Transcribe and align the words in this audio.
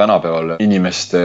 tänapäeval 0.00 0.56
inimeste, 0.64 1.20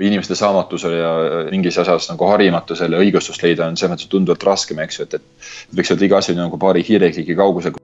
inimeste 0.00 0.38
saamatusele 0.38 0.98
ja 1.00 1.12
mingis 1.50 1.78
asjas 1.82 2.08
nagu 2.12 2.30
harimatusele 2.30 3.00
õigustust 3.02 3.44
leida 3.44 3.68
on 3.68 3.78
selles 3.78 3.96
mõttes 3.96 4.10
tunduvalt 4.12 4.46
raskem, 4.46 4.82
eks 4.84 5.00
ju, 5.00 5.08
et, 5.08 5.18
et 5.18 5.78
võiks 5.78 5.94
öelda 5.94 6.08
iga 6.08 6.20
asi 6.22 6.36
nagu 6.38 6.60
paari 6.62 6.84
hiirekliki 6.86 7.36
kaugusel. 7.38 7.81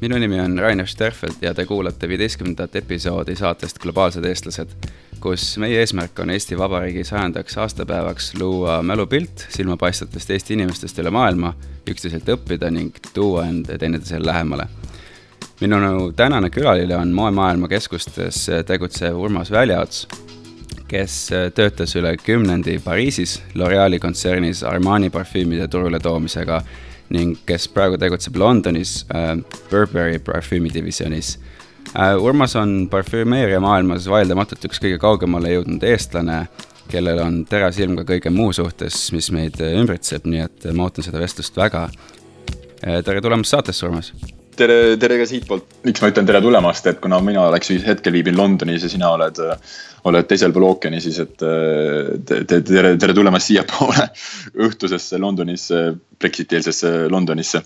Minu 0.00 0.18
nimi 0.18 0.40
on 0.40 0.58
Rainer 0.58 0.86
Sterfeld 0.86 1.42
ja 1.42 1.54
te 1.54 1.66
kuulate 1.66 2.08
viieteistkümnendat 2.08 2.76
episoodi 2.76 3.36
saatest 3.36 3.78
Globaalsed 3.78 4.24
eestlased, 4.24 4.72
kus 5.20 5.58
meie 5.60 5.82
eesmärk 5.82 6.18
on 6.24 6.30
Eesti 6.32 6.58
Vabariigi 6.58 7.04
sajandaks 7.04 7.58
aastapäevaks 7.60 8.32
luua 8.40 8.82
mälupilt 8.82 9.44
silmapaistvatest 9.48 10.30
Eesti 10.30 10.56
inimestest 10.56 10.98
üle 11.02 11.12
maailma, 11.12 11.52
üksteiselt 11.90 12.28
õppida 12.32 12.72
ning 12.72 12.96
tuua 13.14 13.44
end 13.50 13.68
teineteisele 13.78 14.26
lähemale. 14.26 14.68
minu 15.60 16.12
tänane 16.16 16.50
külaline 16.50 16.96
on 16.96 17.12
moemaailma 17.12 17.68
keskustes 17.68 18.46
tegutsev 18.66 19.16
Urmas 19.20 19.50
Väljaots, 19.50 20.06
kes 20.88 21.30
töötas 21.54 21.96
üle 21.96 22.16
kümnendi 22.16 22.78
Pariisis 22.84 23.42
L'Oreali 23.54 23.98
kontsernis 23.98 24.62
Armani 24.64 25.10
parfüümide 25.10 25.68
turule 25.68 26.00
toomisega 26.00 26.62
ning 27.14 27.36
kes 27.46 27.68
praegu 27.74 27.98
tegutseb 28.00 28.36
Londonis 28.40 29.04
äh, 29.14 29.36
Burberry 29.70 30.18
parfüümidivisioonis 30.24 31.36
äh,. 31.94 32.16
Urmas 32.16 32.56
on 32.56 32.88
parfümeeria 32.90 33.60
maailmas 33.60 34.08
vaieldamatult 34.10 34.66
üks 34.70 34.82
kõige 34.82 34.98
kaugemale 35.02 35.54
jõudnud 35.56 35.86
eestlane, 35.90 36.42
kellel 36.90 37.22
on 37.22 37.40
teras 37.50 37.78
ilm 37.78 37.98
ka 38.00 38.08
kõige 38.14 38.32
muu 38.34 38.52
suhtes, 38.56 39.08
mis 39.14 39.30
meid 39.34 39.58
ümbritseb, 39.60 40.26
nii 40.26 40.44
et 40.46 40.68
ma 40.74 40.88
ootan 40.88 41.06
seda 41.06 41.22
vestlust 41.22 41.58
väga 41.58 41.88
äh,. 41.90 43.00
tere 43.04 43.20
tulemast 43.20 43.56
saatesse, 43.56 43.86
Urmas 43.86 44.14
tere, 44.60 44.78
tere 45.00 45.18
ka 45.20 45.26
siitpoolt. 45.28 45.78
miks 45.86 46.02
ma 46.02 46.10
ütlen 46.12 46.28
tere 46.28 46.42
tulemast, 46.44 46.88
et 46.90 47.00
kuna 47.02 47.20
mina 47.24 47.46
oleks 47.48 47.72
hetkel 47.86 48.14
viibin 48.16 48.36
Londonis 48.38 48.84
ja 48.86 48.92
sina 48.92 49.12
oled, 49.16 49.40
oled 50.10 50.28
teisel 50.28 50.54
pool 50.56 50.68
ookeani, 50.70 51.00
siis 51.02 51.20
et 51.24 51.36
te, 51.40 52.42
te, 52.44 52.60
tere, 52.66 52.94
tere 53.00 53.16
tulemast 53.16 53.50
siiapoole 53.50 54.06
õhtusesse 54.66 55.20
Londonisse, 55.22 55.82
Brexiti-eelsesse 56.20 57.08
Londonisse. 57.12 57.64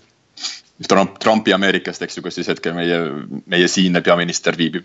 Trump, 0.89 1.19
Trumpi 1.23 1.53
Ameerikast, 1.55 2.01
eks 2.03 2.17
ju, 2.17 2.23
kus 2.25 2.35
siis 2.35 2.49
hetkel 2.51 2.73
meie, 2.75 2.97
meie 3.47 3.67
siinne 3.71 4.01
peaminister 4.03 4.57
viibib 4.59 4.83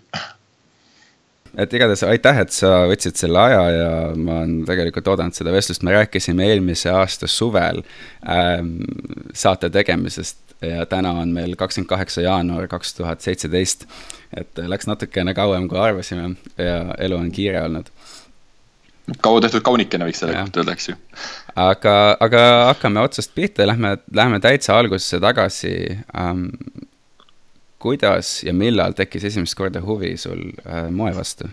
et 1.58 1.72
igatahes 1.74 2.04
aitäh, 2.06 2.36
et 2.44 2.52
sa 2.54 2.84
võtsid 2.86 3.18
selle 3.18 3.40
aja 3.42 3.62
ja 3.74 3.88
ma 4.14 4.36
olen 4.44 4.60
tegelikult 4.68 5.08
oodanud 5.10 5.34
seda 5.34 5.50
vestlust, 5.50 5.82
me 5.82 5.96
rääkisime 5.96 6.46
eelmise 6.46 6.92
aasta 6.94 7.26
suvel 7.26 7.82
ähm, 8.22 8.76
saate 9.34 9.66
tegemisest 9.74 10.49
ja 10.62 10.86
täna 10.86 11.12
on 11.22 11.32
meil 11.34 11.56
kakskümmend 11.56 11.88
kaheksa 11.88 12.24
jaanuar 12.24 12.68
kaks 12.68 12.94
tuhat 12.94 13.20
seitseteist. 13.20 13.86
et 14.36 14.58
läks 14.66 14.86
natukene 14.86 15.34
kauem, 15.34 15.68
kui 15.68 15.78
arvasime 15.78 16.34
ja 16.58 16.94
elu 16.98 17.16
on 17.16 17.30
kiire 17.32 17.62
olnud. 17.62 17.90
kaua 19.20 19.40
tehtud 19.40 19.64
kaunikene 19.66 20.06
võiks 20.06 20.20
selle 20.22 20.36
kohta 20.36 20.60
öelda, 20.60 20.76
eks 20.76 20.88
ju. 20.88 20.96
aga, 21.56 21.96
aga 22.20 22.42
hakkame 22.72 23.00
otsast 23.00 23.34
pihta, 23.34 23.66
lähme, 23.66 23.96
lähme 24.14 24.40
täitsa 24.40 24.78
algusesse 24.78 25.20
tagasi 25.20 25.74
ähm,. 26.16 26.46
kuidas 27.78 28.42
ja 28.44 28.52
millal 28.52 28.92
tekkis 28.92 29.24
esimest 29.24 29.56
korda 29.56 29.80
huvi 29.80 30.16
sul 30.16 30.50
äh, 30.66 30.90
moe 30.90 31.14
vastu? 31.16 31.48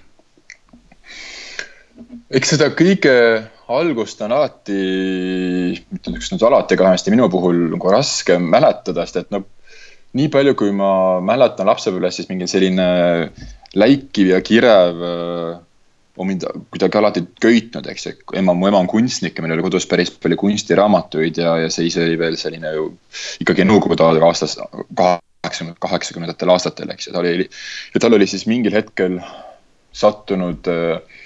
eks 2.29 2.55
seda 2.55 2.67
kõige 2.75 3.15
algust 3.67 4.21
on 4.23 4.33
alati, 4.35 4.79
mitte 5.91 6.11
ütleks 6.11 6.31
nüüd 6.31 6.43
alati, 6.47 6.77
vähemasti 6.79 7.13
minu 7.13 7.27
puhul 7.31 7.67
nagu 7.73 7.91
raske 7.91 8.37
mäletada, 8.39 9.05
sest 9.05 9.21
et 9.23 9.31
noh, 9.35 9.43
nii 10.17 10.31
palju, 10.33 10.55
kui 10.57 10.73
ma 10.75 10.89
mäletan 11.23 11.67
lapsepõlvest, 11.69 12.21
siis 12.21 12.29
mingi 12.31 12.47
selline 12.49 12.87
läikiv 13.77 14.31
ja 14.31 14.41
kirev 14.45 15.03
äh, 15.03 15.57
on 16.17 16.29
mind 16.29 16.45
kuidagi 16.73 16.97
alati 16.97 17.23
köitnud, 17.43 17.87
eks 17.91 18.07
ju, 18.07 18.13
ema, 18.39 18.55
mu 18.57 18.69
ema 18.69 18.79
on 18.81 18.89
kunstnik 18.89 19.37
ja 19.37 19.43
meil 19.45 19.57
oli 19.57 19.65
kodus 19.67 19.85
päris 19.89 20.11
palju 20.15 20.39
kunstiraamatuid 20.41 21.37
ja, 21.43 21.57
ja 21.61 21.73
see 21.73 21.89
ise 21.91 22.01
oli 22.05 22.17
veel 22.19 22.37
selline 22.39 22.71
ju 22.73 22.87
ikkagi 23.43 23.67
nõukogude 23.67 24.07
aeg 24.07 24.25
aastast 24.25 24.63
kaheksakümnendatel, 24.97 25.83
kaheksakümnendatel 25.83 26.53
aastatel, 26.55 26.95
eks 26.95 27.09
ju, 27.09 27.13
ta 27.13 27.21
oli, 27.21 27.49
ja 27.93 28.01
tal 28.01 28.17
oli 28.17 28.29
siis 28.29 28.47
mingil 28.49 28.75
hetkel 28.77 29.19
sattunud 29.95 30.71
äh, 30.71 31.21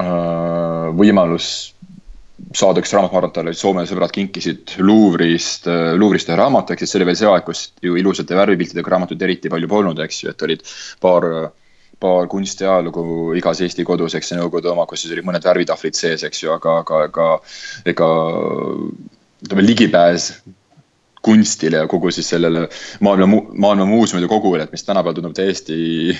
äh 0.00 0.88
võimalus 0.96 1.50
saada 2.56 2.82
üks 2.82 2.92
raamat, 2.94 3.12
ma 3.12 3.20
arvan, 3.20 3.30
et 3.30 3.36
talle 3.38 3.54
Soome 3.56 3.84
sõbrad 3.88 4.12
kinkisid 4.14 4.76
Luuvrist, 4.82 5.68
äh, 5.70 5.92
Luuvrist 5.98 6.30
ühe 6.30 6.38
raamatu, 6.40 6.74
ehk 6.74 6.82
siis 6.82 6.92
see 6.92 7.00
oli 7.00 7.08
veel 7.10 7.18
see 7.20 7.30
aeg, 7.30 7.46
kus 7.46 7.64
ju 7.84 7.96
ilusate 8.00 8.38
värvipiltidega 8.38 8.94
raamatuid 8.94 9.24
eriti 9.26 9.52
palju 9.52 9.70
polnud, 9.70 10.02
eks 10.04 10.22
ju, 10.24 10.34
et 10.34 10.46
olid 10.46 10.64
paar, 11.02 11.26
paar 12.02 12.30
kunstiajalugu 12.32 13.34
igas 13.40 13.62
Eesti 13.66 13.86
kodus, 13.88 14.16
eks 14.18 14.32
see 14.32 14.40
Nõukogude 14.40 14.72
oma, 14.72 14.86
kus 14.90 15.04
siis 15.04 15.14
olid 15.16 15.28
mõned 15.28 15.46
värvitahvlid 15.46 15.98
sees, 15.98 16.26
eks 16.26 16.44
ju, 16.44 16.54
aga, 16.56 16.80
aga 16.84 17.04
ega, 17.08 17.28
ega 17.94 18.10
ütleme, 19.44 19.66
ligipääs 19.66 20.32
kunstile 21.22 21.76
ja 21.76 21.88
kogu 21.88 22.10
siis 22.10 22.28
sellele 22.32 22.66
maailma, 23.04 23.42
maailma 23.52 23.84
muuseumide 23.84 24.28
kogule, 24.28 24.62
et 24.64 24.72
mis 24.72 24.84
tänapäeval 24.84 25.18
tundub 25.18 25.34
täiesti 25.36 25.76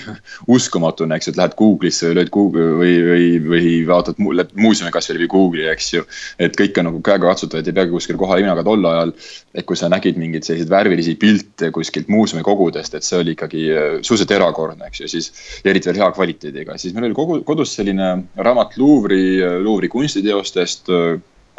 uskumatuna, 0.55 1.17
eks 1.17 1.29
ju, 1.29 1.33
et 1.33 1.39
lähed 1.39 1.55
Google'isse 1.57 2.11
või 2.11 2.17
lööd 2.19 2.31
Google 2.35 2.67
või, 2.77 2.93
või, 3.07 3.29
või 3.53 3.71
vaatad 3.87 4.21
muuseumi 4.21 4.93
kasvõi 4.93 5.17
läbi 5.17 5.29
Google'i, 5.31 5.65
eks 5.71 5.89
ju. 5.95 6.05
et 6.39 6.57
kõik 6.59 6.77
on 6.77 6.89
nagu 6.91 7.01
käegakatsutav, 7.05 7.61
et 7.61 7.71
ei 7.71 7.77
peagi 7.79 7.95
kuskil 7.95 8.19
kohal 8.21 8.43
minema, 8.43 8.59
aga 8.59 8.67
tol 8.67 8.85
ajal, 8.91 9.15
et 9.57 9.67
kui 9.69 9.79
sa 9.79 9.89
nägid 9.91 10.21
mingeid 10.21 10.45
selliseid 10.45 10.69
värvilisi 10.69 11.17
pilte 11.21 11.71
kuskilt 11.73 12.11
muuseumi 12.11 12.45
kogudest, 12.45 12.95
et 12.97 13.07
see 13.07 13.19
oli 13.23 13.35
ikkagi 13.37 13.65
äh, 13.73 13.89
suhteliselt 14.01 14.37
erakordne, 14.37 14.91
eks 14.91 15.05
ju, 15.05 15.11
siis. 15.17 15.31
ja 15.63 15.73
eriti 15.73 15.89
veel 15.89 16.03
hea 16.03 16.11
kvaliteediga, 16.13 16.77
siis 16.77 16.93
meil 16.93 17.09
oli 17.09 17.17
kogu, 17.17 17.41
kodus 17.47 17.73
selline 17.79 18.13
raamat 18.37 18.77
Luuvri, 18.77 19.41
Luuvri 19.63 19.89
kunstiteostest 19.89 20.93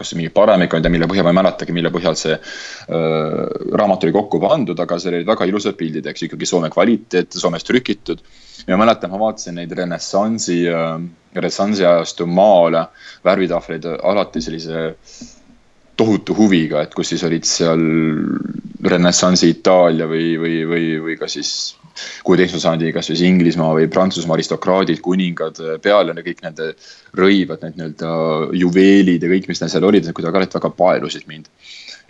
kas 0.03 0.13
mingi 0.19 0.35
paremik, 0.35 0.75
ei 0.77 0.85
tea, 0.85 0.93
mille 0.93 1.09
põhjal 1.11 1.27
ma 1.27 1.33
ei 1.33 1.41
mäletagi, 1.41 1.75
mille 1.77 1.95
põhjal 1.95 2.19
see 2.19 2.37
äh, 2.37 3.41
raamat 3.79 4.05
oli 4.05 4.15
kokku 4.19 4.43
pandud, 4.43 4.79
aga 4.85 5.01
seal 5.01 5.17
olid 5.19 5.33
väga 5.33 5.49
ilusad 5.49 5.79
pildid, 5.81 6.11
eks 6.13 6.29
ikkagi 6.29 6.49
Soome 6.49 6.71
kvaliteet, 6.75 7.39
Soomes 7.39 7.67
trükitud. 7.69 8.23
ja 8.67 8.77
ma 8.77 8.85
mäletan, 8.85 9.11
ma 9.11 9.19
vaatasin 9.23 9.57
neid 9.59 9.73
renessansi 9.75 10.63
renessansi 11.35 11.85
ajastu 11.87 12.27
maale, 12.27 12.87
värvitahvleid 13.25 13.87
alati 14.03 14.43
sellise 14.45 14.89
tohutu 15.97 16.35
huviga, 16.37 16.83
et 16.83 16.95
kus 16.95 17.13
siis 17.13 17.25
olid 17.29 17.47
seal 17.49 17.83
renessansi 18.93 19.53
Itaalia 19.53 20.09
või, 20.11 20.35
või, 20.41 20.57
või, 20.69 20.87
või 21.05 21.17
ka 21.21 21.29
siis 21.31 21.75
kuueteistkümnenda 22.27 22.67
sajandi 22.67 22.93
kas 22.97 23.11
siis 23.11 23.23
Inglismaa 23.27 23.73
või 23.77 23.89
Prantsusmaa 23.93 24.37
aristokraadid, 24.39 25.01
kuningad 25.05 25.61
peale 25.85 26.15
kõik 26.23 26.43
nende 26.45 26.73
rõivad, 27.19 27.65
need 27.65 27.79
nii-öelda 27.79 28.13
juveelid 28.59 29.25
ja 29.25 29.33
kõik, 29.33 29.49
mis 29.51 29.63
neil 29.63 29.73
seal 29.73 29.89
olid, 29.89 30.07
need 30.07 30.17
kuidagi 30.17 30.41
alati 30.41 30.59
väga 30.59 30.73
paelusid 30.79 31.27
mind. 31.31 31.49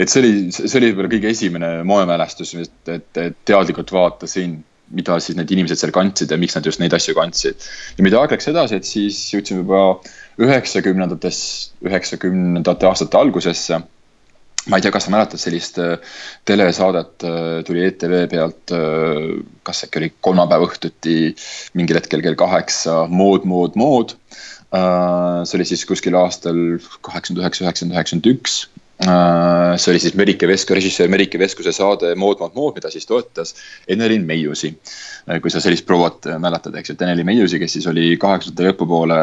et 0.01 0.09
see 0.09 0.23
oli, 0.23 0.35
see 0.51 0.79
oli 0.79 0.91
võib-olla 0.91 1.13
kõige 1.13 1.31
esimene 1.31 1.73
moemälestus, 1.87 2.55
et, 2.59 2.77
et, 2.89 3.09
et 3.21 3.37
teadlikult 3.45 3.93
vaatasin, 3.93 4.57
mida 4.93 5.19
siis 5.21 5.37
need 5.39 5.51
inimesed 5.53 5.81
seal 5.81 5.93
kandsid 5.95 6.33
ja 6.33 6.39
miks 6.41 6.57
nad 6.57 6.67
just 6.67 6.81
neid 6.81 6.95
asju 6.97 7.15
kandsid. 7.17 7.69
ja 7.99 8.05
mida 8.05 8.21
aeg 8.21 8.35
läks 8.37 8.49
edasi, 8.53 8.79
et 8.81 8.89
siis 8.89 9.19
jõudsime 9.35 9.65
juba 9.65 9.83
üheksakümnendates, 10.43 11.39
üheksakümnendate 11.85 12.89
aastate 12.89 13.21
algusesse 13.21 13.83
ma 14.71 14.79
ei 14.79 14.85
tea, 14.85 14.93
kas 14.95 15.07
sa 15.09 15.13
mäletad 15.15 15.43
sellist 15.43 15.79
äh, 15.83 15.97
telesaadet, 16.49 17.25
äh, 17.27 17.61
tuli 17.67 17.85
ETV 17.89 18.15
pealt, 18.31 18.75
äh, 18.75 19.43
kas 19.67 19.85
äkki 19.87 20.03
oli 20.03 20.11
kolmapäeva 20.23 20.69
õhtuti 20.69 21.17
mingil 21.79 21.99
hetkel 21.99 22.23
kell 22.25 22.39
kaheksa, 22.39 23.03
mood, 23.11 23.49
mood, 23.49 23.79
mood. 23.79 24.17
see 24.73 25.57
oli 25.59 25.67
siis 25.69 25.83
kuskil 25.85 26.15
aastal 26.17 26.57
kaheksakümmend 27.05 27.43
üheksa, 27.43 27.67
üheksakümmend, 27.67 27.93
üheksakümmend 27.93 28.29
üks 28.31 28.55
see 29.03 29.91
oli 29.91 29.99
siis 29.99 30.15
Merike 30.15 30.47
Vesko, 30.49 30.75
režissöör 30.75 31.09
Merike 31.11 31.39
Veskuse 31.39 31.73
saade 31.73 32.15
Mood, 32.15 32.39
mood, 32.55 32.75
mida 32.77 32.91
siis 32.91 33.07
toetas 33.07 33.55
Enelin 33.89 34.25
Meiusi. 34.27 34.71
Äh, 35.31 35.41
kui 35.43 35.51
sa 35.51 35.61
sellist 35.63 35.87
prouat 35.87 36.27
äh, 36.27 36.39
mäletad, 36.39 36.75
eks 36.79 36.93
ju, 36.93 36.97
et 36.97 37.03
Enelin 37.07 37.27
Meiusi, 37.27 37.59
kes 37.63 37.77
siis 37.79 37.87
oli 37.91 38.13
kaheksakümnendate 38.21 38.69
lõpupoole 38.69 39.19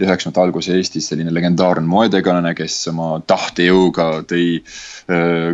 üheksakümnendate 0.00 0.42
alguse 0.42 0.74
Eestis 0.76 1.10
selline 1.10 1.34
legendaarne 1.34 1.86
moetegelane, 1.90 2.54
kes 2.58 2.78
oma 2.90 3.12
tahtejõuga 3.30 4.08
tõi, 4.30 4.46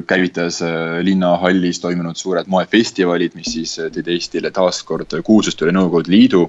käivitas 0.07 0.59
linnahallis 1.07 1.81
toimunud 1.81 2.19
suured 2.21 2.49
moefestivalid, 2.53 3.37
mis 3.39 3.55
siis 3.57 3.77
tõid 3.93 4.09
Eestile 4.13 4.53
taaskord 4.55 5.17
kuulsust 5.25 5.63
üle 5.65 5.73
Nõukogude 5.77 6.13
Liidu. 6.13 6.47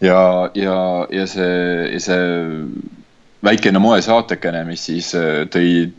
ja, 0.00 0.50
ja, 0.54 0.78
ja 1.10 1.26
see, 1.30 2.00
see 2.02 2.24
väikene 3.44 3.78
moesaatekene, 3.82 4.64
mis 4.66 4.86
siis 4.90 5.12
tõi 5.54 5.92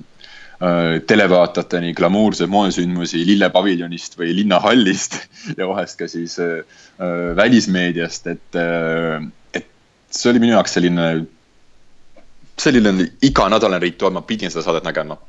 televaatajateni 1.07 1.91
glamuurseid 1.97 2.51
moesündmusi 2.51 3.25
lillepaviljonist 3.27 4.17
või 4.19 4.31
linnahallist 4.37 5.17
ja 5.59 5.67
vahest 5.67 5.97
ka 5.99 6.07
siis 6.07 6.37
välismeediast, 7.35 8.29
et, 8.31 8.59
et 9.59 9.67
see 10.13 10.31
oli 10.31 10.43
minu 10.43 10.55
jaoks 10.55 10.77
selline, 10.77 11.07
selline 12.63 13.09
iganädalane 13.27 13.83
rituaal, 13.83 14.15
ma 14.15 14.23
pidin 14.27 14.53
seda 14.53 14.63
saadet 14.63 14.87
nägema 14.87 15.19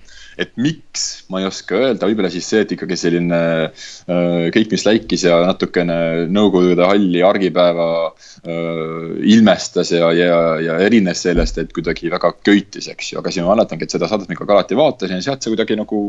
et 0.41 0.55
miks, 0.61 1.25
ma 1.31 1.41
ei 1.43 1.49
oska 1.49 1.77
öelda, 1.79 2.09
võib-olla 2.09 2.31
siis 2.33 2.49
see, 2.51 2.65
et 2.65 2.75
ikkagi 2.75 2.99
selline 2.99 3.41
äh, 3.65 4.47
kõik, 4.55 4.73
mis 4.75 4.87
läikis 4.87 5.27
ja 5.29 5.39
natukene 5.47 5.99
Nõukogude 6.35 6.87
halli 6.89 7.23
argipäeva 7.27 7.89
äh, 8.09 9.15
ilmestas 9.35 9.95
ja, 9.95 10.11
ja, 10.17 10.41
ja 10.63 10.79
erines 10.87 11.23
sellest, 11.27 11.61
et 11.63 11.75
kuidagi 11.77 12.11
väga 12.13 12.35
köitis, 12.45 12.91
eks 12.91 13.13
ju, 13.13 13.21
aga 13.23 13.35
siis 13.35 13.47
ma 13.47 13.55
mäletangi, 13.55 13.87
et 13.87 13.95
seda 13.95 14.11
saadet 14.11 14.31
ma 14.31 14.39
ikkagi 14.39 14.57
alati 14.57 14.81
vaatasin 14.81 15.21
ja 15.21 15.29
sealt 15.29 15.45
see 15.45 15.55
kuidagi 15.55 15.79
nagu 15.79 16.03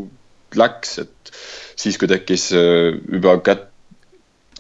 läks, 0.56 0.98
et 1.04 1.33
siis, 1.75 1.98
kui 2.00 2.10
tekkis 2.10 2.50
äh, 2.57 2.92
juba 3.13 3.39
kätt 3.45 3.71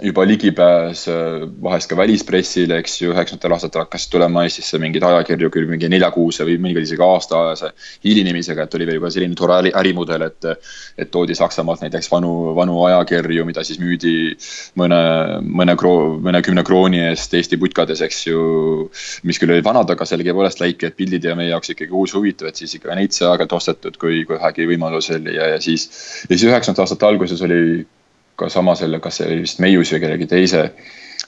juba 0.03 0.25
ligipääs 0.27 1.05
äh, 1.07 1.45
vahest 1.63 1.87
ka 1.87 1.95
välispressile, 1.95 2.81
eks 2.81 2.97
ju, 2.99 3.13
üheksakümnendatel 3.13 3.55
aastatel 3.55 3.83
hakkas 3.85 4.09
tulema 4.11 4.43
Eestisse 4.43 4.79
mingeid 4.81 5.05
ajakirju 5.07 5.49
küll 5.53 5.69
mingi 5.69 5.87
neljakuuse 5.91 6.43
või 6.47 6.57
mõnikord 6.59 6.83
isegi 6.83 7.05
aastaajase 7.05 7.71
hilinemisega, 8.03 8.65
et 8.65 8.75
oli 8.75 8.89
veel 8.89 8.99
juba 8.99 9.11
selline 9.15 9.39
tore 9.39 9.55
äri, 9.61 9.71
ärimudel, 9.83 10.27
et. 10.27 10.49
et 10.99 11.11
toodi 11.11 11.35
Saksamaalt 11.35 11.83
näiteks 11.83 12.09
vanu, 12.11 12.53
vanu 12.55 12.77
ajakirju, 12.89 13.45
mida 13.47 13.63
siis 13.63 13.79
müüdi 13.79 14.35
mõne, 14.79 14.99
mõne 15.43 15.75
kroo-, 15.79 16.17
mõnekümne 16.23 16.63
krooni 16.67 17.01
eest 17.09 17.33
Eesti 17.35 17.59
putkades, 17.61 18.01
eks 18.03 18.21
ju. 18.27 18.39
mis 19.23 19.39
küll 19.39 19.53
olid 19.55 19.65
vanad, 19.65 19.89
aga 19.91 20.07
sellegipoolest 20.07 20.59
läiked 20.63 20.95
pildid 20.99 21.23
ja 21.23 21.35
meie 21.39 21.53
jaoks 21.53 21.71
ikkagi 21.71 21.95
uus 21.95 22.15
huvitav, 22.15 22.51
et 22.51 22.59
siis 22.59 22.75
ikka 22.75 22.95
neid 22.95 23.15
sai 23.15 23.29
aeg-ajalt 23.29 23.55
ostetud, 23.59 23.99
kui, 24.01 24.23
kui 24.27 24.35
vähegi 24.35 24.67
võimalus 24.71 25.11
oli 25.15 25.35
ja, 25.37 25.53
ja 25.55 25.61
siis. 25.63 25.87
ja 26.27 26.33
siis 26.33 26.49
üheksakümnendate 26.49 26.83
aastate 26.83 27.07
alguses 27.07 27.43
oli 27.47 27.61
ka 28.35 28.49
sama 28.51 28.75
selle, 28.75 28.99
kas 29.03 29.21
see 29.21 29.27
oli 29.29 29.41
vist 29.45 29.63
Meius 29.63 29.93
või 29.93 30.03
kellegi 30.03 30.29
teise 30.31 30.69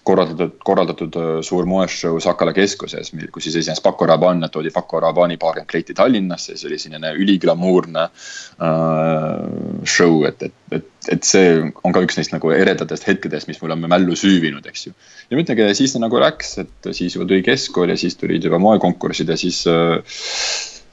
korraldatud, 0.08 0.56
korraldatud 0.64 1.16
suur 1.46 1.68
moeshow 1.68 2.20
Sakala 2.24 2.54
keskuses, 2.56 3.12
kus 3.34 3.48
siis 3.48 3.58
esines 3.62 3.82
Paco 3.84 4.08
Rabanne, 4.08 4.50
toodi 4.52 4.72
Paco 4.76 5.02
Rabanne'i 5.04 5.40
paarkümmend 5.42 5.70
kleiti 5.72 5.96
Tallinnasse, 5.98 6.56
see 6.58 6.70
oli 6.70 6.80
selline 6.82 7.12
üliglamuurne 7.18 8.06
äh, 8.08 9.42
show, 9.88 10.22
et, 10.30 10.48
et, 10.48 10.56
et, 10.80 10.88
et 11.18 11.28
see 11.28 11.58
on 11.60 11.96
ka 11.96 12.04
üks 12.06 12.20
neist 12.20 12.36
nagu 12.36 12.54
eredatest 12.56 13.08
hetkedest, 13.10 13.52
mis 13.52 13.60
mulle 13.64 13.78
on 13.78 13.88
mällu 13.88 14.16
süüvinud, 14.20 14.68
eks 14.70 14.88
ju. 14.88 14.96
ja 15.28 15.36
ma 15.38 15.44
ütlengi, 15.44 15.68
siis 15.80 15.96
ta 15.96 16.04
nagu 16.04 16.24
läks, 16.24 16.56
et 16.64 16.92
siis 16.94 17.18
juba 17.18 17.28
tuli 17.30 17.44
keskkool 17.46 17.92
ja 17.92 18.00
siis 18.00 18.20
tulid 18.20 18.48
juba 18.48 18.62
moekonkursid 18.64 19.34
ja 19.34 19.40
siis 19.40 19.64
äh, 19.72 20.00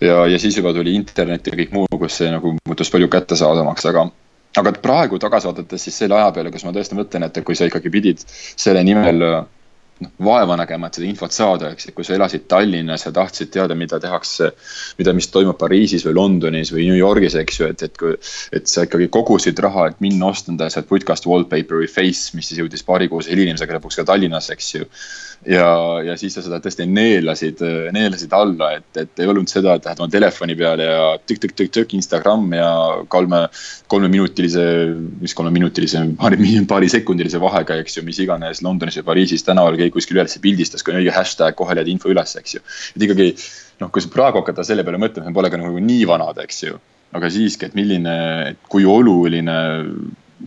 ja, 0.02 0.26
ja 0.26 0.43
siis 0.43 0.58
juba 0.58 0.75
tuli 0.75 0.96
internet 0.99 1.46
ja 1.46 1.56
kõik 1.58 1.75
muu, 1.75 1.88
kus 1.99 2.19
see 2.22 2.34
nagu 2.34 2.56
muutus 2.58 2.90
palju 2.90 3.11
kättesaadavamaks, 3.12 3.90
aga 3.93 4.08
aga 4.60 4.72
praegu 4.84 5.18
tagasi 5.22 5.48
vaadates 5.50 5.86
siis 5.86 5.98
selle 6.02 6.18
aja 6.18 6.30
peale, 6.34 6.52
kus 6.54 6.64
ma 6.66 6.72
tõesti 6.74 6.98
mõtlen, 6.98 7.26
et 7.26 7.40
kui 7.46 7.58
sa 7.58 7.68
ikkagi 7.68 7.92
pidid 7.92 8.24
selle 8.28 8.84
nimel 8.86 9.24
noh, 10.04 10.12
vaeva 10.26 10.56
nägema, 10.60 10.88
et 10.88 10.98
seda 10.98 11.08
infot 11.08 11.34
saada, 11.34 11.72
eks, 11.74 11.88
et 11.88 11.96
kui 11.96 12.06
sa 12.06 12.16
elasid 12.16 12.46
Tallinnas 12.50 13.06
ja 13.06 13.12
tahtsid 13.14 13.52
teada, 13.54 13.76
mida 13.78 13.98
tehakse, 14.02 14.52
mida, 14.98 15.14
mis 15.16 15.30
toimub 15.32 15.58
Pariisis 15.60 16.06
või 16.06 16.16
Londonis 16.18 16.72
või 16.74 16.88
New 16.90 16.98
Yorgis, 16.98 17.36
eks 17.40 17.60
ju, 17.60 17.68
et, 17.72 17.84
et 17.88 18.00
kui, 18.00 18.14
et 18.54 18.70
sa 18.70 18.86
ikkagi 18.86 19.10
kogusid 19.14 19.60
raha, 19.64 19.90
et 19.90 20.02
minna 20.04 20.30
ostma 20.30 20.70
sealt 20.70 20.88
putkast 20.90 21.28
wallpaper 21.30 21.82
või 21.82 21.90
face, 21.90 22.34
mis 22.36 22.50
siis 22.50 22.62
jõudis 22.62 22.84
paarikuuse 22.86 23.32
hilinemisega 23.32 23.78
lõpuks 23.78 24.00
ka 24.00 24.08
Tallinnasse, 24.12 24.54
eks 24.54 24.74
ju. 24.76 24.88
Ja, 25.44 26.00
ja 26.00 26.14
siis 26.16 26.32
sa 26.36 26.40
seda 26.44 26.56
tõesti 26.62 26.86
neelasid, 26.88 27.60
neelasid 27.92 28.32
alla, 28.32 28.70
et, 28.78 28.86
et 28.96 29.20
ei 29.20 29.28
olnud 29.28 29.50
seda, 29.50 29.74
et 29.76 29.84
lähed 29.84 30.00
oma 30.00 30.12
telefoni 30.12 30.56
peale 30.56 30.86
ja 30.86 31.08
tükk-tükk-tükk-tükk 31.20 31.96
Instagram 31.98 32.46
ja 32.56 32.68
kolme, 33.12 33.42
kolmeminutilise, 33.92 34.64
mis 35.20 35.36
kolmeminutilise, 35.36 36.00
paari, 36.20 36.38
paarisekundilise 36.70 37.42
vahega, 37.42 37.76
eks 37.82 37.98
ju, 37.98 38.06
mis 38.06 38.22
iganes 38.24 38.62
Londonis 38.64 38.96
või 39.02 39.08
Pariisis 39.10 39.44
tänaval 39.44 39.76
keegi 39.80 39.94
kuskil 39.94 40.19
üles 40.19 40.37
pildistas, 40.43 40.82
kui 40.85 40.94
on 40.94 41.00
õige 41.00 41.14
hashtag, 41.14 41.56
kohe 41.58 41.76
leiad 41.76 41.91
info 41.93 42.11
üles, 42.12 42.35
eks 42.41 42.58
ju. 42.58 42.64
et 42.96 43.06
ikkagi 43.06 43.31
noh, 43.81 43.91
kui 43.94 44.02
sa 44.02 44.11
praegu 44.12 44.43
hakata 44.43 44.67
selle 44.67 44.85
peale 44.87 45.00
mõtlema, 45.02 45.31
me 45.31 45.37
pole 45.37 45.50
ka 45.52 45.61
nagu 45.61 45.81
nii 45.82 46.05
vanad, 46.11 46.38
eks 46.44 46.62
ju. 46.67 46.79
aga 47.14 47.31
siiski, 47.31 47.69
et 47.69 47.76
milline, 47.79 48.14
kui 48.70 48.87
oluline 48.91 49.58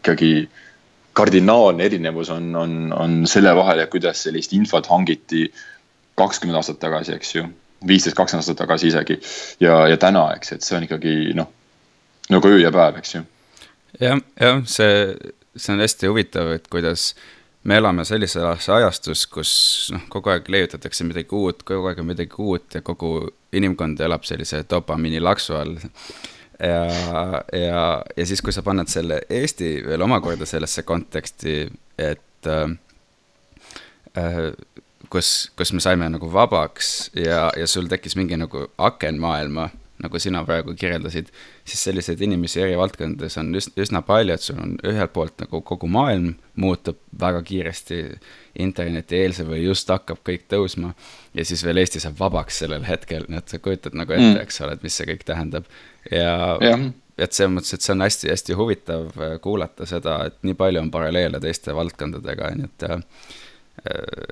ikkagi 0.02 0.32
kardinaalne 1.18 1.86
erinevus 1.88 2.30
on, 2.30 2.52
on, 2.56 2.74
on 2.94 3.22
selle 3.30 3.54
vahel, 3.58 3.82
kuidas 3.92 4.22
sellist 4.28 4.54
infot 4.54 4.86
hangiti 4.92 5.48
kakskümmend 6.18 6.60
aastat 6.60 6.82
tagasi, 6.82 7.16
eks 7.18 7.34
ju. 7.36 7.48
viisteist, 7.88 8.18
kakskümmend 8.18 8.44
aastat 8.44 8.60
tagasi 8.62 8.92
isegi 8.92 9.20
ja, 9.64 9.86
ja 9.90 9.98
täna, 10.02 10.28
eks, 10.38 10.54
et 10.58 10.66
see 10.66 10.78
on 10.78 10.86
ikkagi 10.88 11.16
noh, 11.38 11.50
nagu 12.34 12.54
öö 12.54 12.62
ja 12.62 12.72
päev, 12.74 13.00
eks 13.02 13.16
ju. 13.16 13.24
jah, 14.02 14.22
jah, 14.42 14.62
see, 14.70 14.94
see 15.56 15.74
on 15.74 15.84
hästi 15.86 16.12
huvitav, 16.12 16.52
et 16.58 16.70
kuidas 16.74 17.12
me 17.68 17.76
elame 17.76 18.06
sellises 18.08 18.70
ajastus, 18.72 19.26
kus 19.28 19.52
noh, 19.92 20.06
kogu 20.12 20.32
aeg 20.32 20.48
leiutatakse 20.52 21.04
midagi 21.08 21.36
uut, 21.36 21.66
kogu 21.68 21.90
aeg 21.90 22.00
on 22.02 22.10
midagi 22.14 22.40
uut 22.40 22.80
ja 22.80 22.82
kogu 22.86 23.12
inimkond 23.56 24.00
elab 24.04 24.24
sellise 24.28 24.64
dopamiini 24.70 25.20
laksu 25.24 25.58
all. 25.60 25.76
Ja, 26.58 26.86
ja, 27.54 27.82
ja 28.18 28.26
siis, 28.26 28.42
kui 28.42 28.56
sa 28.56 28.64
paned 28.66 28.90
selle 28.90 29.20
Eesti 29.30 29.76
veel 29.86 30.02
omakorda 30.02 30.48
sellesse 30.50 30.82
konteksti, 30.88 31.58
et 32.02 32.50
äh, 32.50 32.72
kus, 35.10 35.52
kus 35.60 35.74
me 35.76 35.84
saime 35.84 36.08
nagu 36.10 36.32
vabaks 36.34 37.12
ja, 37.20 37.50
ja 37.58 37.68
sul 37.68 37.92
tekkis 37.92 38.16
mingi 38.18 38.40
nagu 38.40 38.66
aken 38.78 39.20
maailma, 39.22 39.70
nagu 40.04 40.20
sina 40.22 40.44
praegu 40.46 40.76
kirjeldasid, 40.78 41.32
siis 41.66 41.84
selliseid 41.88 42.22
inimesi 42.22 42.62
eri 42.62 42.76
valdkondades 42.78 43.38
on 43.42 43.50
üsna, 43.58 43.74
üsna 43.82 44.02
palju, 44.06 44.36
et 44.36 44.46
sul 44.46 44.60
on 44.62 44.76
ühelt 44.86 45.14
poolt 45.16 45.42
nagu 45.42 45.62
kogu 45.66 45.90
maailm 45.92 46.36
muutub 46.56 47.00
väga 47.22 47.42
kiiresti 47.48 48.04
internetieelse 48.62 49.46
või 49.48 49.64
just 49.64 49.90
hakkab 49.90 50.22
kõik 50.28 50.46
tõusma 50.54 50.94
ja 51.34 51.46
siis 51.46 51.66
veel 51.66 51.82
Eesti 51.82 52.02
saab 52.04 52.20
vabaks 52.20 52.62
sellel 52.64 52.86
hetkel, 52.88 53.26
nii 53.28 53.42
et 53.42 53.54
sa 53.54 53.60
kujutad 53.62 53.98
nagu 53.98 54.14
ette 54.14 54.34
mm., 54.36 54.46
eks 54.46 54.62
ole, 54.66 54.78
et 54.78 54.86
mis 54.86 54.98
see 54.98 55.10
kõik 55.10 55.26
tähendab 55.28 55.68
ja, 56.12 56.32
ja 56.62 56.78
et 57.18 57.34
selles 57.34 57.54
mõttes, 57.54 57.74
et 57.74 57.86
see 57.86 57.94
on 57.96 58.06
hästi-hästi 58.06 58.58
huvitav 58.58 59.10
äh, 59.18 59.36
kuulata 59.42 59.88
seda, 59.90 60.20
et 60.30 60.38
nii 60.46 60.58
palju 60.58 60.84
on 60.84 60.92
paralleele 60.94 61.42
teiste 61.44 61.74
valdkondadega, 61.78 62.52
nii 62.58 62.70
et 62.70 62.90
äh, 62.92 63.00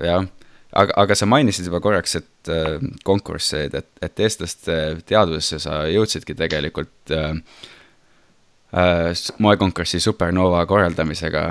jah. 0.06 0.26
Aga, 0.76 0.96
aga 1.04 1.16
sa 1.18 1.28
mainisid 1.30 1.68
juba 1.68 1.80
korraks, 1.84 2.18
et 2.20 2.52
äh, 2.52 2.76
konkursse, 3.06 3.66
et, 3.68 3.88
et 4.02 4.26
eestlaste 4.26 4.76
teadvusesse 5.08 5.62
sa 5.66 5.84
jõudsidki 5.90 6.36
tegelikult 6.38 7.14
äh, 7.14 7.32
äh, 8.76 9.24
moekonkursi 9.38 10.00
Supernova 10.04 10.64
korraldamisega 10.68 11.46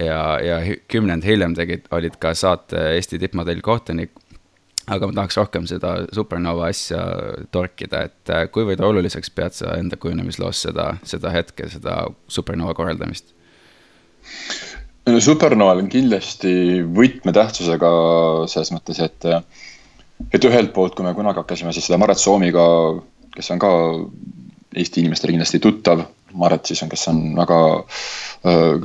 ja, 0.00 0.20
ja 0.42 0.60
kümnend 0.90 1.26
hiljem 1.26 1.56
tegid, 1.58 1.88
olid 1.94 2.18
ka 2.22 2.34
saate 2.38 2.90
Eesti 2.96 3.20
tippmodell 3.22 3.62
kohtunik 3.64 4.14
aga 4.92 5.08
ma 5.08 5.16
tahaks 5.16 5.38
rohkem 5.38 5.68
seda 5.68 5.94
supernova 6.12 6.68
asja 6.72 7.00
torkida, 7.54 8.04
et 8.08 8.32
äh, 8.32 8.44
kuivõrd 8.52 8.82
oluliseks 8.84 9.32
pead 9.34 9.56
sa 9.56 9.76
enda 9.80 9.96
kujunemisloos 10.00 10.60
seda, 10.66 10.94
seda 11.08 11.32
hetke, 11.34 11.68
seda 11.72 12.02
supernova 12.28 12.76
korraldamist? 12.76 13.32
No 15.12 15.20
supernoval 15.20 15.82
on 15.82 15.90
kindlasti 15.92 16.82
võtmetähtsusega 16.96 17.90
selles 18.50 18.72
mõttes, 18.74 19.00
et, 19.04 19.26
et 20.32 20.48
ühelt 20.48 20.72
poolt, 20.76 20.96
kui 20.96 21.06
me 21.06 21.14
kunagi 21.16 21.42
hakkasime 21.42 21.74
siis 21.76 21.88
seda 21.88 22.00
Maret 22.00 22.20
Soomiga, 22.20 22.64
kes 23.34 23.50
on 23.54 23.62
ka 23.62 23.72
Eesti 24.74 25.04
inimestele 25.04 25.34
kindlasti 25.36 25.60
tuttav, 25.62 26.00
Maret 26.34 26.66
siis 26.66 26.82
on, 26.82 26.90
kes 26.92 27.08
on 27.10 27.20
väga 27.36 27.58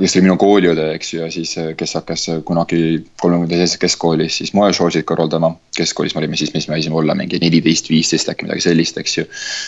kes 0.00 0.14
oli 0.16 0.22
minu 0.24 0.36
kooliõde, 0.40 0.86
eks 0.96 1.10
ju, 1.12 1.18
ja 1.20 1.26
siis, 1.32 1.50
kes 1.76 1.92
hakkas 1.98 2.22
kunagi 2.48 2.78
kolmekümnenda 3.20 3.58
teises 3.58 3.80
keskkoolis 3.82 4.38
siis 4.40 4.54
moeshowsid 4.56 5.04
korraldama. 5.08 5.52
keskkoolis 5.76 6.14
me 6.14 6.22
olime 6.22 6.38
siis, 6.40 6.52
mis 6.54 6.66
me 6.68 6.76
võisime 6.78 6.96
olla 6.96 7.14
mingi 7.16 7.38
neliteist, 7.40 7.90
viisteist 7.92 8.28
äkki 8.32 8.46
midagi 8.46 8.64
sellist, 8.64 8.96
eks 9.00 9.18
ju. 9.18 9.24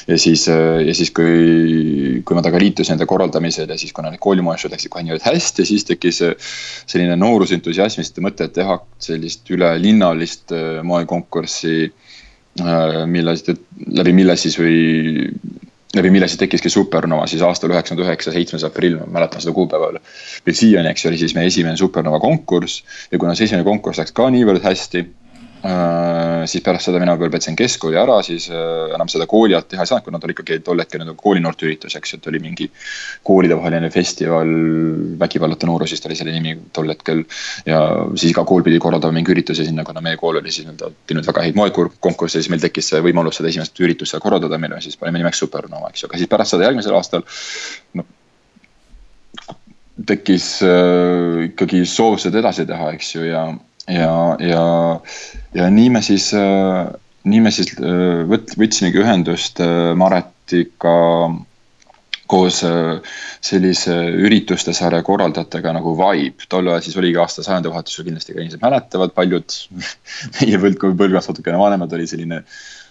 ja 0.08 0.18
siis, 0.18 0.46
ja 0.48 0.94
siis, 0.96 1.12
kui, 1.12 2.22
kui 2.24 2.36
ma 2.36 2.44
temaga 2.44 2.62
liitusin 2.64 2.96
nende 2.96 3.08
korraldamisel 3.08 3.68
ja 3.68 3.76
siis, 3.80 3.92
kuna 3.92 4.12
need 4.12 4.22
koolimoeshow'd 4.24 4.72
läksid 4.72 4.92
kohe 4.92 5.04
niivõrd 5.04 5.28
hästi, 5.28 5.68
siis 5.68 5.84
tekkis 5.88 6.22
selline 6.86 7.18
noorusentusiasmist 7.20 8.22
mõte, 8.24 8.48
et 8.48 8.56
teha 8.56 8.78
sellist 9.02 9.52
ülelinnalist 9.52 10.56
moekonkurssi 10.88 11.92
mille, 13.06 13.36
läbi 13.96 14.12
mille 14.12 14.36
siis 14.36 14.58
või 14.60 15.28
läbi 15.96 16.10
mille 16.10 16.28
siis 16.28 16.40
tekkiski 16.40 16.70
supernova 16.72 17.26
siis 17.28 17.42
aastal 17.44 17.72
üheksakümmend 17.74 18.06
üheksa, 18.06 18.32
seitsmes 18.32 18.64
aprill, 18.64 18.98
ma 19.00 19.18
mäletan 19.18 19.42
seda 19.44 19.52
kuupäeva 19.56 19.90
veel. 19.90 19.98
veel 20.46 20.56
siiani, 20.56 20.92
eks 20.92 21.04
ju, 21.04 21.10
oli 21.10 21.18
siis 21.20 21.34
meie 21.36 21.50
esimene 21.52 21.76
supernova 21.76 22.20
konkurss 22.20 22.82
ja 23.12 23.18
kuna 23.18 23.34
see 23.36 23.50
esimene 23.50 23.66
konkurss 23.68 24.00
läks 24.00 24.14
ka 24.16 24.30
niivõrd 24.32 24.64
hästi 24.64 25.04
siis 25.62 26.62
pärast 26.66 26.88
seda 26.88 26.98
mina 26.98 27.14
lõpetasin 27.14 27.54
keskkooli 27.58 27.98
ära, 28.00 28.16
siis 28.26 28.48
enam 28.50 29.10
seda 29.10 29.28
kooli 29.30 29.54
alt 29.54 29.68
teha 29.70 29.84
ei 29.84 29.90
saanud, 29.90 30.04
kuna 30.06 30.18
ta 30.18 30.26
oli 30.26 30.34
ikkagi 30.34 30.58
tol 30.66 30.80
hetkel 30.82 31.04
nagu 31.04 31.14
koolinoorte 31.18 31.68
üritus, 31.68 31.94
eks 31.98 32.14
ju, 32.14 32.18
et 32.18 32.26
oli 32.32 32.40
mingi 32.42 32.66
koolidevaheline 33.28 33.90
festival, 33.94 34.50
vägivallata 35.20 35.68
noorus, 35.70 35.92
siis 35.92 36.02
ta 36.02 36.10
oli 36.10 36.18
selle 36.18 36.34
nimi 36.34 36.56
tol 36.74 36.90
hetkel. 36.90 37.22
ja 37.66 37.82
siis 38.16 38.32
iga 38.32 38.44
kool 38.48 38.66
pidi 38.66 38.80
korraldama 38.82 39.14
mingi 39.20 39.34
ürituse 39.34 39.66
sinna, 39.68 39.84
kuna 39.86 40.02
meie 40.02 40.18
kool 40.18 40.40
oli 40.40 40.50
siis 40.50 40.66
nii-öelda 40.66 40.90
teinud 41.06 41.28
väga 41.30 41.46
häid 41.46 41.60
moekonkursse, 41.60 42.40
siis 42.40 42.50
meil 42.50 42.64
tekkis 42.64 42.90
see 42.90 43.04
võimalus 43.04 43.38
seda 43.38 43.52
esimest 43.52 43.78
üritust 43.84 44.16
seal 44.16 44.24
korraldada, 44.24 44.58
meil 44.58 44.74
siis 44.82 44.98
panime 44.98 45.22
nimeks 45.22 45.44
Supernova, 45.44 45.92
eks 45.92 46.02
ju, 46.02 46.10
aga 46.10 46.18
siis 46.18 46.32
pärast 46.32 46.56
seda 46.56 46.66
järgmisel 46.66 46.98
aastal. 46.98 47.22
noh 47.94 48.10
tekkis 50.06 50.46
äh, 50.64 51.50
ikkagi 51.50 51.84
soov 51.88 52.16
seda 52.22 52.40
edasi 52.40 52.64
teha, 52.68 52.90
eks 52.96 53.14
ju, 53.14 53.26
ja, 53.28 53.44
ja, 53.90 54.16
ja, 54.40 54.64
ja 55.54 55.70
nii 55.70 55.88
me 55.94 56.02
siis 56.02 56.32
äh,, 56.38 56.90
nii 57.24 57.40
me 57.44 57.54
siis 57.54 57.72
äh, 57.78 58.22
võt-, 58.28 58.54
võtsimegi 58.58 59.02
ühendust 59.02 59.62
äh, 59.62 59.92
Maretiga 59.98 60.98
koos 62.32 62.62
sellise 63.44 63.92
ürituste 64.24 64.72
sarja 64.72 65.02
korraldajatega 65.04 65.74
nagu 65.76 65.90
Vibe. 65.98 66.46
tol 66.48 66.70
ajal 66.70 66.84
siis 66.86 66.94
oligi 66.96 67.18
aasta 67.20 67.42
sajandivahetusel, 67.44 68.06
kindlasti 68.06 68.32
ka 68.32 68.40
inimesed 68.40 68.62
mäletavad, 68.62 69.12
paljud 69.12 69.56
meie 70.38 70.60
põlvkond, 70.62 70.96
põlvkonnast 70.96 71.34
natukene 71.34 71.60
vanemad, 71.60 71.92
oli 71.92 72.08
selline 72.08 72.40
Äh, 72.40 72.81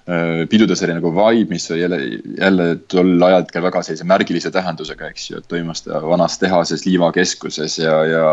pidude 0.49 0.75
selline 0.75 0.97
nagu 0.97 1.11
vibe, 1.13 1.53
mis 1.53 1.67
jälle, 1.69 1.97
jälle 2.37 2.67
tol 2.89 3.21
ajahetkel 3.27 3.63
väga 3.63 3.83
sellise 3.85 4.07
märgilise 4.09 4.51
tähendusega, 4.51 5.11
eks 5.11 5.27
ju, 5.29 5.41
et 5.41 5.47
toimus 5.51 5.83
ta 5.85 6.01
vanas 6.01 6.39
tehases 6.41 6.85
liivakeskuses 6.87 7.77
ja, 7.83 7.97
ja 8.09 8.23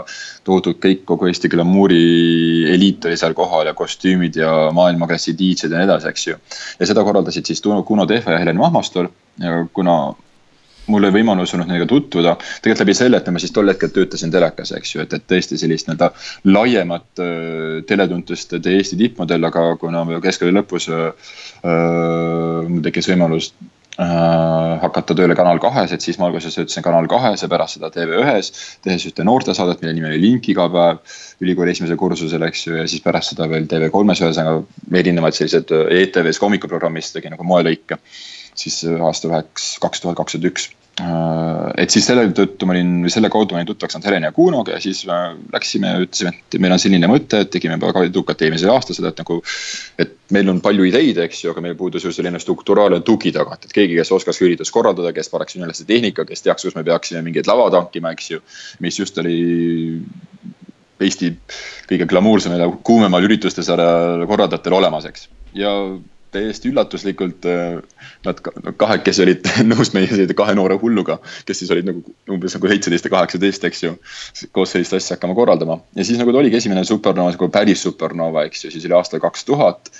toodud 0.48 0.80
kõik, 0.80 1.04
kogu 1.08 1.28
Eesti 1.28 1.50
glamuuri 1.52 2.00
eliit 2.72 3.04
oli 3.04 3.18
seal 3.20 3.36
kohal 3.36 3.68
ja 3.68 3.76
kostüümid 3.76 4.38
ja 4.40 4.52
maailmaklassi 4.74 5.36
diidžid 5.36 5.74
ja 5.74 5.82
nii 5.82 5.90
edasi, 5.90 6.08
eks 6.08 6.26
ju. 6.30 6.38
ja 6.80 6.88
seda 6.88 7.04
korraldasid 7.04 7.50
siis 7.50 7.62
Kuno 7.62 8.06
Tehva 8.08 8.34
ja 8.34 8.40
Helen 8.42 8.56
Mahmastol 8.56 9.12
ja 9.38 9.60
kuna 9.72 9.98
mul 10.92 11.06
oli 11.06 11.20
võimalus 11.20 11.54
olnud 11.54 11.68
nendega 11.68 11.88
tutvuda, 11.88 12.34
tegelikult 12.62 12.84
läbi 12.84 12.96
selle, 12.96 13.20
et 13.20 13.30
ma 13.32 13.42
siis 13.42 13.54
tol 13.54 13.70
hetkel 13.70 13.92
töötasin 13.94 14.32
telekas, 14.34 14.72
eks 14.76 14.94
ju, 14.94 15.04
et, 15.04 15.16
et 15.16 15.26
tõesti 15.30 15.60
sellist 15.60 15.88
nii-öelda 15.88 16.10
laiemat 16.48 17.24
äh, 17.24 17.80
teletuntust 17.88 18.56
tõi 18.58 18.78
Eesti 18.78 19.00
tippmodell, 19.00 19.48
aga 19.48 19.70
kuna 19.80 20.04
keskkooli 20.24 20.54
lõpus 20.56 20.88
äh, 20.92 21.34
mul 22.68 22.80
tekkis 22.84 23.10
võimalus 23.10 23.50
äh, 24.00 24.06
hakata 24.84 25.16
tööle 25.18 25.36
Kanal 25.38 25.60
kahes, 25.62 25.92
et 25.94 26.04
siis 26.04 26.20
ma 26.20 26.28
alguses 26.30 26.56
töötasin 26.56 26.86
Kanal 26.86 27.10
kahes 27.10 27.44
ja 27.44 27.50
pärast 27.52 27.78
seda 27.78 27.92
TV1-s, 27.94 28.64
tehes 28.86 29.06
ühte 29.10 29.26
noortesaadet, 29.28 29.82
mille 29.82 29.96
nimi 29.98 30.12
oli 30.12 30.22
Link 30.24 30.48
iga 30.52 30.68
päev. 30.72 31.04
ülikooli 31.44 31.70
esimesel 31.70 32.00
kursusel, 32.00 32.42
eks 32.48 32.66
ju, 32.66 32.74
ja 32.80 32.88
siis 32.90 33.04
pärast 33.04 33.34
seda 33.34 33.46
veel 33.50 33.68
TV3-s 33.70 34.24
ühesõnaga 34.24 34.98
erinevad 35.02 35.36
sellised 35.36 35.70
ETV-s 35.70 36.42
hommikuprogrammis 36.42 37.12
tegi 37.14 37.30
nagu 37.30 37.46
moelõike 37.46 38.00
siis 38.58 38.82
aastavaheteks 38.84 39.70
kaks 39.82 40.04
tuhat 40.04 40.18
kakskümmend 40.18 40.52
üks 40.52 40.70
Äh, 40.98 41.66
et 41.84 41.94
siis 41.94 42.08
selle 42.08 42.24
tõttu 42.34 42.66
ma 42.66 42.74
olin, 42.74 43.04
selle 43.12 43.28
kaudu 43.30 43.54
ma 43.54 43.60
olin 43.60 43.68
tuttavaks 43.68 43.94
saanud 43.94 44.08
Heleni 44.08 44.26
ja 44.26 44.34
Kunoga 44.34 44.74
ja 44.74 44.80
siis 44.82 45.04
äh, 45.06 45.28
läksime 45.54 45.92
ja 45.92 46.00
ütlesime, 46.02 46.32
et 46.34 46.56
meil 46.58 46.74
on 46.74 46.82
selline 46.82 47.10
mõte, 47.10 47.44
et 47.44 47.52
tegime 47.54 47.76
väga 47.78 48.02
edukalt 48.08 48.42
eelmisel 48.42 48.72
aastal 48.72 48.98
seda, 48.98 49.12
et 49.12 49.22
nagu. 49.22 49.38
et 50.02 50.16
meil 50.34 50.50
on 50.50 50.58
palju 50.64 50.88
ideid, 50.90 51.20
eks 51.22 51.44
ju, 51.44 51.52
aga 51.54 51.62
meil 51.62 51.78
puudus 51.78 52.06
ju 52.06 52.12
selline 52.14 52.42
strukturaalne 52.42 52.98
tugi 53.06 53.30
tagant, 53.36 53.68
et 53.68 53.76
keegi, 53.76 53.94
kes 54.00 54.10
oskaks 54.18 54.42
üritust 54.42 54.74
korraldada, 54.74 55.14
kes 55.14 55.30
paneks 55.30 55.60
üles 55.60 55.84
tehnika, 55.86 56.26
kes 56.26 56.42
teaks, 56.42 56.66
kus 56.66 56.74
me 56.74 56.82
peaksime 56.88 57.22
mingeid 57.28 57.46
lava 57.50 57.70
tankima, 57.78 58.16
eks 58.16 58.32
ju. 58.34 58.42
mis 58.82 58.98
just 58.98 59.22
oli 59.22 59.38
Eesti 60.98 61.30
kõige 61.86 62.08
glamuursem 62.10 62.56
ja 62.58 62.66
kuumemal 62.82 63.22
ürituste 63.22 63.62
sarja 63.62 64.26
korraldajatel 64.26 64.80
olemas, 64.80 65.06
eks. 65.06 65.28
ja 65.54 65.70
täiesti 66.34 66.72
üllatuslikult 66.72 67.48
äh, 67.48 67.78
nad 68.26 68.42
kahekesi 68.80 69.24
olid 69.24 69.48
nõus 69.70 69.92
meie 69.94 70.10
sellise 70.10 70.36
kahe 70.38 70.54
noore 70.58 70.78
hulluga, 70.82 71.18
kes 71.48 71.62
siis 71.62 71.72
olid 71.74 71.88
nagu 71.88 72.16
umbes 72.34 72.56
nagu 72.56 72.70
seitseteist 72.72 73.08
ja 73.08 73.14
kaheksateist, 73.16 73.66
eks 73.70 73.82
ju. 73.86 73.96
koos 74.52 74.74
sellist 74.74 74.96
asja 74.98 75.16
hakkama 75.16 75.36
korraldama 75.38 75.80
ja 75.96 76.06
siis 76.06 76.20
nagu 76.20 76.34
ta 76.34 76.42
oligi 76.42 76.60
esimene 76.60 76.84
supernova, 76.88 77.34
nagu 77.34 77.50
päris 77.52 77.82
supernova, 77.86 78.46
eks 78.48 78.66
ju, 78.66 78.74
siis 78.74 78.88
oli 78.88 78.98
aastal 78.98 79.24
kaks 79.24 79.48
tuhat 79.48 79.92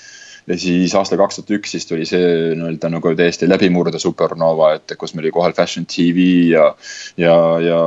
ja 0.49 0.57
siis 0.57 0.93
aastal 0.97 1.19
kaks 1.21 1.39
tuhat 1.39 1.53
üks 1.59 1.73
siis 1.75 1.85
tuli 1.89 2.05
see 2.09 2.29
nii-öelda 2.57 2.89
nagu 2.93 3.13
täiesti 3.17 3.49
läbimurde 3.49 4.01
supernova, 4.01 4.73
et 4.77 4.95
kus 4.99 5.13
meil 5.15 5.27
oli 5.27 5.33
kohal 5.35 5.55
Fashion 5.57 5.85
TV 5.89 6.27
ja. 6.53 6.69
ja, 7.17 7.35
ja 7.63 7.79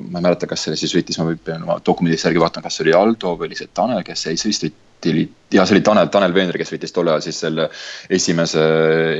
ma 0.00 0.20
ei 0.20 0.26
mäleta, 0.28 0.48
kas 0.50 0.66
selle 0.66 0.78
siis 0.80 0.94
võitis, 0.96 1.18
ma 1.20 1.34
pean 1.44 1.66
oma 1.66 1.78
dokumendist 1.86 2.28
järgi 2.28 2.42
vaatama, 2.42 2.68
kas 2.68 2.78
see 2.78 2.86
oli 2.86 2.96
Aldo 2.98 3.34
või 3.36 3.50
oli 3.50 3.58
see 3.58 3.72
Tanel, 3.74 4.04
kes 4.06 4.28
jäi, 4.28 4.36
see 4.38 4.52
vist 4.52 4.66
oli, 4.66 4.74
ja 5.04 5.66
see 5.66 5.76
oli 5.76 5.82
Tanel, 5.84 6.08
Tanel 6.12 6.34
Veener, 6.34 6.58
kes 6.58 6.72
võitis 6.74 6.94
tol 6.94 7.08
ajal 7.10 7.24
siis 7.26 7.40
selle 7.44 7.68
esimese, 8.10 8.62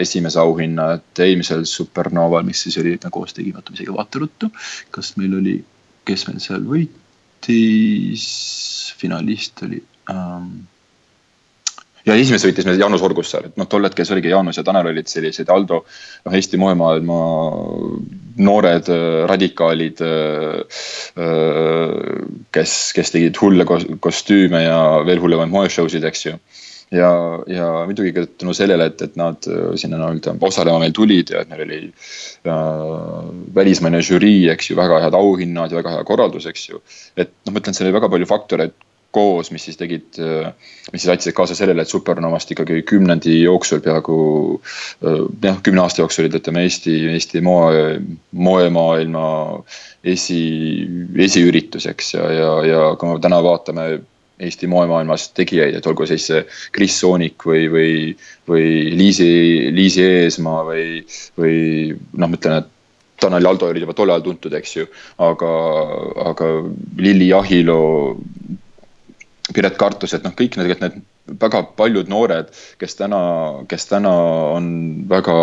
esimese 0.02 0.40
auhinna, 0.42 0.92
et 0.98 1.24
eelmisel 1.26 1.66
Supernoval, 1.68 2.46
mis 2.46 2.62
siis 2.66 2.78
oli, 2.82 2.96
me 3.02 3.10
koos 3.14 3.36
tegime, 3.36 3.60
oota, 3.60 3.72
ma 3.72 3.80
isegi 3.80 3.94
vaatan 3.94 4.24
ruttu, 4.24 4.50
kas 4.94 5.12
meil 5.20 5.36
oli, 5.40 5.56
kes 6.06 6.26
meil 6.28 6.40
seal 6.42 6.64
võitis, 6.66 8.24
finalist 8.96 9.62
oli 9.66 9.82
um, 10.12 10.50
ja 12.06 12.16
esimese 12.16 12.48
võitis 12.48 12.66
meil 12.68 12.80
Jaanus 12.80 13.04
Orgussaar, 13.06 13.48
et 13.48 13.56
noh, 13.60 13.68
tol 13.70 13.86
hetkel 13.86 14.06
see 14.06 14.16
oligi 14.16 14.32
Jaanus 14.32 14.60
ja 14.60 14.64
Tanel 14.66 14.90
olid 14.92 15.10
sellised 15.10 15.50
Aldo, 15.52 15.82
noh 16.26 16.36
Eesti 16.38 16.60
moemaailma 16.60 17.18
noored 18.46 18.90
äh, 18.92 19.24
radikaalid, 19.30 20.02
äh, 20.04 20.84
äh, 21.24 22.22
kes, 22.54 22.76
kes 22.96 23.14
tegid 23.14 23.40
hulle 23.42 23.66
kostüüme 23.66 24.62
ja 24.66 24.78
veel 25.06 25.22
hullemaid 25.22 25.52
moeshow 25.52 25.90
sid, 25.90 26.06
eks 26.06 26.26
ju 26.28 26.36
ja, 26.94 27.10
ja 27.50 27.68
muidugi 27.88 28.12
ka 28.14 28.26
tänu 28.38 28.54
sellele, 28.54 28.86
et, 28.92 29.02
et 29.02 29.16
nad 29.18 29.48
sinna 29.78 29.98
nii-öelda 29.98 30.36
osalema 30.46 30.78
meil 30.82 30.94
tulid 30.94 31.32
ja 31.34 31.42
et 31.42 31.50
meil 31.50 31.64
oli 31.64 31.80
äh, 31.90 33.30
välismaine 33.56 34.02
žürii, 34.06 34.46
eks 34.52 34.70
ju, 34.70 34.78
väga 34.78 35.00
head 35.02 35.16
auhinnad 35.18 35.72
ja 35.72 35.80
väga 35.80 35.96
hea 35.96 36.06
korraldus, 36.06 36.46
eks 36.46 36.68
ju. 36.70 36.82
et 37.16 37.32
noh, 37.46 37.54
ma 37.54 37.62
ütlen, 37.62 37.76
seal 37.76 37.88
oli 37.88 37.96
väga 37.98 38.12
palju 38.12 38.30
faktoreid 38.30 38.76
koos, 39.16 39.50
mis 39.54 39.64
siis 39.68 39.78
tegid, 39.80 40.18
mis 40.92 41.02
siis 41.02 41.12
aitasid 41.12 41.36
kaasa 41.36 41.56
sellele, 41.58 41.84
et 41.86 41.92
Supernovast 41.92 42.52
ikkagi 42.52 42.82
kümnendi 42.88 43.38
jooksul 43.40 43.80
peaaegu 43.84 44.18
jah, 45.44 45.62
kümne 45.64 45.84
aasta 45.84 46.04
jooksul 46.04 46.28
ütleme 46.28 46.66
Eesti, 46.66 46.98
Eesti 47.14 47.42
moe, 47.44 47.86
moemaailma 48.32 49.28
esi, 50.04 50.42
esiüritus, 51.28 51.88
eks 51.92 52.14
ja, 52.18 52.28
ja, 52.32 52.52
ja 52.68 52.84
kui 53.00 53.14
me 53.14 53.18
täna 53.24 53.40
vaatame 53.44 53.88
Eesti 54.36 54.68
moemaailmas 54.68 55.30
tegijaid, 55.32 55.78
et 55.78 55.86
olgu 55.88 56.04
siis 56.08 56.28
Kris 56.76 56.98
Soonik 57.00 57.46
või, 57.48 57.66
või, 57.72 57.92
või 58.48 58.66
Liisi, 58.98 59.28
Liisi 59.72 60.04
Eesmaa 60.04 60.64
või, 60.66 60.88
või 61.40 61.54
noh, 62.12 62.28
ma 62.28 62.36
ütlen, 62.36 62.58
et 62.60 62.72
Tanel 63.20 63.48
Aldo 63.48 63.70
olid 63.70 63.86
juba 63.86 63.94
tol 63.96 64.12
ajal 64.12 64.24
tuntud, 64.26 64.52
eks 64.58 64.74
ju, 64.76 64.84
aga, 65.24 65.52
aga 66.28 66.50
Lilli 67.00 67.30
Jahilo 67.30 67.78
Piret 69.54 69.76
Kartus, 69.78 70.14
et 70.16 70.24
noh, 70.26 70.34
kõik 70.34 70.56
need, 70.58 70.80
need 70.82 71.38
väga 71.40 71.62
paljud 71.78 72.08
noored, 72.10 72.48
kes 72.80 72.98
täna, 72.98 73.20
kes 73.70 73.86
täna 73.90 74.12
on 74.56 74.70
väga 75.10 75.36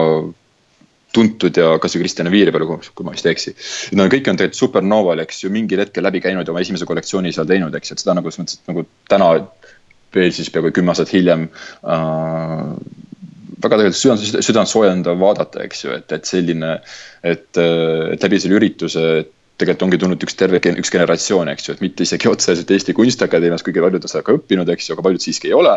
tuntud 1.14 1.56
ja 1.58 1.76
kasvõi 1.82 2.02
Kristjan 2.04 2.32
Viiri 2.34 2.52
peale, 2.52 2.66
kui 2.68 3.06
ma 3.06 3.14
vist 3.14 3.28
ei 3.28 3.36
eksi. 3.36 3.54
no 3.98 4.08
kõik 4.10 4.28
on 4.32 4.40
tegelikult 4.40 4.60
Supernoval, 4.60 5.22
eks 5.24 5.44
ju, 5.44 5.52
mingil 5.54 5.84
hetkel 5.84 6.06
läbi 6.06 6.24
käinud 6.24 6.48
ja 6.48 6.54
oma 6.54 6.64
esimese 6.64 6.88
kollektsiooni 6.90 7.34
seal 7.36 7.48
teinud, 7.50 7.76
eks, 7.78 7.94
et 7.94 8.04
seda 8.04 8.18
nagu 8.18 8.32
selles 8.32 8.42
mõttes, 8.42 8.60
et 8.60 8.74
nagu 8.74 8.86
täna 9.12 9.30
veel 10.14 10.34
siis 10.34 10.50
peaaegu 10.54 10.74
kümme 10.74 10.94
aastat 10.94 11.14
hiljem 11.14 11.48
äh, 11.48 12.74
väga 13.64 13.80
tegelikult 13.80 14.00
südant, 14.00 14.44
südant 14.46 14.70
soojendav 14.70 15.22
vaadata, 15.22 15.64
eks 15.68 15.86
ju, 15.86 15.94
et, 15.96 16.12
et 16.18 16.28
selline, 16.28 16.76
et, 17.24 17.48
et 17.62 18.26
läbi 18.28 18.42
selle 18.42 18.60
ürituse, 18.60 19.06
et 19.24 19.32
tegelikult 19.62 19.86
ongi 19.86 20.00
tulnud 20.02 20.24
üks 20.26 20.36
terve, 20.38 20.60
üks 20.82 20.92
generatsioon, 20.94 21.50
eks 21.52 21.68
ju, 21.68 21.76
et 21.76 21.82
mitte 21.84 22.06
isegi 22.08 22.30
otseselt 22.30 22.72
Eesti 22.74 22.96
Kunstiakadeemias, 22.98 23.62
kuigi 23.66 23.84
paljud 23.84 24.06
on 24.08 24.12
seda 24.12 24.24
ka 24.26 24.34
õppinud, 24.38 24.70
eks 24.74 24.88
ju, 24.90 24.96
aga 24.96 25.06
paljud 25.06 25.24
siiski 25.24 25.52
ei 25.52 25.54
ole. 25.58 25.74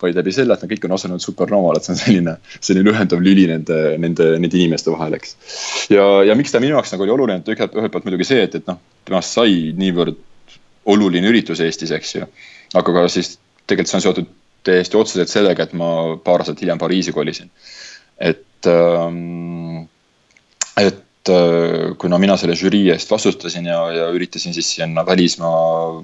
vaid 0.00 0.18
läbi 0.18 0.34
selle, 0.34 0.56
et 0.56 0.64
nad 0.64 0.72
kõik 0.72 0.86
on 0.88 0.96
osalenud 0.96 1.22
Supernoval, 1.22 1.78
et 1.78 1.86
see 1.86 1.94
on 1.94 2.00
selline, 2.00 2.34
selline 2.58 2.90
ühendav 2.90 3.22
lüli 3.22 3.46
nende, 3.50 3.78
nende, 4.02 4.26
nende 4.42 4.58
inimeste 4.58 4.90
vahel, 4.90 5.14
eks. 5.20 5.36
ja, 5.94 6.06
ja 6.26 6.34
miks 6.38 6.54
ta 6.54 6.62
minu 6.62 6.74
jaoks 6.74 6.94
nagu 6.96 7.06
oli 7.06 7.14
oluline, 7.14 7.38
et 7.44 7.52
ühelt, 7.54 7.76
ühelt 7.78 7.94
poolt 7.94 8.08
muidugi 8.08 8.26
see, 8.32 8.42
et, 8.48 8.56
et 8.58 8.66
noh, 8.70 8.80
temast 9.06 9.38
sai 9.38 9.70
niivõrd 9.78 10.18
oluline 10.90 11.30
üritus 11.30 11.62
Eestis, 11.62 11.94
eks 11.94 12.16
ju. 12.16 12.26
aga 12.74 12.96
ka 12.96 13.06
siis 13.12 13.36
tegelikult 13.70 13.92
see 13.92 14.00
on 14.00 14.06
seotud 14.08 14.32
täiesti 14.66 14.98
otseselt 14.98 15.30
sellega, 15.30 15.68
et 15.68 15.76
ma 15.78 16.16
paar 16.24 16.42
aastat 16.42 16.60
hiljem 16.64 16.82
Pariisi 16.82 17.14
kolisin. 17.14 17.50
et 18.18 18.66
ähm,, 18.68 19.86
et 20.80 20.98
et 21.20 21.28
äh, 21.28 21.96
kuna 22.00 22.18
mina 22.18 22.36
selle 22.40 22.54
žürii 22.56 22.88
eest 22.94 23.10
vastutasin 23.12 23.66
ja, 23.68 23.80
ja 23.92 24.06
üritasin 24.16 24.54
siis 24.56 24.70
sinna 24.78 25.04
välismaa 25.06 26.00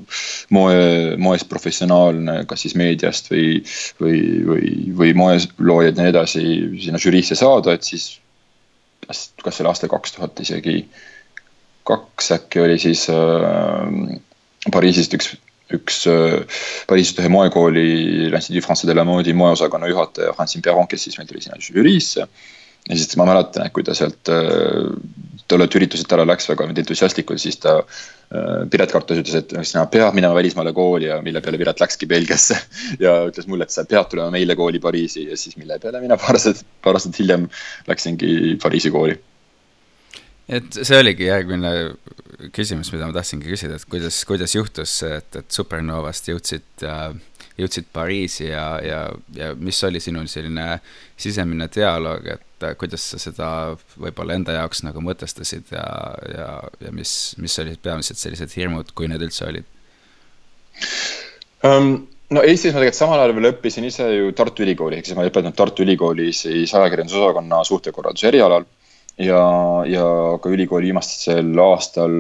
moe, 0.53 0.77
moest 1.17 1.49
professionaalne, 1.49 2.43
kas 2.49 2.67
siis 2.67 2.77
meediast 2.77 3.31
või, 3.33 3.63
või, 4.01 4.21
või, 4.45 4.75
või 4.99 5.15
moeloojad 5.17 5.97
ja 5.97 6.05
nii 6.05 6.13
edasi 6.13 6.45
sinna 6.85 7.01
žüriisse 7.01 7.39
saada, 7.39 7.73
et 7.73 7.89
siis 7.89 8.19
kas, 9.07 9.31
kas 9.41 9.57
see 9.57 9.65
oli 9.65 9.73
aasta 9.73 9.89
kaks 9.89 10.17
tuhat 10.19 10.45
isegi 10.45 10.83
kaks 11.87 12.33
äkki 12.37 12.61
oli 12.67 12.79
siis 12.83 13.07
äh, 13.09 14.21
Pariisist 14.73 15.17
üks 15.17 15.33
üks 15.73 16.05
Pariisis 16.87 17.17
ühe 17.19 17.31
moekooli 17.33 17.87
l'Institut 18.29 18.67
Français 18.67 18.87
de 18.87 18.95
la 18.95 19.05
Mode'i 19.07 19.35
moeosakonna 19.35 19.89
juhataja 19.91 20.35
Francine 20.37 20.63
Perron, 20.63 20.87
kes 20.87 21.09
siis 21.09 21.17
meil 21.19 21.27
tuli 21.31 21.43
sinna 21.43 21.59
žüriisse. 21.63 22.29
Ja 22.89 22.97
siis 22.97 23.17
ma 23.19 23.27
mäletan, 23.29 23.67
et 23.67 23.75
kui 23.75 23.85
ta 23.87 23.95
sealt 23.97 24.31
tollelt 25.47 25.75
ürituselt 25.79 26.13
ära 26.15 26.27
läks 26.27 26.49
väga 26.51 26.67
entusiastlikult, 26.73 27.41
siis 27.43 27.59
ta 27.63 27.79
Piret 28.71 28.91
Kartus 28.91 29.21
ütles, 29.23 29.37
et 29.39 29.53
sina 29.69 29.85
pead 29.91 30.15
minema 30.17 30.35
välismaale 30.35 30.73
kooli 30.75 31.07
ja 31.07 31.21
mille 31.23 31.43
peale 31.43 31.61
Piret 31.61 31.83
läkski 31.83 32.09
Belgiasse. 32.11 32.59
ja 33.05 33.21
ütles 33.29 33.47
mulle, 33.47 33.69
et 33.69 33.75
sa 33.75 33.87
pead 33.87 34.11
tulema 34.11 34.35
meile 34.35 34.57
kooli 34.59 34.83
Pariisi 34.83 35.29
ja 35.31 35.39
siis 35.39 35.57
mille 35.61 35.79
peale 35.83 36.03
mina 36.03 36.19
paar 36.21 36.39
aastat, 36.39 36.65
paar 36.83 36.99
aastat 36.99 37.19
hiljem 37.23 37.49
läksingi 37.87 38.59
Pariisi 38.63 38.95
kooli 38.95 39.19
et 40.47 40.79
see 40.79 40.99
oligi 40.99 41.27
järgmine 41.27 41.73
küsimus, 42.55 42.93
mida 42.95 43.09
ma 43.09 43.15
tahtsingi 43.17 43.51
küsida, 43.51 43.79
et 43.79 43.87
kuidas, 43.91 44.21
kuidas 44.29 44.55
juhtus 44.55 44.93
see, 45.03 45.17
et, 45.19 45.39
et 45.41 45.49
Supernovast 45.55 46.31
jõudsid 46.31 46.87
äh,, 46.87 47.17
jõudsid 47.57 47.89
Pariisi 47.93 48.49
ja, 48.51 48.65
ja, 48.85 49.01
ja 49.37 49.53
mis 49.59 49.79
oli 49.89 50.01
sinu 50.03 50.25
selline 50.29 50.81
sisemine 51.17 51.69
dialoog, 51.73 52.27
et 52.37 52.67
äh, 52.67 52.75
kuidas 52.79 53.05
sa 53.13 53.21
seda 53.21 53.49
võib-olla 53.97 54.37
enda 54.37 54.59
jaoks 54.59 54.85
nagu 54.85 55.03
mõtestasid 55.05 55.73
ja, 55.73 55.87
ja, 56.33 56.51
ja 56.85 56.93
mis, 56.93 57.35
mis 57.41 57.57
olid 57.63 57.81
peamised 57.83 58.21
sellised 58.21 58.53
hirmud, 58.57 58.93
kui 58.97 59.09
need 59.11 59.25
üldse 59.25 59.49
olid 59.49 59.73
um...? 61.65 61.97
no 62.27 62.43
Eestis 62.43 62.75
ma 62.75 62.83
tegelikult 62.83 62.99
samal 62.99 63.21
ajal 63.23 63.37
veel 63.37 63.53
õppisin 63.53 63.85
ise 63.87 64.07
ju 64.11 64.33
Tartu 64.37 64.65
Ülikoolis, 64.65 64.99
ehk 64.99 65.09
siis 65.09 65.17
ma 65.17 65.25
ei 65.25 65.31
õpetanud 65.31 65.57
Tartu 65.57 65.85
Ülikoolis 65.87 66.43
siis 66.49 66.75
ajakirjandusosakonna 66.75 67.61
suhtekorralduse 67.69 68.29
erialal 68.33 68.67
ja, 69.23 69.41
ja 69.89 70.07
ka 70.43 70.53
ülikooli 70.53 70.91
viimasel 70.91 71.55
aastal 71.63 72.17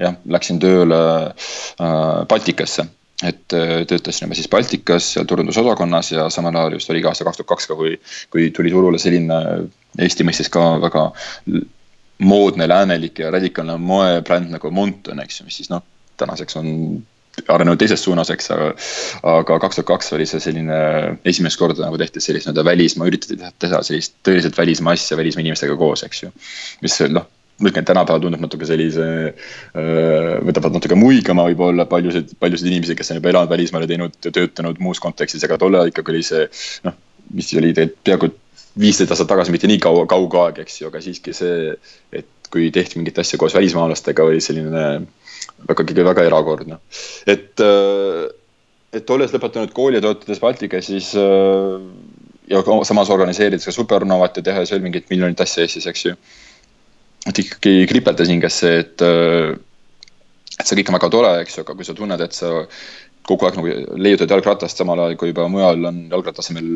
jah, 0.00 0.16
läksin 0.26 0.58
tööle 0.62 1.00
äh, 1.28 2.24
Baltikasse 2.28 2.88
et 3.24 3.56
äh, 3.56 3.86
töötasin 3.88 4.26
juba 4.26 4.36
siis 4.36 4.50
Baltikas 4.52 5.12
seal 5.14 5.24
turundusosakonnas 5.28 6.12
ja 6.12 6.28
samal 6.32 6.56
ajal 6.56 6.76
just 6.76 6.90
oligi 6.92 7.08
aasta 7.08 7.24
kaks 7.24 7.40
tuhat 7.40 7.48
kaks 7.54 7.70
ka, 7.70 7.78
kui, 7.78 7.96
kui 8.30 8.50
tuli 8.50 8.72
turule 8.74 9.00
selline 9.00 9.40
Eesti 9.96 10.26
mõistes 10.28 10.50
ka 10.52 10.62
väga 10.82 11.06
moodne, 12.18 12.68
läänelik 12.68 13.18
ja 13.22 13.30
radikaalne 13.32 13.78
moebränd 13.80 14.52
nagu 14.52 14.70
Monton, 14.70 15.20
eks 15.24 15.40
ju, 15.40 15.46
mis 15.48 15.56
siis 15.62 15.70
noh, 15.72 15.84
tänaseks 16.20 16.58
on 16.60 16.68
arenenud 17.48 17.80
teises 17.80 18.02
suunas, 18.04 18.30
eks, 18.32 18.50
aga. 18.54 18.68
aga 19.32 19.58
kaks 19.64 19.80
tuhat 19.80 19.88
kaks 19.90 20.12
oli 20.16 20.26
see 20.28 20.40
selline 20.42 20.78
esimest 21.28 21.60
korda 21.60 21.84
nagu 21.84 21.98
tehti 22.00 22.22
sellist 22.24 22.48
nii-öelda 22.48 22.64
välismaa, 22.64 23.08
üritati 23.10 23.36
teha 23.36 23.82
sellist 23.84 24.16
tõeliselt 24.26 24.56
välismaa 24.58 24.96
asja 24.96 25.18
välismaa 25.20 25.44
inimestega 25.44 25.76
koos, 25.80 26.04
eks 26.06 26.22
ju. 26.24 26.32
mis 26.84 26.98
noh, 27.12 27.28
ütlen, 27.56 27.80
et 27.80 27.88
tänapäeval 27.88 28.22
tundub 28.22 28.42
natuke 28.44 28.68
sellise, 28.68 29.04
võtavad 30.46 30.76
natuke 30.76 30.98
muigama 30.98 31.46
võib-olla 31.48 31.86
paljusid, 31.88 32.34
paljusid 32.40 32.68
inimesi, 32.68 32.96
kes 32.98 33.12
on 33.12 33.20
juba 33.20 33.32
elanud 33.32 33.52
välismaal 33.52 33.86
ja 33.86 33.92
teinud 33.92 34.16
töötanud 34.26 34.80
muus 34.84 35.00
kontekstis, 35.02 35.44
aga 35.46 35.58
tol 35.60 35.78
ajal 35.78 35.92
ikkagi 35.92 36.12
oli 36.12 36.24
see 36.26 36.48
noh, 36.88 36.96
mis 37.36 37.52
oli 37.56 37.72
tegelikult 37.72 38.04
peaaegu 38.06 38.32
viisteist 38.80 39.12
aastat 39.12 39.30
tagasi, 39.30 39.54
mitte 39.54 39.70
nii 39.70 39.80
kaua, 39.82 40.04
kauge 40.10 40.40
aeg, 40.42 40.58
eks 40.66 40.80
ju, 40.82 40.90
aga 40.90 41.00
siiski 41.04 41.32
see, 41.36 41.70
et 42.12 42.50
kui 42.52 42.68
tehti 42.74 43.00
mingit 43.00 43.18
asja 43.18 43.38
koos 43.40 43.56
välismaalastega, 43.56 44.26
oli 44.26 44.42
selline 44.44 44.82
vägagi 45.68 46.04
väga 46.04 46.26
erakordne. 46.28 46.78
et, 47.26 47.64
et 48.92 49.10
olles 49.10 49.32
lõpetanud 49.32 49.72
kooli 49.76 49.96
ja 49.96 50.04
töötades 50.04 50.42
Baltikas, 50.44 50.90
siis 50.92 51.14
ja 52.50 52.62
samas 52.84 53.10
organiseerides 53.10 53.64
ka 53.66 53.72
Supernovat 53.74 54.36
ja 54.36 54.44
tehes 54.50 54.72
veel 54.72 54.84
mingit 54.84 55.08
miljonit 55.10 55.40
asja 55.40 55.64
Eestis, 55.64 55.86
eks 55.86 56.04
ju. 56.06 56.14
Et 57.26 57.40
ikkagi 57.42 57.86
kripeldas 57.90 58.30
hinges 58.30 58.60
see, 58.62 58.82
et, 58.84 59.02
äh, 59.02 59.56
et 60.58 60.66
see 60.66 60.78
kõik 60.78 60.92
on 60.92 60.98
väga 60.98 61.12
tore, 61.12 61.34
eks 61.42 61.58
ju, 61.58 61.66
aga 61.66 61.76
kui 61.78 61.88
sa 61.88 61.96
tunned, 61.96 62.22
et 62.22 62.36
sa 62.36 62.52
kogu 63.26 63.48
aeg 63.48 63.58
nagu 63.58 63.98
leiutad 63.98 64.30
jalgratast, 64.30 64.78
samal 64.78 65.02
ajal 65.02 65.18
kui 65.18 65.32
juba 65.32 65.48
mujal 65.50 65.88
on 65.88 66.04
jalgratta 66.12 66.44
asemel 66.44 66.68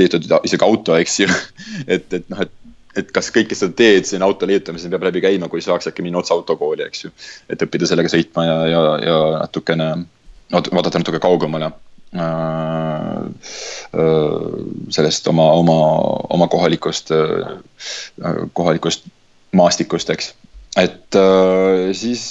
leiutatud 0.00 0.34
isegi 0.44 0.66
auto, 0.66 0.96
eks 1.00 1.20
ju. 1.22 1.28
et, 1.94 2.08
et 2.12 2.26
noh, 2.32 2.44
et 2.44 2.56
et 2.98 3.10
kas 3.14 3.28
kõik, 3.30 3.50
kes 3.52 3.60
seda 3.62 3.76
teed, 3.78 4.06
siin 4.08 4.24
auto 4.26 4.48
leiutamisel 4.50 4.90
peab 4.90 5.04
läbi 5.06 5.22
käima, 5.22 5.48
kui 5.50 5.62
saaks 5.62 5.86
äkki 5.90 6.02
minna 6.02 6.18
otse 6.20 6.34
autokooli, 6.34 6.82
eks 6.88 7.04
ju. 7.04 7.12
et 7.52 7.62
õppida 7.62 7.86
sellega 7.86 8.10
sõitma 8.10 8.46
ja, 8.46 8.56
ja, 8.70 8.80
ja 9.04 9.20
natukene, 9.44 9.86
vaadata 10.50 10.98
natuke 10.98 11.20
kaugemale 11.22 11.70
äh, 11.70 12.24
äh, 13.94 14.58
sellest 14.90 15.30
oma, 15.30 15.46
oma, 15.60 15.78
oma 16.34 16.50
kohalikust, 16.50 17.14
äh, 17.14 18.42
kohalikust 18.58 19.06
maastikust, 19.56 20.10
eks. 20.14 20.34
et 20.78 21.18
siis 21.96 22.22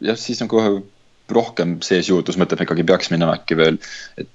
jah, 0.00 0.16
siis 0.16 0.40
nagu 0.40 0.62
rohkem 1.28 1.76
sees 1.84 2.08
et 2.08 2.38
me 2.38 2.46
ikkagi 2.66 2.86
peaks 2.86 3.10
minema 3.12 3.34
äkki 3.36 3.58
veel, 3.58 3.78
et 4.16 4.28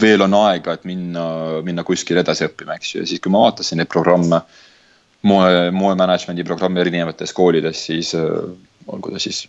veel 0.00 0.22
on 0.22 0.36
aega, 0.42 0.76
et 0.76 0.84
minna, 0.86 1.24
minna 1.64 1.84
kuskile 1.86 2.20
edasi 2.22 2.46
õppima, 2.46 2.76
eks 2.76 2.94
ju, 2.94 3.02
ja 3.02 3.10
siis, 3.10 3.22
kui 3.24 3.32
ma 3.32 3.46
vaatasin 3.46 3.80
neid 3.80 3.90
programme 3.90 4.36
äh, 4.36 4.58
moe, 5.26 5.70
moemanagement'i 5.74 6.44
programme 6.46 6.82
erinevates 6.84 7.32
koolides, 7.34 7.86
siis 7.90 8.14
äh, 8.14 8.28
olgu 8.86 9.14
ta 9.14 9.22
siis 9.22 9.46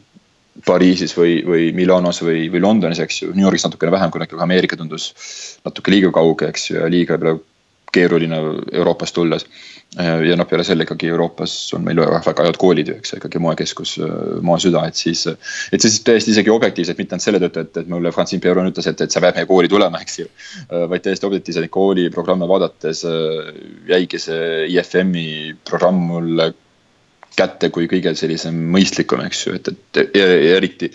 Pariisis 0.66 1.14
või, 1.16 1.38
või 1.46 1.70
Milanos 1.72 2.20
või, 2.26 2.48
või 2.52 2.60
Londonis, 2.60 3.00
eks 3.00 3.22
ju, 3.22 3.30
New 3.32 3.46
Yorgis 3.46 3.64
natukene 3.64 3.94
vähem, 3.94 4.12
kuna 4.12 4.26
ikkagi 4.28 4.44
Ameerika 4.44 4.76
tundus 4.80 5.12
natuke 5.64 5.94
liiga 5.94 6.10
kauge, 6.16 6.50
eks 6.50 6.66
ju, 6.72 6.80
ja 6.82 6.90
liiga 6.92 7.20
keeruline 7.94 8.40
Euroopast 8.74 9.16
tulles. 9.16 9.46
Äh, 9.46 9.79
ja 9.98 10.36
noh, 10.38 10.46
peale 10.46 10.64
selle 10.66 10.86
ikkagi 10.86 11.10
Euroopas 11.10 11.54
on 11.74 11.82
meil 11.86 11.98
väga, 12.04 12.34
head 12.46 12.60
koolid 12.62 12.92
ju, 12.92 12.98
eks 13.00 13.16
ikkagi 13.18 13.42
moekeskus, 13.42 13.96
äh, 14.06 14.14
moesüda, 14.46 14.84
et 14.88 15.00
siis. 15.00 15.26
et 15.28 15.82
see 15.82 15.90
siis 15.90 16.04
täiesti 16.06 16.34
isegi 16.36 16.54
objektiivselt, 16.54 17.00
mitte 17.02 17.18
ainult 17.18 17.26
selle 17.26 17.42
tõttu, 17.42 17.64
et, 17.66 17.82
et 17.82 17.90
mulle 17.90 18.14
Francine 18.14 18.44
Pierron 18.44 18.70
ütles, 18.70 18.86
et, 18.92 19.02
et 19.02 19.12
sa 19.12 19.24
pead 19.24 19.40
meie 19.40 19.50
kooli 19.50 19.72
tulema, 19.72 20.02
eks 20.06 20.20
ju. 20.22 20.30
Äh, 20.68 20.86
vaid 20.92 21.06
täiesti 21.06 21.26
objektiivselt 21.30 21.72
kooliprogramme 21.74 22.48
vaadates 22.50 23.06
jäigi 23.90 24.22
see 24.22 24.68
IFM-i 24.76 25.56
programm 25.66 26.06
mulle 26.12 26.52
kätte 27.40 27.70
kui 27.74 27.88
kõige 27.90 28.14
sellisem 28.20 28.56
mõistlikum, 28.74 29.24
eks 29.26 29.46
ju, 29.48 29.56
et, 29.58 29.72
et 29.72 30.16
eriti 30.20 30.92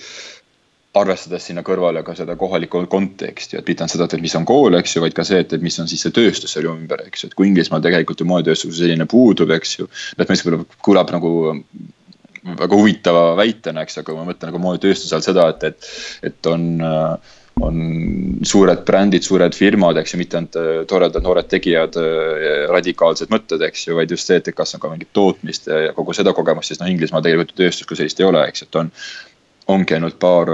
arvestades 0.99 1.49
sinna 1.49 1.65
kõrvale 1.67 2.05
ka 2.07 2.15
seda 2.19 2.37
kohalikku 2.39 2.85
konteksti, 2.91 3.59
et 3.59 3.69
mitte 3.69 3.85
ainult 3.85 3.95
seda, 3.97 4.07
et 4.07 4.23
mis 4.23 4.37
on 4.39 4.47
kool, 4.49 4.79
eks 4.79 4.97
ju, 4.97 5.03
vaid 5.03 5.17
ka 5.17 5.27
see, 5.27 5.43
et, 5.43 5.53
et 5.57 5.65
mis 5.65 5.79
on 5.83 5.91
siis 5.91 6.05
see 6.07 6.15
tööstus 6.15 6.55
seal 6.55 6.71
ümber, 6.71 7.03
eks 7.09 7.25
ju, 7.25 7.31
et 7.31 7.37
kui 7.39 7.51
Inglismaal 7.51 7.83
tegelikult 7.85 8.23
ju 8.23 8.29
moetööstus 8.31 8.79
selline 8.79 9.09
puudub, 9.11 9.51
eks 9.57 9.79
ju. 9.81 9.89
et 10.19 10.31
mis 10.31 10.45
kõlab 10.87 11.11
nagu 11.15 11.33
väga 12.45 12.77
huvitava 12.77 13.31
väitena, 13.41 13.83
eks, 13.83 14.03
aga 14.03 14.19
ma 14.19 14.29
mõtlen 14.29 14.53
nagu 14.53 14.61
moetööstuse 14.63 15.17
all 15.17 15.25
seda, 15.25 15.49
et, 15.55 15.73
et, 15.73 15.91
et 16.31 16.53
on 16.53 16.69
on 17.63 17.77
suured 18.43 18.81
brändid, 18.87 19.23
suured 19.23 19.55
firmad, 19.55 19.99
eks 20.01 20.15
ju, 20.15 20.19
mitte 20.19 20.39
ainult 20.41 20.57
toredad 20.91 21.23
noored 21.23 21.47
tegijad, 21.51 21.95
radikaalsed 22.73 23.31
mõtted, 23.31 23.63
eks 23.69 23.87
ju, 23.87 23.99
vaid 23.99 24.11
just 24.11 24.27
see, 24.27 24.41
et 24.41 24.51
kas 24.57 24.75
on 24.75 24.83
ka 24.83 24.91
mingit 24.91 25.13
tootmist 25.15 25.71
ja 25.71 25.93
kogu 25.95 26.17
seda 26.17 26.35
kogemust, 26.35 26.73
siis 26.73 26.83
noh, 26.83 26.91
Inglismaal 26.91 27.23
tegelikult 27.23 27.55
tööstust 27.61 27.87
kui 27.87 28.01
sellist 28.01 28.19
ei 28.19 28.27
ole, 28.27 28.43
eks, 28.51 28.67
et 28.67 28.81
on 28.81 28.91
ongi 29.72 29.96
ainult 29.96 30.18
paar 30.20 30.50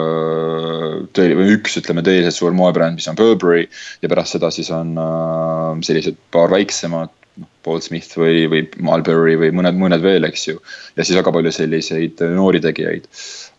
tõi- 1.17 1.37
või 1.39 1.55
üks, 1.57 1.79
ütleme 1.81 2.05
tõeliselt 2.07 2.37
suur 2.37 2.55
moebränd, 2.57 3.01
mis 3.01 3.09
on 3.11 3.19
Burberry 3.19 3.67
ja 4.03 4.11
pärast 4.11 4.37
seda 4.37 4.51
siis 4.55 4.71
on 4.75 4.95
äh, 5.01 5.81
sellised 5.87 6.19
paar 6.35 6.53
väiksemad, 6.53 7.13
noh, 7.41 7.51
Paul 7.67 7.83
Smith 7.85 8.17
või, 8.19 8.47
või 8.53 8.65
Marlborough 8.79 9.41
või 9.43 9.53
mõned, 9.57 9.79
mõned 9.81 10.05
veel, 10.05 10.27
eks 10.29 10.49
ju. 10.49 10.61
ja 10.97 11.05
siis 11.05 11.19
väga 11.19 11.33
palju 11.35 11.53
selliseid 11.55 12.23
noori 12.37 12.63
tegijaid 12.63 13.09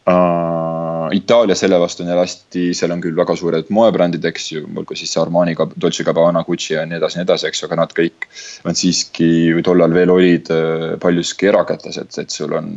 uh,. 0.08 0.42
Itaalia 1.12 1.56
selle 1.60 1.76
vastu 1.80 2.04
on 2.04 2.10
jälle 2.10 2.24
hästi, 2.24 2.62
seal 2.74 2.94
on 2.94 3.02
küll 3.04 3.18
väga 3.18 3.36
suured 3.36 3.68
moebrändid, 3.76 4.24
eks 4.30 4.46
ju, 4.54 4.62
olgu 4.80 4.96
siis 4.96 5.12
Armani, 5.20 5.58
Dolce 5.82 6.06
Gabbana, 6.08 6.46
Gucci 6.48 6.74
ja 6.78 6.86
nii 6.88 7.02
edasi, 7.02 7.20
nii 7.20 7.26
edasi, 7.26 7.50
eks 7.50 7.60
ju, 7.62 7.68
aga 7.68 7.80
nad 7.82 7.96
kõik 7.98 8.30
on 8.70 8.78
siiski, 8.80 9.28
tollal 9.66 9.92
veel 9.92 10.14
olid 10.14 10.52
äh, 10.56 10.86
paljuski 11.04 11.52
erakätlased, 11.52 12.16
et 12.24 12.32
sul 12.32 12.56
on 12.56 12.72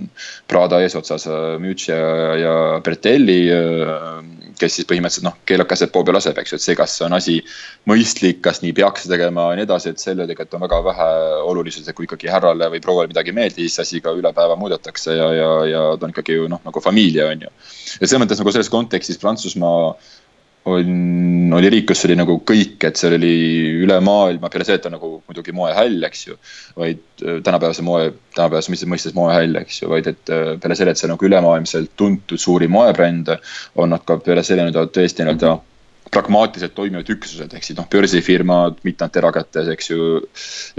Prada 0.50 0.82
eesotsas 0.82 1.28
äh, 1.30 1.44
Mucci 1.62 1.92
ja, 1.92 2.34
ja 2.40 2.56
Bertelli 2.82 3.38
kes 4.58 4.76
siis 4.78 4.88
põhimõtteliselt 4.88 5.26
noh, 5.26 5.36
keelab 5.48 5.68
käsed 5.70 5.90
poo 5.94 6.04
peal 6.06 6.16
laseb, 6.18 6.38
eks 6.38 6.54
ju, 6.54 6.58
et 6.58 6.64
see, 6.64 6.76
kas 6.78 6.94
see 6.98 7.06
on 7.06 7.16
asi 7.16 7.36
mõistlik, 7.90 8.40
kas 8.44 8.62
nii 8.62 8.74
peaks 8.76 9.08
tegema 9.10 9.48
ja 9.50 9.58
nii 9.58 9.66
edasi, 9.66 9.92
et 9.92 10.02
selle 10.02 10.26
tegelikult 10.28 10.56
on 10.58 10.64
väga 10.66 10.80
vähe 10.88 11.08
olulisus, 11.50 11.88
et 11.88 11.96
kui 11.96 12.08
ikkagi 12.08 12.30
härrale 12.32 12.68
või 12.72 12.82
prouale 12.84 13.10
midagi 13.10 13.32
ei 13.32 13.38
meeldi, 13.38 13.68
siis 13.68 13.82
asi 13.84 14.02
ka 14.04 14.14
üle 14.16 14.32
päeva 14.36 14.56
muudetakse 14.60 15.16
ja, 15.18 15.30
ja, 15.34 15.50
ja 15.70 15.82
ta 15.98 16.08
on 16.08 16.14
ikkagi 16.14 16.38
ju 16.38 16.48
noh, 16.50 16.62
nagu 16.66 16.82
familia 16.84 17.13
on 17.22 17.46
ju. 17.46 17.54
ja 18.00 18.06
selles 18.06 18.20
mõttes 18.22 18.42
nagu 18.42 18.54
selles 18.54 18.72
kontekstis 18.72 19.20
Prantsusmaa 19.22 19.94
on, 20.64 21.52
oli 21.52 21.70
riik, 21.72 21.86
kus 21.90 22.04
oli 22.08 22.16
nagu 22.16 22.38
kõik, 22.48 22.78
et 22.88 22.96
seal 22.96 23.18
oli 23.18 23.32
üle 23.84 23.98
maailma, 24.04 24.48
peale 24.52 24.66
see, 24.66 24.78
et 24.78 24.84
ta 24.84 24.92
nagu 24.92 25.18
muidugi 25.28 25.52
moehäll, 25.56 25.98
eks 26.08 26.24
ju. 26.26 26.38
vaid 26.78 27.02
äh, 27.20 27.42
tänapäevase 27.44 27.84
moe, 27.84 28.08
tänapäevase 28.36 28.88
mõistes 28.88 29.16
moehäll, 29.16 29.58
eks 29.60 29.82
ju, 29.82 29.90
vaid 29.92 30.08
et 30.14 30.32
äh, 30.32 30.54
peale 30.62 30.78
selle, 30.78 30.94
et 30.94 31.00
see 31.00 31.10
nagu 31.10 31.28
ülemaailmselt 31.28 31.92
tuntud 32.00 32.40
suuri 32.40 32.68
moebrände. 32.68 33.38
on 33.76 33.92
nad 33.92 34.04
ka 34.08 34.18
peale 34.24 34.42
selle 34.46 34.64
nii-öelda 34.64 34.88
tõesti 34.94 35.24
nii-öelda 35.24 35.58
pragmaatiliselt 36.14 36.74
toimivad 36.76 37.08
üksused, 37.10 37.52
ehk 37.56 37.64
siis 37.66 37.76
noh, 37.76 37.88
börsifirmad, 37.90 38.78
mitte 38.86 39.04
ainult 39.04 39.16
erakätes, 39.20 39.68
eks 39.72 39.90
ju. 39.90 40.22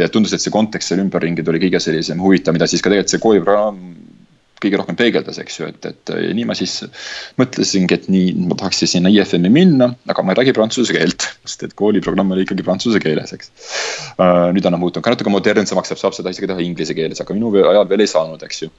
ja 0.02 0.10
tundus, 0.10 0.34
et 0.34 0.42
see 0.42 0.54
kontekst 0.54 0.90
seal 0.90 1.04
ümberringi 1.04 1.46
tuli 1.46 1.62
kõige 1.62 1.82
sellisem 1.84 2.22
huvitav, 2.24 2.58
mida 2.58 2.70
siis 2.70 2.82
ka 2.82 2.90
tegelikult 2.90 3.14
see 3.14 3.24
kooliprogramm 3.24 4.15
kõige 4.64 4.80
rohkem 4.80 4.98
peegeldas, 5.00 5.38
eks 5.42 5.60
ju, 5.60 5.68
et, 5.72 5.86
et 5.90 6.14
nii 6.38 6.46
ma 6.48 6.56
siis 6.58 6.78
mõtlesingi, 7.40 7.98
et 7.98 8.08
nii, 8.12 8.32
ma 8.50 8.58
tahaks 8.60 8.82
siis 8.84 8.96
sinna 8.96 9.12
IFM-i 9.12 9.52
minna, 9.52 9.92
aga 10.12 10.26
ma 10.26 10.34
ei 10.34 10.42
räägi 10.42 10.56
prantsuse 10.56 10.96
keelt, 10.96 11.28
sest 11.50 11.68
et 11.68 11.78
kooliprogramm 11.78 12.36
oli 12.36 12.48
ikkagi 12.48 12.66
prantsuse 12.66 13.02
keeles, 13.04 13.36
eks 13.36 13.52
uh,. 14.16 14.52
nüüd 14.56 14.66
on 14.70 14.80
muutunud 14.82 15.06
ka 15.06 15.14
natuke 15.14 15.34
modernsemaks, 15.34 15.96
saab 16.00 16.18
seda 16.18 16.34
isegi 16.34 16.52
teha 16.52 16.64
inglise 16.64 16.98
keeles, 16.98 17.22
aga 17.22 17.38
minu 17.38 17.54
ajal 17.62 17.88
veel 17.92 18.06
ei 18.06 18.12
saanud, 18.12 18.44
eks 18.48 18.66
ju 18.66 18.74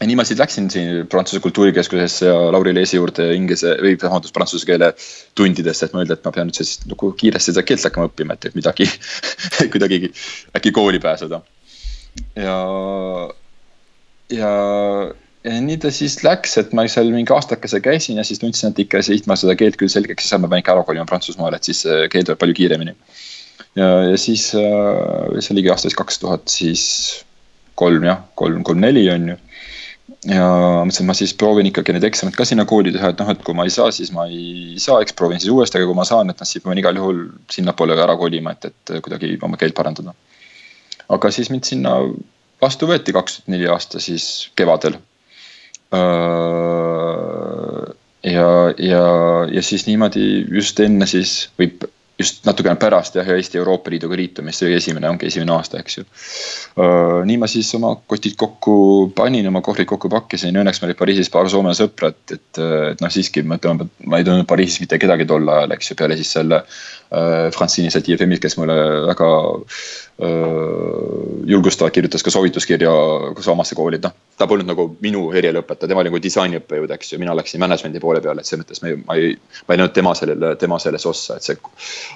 ja 0.00 0.06
nii 0.08 0.16
ma 0.18 0.24
siis 0.28 0.38
läksin 0.40 0.68
siin 0.70 1.06
Prantsuse 1.08 1.40
Kultuurikeskusesse 1.40 2.26
ja 2.26 2.36
Lauri 2.52 2.74
Leesi 2.74 2.98
juurde 2.98 3.30
inglise 3.34 3.76
või 3.80 3.96
vabandust, 4.02 4.34
prantsuse 4.36 4.68
keele 4.68 4.90
tundidesse, 5.38 5.88
et 5.88 5.96
mõelda, 5.96 6.18
et 6.18 6.26
ma 6.26 6.32
pean 6.34 6.50
nüüd 6.50 6.58
siis 6.58 6.78
nagu 6.88 7.12
kiiresti 7.16 7.54
seda 7.54 7.64
keelt 7.66 7.86
hakkama 7.88 8.10
õppima, 8.10 8.36
et 8.36 8.56
midagi 8.58 8.88
kuidagi 9.72 10.10
äkki 10.56 10.74
kooli 10.76 11.00
pääseda. 11.02 11.40
ja, 12.36 12.56
ja, 14.32 14.50
ja 15.46 15.60
nii 15.62 15.78
ta 15.82 15.92
siis 15.94 16.18
läks, 16.26 16.56
et 16.60 16.74
ma 16.76 16.86
seal 16.90 17.12
mingi 17.14 17.34
aastakese 17.34 17.80
käisin 17.84 18.20
ja 18.20 18.24
siis 18.26 18.42
tundsin, 18.42 18.72
et 18.72 18.82
ikka 18.86 19.02
siit 19.06 19.28
ma 19.30 19.38
seda 19.38 19.56
keelt 19.58 19.78
küll 19.80 19.92
selgeks 19.92 20.26
ei 20.26 20.32
saa, 20.32 20.42
ma 20.42 20.50
pean 20.50 20.64
ikka 20.64 20.74
ära 20.76 20.84
kolima 20.88 21.06
Prantsusmaale, 21.08 21.60
et 21.60 21.68
siis 21.68 21.84
see 21.86 22.10
keel 22.12 22.26
tuleb 22.26 22.42
palju 22.42 22.58
kiiremini. 22.60 22.96
ja, 23.78 23.88
ja 24.10 24.20
siis 24.20 24.50
äh, 24.58 25.40
see 25.40 25.54
oligi 25.54 25.72
aastast 25.72 25.98
kaks 25.98 26.22
tuhat 26.22 26.48
siis 26.52 26.84
kolm 27.76 28.06
jah, 28.08 28.24
kolm, 28.34 28.62
kolm-neli 28.66 29.04
on 29.12 29.34
ju 29.34 29.40
ja 30.30 30.46
mõtlesin, 30.86 31.04
et 31.04 31.08
ma 31.08 31.14
siis 31.18 31.34
proovin 31.38 31.68
ikkagi 31.70 31.94
need 31.94 32.06
eksamid 32.06 32.36
ka 32.38 32.46
sinna 32.48 32.64
kooli 32.68 32.92
teha, 32.94 33.10
et 33.12 33.20
noh, 33.22 33.30
et 33.32 33.42
kui 33.46 33.54
ma 33.58 33.66
ei 33.66 33.74
saa, 33.74 33.92
siis 33.94 34.12
ma 34.14 34.26
ei 34.30 34.78
saa, 34.82 35.00
eks 35.02 35.14
proovin 35.18 35.42
siis 35.42 35.52
uuesti, 35.54 35.78
aga 35.78 35.88
kui 35.90 35.98
ma 35.98 36.06
saan, 36.08 36.30
et 36.32 36.40
noh, 36.40 36.48
siis 36.48 36.64
pean 36.64 36.78
igal 36.80 36.98
juhul 36.98 37.26
sinnapoole 37.52 37.98
ära 38.02 38.16
kolima, 38.18 38.54
et, 38.56 38.70
et 38.70 38.96
kuidagi 39.04 39.36
oma 39.46 39.58
keelt 39.60 39.76
parandada. 39.78 40.14
aga 41.14 41.30
siis 41.30 41.50
mind 41.54 41.68
sinna 41.68 41.98
vastu 42.62 42.88
võeti 42.90 43.14
kaks 43.16 43.40
tuhat 43.40 43.52
neli 43.54 43.68
aasta 43.70 44.00
siis 44.02 44.50
kevadel. 44.56 44.98
ja, 48.26 48.48
ja, 48.78 49.04
ja 49.52 49.62
siis 49.62 49.86
niimoodi 49.86 50.46
just 50.50 50.80
enne 50.80 51.06
siis 51.06 51.46
või 51.58 51.70
just 52.18 52.46
natukene 52.48 52.78
pärast 52.80 53.14
jah, 53.18 53.28
Eesti 53.28 53.58
Euroopa 53.60 53.92
Liiduga 53.92 54.16
liitumist, 54.16 54.58
see 54.58 54.70
oli 54.70 54.78
esimene, 54.80 55.08
ongi 55.08 55.28
esimene 55.28 55.52
aasta, 55.52 55.78
eks 55.82 55.98
ju. 55.98 56.04
nii 57.28 57.36
ma 57.38 57.48
siis 57.50 57.68
oma 57.76 57.92
kotid 58.08 58.38
kokku 58.40 58.76
panin, 59.16 59.46
oma 59.50 59.60
kohvrid 59.64 59.88
kokku 59.90 60.10
pakkisin, 60.12 60.56
õnneks 60.56 60.80
meil 60.80 60.90
olid 60.90 61.00
Pariisis 61.00 61.30
paar 61.32 61.50
Soome 61.52 61.74
sõpra, 61.76 62.10
et, 62.14 62.38
et, 62.38 62.62
et 62.92 63.04
noh, 63.04 63.12
siiski 63.12 63.44
ma 63.44 63.60
ütlen, 63.60 63.84
ma 64.08 64.20
ei 64.20 64.26
tundnud 64.26 64.48
Pariisis 64.48 64.80
mitte 64.82 64.98
kedagi 65.02 65.28
tol 65.28 65.44
ajal, 65.44 65.76
eks 65.76 65.92
ju, 65.92 65.98
peale 66.00 66.16
siis 66.18 66.32
selle 66.38 66.62
äh, 66.62 66.80
Francine 67.54 67.90
Satiefemit, 67.90 68.40
kes 68.42 68.56
mulle 68.58 68.74
väga 69.06 69.28
äh, 69.54 70.26
julgustavalt 71.46 71.94
kirjutas 71.94 72.24
ka 72.26 72.32
soovituskirja 72.34 72.90
Soomasse 73.44 73.76
kooli, 73.78 74.00
et 74.00 74.06
noh, 74.06 74.14
ta 74.38 74.48
polnud 74.50 74.66
nagu 74.66 74.88
minu 75.04 75.28
erialaõpetaja, 75.38 75.90
tema 75.92 76.02
oli 76.02 76.10
nagu 76.10 76.22
disainiõppejõud, 76.22 76.94
eks 76.96 77.12
ju, 77.12 77.20
mina 77.22 77.36
läksin 77.38 77.62
management'i 77.62 78.02
poole 78.02 78.22
peale, 78.24 78.42
et 78.42 78.50
selles 78.50 78.64
mõttes 78.64 78.82
ma 78.82 78.90
ei, 78.90 78.98
ma 79.02 79.18
ei, 79.20 79.36
ma 79.68 79.76
ei 79.76 79.82
näinud 79.82 79.94
tema 79.94 80.14
sellele, 80.18 80.54
tema 80.60 80.80
selles 80.82 81.06
ossa, 81.06 81.36
et 81.36 81.46
see. 81.46 81.60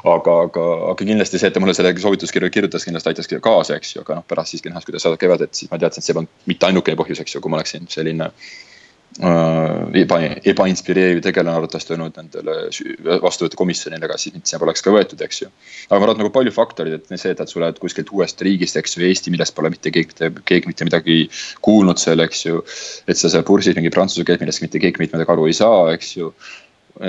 aga, 0.02 0.38
aga, 0.48 0.66
aga 0.90 0.96
kindlasti 1.04 1.38
see, 1.38 1.52
et 1.52 1.54
ta 1.54 1.62
mulle 1.62 1.76
selle 1.78 1.94
soovituskirja 2.02 2.50
kirjutas, 2.50 2.88
kindlasti 2.88 3.12
aitas 3.12 3.30
kaasa, 3.38 3.78
eks 3.78 3.94
ju, 3.94 4.02
aga 4.06 4.18
noh, 4.18 4.26
pärast 4.26 4.56
siiski 4.56 4.72
nähes, 4.72 4.88
kuidas 4.88 5.06
saadab 5.06 5.22
kevadet, 5.22 5.54
siis 5.54 5.70
ma 5.70 5.78
teadsin, 5.78 6.02
et 6.02 6.10
see 6.10 6.18
polnud 6.18 6.50
mitte 6.50 6.66
ainukene 6.66 6.98
põhjus, 6.98 7.22
eks 7.22 7.38
ju, 7.38 7.44
kui 7.44 7.54
ma 7.54 7.60
oleksin 7.60 7.86
selline 7.90 8.30
Äh, 8.30 8.69
eba, 9.18 10.18
ebainspireeriv 10.46 11.18
tegelane 11.24 11.56
arvatavasti 11.58 11.94
olnud 11.96 12.14
nendele 12.14 13.18
vastuvõtukomisjonile, 13.24 14.06
aga 14.06 14.18
siis 14.20 14.36
mind 14.36 14.46
sinna 14.46 14.60
poleks 14.62 14.84
ka 14.86 14.92
võetud, 14.94 15.22
eks 15.26 15.42
ju. 15.42 15.48
aga 15.88 15.98
ma 15.98 16.06
arvan, 16.06 16.20
nagu 16.22 16.30
palju 16.34 16.52
faktoreid, 16.54 17.00
et 17.00 17.18
see, 17.18 17.32
et 17.32 17.42
sa 17.42 17.48
tuled 17.50 17.80
kuskilt 17.82 18.12
uuest 18.14 18.42
riigist, 18.46 18.78
eks 18.78 18.94
ju, 18.96 19.02
Eesti, 19.08 19.32
millest 19.34 19.56
pole 19.56 19.72
mitte 19.74 19.90
keegi, 19.90 20.30
keegi 20.46 20.70
mitte 20.70 20.86
midagi 20.86 21.18
kuulnud 21.66 21.98
seal, 21.98 22.22
eks 22.22 22.44
ju. 22.46 22.62
et 23.10 23.18
sa 23.18 23.32
seal 23.32 23.44
kursis 23.48 23.74
mingi 23.78 23.90
prantsuse 23.90 24.26
keelt, 24.28 24.44
millest 24.44 24.62
mitte 24.62 24.78
keegi 24.82 25.02
mitte 25.02 25.18
midagi 25.18 25.34
aru 25.34 25.50
ei 25.50 25.58
saa, 25.58 25.82
eks 25.96 26.14
ju. 26.20 26.30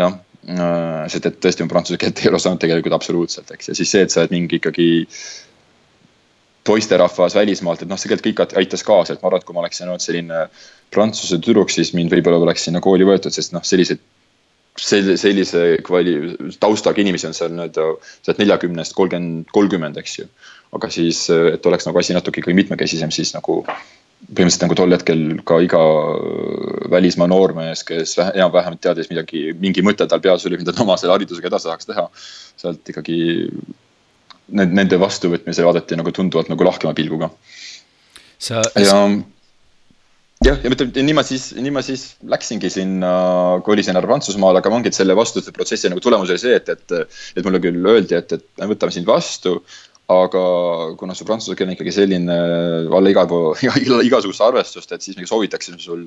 jah, 0.02 0.18
äh, 0.50 1.06
sest 1.14 1.30
et 1.30 1.40
tõesti 1.44 1.68
ma 1.68 1.76
prantsuse 1.76 2.02
keelt 2.02 2.26
ei 2.26 2.34
ole 2.34 2.42
osanud 2.42 2.66
tegelikult 2.66 2.98
absoluutselt, 2.98 3.54
eks, 3.54 3.70
ja 3.70 3.78
siis 3.78 3.94
see, 3.94 4.08
et 4.08 4.14
sa 4.14 4.24
oled 4.26 4.34
mingi 4.34 4.58
ikkagi 4.58 4.90
poisterahvas 6.68 7.36
välismaalt, 7.36 7.82
et 7.82 7.90
noh, 7.90 7.98
see 7.98 8.12
tegelikult 8.12 8.52
kõik 8.54 8.60
aitas 8.62 8.84
kaasa, 8.86 9.16
et 9.16 9.22
ma 9.22 9.32
arvan, 9.32 9.42
et 9.42 9.48
kui 9.48 9.56
ma 9.58 9.64
oleksin 9.64 9.90
olnud 9.90 10.04
selline 10.04 10.46
prantsuse 10.94 11.40
tüdruk, 11.42 11.72
siis 11.74 11.94
mind 11.98 12.14
võib-olla 12.14 12.42
poleks 12.44 12.68
sinna 12.68 12.82
kooli 12.84 13.08
võetud, 13.08 13.34
sest 13.34 13.56
noh, 13.56 13.64
selliseid 13.66 14.02
sellise, 14.80 15.18
sellise 15.20 15.64
kvali-, 15.86 16.36
taustaga 16.62 17.02
inimesi 17.02 17.28
on 17.30 17.36
seal 17.38 17.52
nii-öelda, 17.56 17.88
sealt 18.26 18.42
neljakümnest 18.42 18.96
kolmkümmend, 18.98 19.50
kolmkümmend, 19.56 19.98
eks 20.02 20.20
ju. 20.22 20.28
aga 20.78 20.88
siis, 20.94 21.26
et 21.30 21.66
oleks 21.68 21.88
nagu 21.88 22.00
asi 22.00 22.16
natuke 22.16 22.40
ikkagi 22.40 22.56
mitmekesisem, 22.56 23.12
siis 23.12 23.34
nagu 23.36 23.62
põhimõtteliselt 23.66 24.64
nagu 24.68 24.78
tol 24.78 24.94
hetkel 24.94 25.22
ka 25.50 25.58
iga 25.66 25.82
välismaa 26.94 27.28
noormees, 27.28 27.82
kes 27.88 28.16
enam-vähem 28.22 28.78
teadis 28.80 29.10
midagi, 29.10 29.50
mingi 29.60 29.84
mõte 29.84 30.06
tal 30.08 30.22
peas 30.24 30.46
oli, 30.48 30.60
mida 30.62 30.76
ta 30.76 30.86
oma 30.86 30.98
selle 31.02 31.16
haridusega 31.18 31.50
edasi 31.50 31.68
tahaks 31.68 31.90
teha. 31.90 32.06
sealt 32.62 32.92
ikkagi 32.94 33.18
nende 34.52 35.00
vastuvõtmise 35.02 35.66
vaadati 35.66 35.98
nagu 36.00 36.12
tunduvalt 36.16 36.52
nagu 36.52 36.68
lahkema 36.68 36.96
pilguga. 36.98 37.32
sa. 38.42 38.62
ja 38.76 38.98
jah, 40.46 40.58
ja 40.64 40.72
ütleme, 40.74 41.06
nii 41.06 41.16
ma 41.18 41.24
siis, 41.26 41.52
nii 41.58 41.74
ma 41.74 41.84
siis 41.86 42.08
läksingi 42.30 42.72
sinna, 42.74 43.12
kolisin 43.66 43.98
ära 43.98 44.10
Prantsusmaale, 44.10 44.62
aga 44.62 44.74
ongi, 44.74 44.92
et 44.92 44.98
selle 44.98 45.16
vastuvõtmise 45.18 45.56
protsessi 45.58 45.92
nagu 45.92 46.04
tulemus 46.04 46.34
oli 46.34 46.42
see, 46.42 46.58
et, 46.58 46.74
et, 46.74 47.16
et 47.38 47.48
mulle 47.48 47.62
küll 47.64 47.94
öeldi, 47.94 48.18
et, 48.18 48.38
et 48.38 48.46
me 48.62 48.72
võtame 48.74 48.96
sind 48.96 49.10
vastu. 49.10 49.62
aga 50.12 50.40
kuna 51.00 51.14
su 51.16 51.24
prantsuse 51.24 51.56
keel 51.56 51.70
on 51.70 51.76
ikkagi 51.78 51.92
selline 51.96 52.36
alla 52.98 53.12
iga, 53.14 53.24
igasugust 54.10 54.44
arvestust, 54.44 54.92
et 54.92 55.06
siis 55.06 55.16
me 55.16 55.30
soovitaksime 55.30 55.80
sul 55.80 56.02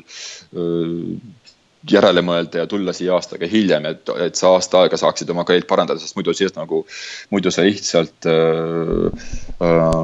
järele 1.90 2.22
mõelda 2.24 2.62
ja 2.62 2.68
tulla 2.68 2.94
siia 2.96 3.14
aastaga 3.16 3.48
hiljem, 3.50 3.86
et, 3.90 4.10
et 4.26 4.38
sa 4.38 4.54
aasta 4.56 4.84
aega 4.84 4.98
saaksid 5.00 5.30
oma 5.34 5.44
keelt 5.48 5.66
parandada, 5.68 6.00
sest 6.00 6.16
muidu 6.16 6.32
siis 6.36 6.54
nagu, 6.56 6.82
muidu 7.34 7.52
sa 7.52 7.64
lihtsalt 7.64 8.28
äh, 8.30 9.26
äh, 9.58 9.98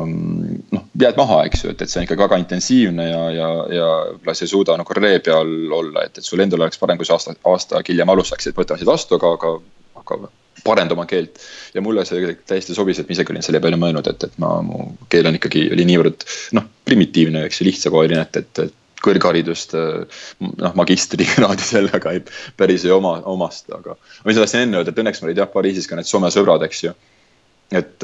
noh, 0.76 0.84
jääd 1.00 1.20
maha, 1.20 1.42
eks 1.48 1.64
ju, 1.64 1.72
et, 1.72 1.80
et 1.80 1.92
see 1.92 2.02
on 2.02 2.08
ikkagi 2.08 2.24
väga 2.24 2.40
intensiivne 2.42 3.08
ja, 3.08 3.22
ja, 3.36 3.48
ja 3.76 3.88
võib-olla 4.10 4.36
sa 4.36 4.46
ei 4.46 4.52
suuda 4.52 4.76
nagu 4.80 4.98
ree 4.98 5.22
peal 5.24 5.54
olla, 5.80 6.04
et, 6.04 6.20
et 6.20 6.26
sul 6.26 6.44
endal 6.44 6.66
oleks 6.66 6.80
parem, 6.82 7.00
kui 7.00 7.08
sa 7.08 7.16
aasta, 7.16 7.36
aasta 7.48 7.84
hiljem 7.88 8.12
alustaksid, 8.12 8.56
võtame 8.58 8.82
sind 8.82 8.92
vastu, 8.92 9.16
aga, 9.16 9.32
aga, 9.38 9.56
aga 10.04 10.20
parenda 10.64 10.94
oma 10.94 11.06
keelt. 11.08 11.40
ja 11.74 11.80
mulle 11.80 12.04
see 12.04 12.34
täiesti 12.46 12.74
sobis, 12.76 12.98
et 13.00 13.08
ma 13.08 13.16
isegi 13.16 13.32
olin 13.32 13.46
selle 13.46 13.60
peale 13.62 13.78
mõelnud, 13.80 14.08
et, 14.10 14.28
et 14.28 14.36
ma, 14.42 14.58
mu 14.64 14.90
keel 15.12 15.30
on 15.30 15.38
ikkagi, 15.38 15.68
oli 15.72 15.86
niivõrd 15.88 16.26
noh, 16.58 16.66
primitiivne, 16.84 17.46
eks 17.48 17.62
ju, 17.62 17.68
lihtsakoeline, 17.70 18.20
et, 18.26 18.42
et, 18.42 18.62
et 18.66 18.76
kõrgharidust, 19.04 19.76
noh 20.40 20.74
magistrikraadi 20.78 21.68
sellega 21.74 22.16
ei, 22.16 22.24
päris 22.58 22.86
ei 22.86 22.94
oma, 22.94 23.18
omasta, 23.30 23.78
aga. 23.80 23.96
ma 24.24 24.34
ise 24.34 24.42
tahtsin 24.42 24.66
enne 24.66 24.80
öelda, 24.80 24.92
et 24.92 25.00
õnneks 25.02 25.22
mul 25.22 25.32
olid 25.32 25.40
jah 25.42 25.50
Pariisis 25.52 25.88
ka 25.88 25.98
need 25.98 26.08
Soome 26.10 26.30
sõbrad, 26.34 26.64
eks 26.66 26.84
ju. 26.84 26.92
et, 27.70 28.02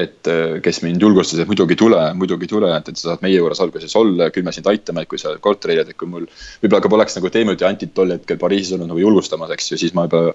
et 0.00 0.28
kes 0.64 0.78
mind 0.80 1.02
julgustasid, 1.04 1.42
et 1.44 1.50
muidugi 1.50 1.76
tule, 1.76 2.00
muidugi 2.16 2.48
tule, 2.48 2.70
et, 2.72 2.86
et 2.88 2.96
sa 2.96 3.10
saad 3.10 3.24
meie 3.24 3.36
juures 3.36 3.60
alguses 3.60 3.92
olla 4.00 4.30
ja 4.30 4.32
küll 4.32 4.46
me 4.46 4.54
sind 4.56 4.70
aitame, 4.72 5.04
et 5.04 5.10
kui 5.10 5.20
sa 5.20 5.34
korteri 5.36 5.76
leiad, 5.76 5.92
et 5.92 5.98
kui 6.00 6.08
mul. 6.08 6.24
võib-olla 6.62 6.80
ka 6.80 6.92
poleks 6.94 7.18
nagu 7.18 7.30
Teemut 7.34 7.60
ja 7.60 7.68
Antit 7.68 7.92
tol 7.94 8.14
hetkel 8.16 8.40
Pariisis 8.40 8.72
olnud 8.78 8.88
nagu 8.88 9.04
julgustamas, 9.04 9.52
eks 9.52 9.74
ju, 9.74 9.80
siis 9.84 9.92
ma 9.98 10.06
juba 10.08 10.30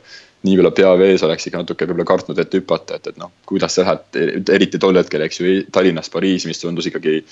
nii 0.46 0.54
võib-olla 0.54 0.76
pea 0.78 0.94
vees 1.02 1.26
oleks 1.26 1.50
ikka 1.50 1.64
natuke 1.64 1.90
võib-olla 1.90 2.12
kartnud 2.14 2.44
ette 2.44 2.62
hüpata, 2.62 3.02
et, 3.02 3.10
et 3.10 3.18
noh, 3.18 3.34
kuidas 3.50 3.74
sa 3.74 3.88
lähed, 3.88 4.46
eriti 4.54 4.78
tol 4.78 5.02
hetkel, 5.02 5.26
eks 5.26 5.42
ju, 5.42 5.56
Tallinnast 5.74 6.14
Pariisi, 6.14 6.52
mis 6.52 6.62
tundus 6.62 6.92
ikkagi 6.92 7.24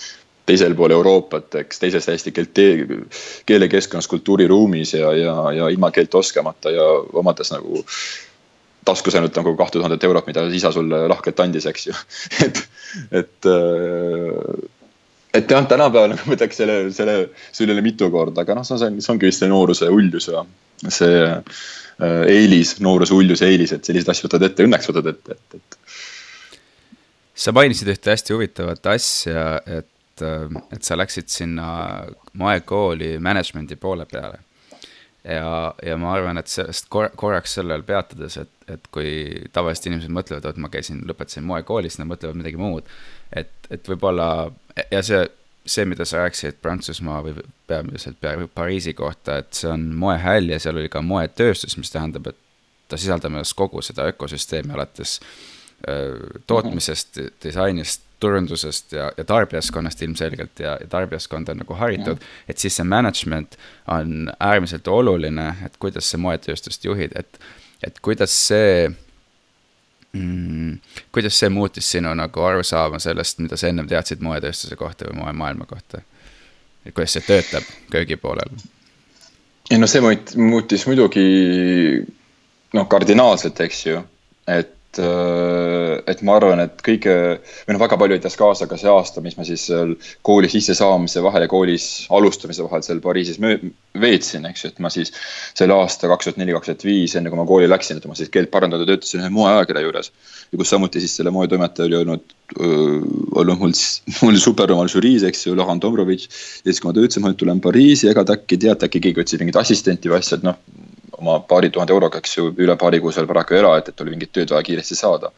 teisel 0.45 0.75
pool 0.77 0.93
Euroopat, 0.93 1.55
eks 1.63 1.81
teises 1.81 2.05
täiesti 2.05 2.31
keelte, 2.35 2.67
keelekeskkonnas, 3.49 4.07
kultuuriruumis 4.11 4.93
ja, 4.93 5.11
ja, 5.17 5.35
ja 5.57 5.69
ilma 5.73 5.91
keelt 5.91 6.15
oskamata 6.15 6.73
ja 6.73 6.85
omades 7.17 7.51
nagu 7.53 7.81
taskus 8.85 9.17
ainult 9.17 9.35
nagu 9.39 9.55
kahte 9.57 9.79
tuhandet 9.79 10.03
eurot, 10.05 10.27
mida 10.29 10.45
isa 10.53 10.71
sulle 10.73 11.05
lahkelt 11.09 11.39
andis, 11.41 11.65
eks 11.69 11.87
ju 11.87 11.95
et, 12.45 12.61
et, 13.21 13.49
äh, 13.49 14.51
et 15.39 15.55
jah, 15.55 15.65
tänapäeval 15.69 16.13
nagu 16.13 16.35
võtaks 16.35 16.61
selle, 16.61 16.77
selle, 16.95 17.17
selle 17.55 17.75
üle 17.75 17.85
mitu 17.85 18.11
korda, 18.13 18.45
aga 18.45 18.59
noh, 18.59 18.67
see 18.67 18.77
on, 18.77 19.01
see 19.01 19.15
ongi 19.15 19.31
vist 19.31 19.41
see 19.41 19.51
nooruse 19.51 19.89
uljus 19.91 20.29
ja 20.29 20.45
see 20.85 21.23
äh, 21.25 22.21
eelis, 22.29 22.77
nooruse 22.85 23.17
uljus 23.17 23.41
eelis, 23.47 23.73
et 23.73 23.87
selliseid 23.87 24.13
asju 24.13 24.29
võtad 24.29 24.45
ette, 24.49 24.69
õnneks 24.69 24.91
võtad 24.91 25.09
ette, 25.15 25.39
et, 25.39 25.57
et. 25.57 26.61
sa 27.33 27.55
mainisid 27.55 27.89
ühte 27.95 28.13
hästi 28.13 28.37
huvitavat 28.37 28.93
asja, 28.93 29.49
et 29.65 29.89
et, 30.15 30.65
et 30.73 30.83
sa 30.83 30.97
läksid 30.97 31.29
sinna 31.31 31.67
moekooli 32.33 33.17
management'i 33.19 33.75
poole 33.75 34.05
peale. 34.11 34.39
ja, 35.23 35.73
ja 35.85 35.97
ma 35.97 36.13
arvan, 36.13 36.37
et 36.37 36.47
sellest 36.47 36.89
kor 36.89 37.09
korraks 37.15 37.57
sellel 37.57 37.83
peatudes, 37.83 38.37
et, 38.37 38.51
et 38.69 38.87
kui 38.93 39.09
tavaliselt 39.53 39.89
inimesed 39.89 40.13
mõtlevad, 40.13 40.45
et 40.49 40.61
ma 40.61 40.69
käisin, 40.69 41.01
lõpetasin 41.07 41.45
moekoolis, 41.47 41.97
nad 41.99 42.09
mõtlevad 42.11 42.37
midagi 42.37 42.61
muud. 42.61 42.85
et, 43.33 43.51
et 43.69 43.89
võib-olla 43.89 44.51
ja 44.91 45.01
see, 45.03 45.25
see, 45.65 45.85
mida 45.89 46.05
sa 46.05 46.23
rääkisid 46.23 46.61
Prantsusmaa 46.61 47.23
või 47.25 47.35
peamiselt 47.67 48.21
Pariisi 48.53 48.93
kohta, 48.93 49.39
et 49.41 49.53
see 49.57 49.71
on 49.71 49.91
moehäll 49.97 50.49
ja 50.53 50.59
seal 50.59 50.77
oli 50.77 50.89
ka 50.89 51.01
moetööstus, 51.01 51.77
mis 51.77 51.91
tähendab, 51.91 52.29
et 52.29 52.41
ta 52.87 52.99
sisaldab 53.01 53.33
endas 53.33 53.53
kogu 53.57 53.81
seda 53.81 54.05
ökosüsteemi 54.11 54.75
alates 54.75 55.19
äh, 55.89 56.13
tootmisest, 56.47 57.19
disainist 57.43 58.04
turundusest 58.19 58.91
ja, 58.95 59.11
ja 59.17 59.23
tarbijaskonnast 59.23 60.01
ilmselgelt 60.01 60.59
ja, 60.59 60.77
ja 60.81 60.87
tarbijaskond 60.87 61.49
on 61.49 61.57
nagu 61.63 61.73
haritud, 61.79 62.21
et 62.49 62.57
siis 62.57 62.75
see 62.79 62.87
management 62.87 63.57
on 63.91 64.31
äärmiselt 64.39 64.87
oluline, 64.87 65.49
et 65.65 65.77
kuidas 65.79 66.11
sa 66.11 66.19
moetööstust 66.21 66.85
juhid, 66.85 67.15
et, 67.15 67.39
et 67.83 67.99
kuidas 68.01 68.35
see 68.47 68.89
mm,, 70.13 70.77
kuidas 71.11 71.39
see 71.39 71.49
muutis 71.49 71.91
sinu 71.91 72.13
nagu 72.15 72.47
arusaama 72.49 72.99
sellest, 72.99 73.39
mida 73.43 73.57
sa 73.59 73.71
ennem 73.71 73.87
teadsid 73.87 74.23
moetööstuse 74.23 74.75
kohta 74.79 75.09
või 75.09 75.23
moemaailma 75.23 75.67
kohta? 75.69 76.01
et 76.85 76.93
kuidas 76.93 77.17
see 77.17 77.25
töötab 77.25 77.67
köögi 77.91 78.17
poolel? 78.21 78.53
ei 79.71 79.81
no 79.81 79.89
see 79.89 80.01
muutis 80.37 80.85
muidugi 80.87 81.25
noh, 82.75 82.87
kardinaalselt, 82.91 83.59
eks 83.65 83.85
ju, 83.85 83.99
et 84.47 84.74
et 85.01 86.21
ma 86.25 86.35
arvan, 86.37 86.61
et 86.65 86.81
kõige 86.85 87.13
või 87.37 87.75
noh, 87.75 87.81
väga 87.81 87.97
palju 87.99 88.17
aitas 88.17 88.37
kaasa 88.39 88.67
ka 88.69 88.77
see 88.79 88.91
aasta, 88.91 89.23
mis 89.25 89.37
ma 89.37 89.45
siis 89.47 89.65
seal 89.69 89.95
kooli 90.25 90.49
sissesaamise 90.51 91.23
vahel 91.25 91.45
ja 91.45 91.51
koolis 91.51 91.87
alustamise 92.13 92.65
vahel 92.65 92.85
seal 92.85 93.01
Pariisis 93.03 93.39
veetsin, 93.41 94.45
eks 94.49 94.65
ju, 94.65 94.71
et 94.73 94.79
ma 94.83 94.91
siis 94.93 95.11
selle 95.57 95.75
aasta 95.77 96.09
kaks 96.11 96.29
tuhat 96.29 96.39
neli, 96.41 96.55
kaks 96.55 96.71
tuhat 96.71 96.85
viis, 96.87 97.15
enne 97.17 97.31
kui 97.31 97.39
ma 97.39 97.47
kooli 97.49 97.69
läksin, 97.71 97.99
et 97.99 98.07
ma 98.09 98.17
siis 98.17 98.31
keelt 98.33 98.51
parandada 98.53 98.87
töötasin 98.87 99.23
ühe 99.23 99.33
moeajakirja 99.35 99.85
juures. 99.85 100.11
ja 100.51 100.61
kus 100.61 100.71
samuti 100.73 101.03
siis 101.03 101.15
selle 101.17 101.33
moetoimetaja 101.35 101.89
oli 101.89 101.99
olnud, 102.01 102.35
olnud 103.35 103.61
mul 103.61 103.75
mul 104.21 104.39
super 104.41 104.71
omal 104.75 104.91
žüriis, 104.91 105.25
eks 105.27 105.47
ju, 105.47 105.55
Lahan 105.57 105.81
Dombrovitš. 105.81 106.29
ja 106.63 106.71
siis, 106.71 106.81
kui 106.81 106.91
ma 106.91 106.97
töötasin, 106.97 107.25
ma 107.25 107.33
tulen 107.33 107.61
Pariisi, 107.61 108.09
ega 108.11 108.25
ta 108.25 108.39
äkki 108.39 108.59
teate, 108.61 108.89
äkki 108.89 109.03
keegi 109.07 109.25
otsib 109.25 109.43
mingit 109.43 109.59
assistenti 109.59 110.11
või 110.11 110.21
asja, 110.21 110.39
et 110.39 110.47
noh 110.47 110.59
oma 111.17 111.39
paari 111.49 111.69
tuhande 111.73 111.93
euroga, 111.93 112.21
eks 112.21 112.37
ju, 112.37 112.49
üle 112.61 112.75
paari 112.79 113.01
kuu 113.03 113.13
seal 113.15 113.27
paraku 113.29 113.59
ela, 113.59 113.75
et, 113.79 113.91
et 113.91 114.01
oli 114.03 114.15
mingit 114.15 114.33
tööd 114.35 114.51
vaja 114.53 114.65
kiiresti 114.67 114.97
saada. 114.99 115.31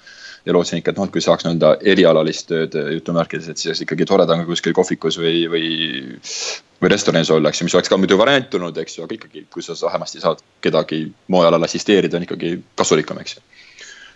ja 0.48 0.54
lootsin 0.56 0.80
ikka, 0.80 0.94
et 0.94 1.00
noh, 1.02 1.10
kui 1.12 1.22
saaks 1.22 1.44
nii-öelda 1.44 1.74
erialalist 1.92 2.48
tööd 2.48 2.76
jutumärkides, 2.94 3.50
et 3.52 3.60
siis 3.60 3.82
ikkagi 3.84 4.06
tore 4.08 4.24
on 4.24 4.44
ka 4.44 4.48
kuskil 4.48 4.74
kohvikus 4.74 5.18
või, 5.20 5.44
või. 5.52 5.68
või 6.82 6.92
restoranis 6.94 7.32
olla, 7.34 7.50
eks 7.50 7.62
ju, 7.62 7.66
mis 7.68 7.76
oleks 7.76 7.90
ka 7.90 7.98
muidu 7.98 8.18
variant 8.18 8.54
olnud, 8.54 8.78
eks 8.78 8.98
ju, 8.98 9.04
aga 9.04 9.18
ikkagi, 9.18 9.48
kui 9.52 9.66
sa 9.66 9.76
vähemasti 9.82 10.22
saad 10.22 10.44
kedagi 10.62 11.08
moealal 11.28 11.64
assisteerida, 11.68 12.18
on 12.18 12.28
ikkagi 12.28 12.54
kasulikum, 12.78 13.20
eks 13.20 13.36
ju 13.36 13.44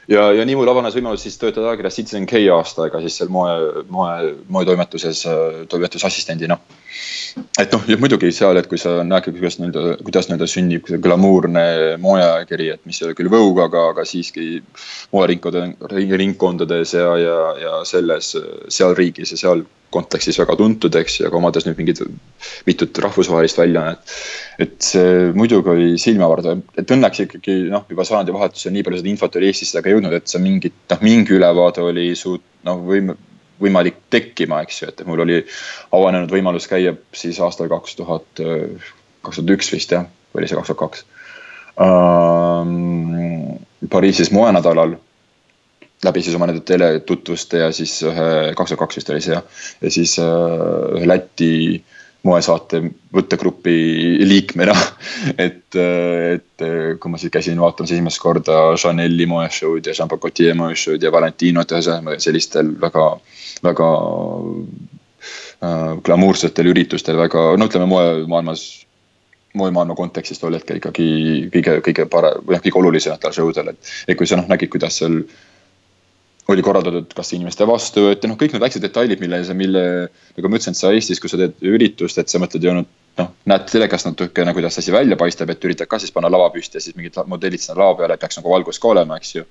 ja, 0.07 0.31
ja 0.33 0.45
nii 0.45 0.57
mul 0.59 0.69
avanes 0.71 0.95
võimalus 0.97 1.25
siis 1.25 1.37
töötada 1.41 1.71
ajakirjas 1.71 1.97
Citizen 1.99 2.27
K 2.29 2.41
aasta 2.53 2.85
aega 2.85 3.01
siis 3.03 3.17
seal 3.19 3.31
moe, 3.33 3.51
moe, 3.91 4.33
moetoimetuses 4.51 5.25
toimetusassistendina. 5.69 6.57
Et 7.59 7.73
noh, 7.73 7.83
ja 7.87 7.97
muidugi 8.01 8.31
seal, 8.35 8.59
et 8.59 8.67
kui 8.69 8.79
sa 8.81 8.97
näed, 9.07 9.27
kuidas 9.31 9.59
nii-öelda, 9.59 9.97
kuidas 10.05 10.29
nii-öelda 10.29 10.47
sünnib 10.49 10.89
glamuurne 11.03 11.65
moeajakiri, 12.01 12.71
et 12.75 12.85
mis 12.89 13.01
ei 13.01 13.09
ole 13.09 13.17
küll 13.17 13.31
Vogue, 13.31 13.63
aga, 13.65 13.87
aga 13.93 14.05
siiski 14.07 14.61
moeringkondade, 15.15 16.07
ringkondades 16.21 16.95
ja, 16.97 17.11
ja, 17.21 17.37
ja 17.61 17.77
selles, 17.87 18.33
seal 18.69 18.97
riigis 18.97 19.35
ja 19.35 19.39
seal 19.45 19.63
kontekstis 19.91 20.39
väga 20.39 20.55
tuntud, 20.59 20.95
eks 20.95 21.19
ju, 21.19 21.25
aga 21.27 21.39
omades 21.39 21.65
nüüd 21.67 21.79
mingit 21.81 21.99
mitut 22.67 22.99
rahvusvahelist 23.03 23.59
väljaannet. 23.59 24.13
et 24.61 24.77
see 24.85 25.31
muidugi 25.35 25.71
oli 25.73 25.89
silmavardav, 25.99 26.61
et 26.77 26.93
õnneks 26.95 27.25
ikkagi 27.25 27.57
noh, 27.71 27.83
juba 27.89 28.05
sajandivahetusel 28.07 28.75
nii 28.75 28.85
palju 28.87 29.01
seda 29.01 29.11
infot 29.11 29.35
oli 29.39 29.49
Eestisse 29.49 29.81
ka 29.83 29.91
jõudnud, 29.91 30.15
et 30.15 30.31
see 30.31 30.43
mingit 30.43 30.77
noh, 30.93 31.03
mingi 31.03 31.35
ülevaade 31.35 31.83
oli 31.83 32.11
suut-, 32.19 32.45
noh, 32.67 32.79
võim-, 32.87 33.15
võimalik 33.61 33.97
tekkima, 34.13 34.61
eks 34.65 34.81
ju, 34.81 34.89
et 34.91 35.03
mul 35.07 35.23
oli 35.25 35.41
avanenud 35.93 36.31
võimalus 36.33 36.67
käia 36.71 36.95
siis 37.15 37.39
aastal 37.43 37.69
kaks 37.71 37.95
tuhat, 37.99 38.27
kaks 38.41 39.39
tuhat 39.39 39.55
üks 39.57 39.71
vist 39.73 39.93
jah, 39.93 40.07
või 40.33 40.43
oli 40.43 40.49
see 40.51 40.59
kaks 40.59 40.73
tuhat 40.73 40.83
kaks. 40.85 41.05
Pariisis 43.91 44.31
moenädalal 44.35 44.97
läbi 46.05 46.21
siis 46.21 46.35
oma 46.35 46.47
nende 46.49 46.63
teletutvuste 46.65 47.61
ja 47.61 47.71
siis 47.75 47.99
ühe, 48.05 48.27
kaks 48.57 48.73
tuhat 48.73 48.81
kaks 48.85 48.99
vist 48.99 49.11
oli 49.13 49.23
see 49.23 49.35
jah, 49.35 49.43
ja 49.81 49.91
siis 49.93 50.17
äh, 50.21 50.97
ühe 50.97 51.09
Läti 51.09 51.51
moesaate 52.27 52.81
võttegrupi 53.15 53.75
liikmena. 54.27 54.75
Et, 55.45 55.75
äh, 55.75 56.37
et 56.37 56.63
äh, 56.65 56.97
kui 57.01 57.11
ma 57.11 57.19
siis 57.21 57.31
käisin 57.33 57.59
vaatamas 57.61 57.93
esimest 57.93 58.21
korda 58.21 58.75
Chanel'i 58.77 59.25
moeshow'd 59.29 59.87
ja 59.87 59.95
Jean 59.97 60.09
Paul 60.09 60.21
Gaultier 60.21 60.55
moeshow'd 60.57 61.03
ja 61.03 61.11
Valentinot 61.13 61.73
ühesõnaga 61.73 62.19
sellistel 62.21 62.73
väga, 62.81 63.07
väga 63.65 63.89
äh, 65.65 65.97
glamuursetel 66.05 66.71
üritustel 66.73 67.19
väga, 67.19 67.51
no 67.57 67.69
ütleme 67.69 67.89
moemaailmas 67.89 68.65
moemaailma 69.57 69.95
kontekstis 69.95 70.39
tol 70.39 70.55
hetkel 70.55 70.79
ikkagi 70.79 71.07
kõige, 71.51 71.79
kõige 71.83 72.05
parem 72.11 72.43
või 72.45 72.55
noh, 72.55 72.63
kõige 72.63 72.79
olulisematel 72.79 73.33
show 73.35 73.51
del, 73.55 73.73
et, 73.73 73.95
et 74.07 74.19
kui 74.19 74.29
sa 74.29 74.39
noh 74.39 74.47
nägid, 74.51 74.71
kuidas 74.71 75.01
seal 75.01 75.23
oli 76.55 76.65
korraldatud 76.65 77.13
kas 77.15 77.33
inimeste 77.35 77.67
vastuvõtt 77.67 78.23
ja 78.23 78.31
noh, 78.31 78.37
kõik 78.39 78.55
need 78.55 78.63
väiksed 78.63 78.83
detailid, 78.83 79.21
mille, 79.23 79.41
mille 79.57 79.83
nagu 80.37 80.51
ma 80.51 80.59
ütlesin, 80.59 80.75
et 80.75 80.81
sa 80.81 80.93
Eestis, 80.95 81.21
kui 81.21 81.31
sa 81.31 81.39
teed 81.41 81.57
üritust, 81.73 82.19
et 82.21 82.31
sa 82.31 82.41
mõtled 82.41 82.63
ju 82.63 82.73
ainult 82.73 82.89
noh, 83.19 83.33
näed 83.49 83.67
telekast 83.71 84.07
natukene, 84.07 84.53
kuidas 84.55 84.79
asi 84.79 84.93
välja 84.93 85.17
paistab, 85.19 85.51
et 85.51 85.67
üritad 85.67 85.89
ka 85.91 85.99
siis 86.01 86.13
panna 86.15 86.31
lava 86.31 86.49
püsti 86.53 86.79
ja 86.79 86.83
siis 86.83 86.97
mingid 86.97 87.19
modellid 87.27 87.63
sinna 87.63 87.79
lava 87.81 87.99
peale, 88.01 88.17
peaks 88.21 88.39
nagu 88.39 88.53
valgus 88.53 88.79
ka 88.81 88.91
olema, 88.93 89.19
eks 89.19 89.35
ju. 89.35 89.45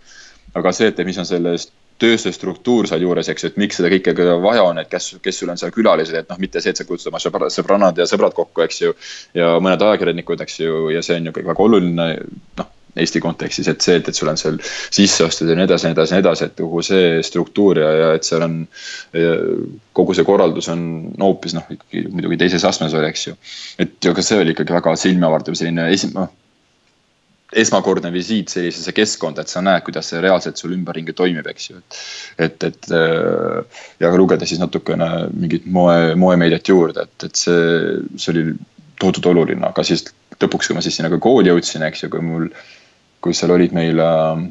aga 0.55 0.73
see, 0.75 0.91
et 0.91 1.05
mis 1.07 1.19
on 1.21 1.29
selles 1.29 1.69
tööstusstruktuur 2.01 2.89
sealjuures, 2.89 3.29
eks 3.29 3.45
ju, 3.45 3.51
et 3.53 3.59
miks 3.61 3.77
seda 3.77 3.91
kõike 3.93 4.15
vaja 4.41 4.65
on, 4.65 4.81
et 4.81 4.89
kes, 4.91 5.13
kes 5.23 5.43
sul 5.43 5.53
on 5.53 5.61
seal 5.61 5.73
külalised, 5.75 6.17
et 6.17 6.31
noh, 6.33 6.41
mitte 6.41 6.63
see, 6.65 6.73
et 6.73 6.81
sa 6.81 6.87
kutsud 6.89 7.13
oma 7.13 7.21
sõbra, 7.21 7.51
sõbrannad 7.53 8.01
ja 8.01 8.09
sõbrad 8.09 8.35
kokku, 8.37 8.65
eks 8.65 8.83
ju. 8.83 8.95
ja 9.37 9.53
mõned 9.61 9.85
ajakirjanikud, 9.85 10.41
eks 10.47 10.61
ju, 10.63 10.83
ja 10.95 11.05
see 11.05 11.21
on 11.21 11.29
ju 11.29 11.37
kõik 11.37 11.51
väga 11.53 11.67
oluline, 11.69 12.13
noh 12.61 12.77
Eesti 12.98 13.20
kontekstis, 13.22 13.68
et 13.70 13.85
see, 13.85 14.00
et, 14.00 14.09
et 14.11 14.16
sul 14.16 14.31
on 14.33 14.38
seal 14.40 14.59
sisseostud 14.64 15.50
ja 15.50 15.55
nii 15.59 15.68
edasi, 15.68 15.87
nii 15.87 15.94
edasi, 15.94 16.16
nii 16.16 16.24
edasi, 16.24 16.48
et 16.48 16.57
kogu 16.59 16.83
see 16.83 17.20
struktuur 17.26 17.79
ja, 17.79 17.90
ja 18.00 18.11
et 18.18 18.26
seal 18.26 18.42
on. 18.46 18.59
kogu 19.96 20.14
see 20.16 20.26
korraldus 20.26 20.70
on 20.72 20.83
hoopis 21.20 21.55
noh, 21.55 21.66
ikkagi 21.76 22.07
muidugi 22.11 22.40
teises 22.40 22.64
astmes 22.66 22.94
oli, 22.96 23.11
eks 23.11 23.26
ju. 23.29 23.38
et 23.83 24.11
aga 24.11 24.24
see 24.24 24.42
oli 24.42 24.55
ikkagi 24.57 24.74
väga 24.74 24.96
silmavardav 24.98 25.59
selline 25.59 25.90
esi-, 25.94 26.12
noh 26.16 26.31
esmakordne 27.50 28.12
visiit 28.14 28.50
sellisesse 28.53 28.92
keskkonda, 28.94 29.42
et 29.42 29.50
sa 29.50 29.62
näed, 29.64 29.83
kuidas 29.87 30.11
see 30.12 30.20
reaalselt 30.22 30.61
sul 30.61 30.74
ümberringi 30.76 31.14
toimib, 31.18 31.46
eks 31.50 31.70
ju, 31.70 31.81
et. 31.81 32.00
et, 32.46 32.68
et 32.68 32.90
ja 34.00 34.12
lugeda 34.14 34.46
siis 34.46 34.61
natukene 34.62 35.09
mingit 35.35 35.66
moe, 35.66 36.14
moemeediat 36.18 36.70
juurde, 36.70 37.07
et, 37.07 37.26
et 37.26 37.40
see, 37.42 37.96
see 38.16 38.35
oli 38.35 38.44
tohutult 39.00 39.31
oluline, 39.33 39.64
aga 39.66 39.85
siis 39.87 40.07
lõpuks, 40.40 40.70
kui 40.70 40.76
ma 40.76 40.85
siis 40.85 40.96
sinna 40.96 41.11
ka 41.12 41.18
kooli 41.22 41.50
jõudsin, 41.50 41.85
eks 41.87 42.05
ju, 42.05 42.12
kui 42.12 42.22
mul 42.24 42.46
kui 43.20 43.37
seal 43.37 43.54
olid 43.54 43.74
meil 43.76 44.00
äh, 44.02 44.42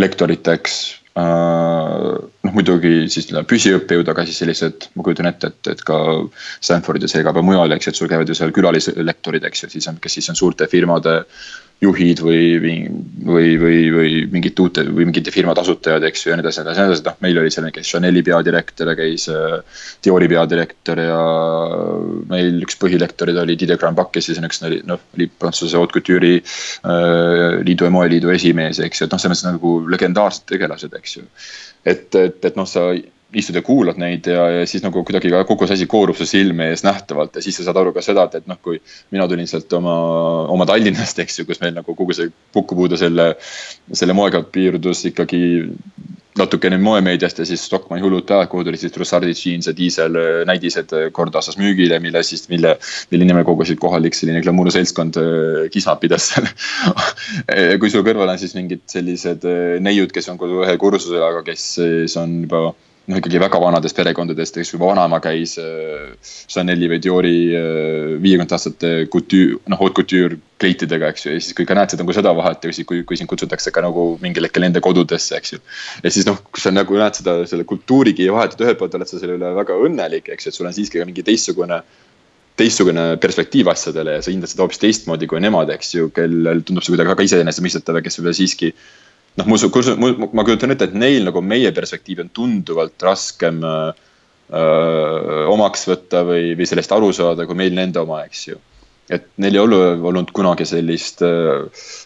lektoriteks 0.00 0.76
äh, 1.18 2.18
noh, 2.46 2.52
muidugi 2.54 3.08
siis 3.12 3.30
püsiõppejõud, 3.50 4.10
aga 4.12 4.26
siis 4.28 4.42
sellised, 4.42 4.90
ma 4.94 5.06
kujutan 5.06 5.30
ette, 5.30 5.52
et, 5.52 5.72
et 5.74 5.82
ka 5.86 5.98
Stanfordis 6.60 7.16
ja 7.16 7.24
ka 7.26 7.44
mujal, 7.44 7.74
eks 7.76 7.90
et 7.90 7.98
sul 7.98 8.10
käivad 8.10 8.30
ju 8.30 8.38
seal 8.38 8.54
külalislektorid, 8.56 9.46
eks 9.48 9.66
ju, 9.66 9.72
siis 9.76 9.90
on, 9.90 9.98
kes 10.02 10.18
siis 10.18 10.30
on 10.32 10.38
suurte 10.38 10.70
firmade 10.70 11.20
juhid 11.80 12.20
või, 12.20 12.40
või, 12.60 13.46
või, 13.60 13.76
või 13.94 14.10
mingite 14.28 14.60
uute 14.60 14.82
või 14.84 15.06
mingite 15.08 15.32
firmade 15.32 15.62
asutajad, 15.62 16.04
eks 16.04 16.26
ju, 16.26 16.32
ja 16.32 16.36
nii 16.36 16.44
edasi, 16.44 16.60
nii 16.60 16.68
edasi, 16.68 16.80
nii 16.82 16.92
edasi, 16.92 17.04
noh, 17.06 17.16
meil 17.24 17.40
oli 17.40 17.52
seal 17.54 17.64
näiteks 17.66 17.92
Chanel'i 17.94 18.22
peadirektor 18.26 18.90
ja 18.92 18.96
käis 18.98 19.24
äh, 19.32 19.86
Diori 20.04 20.28
peadirektor 20.28 21.00
ja 21.00 21.20
meil 22.32 22.60
üks 22.66 22.76
põhilektorid 22.80 23.40
oli 23.40 23.56
Didier 23.60 23.80
Grandbach, 23.80 24.12
kes 24.12 24.28
siis 24.28 24.42
on 24.42 24.48
üks, 24.50 24.60
noh, 24.64 25.00
oli 25.16 25.30
Prantsuse 25.40 25.80
haute 25.80 25.96
couture'i 25.96 26.42
äh, 26.42 27.60
liidu 27.64 27.88
ja 27.88 27.94
moeliidu 27.96 28.34
esimees, 28.34 28.82
eks 28.84 29.00
ju, 29.00 29.08
et 29.08 29.16
noh, 29.16 29.22
selles 29.22 29.40
mõttes 29.40 29.48
nagu 29.48 29.78
legendaarsed 29.88 30.44
tegelased, 30.52 31.00
eks 31.00 31.16
ju. 31.16 31.24
et, 31.88 32.06
et, 32.12 32.44
et 32.44 32.60
noh, 32.60 32.68
sa 32.68 32.90
istud 33.32 33.54
ja 33.54 33.62
kuulad 33.62 33.98
neid 34.00 34.26
ja, 34.26 34.46
ja 34.50 34.66
siis 34.66 34.82
nagu 34.82 35.04
kuidagi 35.06 35.30
kogu 35.46 35.68
see 35.68 35.78
asi 35.78 35.88
koorub 35.90 36.18
su 36.18 36.26
silme 36.26 36.70
ees 36.72 36.82
nähtavalt 36.86 37.38
ja 37.38 37.44
siis 37.44 37.60
sa 37.60 37.68
saad 37.68 37.78
aru 37.82 37.92
ka 37.94 38.02
seda, 38.04 38.26
et, 38.26 38.40
et 38.40 38.48
noh, 38.50 38.58
kui 38.62 38.80
mina 39.14 39.28
tulin 39.30 39.48
sealt 39.50 39.72
oma, 39.78 39.96
oma 40.50 40.66
Tallinnast, 40.66 41.22
eks 41.22 41.42
ju, 41.42 41.46
kus 41.48 41.62
meil 41.62 41.76
nagu 41.76 41.94
kogu 41.94 42.16
see 42.16 42.32
kokkupuude 42.56 42.98
selle, 43.00 43.32
selle 43.92 44.16
moega 44.18 44.42
piirdus 44.42 45.04
ikkagi 45.12 45.42
natukene 46.40 46.78
moemeediast 46.78 47.40
ja 47.42 47.46
siis 47.46 47.62
Stockmanni 47.66 48.04
hullud 48.04 48.26
päevad, 48.26 48.48
kuhu 48.50 48.64
tulid 48.66 48.80
siis 48.80 48.92
Trussardi 48.94 49.32
jeans 49.36 49.66
ja 49.68 49.74
diisel 49.76 50.18
näidised 50.48 50.94
kord 51.14 51.34
aastas 51.36 51.58
müügile, 51.60 51.98
mille 52.02 52.22
siis, 52.26 52.46
mille, 52.50 52.76
mille 53.10 53.26
nimel 53.26 53.46
kogusid 53.46 53.80
kohalik 53.82 54.16
selline 54.16 54.42
glamuurne 54.44 54.72
seltskond 54.74 55.18
kismat 55.74 56.02
pidas 56.02 56.30
seal. 56.30 56.46
Kui 57.82 57.90
sul 57.90 58.06
kõrval 58.06 58.30
on 58.30 58.40
siis 58.40 58.54
mingid 58.56 58.86
sellised 58.90 59.46
neiud, 59.82 60.14
kes 60.14 60.30
on 60.32 60.38
ühe 60.46 60.76
kursusel, 60.80 61.22
aga 61.26 61.42
kes 61.50 61.66
siis 61.80 62.16
on 62.20 62.44
juba 62.44 62.70
noh, 63.08 63.18
ikkagi 63.18 63.40
väga 63.42 63.60
vanadest 63.62 63.96
perekondadest, 63.98 64.58
kes 64.60 64.72
juba 64.74 64.90
vanaema 64.90 65.20
käis 65.24 65.56
äh, 65.60 66.10
Chanel'i 66.50 66.90
või 66.90 67.00
Diori 67.02 67.36
äh, 67.56 67.62
viiekümnendate 68.20 68.56
aastate 68.56 68.92
couture, 69.12 69.58
noh, 69.70 69.80
haute 69.80 69.96
couture 70.00 70.38
kleitidega, 70.60 71.10
eks 71.14 71.26
ju, 71.26 71.34
ja 71.34 71.44
siis 71.44 71.56
kui 71.56 71.68
ka 71.68 71.76
näed 71.78 71.94
seda 71.94 72.04
nagu 72.04 72.14
seda 72.16 72.34
vahet 72.36 72.66
ja 72.66 72.74
siis, 72.74 72.86
kui, 72.88 73.02
kui 73.08 73.18
sind 73.18 73.30
kutsutakse 73.30 73.72
ka 73.74 73.84
nagu 73.84 74.12
mingil 74.22 74.46
hetkel 74.46 74.66
nende 74.66 74.82
kodudesse, 74.84 75.40
eks 75.40 75.56
ju. 75.56 75.62
ja 76.04 76.12
siis 76.12 76.28
noh, 76.28 76.38
kui 76.50 76.62
sa 76.62 76.74
nagu 76.74 77.00
näed 77.00 77.18
seda, 77.22 77.40
selle 77.50 77.66
kultuurigi 77.68 78.28
vahet, 78.34 78.54
et 78.54 78.64
ühelt 78.66 78.80
poolt 78.80 78.94
oled 78.98 79.10
sa 79.10 79.22
selle 79.22 79.40
üle 79.40 79.56
väga 79.56 79.80
õnnelik, 79.88 80.30
eks 80.34 80.46
ju, 80.46 80.54
et 80.54 80.60
sul 80.60 80.70
on 80.70 80.76
siiski 80.76 81.00
ka 81.00 81.08
mingi 81.08 81.26
teistsugune 81.26 81.82
teistsugune 82.60 83.14
perspektiiv 83.22 83.70
asjadele 83.72 84.18
ja 84.18 84.24
sa 84.24 84.32
hindad 84.32 84.50
seda 84.50 84.66
hoopis 84.66 84.80
teistmoodi 84.82 85.28
kui 85.30 85.40
nemad, 85.40 85.70
eks 85.72 85.94
ju, 85.94 86.10
kellel 86.12 86.60
tundub 86.66 86.84
see 86.84 86.92
kuidagi 86.92 87.14
väga 87.14 87.24
iseenesestmõistetav 87.24 87.96
ja 87.96 88.04
kes 88.04 88.18
võib-olla 88.18 88.36
siiski 88.36 88.74
noh, 89.40 89.50
ma 89.50 89.58
usun, 89.58 90.06
ma 90.30 90.44
kujutan 90.46 90.74
ette, 90.74 90.90
et 90.90 90.96
neil 90.96 91.26
nagu 91.26 91.42
meie 91.44 91.72
perspektiivi 91.76 92.26
on 92.26 92.32
tunduvalt 92.36 93.06
raskem 93.06 93.60
öö, 93.64 93.92
omaks 95.50 95.86
võtta 95.90 96.24
või, 96.26 96.52
või 96.58 96.68
sellest 96.68 96.92
aru 96.94 97.12
saada, 97.16 97.46
kui 97.48 97.58
meil 97.58 97.74
nende 97.76 98.02
oma, 98.02 98.24
eks 98.28 98.48
ju 98.50 98.60
et 99.10 99.26
neil 99.42 99.56
ei 99.56 99.60
ole 99.62 99.78
olnud 100.10 100.30
kunagi 100.36 100.66
sellist 100.68 101.22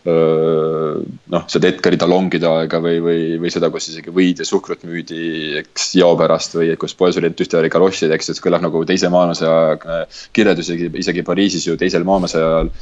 noh, 0.04 1.44
seda 1.52 1.68
Edgari 1.68 1.98
talongide 2.00 2.48
aega 2.48 2.80
või, 2.82 2.98
või, 3.04 3.20
või 3.42 3.52
seda, 3.52 3.70
kus 3.72 3.90
isegi 3.92 4.14
võid 4.14 4.40
ja 4.40 4.46
suhkrut 4.48 4.86
müüdi, 4.88 5.20
eks 5.60 5.90
jao 6.00 6.14
pärast 6.20 6.56
või 6.56 6.72
kus 6.80 6.96
poes 6.98 7.18
oli 7.20 7.30
tühja 7.36 7.62
kalossid, 7.72 8.12
eks, 8.14 8.30
et 8.30 8.38
see 8.38 8.46
kõlab 8.46 8.64
nagu 8.64 8.84
teise 8.88 9.10
maailmasõja 9.12 10.00
kirjeldus, 10.36 10.70
isegi, 10.72 10.90
isegi 11.04 11.26
Pariisis 11.26 11.68
ju 11.68 11.76
teisel 11.80 12.06
maailmasõja 12.08 12.50
ajal. 12.50 12.72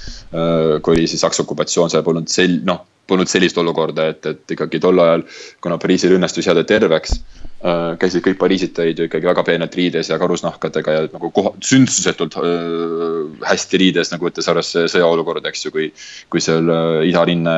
kui 0.82 0.96
oli 0.96 1.10
siis 1.10 1.22
Saksa 1.24 1.44
okupatsioon, 1.46 1.90
seal 1.92 2.06
polnud 2.06 2.30
sel-, 2.30 2.60
noh, 2.68 2.84
polnud 3.10 3.30
sellist 3.30 3.58
olukorda, 3.58 4.08
et, 4.14 4.26
et 4.26 4.56
ikkagi 4.56 4.80
tol 4.82 5.02
ajal, 5.02 5.26
kuna 5.64 5.78
Pariisil 5.82 6.14
õnnestus 6.16 6.46
jääda 6.48 6.64
terveks 6.68 7.18
Äh, 7.62 7.92
käisid 7.94 8.24
kõik 8.24 8.40
pariisitajad 8.40 8.98
ju 8.98 9.04
ikkagi 9.06 9.28
väga 9.28 9.44
peenelt 9.46 9.76
riides 9.78 10.08
ja 10.10 10.16
karusnahkadega 10.18 10.94
ja 10.96 11.02
nagu 11.12 11.28
koha, 11.30 11.52
sündsusetult 11.62 12.34
äh, 12.40 13.28
hästi 13.46 13.78
riides, 13.78 14.10
nagu 14.10 14.26
võttes 14.26 14.48
arvesse 14.50 14.88
sõjaolukorda, 14.90 15.46
eks 15.52 15.68
ju, 15.68 15.70
kui. 15.70 15.86
kui 16.32 16.42
seal 16.42 16.66
äh, 16.74 17.04
idarinne 17.06 17.54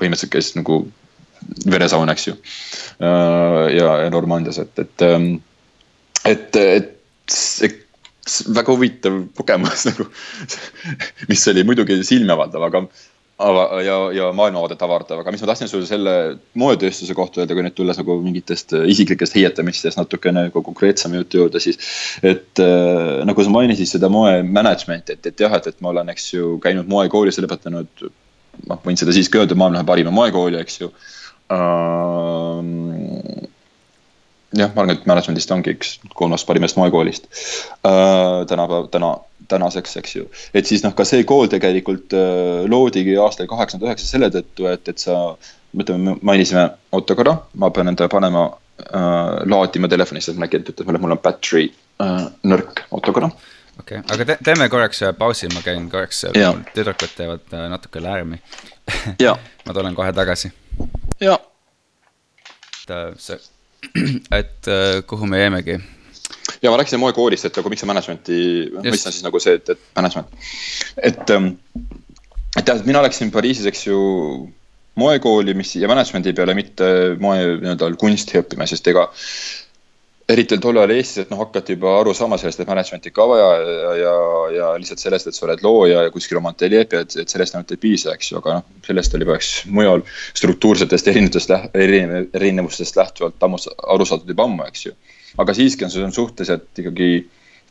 põhimõtteliselt 0.00 0.32
käis 0.32 0.50
nagu 0.58 0.80
veresaun, 1.70 2.10
eks 2.10 2.26
ju. 2.32 2.34
ja, 3.02 3.86
ja 4.02 4.10
Normandias, 4.10 4.58
et, 4.62 4.74
et, 4.78 5.06
ähm, 5.06 5.30
et, 6.26 6.58
et 6.58 6.92
see 7.30 7.70
väga 8.58 8.74
huvitav 8.74 9.22
kogemus 9.38 9.86
nagu, 9.90 10.08
mis 11.30 11.46
oli 11.50 11.66
muidugi 11.66 12.00
silmavaldav, 12.06 12.66
aga 12.66 12.84
ja, 13.84 13.96
ja 14.16 14.28
maailmavaadet 14.36 14.82
avardav, 14.84 15.20
aga 15.22 15.32
mis 15.34 15.42
ma 15.42 15.48
tahtsin 15.50 15.70
sulle 15.70 15.86
selle 15.88 16.14
moetööstuse 16.58 17.14
kohta 17.16 17.42
öelda, 17.42 17.56
kui 17.56 17.64
nüüd 17.66 17.76
tulles 17.76 17.98
nagu 18.00 18.16
mingitest 18.22 18.74
äh, 18.76 18.86
isiklikest 18.92 19.36
heietamistest 19.38 20.00
natukene 20.00 20.46
nagu 20.48 20.62
konkreetsema 20.66 21.20
jutu 21.20 21.42
juurde, 21.42 21.62
siis. 21.62 21.78
et 22.22 22.62
äh, 22.62 23.22
nagu 23.28 23.44
sa 23.44 23.54
mainisid 23.54 23.90
seda 23.94 24.10
moe 24.12 24.42
management'i, 24.46 25.16
et, 25.16 25.30
et 25.32 25.46
jah, 25.46 25.54
et, 25.58 25.66
et 25.72 25.78
ma 25.84 25.92
olen, 25.94 26.12
eks 26.14 26.28
ju, 26.34 26.56
käinud 26.62 26.90
moekoolis 26.90 27.38
ja 27.38 27.46
lõpetanud. 27.46 28.06
noh, 28.68 28.78
võin 28.84 28.98
seda 29.00 29.14
siiski 29.16 29.40
öelda, 29.40 29.56
maailma 29.58 29.84
parima 29.88 30.12
moekooli, 30.14 30.60
eks 30.60 30.80
ju 30.82 30.90
uh, 30.92 32.60
jah, 34.52 34.70
ma 34.74 34.82
arvan, 34.84 34.94
et 34.94 35.06
management'ist 35.08 35.52
ongi 35.54 35.72
üks 35.76 35.96
kolmas 36.16 36.44
parimast 36.48 36.76
moekoolist 36.80 37.28
uh,. 37.28 38.42
tänapäev, 38.48 38.88
täna, 38.92 39.14
tänaseks, 39.52 39.96
eks 40.00 40.16
ju. 40.16 40.26
et 40.54 40.68
siis 40.68 40.82
noh, 40.84 40.94
ka 40.96 41.06
see 41.08 41.26
kool 41.28 41.50
tegelikult 41.52 42.16
uh, 42.16 42.64
loodigi 42.70 43.16
aastal 43.20 43.50
kaheksakümmend 43.50 43.90
üheksa 43.90 44.08
selle 44.08 44.32
tõttu, 44.34 44.68
et, 44.72 44.88
et 44.88 45.06
sa. 45.06 45.18
ütleme, 45.72 46.18
mainisime, 46.20 46.66
oota 46.92 47.16
korra, 47.16 47.38
ma 47.56 47.70
pean 47.72 47.88
enda 47.88 48.08
panema 48.12 48.42
uh,, 48.50 49.38
laadima 49.48 49.88
telefonist, 49.88 50.32
et 50.32 50.42
äkki 50.44 50.60
ütleb 50.66 50.90
mulle, 50.90 51.00
mul 51.00 51.14
on 51.16 51.22
battery 51.24 51.70
uh, 52.02 52.26
nõrk, 52.44 52.84
oota 52.90 53.14
korra 53.16 53.30
okei 53.80 54.02
okay., 54.02 54.02
aga 54.14 54.26
te, 54.28 54.36
teeme 54.44 54.68
korraks 54.72 55.00
pausi, 55.18 55.48
ma 55.54 55.64
käin 55.64 55.88
korraks, 55.92 56.26
tüdrukud 56.76 57.16
teevad 57.16 57.56
natuke 57.72 58.02
lärmi 58.04 58.36
ma 59.66 59.72
tulen 59.72 59.96
kohe 59.96 60.12
tagasi. 60.12 60.52
jaa. 61.24 61.38
et 62.84 63.40
et 64.38 64.68
äh, 64.68 65.02
kuhu 65.06 65.26
me 65.26 65.40
jäimegi? 65.40 65.80
Ja 66.62 66.70
ma 66.70 66.78
rääkisin 66.80 67.00
moekoolist, 67.02 67.48
et 67.48 67.58
nagu 67.58 67.72
miks 67.72 67.82
see 67.82 67.90
management'i, 67.90 68.40
mis 68.86 69.06
on 69.06 69.14
siis 69.14 69.24
nagu 69.26 69.40
see, 69.42 69.58
et, 69.58 69.72
et 69.74 69.80
management. 69.98 70.34
et, 71.02 71.30
ähm, 71.34 71.54
et 72.58 72.68
jah, 72.68 72.82
mina 72.86 73.02
läksin 73.02 73.32
Pariisis, 73.34 73.66
eks 73.70 73.86
ju, 73.86 73.98
moekooli, 75.00 75.54
mis 75.58 75.74
ja 75.80 75.88
management'i 75.90 76.34
peale 76.36 76.54
mitte 76.54 76.86
moe 77.20 77.40
nii-öelda 77.56 77.90
kunsti 78.00 78.40
õppima, 78.42 78.68
sest 78.68 78.92
ega 78.92 79.08
eriti 80.32 80.56
tol 80.62 80.78
ajal 80.78 80.92
Eestis, 80.94 81.24
et 81.24 81.32
noh, 81.32 81.40
hakati 81.42 81.74
juba 81.76 81.96
aru 81.98 82.12
saama 82.16 82.38
sellest, 82.40 82.60
et 82.62 82.68
management'i 82.70 83.12
ka 83.14 83.24
vaja 83.28 83.48
ja, 83.58 83.94
ja, 83.98 84.12
ja 84.56 84.68
lihtsalt 84.80 85.02
sellest, 85.02 85.28
et 85.28 85.36
sa 85.36 85.46
oled 85.48 85.64
looja 85.64 86.04
ja 86.06 86.12
kuskil 86.14 86.38
oma 86.38 86.52
ateljee 86.54 86.84
pead, 86.88 87.16
et 87.20 87.32
sellest 87.32 87.56
ainult 87.56 87.74
ei 87.74 87.80
piisa, 87.82 88.14
eks 88.14 88.30
ju, 88.30 88.38
aga 88.40 88.58
noh, 88.60 88.68
sellest 88.86 89.16
oli 89.18 89.28
peaks 89.28 89.50
mujal 89.72 90.04
struktuursetest 90.38 91.10
erinevatest, 91.12 91.56
erinevustest 92.38 93.00
lähtuvalt 93.00 93.48
ammu 93.48 93.60
aru 93.96 94.08
saadud 94.08 94.32
juba 94.34 94.46
ammu, 94.48 94.68
eks 94.68 94.86
ju. 94.86 94.96
Aga 95.40 95.54
siiski 95.56 95.86
on 95.86 95.92
see 95.92 96.04
on 96.04 96.12
suhteliselt 96.12 96.82
ikkagi 96.82 97.12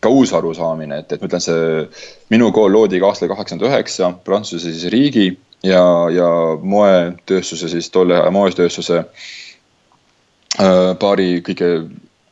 ka 0.01 0.09
uus 0.09 0.33
arusaamine, 0.33 1.03
et, 1.03 1.11
et 1.13 1.21
ma 1.21 1.29
ütlen, 1.29 1.43
see 1.43 1.85
minu 2.33 2.49
kool 2.55 2.73
loodi 2.73 2.99
ka 3.01 3.11
aastal 3.11 3.29
kaheksakümmend 3.29 3.67
üheksa, 3.69 4.09
Prantsuse 4.25 4.71
siis 4.73 4.87
riigi 4.93 5.27
ja, 5.67 5.83
ja 6.09 6.29
moetööstuse 6.57 7.69
siis 7.69 7.91
tolle 7.93 8.17
aja 8.17 8.31
moetööstuse 8.33 9.03
äh, 9.03 10.93
paari 11.01 11.29
kõige 11.45 11.69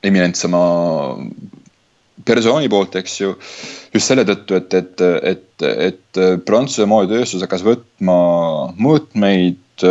eminentsema 0.02 0.63
persooni 2.26 2.70
poolt, 2.72 2.98
eks 3.00 3.20
ju. 3.22 3.36
just 3.94 4.10
selle 4.10 4.26
tõttu, 4.28 4.58
et, 4.58 4.74
et, 4.74 5.06
et, 5.34 5.68
et 5.89 6.22
Prantsuse 6.46 6.88
moetööstus 6.89 7.44
hakkas 7.46 7.63
võtma 7.65 8.18
mõõtmeid, 8.78 9.86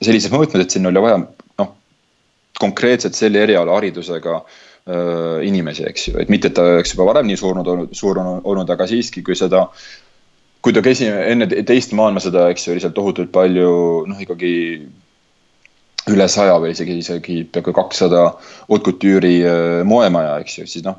sellised 0.00 0.32
mõõtmed, 0.32 0.64
et 0.64 0.74
sinna 0.74 0.90
oli 0.90 1.04
vaja 1.04 1.20
konkreetselt 2.60 3.16
selle 3.18 3.42
eriala 3.46 3.78
haridusega 3.78 4.42
inimesi, 5.46 5.84
eks 5.86 6.06
ju, 6.08 6.14
et 6.18 6.30
mitte, 6.32 6.48
et 6.48 6.56
ta 6.56 6.64
oleks 6.64 6.94
juba 6.94 7.04
varem 7.10 7.28
nii 7.28 7.36
surnud 7.38 7.68
olnud, 7.68 7.90
suur 7.94 8.18
olnud, 8.18 8.70
aga 8.72 8.86
siiski, 8.90 9.22
kui 9.22 9.36
seda 9.38 9.66
kui 10.64 10.74
ta 10.76 10.82
käis 10.84 11.02
enne 11.04 11.48
teist 11.68 11.94
maailmasõda, 11.96 12.48
eks 12.52 12.66
ju, 12.66 12.74
oli 12.74 12.82
seal 12.84 12.96
tohutult 12.96 13.30
palju 13.32 13.70
noh, 14.08 14.24
ikkagi 14.24 14.52
üle 16.10 16.26
saja 16.32 16.56
või 16.60 16.72
isegi, 16.74 16.98
isegi 17.00 17.38
peaaegu 17.52 17.74
kakssada 17.76 18.24
haute 18.66 18.84
couture'i 18.88 19.40
moemaja, 19.88 20.38
eks 20.44 20.58
ju, 20.60 20.66
siis 20.70 20.86
noh. 20.86 20.98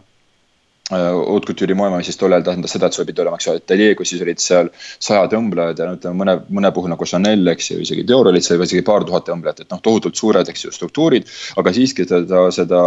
Äh, 0.92 1.08
haute 1.16 1.48
couture'i 1.48 1.76
moemaja 1.78 2.04
siis 2.04 2.20
tollal 2.20 2.44
tähendas 2.44 2.74
seda, 2.76 2.90
et 2.90 2.98
sul 2.98 3.08
pidi 3.08 3.24
olema, 3.24 3.38
eks 3.40 3.48
ju, 3.48 3.56
ateljee, 3.62 3.96
kus 3.96 4.12
siis 4.12 4.24
olid 4.26 4.42
seal 4.44 4.68
sajad 4.76 5.32
õmblejad 5.38 5.80
ja 5.80 5.88
no 5.88 5.96
ütleme 5.96 6.20
mõne, 6.20 6.36
mõne 6.52 6.72
puhul 6.76 6.92
nagu 6.92 7.08
Chanel, 7.08 7.48
eks 7.54 7.72
ju, 7.72 7.80
isegi 7.86 8.04
Dior 8.08 8.28
olid 8.28 8.44
seal 8.44 8.60
isegi 8.66 8.84
paar 8.84 9.06
tuhat 9.08 9.32
õmblejat, 9.32 9.64
et 9.64 9.72
noh, 9.72 9.80
tohutult 9.84 10.20
suured, 10.20 10.52
eks 10.52 10.66
ju, 10.68 10.76
struktuurid. 10.76 11.32
aga 11.62 11.74
siiski 11.78 12.04
seda, 12.10 12.44
seda, 12.52 12.82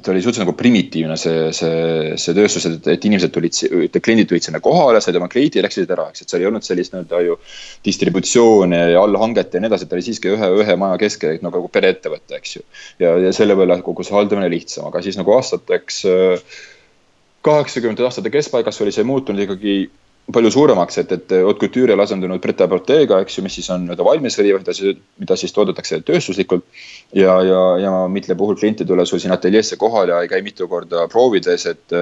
et 0.00 0.08
oli 0.10 0.24
suhteliselt 0.24 0.48
nagu 0.48 0.56
primitiivne 0.58 1.20
see, 1.20 1.44
see, 1.54 2.16
see 2.24 2.34
tööstus, 2.40 2.66
et, 2.72 2.90
et 2.96 3.06
inimesed 3.06 3.30
tulid, 3.36 3.60
kliendid 4.02 4.32
tulid 4.32 4.48
sinna 4.48 4.62
kohale, 4.64 4.98
said 5.04 5.20
oma 5.20 5.30
kliendi 5.30 5.62
ja 5.62 5.66
läksid 5.68 5.94
ära, 5.94 6.08
eks, 6.10 6.24
et 6.24 6.34
seal 6.34 6.42
ei 6.42 6.50
olnud 6.50 6.66
sellist 6.66 6.96
nii-öelda 6.96 7.22
ju. 7.28 7.38
distributsiooni 7.86 8.82
ja 8.96 9.06
allhanget 9.06 9.54
ja 9.54 9.62
nii 9.62 9.70
edasi, 9.70 9.86
et 9.86 9.94
ta 9.94 10.00
oli 10.00 10.08
siiski 10.08 10.34
ühe, 10.34 10.50
ühe 10.64 10.78
maja 10.80 10.98
keskel 11.06 11.38
nagu 11.46 11.62
pereettevõte, 11.70 12.42
eks 12.42 12.58
ju. 12.58 12.66
ja, 13.04 13.14
ja 13.28 13.32
selle 13.36 13.54
võrra 13.58 13.78
kogu 13.86 14.02
see 14.02 14.18
haldamine 14.18 14.50
lihtsam, 14.50 14.90
aga 14.90 15.06
siis 15.06 15.20
nagu 15.20 15.38
aastateks. 15.38 16.02
Kaheksakümnendate 17.42 18.06
aastate 18.08 18.30
keskpaigas 18.30 18.80
oli 18.84 18.94
see 18.94 19.04
muutunud 19.06 19.42
ikkagi 19.42 19.76
palju 20.32 20.52
suuremaks, 20.54 20.98
et, 21.02 21.12
et 21.16 21.32
haute 21.42 21.58
couture'il 21.64 22.00
asendunud 22.00 22.40
pret-a-porter'ga, 22.42 23.18
eks 23.24 23.38
ju, 23.38 23.42
mis 23.42 23.56
siis 23.58 23.68
on 23.74 23.82
nii-öelda 23.82 24.04
valmis 24.06 24.38
riivad, 24.38 24.62
mida 24.62 24.74
siis, 24.76 25.00
mida 25.18 25.36
siis 25.38 25.54
toodetakse 25.56 25.98
tööstuslikult. 26.06 26.64
ja, 27.18 27.34
ja, 27.42 27.62
ja 27.82 27.92
mitme 28.08 28.36
puhul 28.38 28.56
klient 28.60 28.80
ei 28.80 28.88
tule 28.88 29.06
sul 29.06 29.20
siin 29.22 29.34
ateljeesse 29.34 29.76
kohale 29.80 30.14
ja 30.14 30.20
ei 30.22 30.30
käi 30.30 30.42
mitu 30.46 30.68
korda 30.70 31.08
proovides, 31.12 31.66
et 31.66 31.96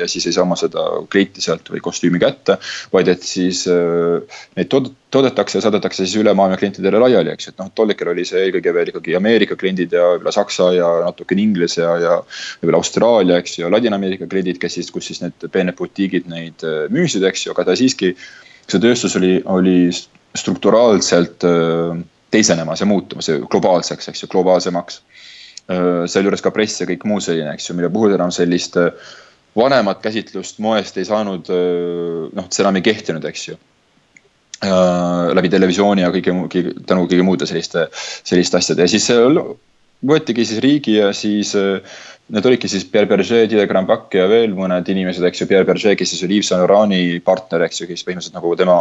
ja 0.00 0.08
siis 0.08 0.26
ei 0.26 0.32
saa 0.38 0.46
oma 0.48 0.56
seda 0.56 0.86
kleiti 1.12 1.44
sealt 1.44 1.68
või 1.70 1.84
kostüümi 1.84 2.22
kätte. 2.22 2.56
vaid 2.92 3.12
et 3.12 3.22
siis 3.22 3.66
neid 3.68 4.72
toodetakse 5.16 5.58
ja 5.58 5.64
saadetakse 5.64 6.04
siis 6.04 6.16
üle 6.20 6.32
maailma 6.36 6.58
klientidele 6.60 7.00
laiali, 7.00 7.32
eks 7.32 7.48
ju, 7.48 7.52
et 7.54 7.62
noh, 7.62 7.70
tol 7.76 7.92
hetkel 7.92 8.10
oli 8.12 8.24
see 8.28 8.42
eelkõige 8.44 8.74
veel 8.76 8.90
ikkagi 8.92 9.16
Ameerika 9.18 9.56
kliendid 9.58 9.94
ja 9.96 10.04
võib-olla 10.12 10.34
Saksa 10.34 10.68
ja 10.76 10.88
natukene 11.06 11.44
Inglise 11.44 11.82
ja, 11.82 11.94
ja 12.02 12.16
võib-olla 12.60 12.80
Austraalia, 12.82 13.40
eks 13.40 13.58
ju, 13.58 13.70
Ladina-Ameerika 13.72 14.28
kliendid, 14.30 14.60
kes 14.62 14.76
siis, 14.78 14.90
kus 14.94 15.08
siis 15.10 15.22
need 15.24 15.48
peened 15.52 15.76
butiigid 15.78 16.28
neid 16.32 16.64
müüsid, 16.92 17.24
eks 17.28 17.46
ju, 17.46 17.54
aga 17.54 17.70
ta 17.70 17.76
siiski, 17.78 18.12
see 18.66 18.82
tööstus 18.82 19.16
oli, 19.20 19.38
oli 19.52 19.78
strukturaalselt 20.36 21.46
teisenemas 22.34 22.82
ja 22.82 22.88
muutumas 22.90 23.30
globaalseks, 23.50 24.10
eks 24.12 24.26
ju, 24.26 24.32
globaalsemaks. 24.32 25.00
sealjuures 25.66 26.42
ka 26.44 26.52
press 26.54 26.82
ja 26.82 26.86
kõik 26.86 27.06
muu 27.08 27.22
selline, 27.24 27.54
eks 27.56 27.70
ju, 27.70 27.78
mille 27.78 27.90
puhul 27.94 28.14
enam 28.14 28.34
sellist 28.34 28.76
vanemat 29.56 30.02
käsitlust 30.04 30.60
moest 30.62 31.00
ei 31.00 31.08
saanud, 31.08 31.48
noh, 32.36 32.50
see 32.52 32.62
enam 32.62 32.76
ei 32.76 32.84
kehtinud, 32.86 33.24
eks 33.24 33.48
ju 33.48 33.56
läbi 35.36 35.50
televisiooni 35.52 36.04
ja 36.04 36.10
kõige, 36.14 36.34
kõige, 36.52 36.74
tänu 36.88 37.06
kõige 37.10 37.24
muude 37.26 37.48
selliste, 37.48 37.88
selliste 38.24 38.60
asjade. 38.60 38.86
Ja 38.86 38.88
siis 38.88 39.08
võetigi 40.06 40.46
siis 40.48 40.62
riigi 40.64 40.96
ja 40.98 41.12
siis 41.16 41.54
need 41.56 42.46
olidki 42.48 42.68
siis 42.70 42.86
Pierre 42.90 43.08
Berger, 43.10 43.46
Didier 43.46 43.68
Grandbac 43.70 44.14
ja 44.14 44.26
veel 44.30 44.54
mõned 44.56 44.88
inimesed, 44.90 45.24
eks 45.28 45.42
ju, 45.42 45.50
Pierre 45.50 45.66
Berger, 45.68 45.94
kes 45.98 46.14
siis 46.14 46.24
oli 46.26 46.40
Yves 46.40 46.50
Saint 46.50 46.64
Laurent'i 46.64 47.20
partner, 47.24 47.66
eks 47.66 47.82
ju, 47.82 47.90
kes 47.90 48.02
põhimõtteliselt 48.06 48.38
nagu 48.38 48.54
tema 48.58 48.80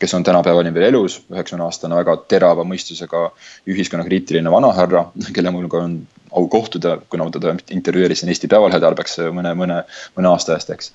kes 0.00 0.14
on 0.14 0.24
tänapäevani 0.24 0.74
veel 0.74 0.92
elus, 0.92 1.18
üheksakümne 1.32 1.66
aastane, 1.66 1.96
väga 1.98 2.16
terava 2.30 2.64
mõistusega 2.68 3.28
ühiskonnakriitiline 3.70 4.50
vanahärra, 4.52 5.08
kelle 5.34 5.52
mul 5.54 5.68
ka 5.70 5.82
on 5.86 5.98
au 6.32 6.48
kohtuda, 6.48 6.98
kuna 7.10 7.24
ma 7.24 7.32
teda 7.32 7.54
intervjueerisin 7.72 8.28
Eesti 8.28 8.50
Päevalehe 8.52 8.80
tarbeks 8.82 9.18
mõne, 9.34 9.54
mõne, 9.56 9.78
mõne 10.16 10.30
aasta 10.30 10.54
eest, 10.54 10.70
eks. 10.74 10.90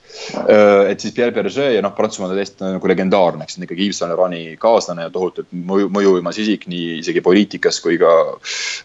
et 0.89 1.01
siis 1.01 1.15
Pierre 1.15 1.33
Berger 1.33 1.73
ja 1.73 1.81
noh, 1.81 1.95
Prantsusmaa 1.97 2.29
on 2.29 2.37
täiesti 2.37 2.67
nagu 2.75 2.91
legendaarne, 2.91 3.47
eks, 3.47 3.57
ikkagi 3.65 3.89
Yves 3.89 4.01
Saint 4.01 4.13
Laurent'i 4.13 4.57
kaaslane 4.61 5.07
ja 5.07 5.13
tohutult 5.13 5.49
mõju, 5.53 5.89
mõjuvõimas 5.93 6.39
isik 6.43 6.67
nii 6.71 6.99
isegi 7.01 7.25
poliitikas 7.25 7.81
kui 7.83 7.97
ka, 8.01 8.13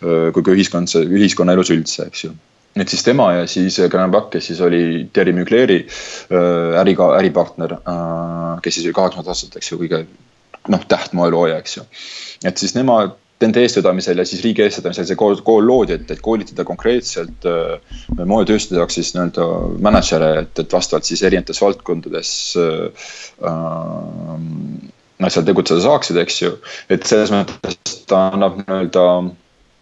kui 0.00 0.44
ka 0.44 0.56
ühiskond, 0.56 0.94
ühiskonnaelus 1.04 1.74
üldse, 1.76 2.08
eks 2.08 2.28
ju 2.28 2.36
et 2.76 2.88
siis 2.88 3.04
tema 3.06 3.30
ja 3.34 3.46
siis 3.50 3.78
Grand 3.90 4.12
Bac, 4.12 4.28
kes 4.32 4.50
siis 4.50 4.60
oli 4.64 5.08
Terry 5.12 5.32
Mugleri 5.34 5.80
äriga, 6.78 7.12
äripartner, 7.18 7.78
kes 8.62 8.78
siis 8.78 8.86
oli 8.86 8.96
kaheksakümnendat 8.96 9.34
aastat, 9.34 9.56
eks 9.58 9.72
ju, 9.72 9.80
kõige 9.80 10.04
noh, 10.68 10.84
tähtmoelooja, 10.88 11.58
eks 11.62 11.78
ju. 11.78 11.86
et 12.46 12.60
siis 12.60 12.76
nemad 12.76 13.16
nende 13.42 13.62
eestvedamisel 13.62 14.18
ja 14.18 14.26
siis 14.26 14.42
riigi 14.42 14.64
eestvedamisel 14.64 15.06
see 15.06 15.18
kool, 15.18 15.38
kool 15.46 15.66
loodi, 15.66 15.94
et, 15.94 16.10
et 16.10 16.22
koolitada 16.22 16.64
konkreetselt 16.66 17.46
äh, 17.46 17.98
moetööstuse 18.18 18.80
jaoks 18.80 18.98
siis 18.98 19.12
nii-öelda 19.14 19.46
mänedžere, 19.84 20.30
et, 20.42 20.62
et 20.62 20.74
vastavalt 20.74 21.06
siis 21.08 21.22
erinevates 21.26 21.62
valdkondades 21.62 22.30
äh,. 22.58 23.10
Nad 25.18 25.34
seal 25.34 25.42
tegutseda 25.48 25.82
saaksid, 25.82 26.14
eks 26.22 26.36
ju, 26.44 26.52
et 26.94 27.02
selles 27.10 27.32
mõttes 27.34 27.96
ta 28.06 28.28
annab 28.36 28.60
nii-öelda 28.60 29.02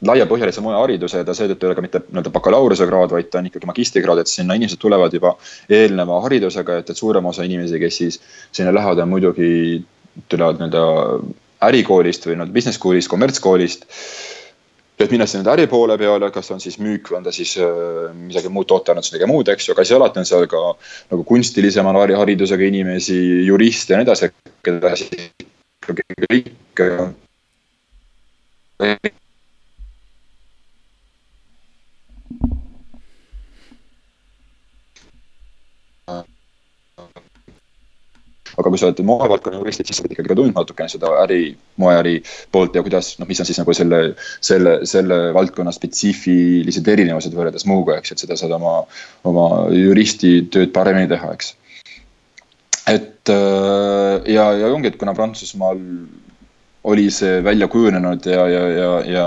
laiapõhjalise 0.04 0.60
moehariduse 0.60 1.22
ja 1.22 1.24
ta 1.24 1.34
seetõttu 1.34 1.64
ei 1.64 1.70
ole 1.70 1.76
ka 1.78 1.84
mitte 1.84 2.00
nii-öelda 2.04 2.32
bakalaureusekraad, 2.34 3.14
vaid 3.16 3.30
ta 3.32 3.40
on 3.40 3.48
ikkagi 3.48 3.68
magistrikraad, 3.70 4.20
et 4.20 4.30
sinna 4.30 4.56
inimesed 4.58 4.80
tulevad 4.82 5.14
juba 5.16 5.32
eelneva 5.72 6.20
haridusega, 6.26 6.80
et, 6.82 6.92
et 6.92 7.00
suurem 7.00 7.24
osa 7.32 7.46
inimesi, 7.48 7.80
kes 7.80 8.00
siis 8.02 8.20
sinna 8.52 8.74
lähevad, 8.76 9.00
on 9.00 9.12
muidugi 9.14 9.50
tulevad 10.28 10.60
nii-öelda 10.60 10.84
ärikoolist 11.70 12.28
või 12.28 12.36
noh, 12.42 12.52
business 12.52 12.76
school'ist, 12.80 13.08
kommertskoolist. 13.08 13.88
et 15.00 15.10
minna 15.12 15.26
sinna 15.28 15.52
äri 15.52 15.66
poole 15.68 15.96
peale, 16.00 16.30
kas 16.32 16.50
on 16.52 16.60
siis 16.60 16.78
müük 16.80 17.10
või 17.10 17.18
on 17.18 17.24
ta 17.24 17.32
siis 17.32 17.56
äh, 17.60 18.12
midagi 18.16 18.52
muud, 18.52 18.68
tootearendus, 18.68 19.12
midagi 19.12 19.32
muud, 19.32 19.48
eks 19.48 19.68
ju, 19.68 19.74
aga 19.76 19.84
siis 19.84 19.96
alati 19.96 20.20
on 20.20 20.28
seal 20.28 20.46
ka 20.48 20.62
nagu 21.12 21.24
kunstilisema 21.24 21.92
haridusega 21.96 22.68
inimesi, 22.68 23.18
juriste 23.48 23.92
ja 23.92 24.00
nii 24.00 24.08
edasi, 24.08 24.32
keda 24.64 24.96
siis 24.96 25.12
kõik 26.20 26.52
aga 38.56 38.72
kui 38.72 38.80
sa 38.80 38.88
oled 38.88 39.02
moevaldkonna 39.06 39.60
juristid, 39.60 39.88
siis 39.88 39.98
sa 39.98 40.04
pead 40.04 40.14
ikkagi 40.16 40.30
ka 40.32 40.36
tundma 40.38 40.62
natukene 40.62 40.88
seda 40.92 41.12
äri, 41.22 41.40
moeäri 41.82 42.16
poolt 42.52 42.76
ja 42.76 42.82
kuidas, 42.84 43.12
noh, 43.20 43.28
mis 43.28 43.40
on 43.42 43.48
siis 43.48 43.60
nagu 43.60 43.74
selle, 43.76 44.00
selle, 44.44 44.78
selle 44.88 45.18
valdkonna 45.36 45.74
spetsiifilised 45.76 46.88
erinevused 46.92 47.36
võrreldes 47.36 47.66
muuga, 47.68 47.98
eks, 48.00 48.14
et 48.14 48.24
seda 48.24 48.38
saad 48.40 48.54
oma, 48.56 48.78
oma 49.28 49.48
juristi 49.76 50.38
tööd 50.52 50.72
paremini 50.76 51.10
teha, 51.10 51.32
eks. 51.36 51.52
et 52.92 53.34
äh, 53.34 54.14
ja, 54.32 54.48
ja 54.56 54.70
ongi, 54.72 54.92
et 54.92 55.00
kuna 55.00 55.14
Prantsusmaal 55.16 55.82
oli 56.86 57.10
see 57.10 57.42
välja 57.44 57.68
kujunenud 57.68 58.24
ja, 58.30 58.46
ja, 58.48 58.62
ja, 58.70 58.90
ja 59.10 59.26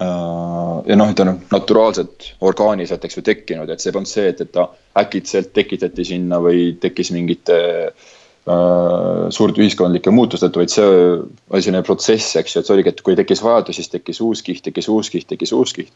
äh, 0.00 0.78
ja 0.88 0.96
noh, 0.96 1.12
on 1.12 1.34
naturaalselt, 1.50 2.30
orgaaniliselt, 2.40 3.04
eks 3.04 3.20
ju, 3.20 3.26
tekkinud, 3.26 3.68
et 3.68 3.84
see 3.84 3.92
polnud 3.92 4.08
see, 4.08 4.30
et, 4.32 4.40
et 4.40 4.54
ta 4.54 4.70
äkitselt 4.96 5.52
tekitati 5.52 6.08
sinna 6.08 6.40
või 6.40 6.70
tekkis 6.80 7.12
mingite 7.12 7.60
äh, 7.90 8.08
Äh, 8.48 9.26
suurte 9.36 9.60
ühiskondlike 9.60 10.08
muutuste 10.16 10.46
tõttu, 10.48 10.62
vaid 10.62 10.72
see 10.72 10.84
oli 10.88 11.60
selline 11.60 11.82
protsess, 11.84 12.38
eks 12.40 12.54
ju, 12.54 12.62
et 12.62 12.68
see 12.68 12.72
oligi, 12.72 12.94
et 12.94 13.02
kui 13.04 13.16
tekkis 13.18 13.42
vajadus, 13.44 13.76
siis 13.76 13.92
tekkis 13.92 14.20
uus 14.24 14.40
kiht, 14.46 14.62
tekkis 14.64 14.88
uus 14.88 15.10
kiht, 15.12 15.26
tekkis 15.28 15.52
uus 15.52 15.74
kiht. 15.76 15.92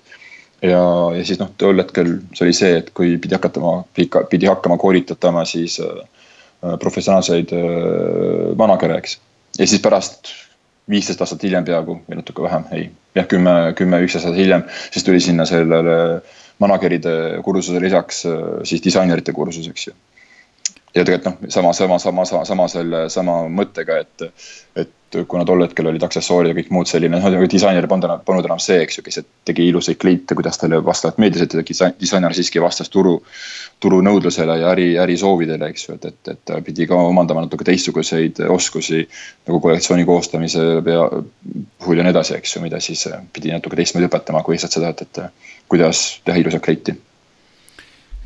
ja, 0.61 0.83
ja 1.17 1.23
siis 1.25 1.41
noh, 1.41 1.55
tol 1.57 1.81
hetkel 1.81 2.19
see 2.37 2.45
oli 2.45 2.57
see, 2.59 2.77
et 2.83 2.93
kui 2.93 3.17
pidi 3.17 3.39
hakatama, 3.39 3.73
pidi 3.97 4.51
hakkama 4.51 4.77
koolitatama 4.77 5.47
siis 5.49 5.79
äh, 5.81 6.05
professionaalseid 6.85 7.57
äh, 7.57 8.53
managere, 8.61 9.01
eks. 9.01 9.17
ja 9.57 9.65
siis 9.65 9.81
pärast 9.81 10.35
viisteist 10.93 11.25
aastat 11.25 11.49
hiljem 11.49 11.65
peaaegu 11.65 12.03
või 12.05 12.21
natuke 12.21 12.45
vähem, 12.45 12.69
ei, 12.77 12.91
jah, 13.17 13.25
kümme, 13.31 13.57
kümme, 13.81 14.05
üksteist 14.05 14.29
aastat 14.29 14.43
hiljem, 14.43 14.69
siis 14.93 15.09
tuli 15.09 15.25
sinna 15.25 15.49
sellele 15.49 16.21
manager'ide 16.61 17.41
kursusele 17.43 17.81
lisaks 17.89 18.27
siis 18.69 18.85
disainerite 18.85 19.33
kursus, 19.33 19.73
eks 19.73 19.89
ju 19.89 19.97
ja 20.95 21.03
tegelikult 21.05 21.43
noh, 21.43 21.51
sama, 21.51 21.73
sama, 21.73 21.99
sama, 21.99 22.25
sama, 22.25 22.45
sama 22.45 22.69
selle 22.71 23.07
sama 23.11 23.41
mõttega, 23.51 23.97
et, 24.05 24.29
et 24.79 25.17
kuna 25.29 25.45
tol 25.47 25.63
hetkel 25.63 25.87
olid 25.91 26.03
aksessuaarid 26.07 26.53
ja 26.53 26.57
kõik 26.59 26.71
muud 26.75 26.91
selline, 26.91 27.19
noh 27.19 27.27
nagu 27.31 27.47
disainer 27.51 27.87
polnud 27.91 28.07
enam, 28.09 28.23
polnud 28.27 28.47
enam 28.47 28.61
see, 28.63 28.81
eks 28.83 28.99
ju, 28.99 29.05
kes 29.07 29.21
tegi 29.47 29.67
ilusaid 29.71 29.99
kleite, 30.03 30.37
kuidas 30.39 30.59
talle 30.59 30.79
vastavalt 30.87 31.19
meeldis, 31.23 31.45
et 31.47 31.99
disainer 32.01 32.35
siiski 32.35 32.63
vastas 32.63 32.91
turu, 32.95 33.17
turu 33.83 34.01
nõudlusele 34.07 34.59
ja 34.61 34.73
äri, 34.73 34.89
ärisoovidele, 35.03 35.71
eks 35.75 35.89
ju, 35.89 35.97
et, 35.99 36.09
et, 36.11 36.33
et 36.35 36.43
ta 36.51 36.61
pidi 36.67 36.87
ka 36.91 36.99
omandama 37.11 37.45
natuke 37.47 37.67
teistsuguseid 37.67 38.43
oskusi 38.55 39.03
nagu 39.47 39.63
kollektsiooni 39.63 40.07
koostamise 40.09 40.67
pea, 40.87 41.09
puhul 41.83 42.03
ja 42.03 42.07
nii 42.07 42.15
edasi, 42.15 42.39
eks 42.39 42.55
ju, 42.57 42.63
mida 42.67 42.83
siis 42.83 43.07
pidi 43.35 43.55
natuke 43.55 43.79
teistmoodi 43.79 44.11
õpetama, 44.11 44.43
kui 44.47 44.59
lihtsalt 44.59 44.79
seda, 44.79 44.95
et, 44.95 45.03
et 45.07 45.67
kuidas 45.71 46.07
teha 46.27 46.43
ilusat 46.43 46.63
kleiti. 46.63 46.95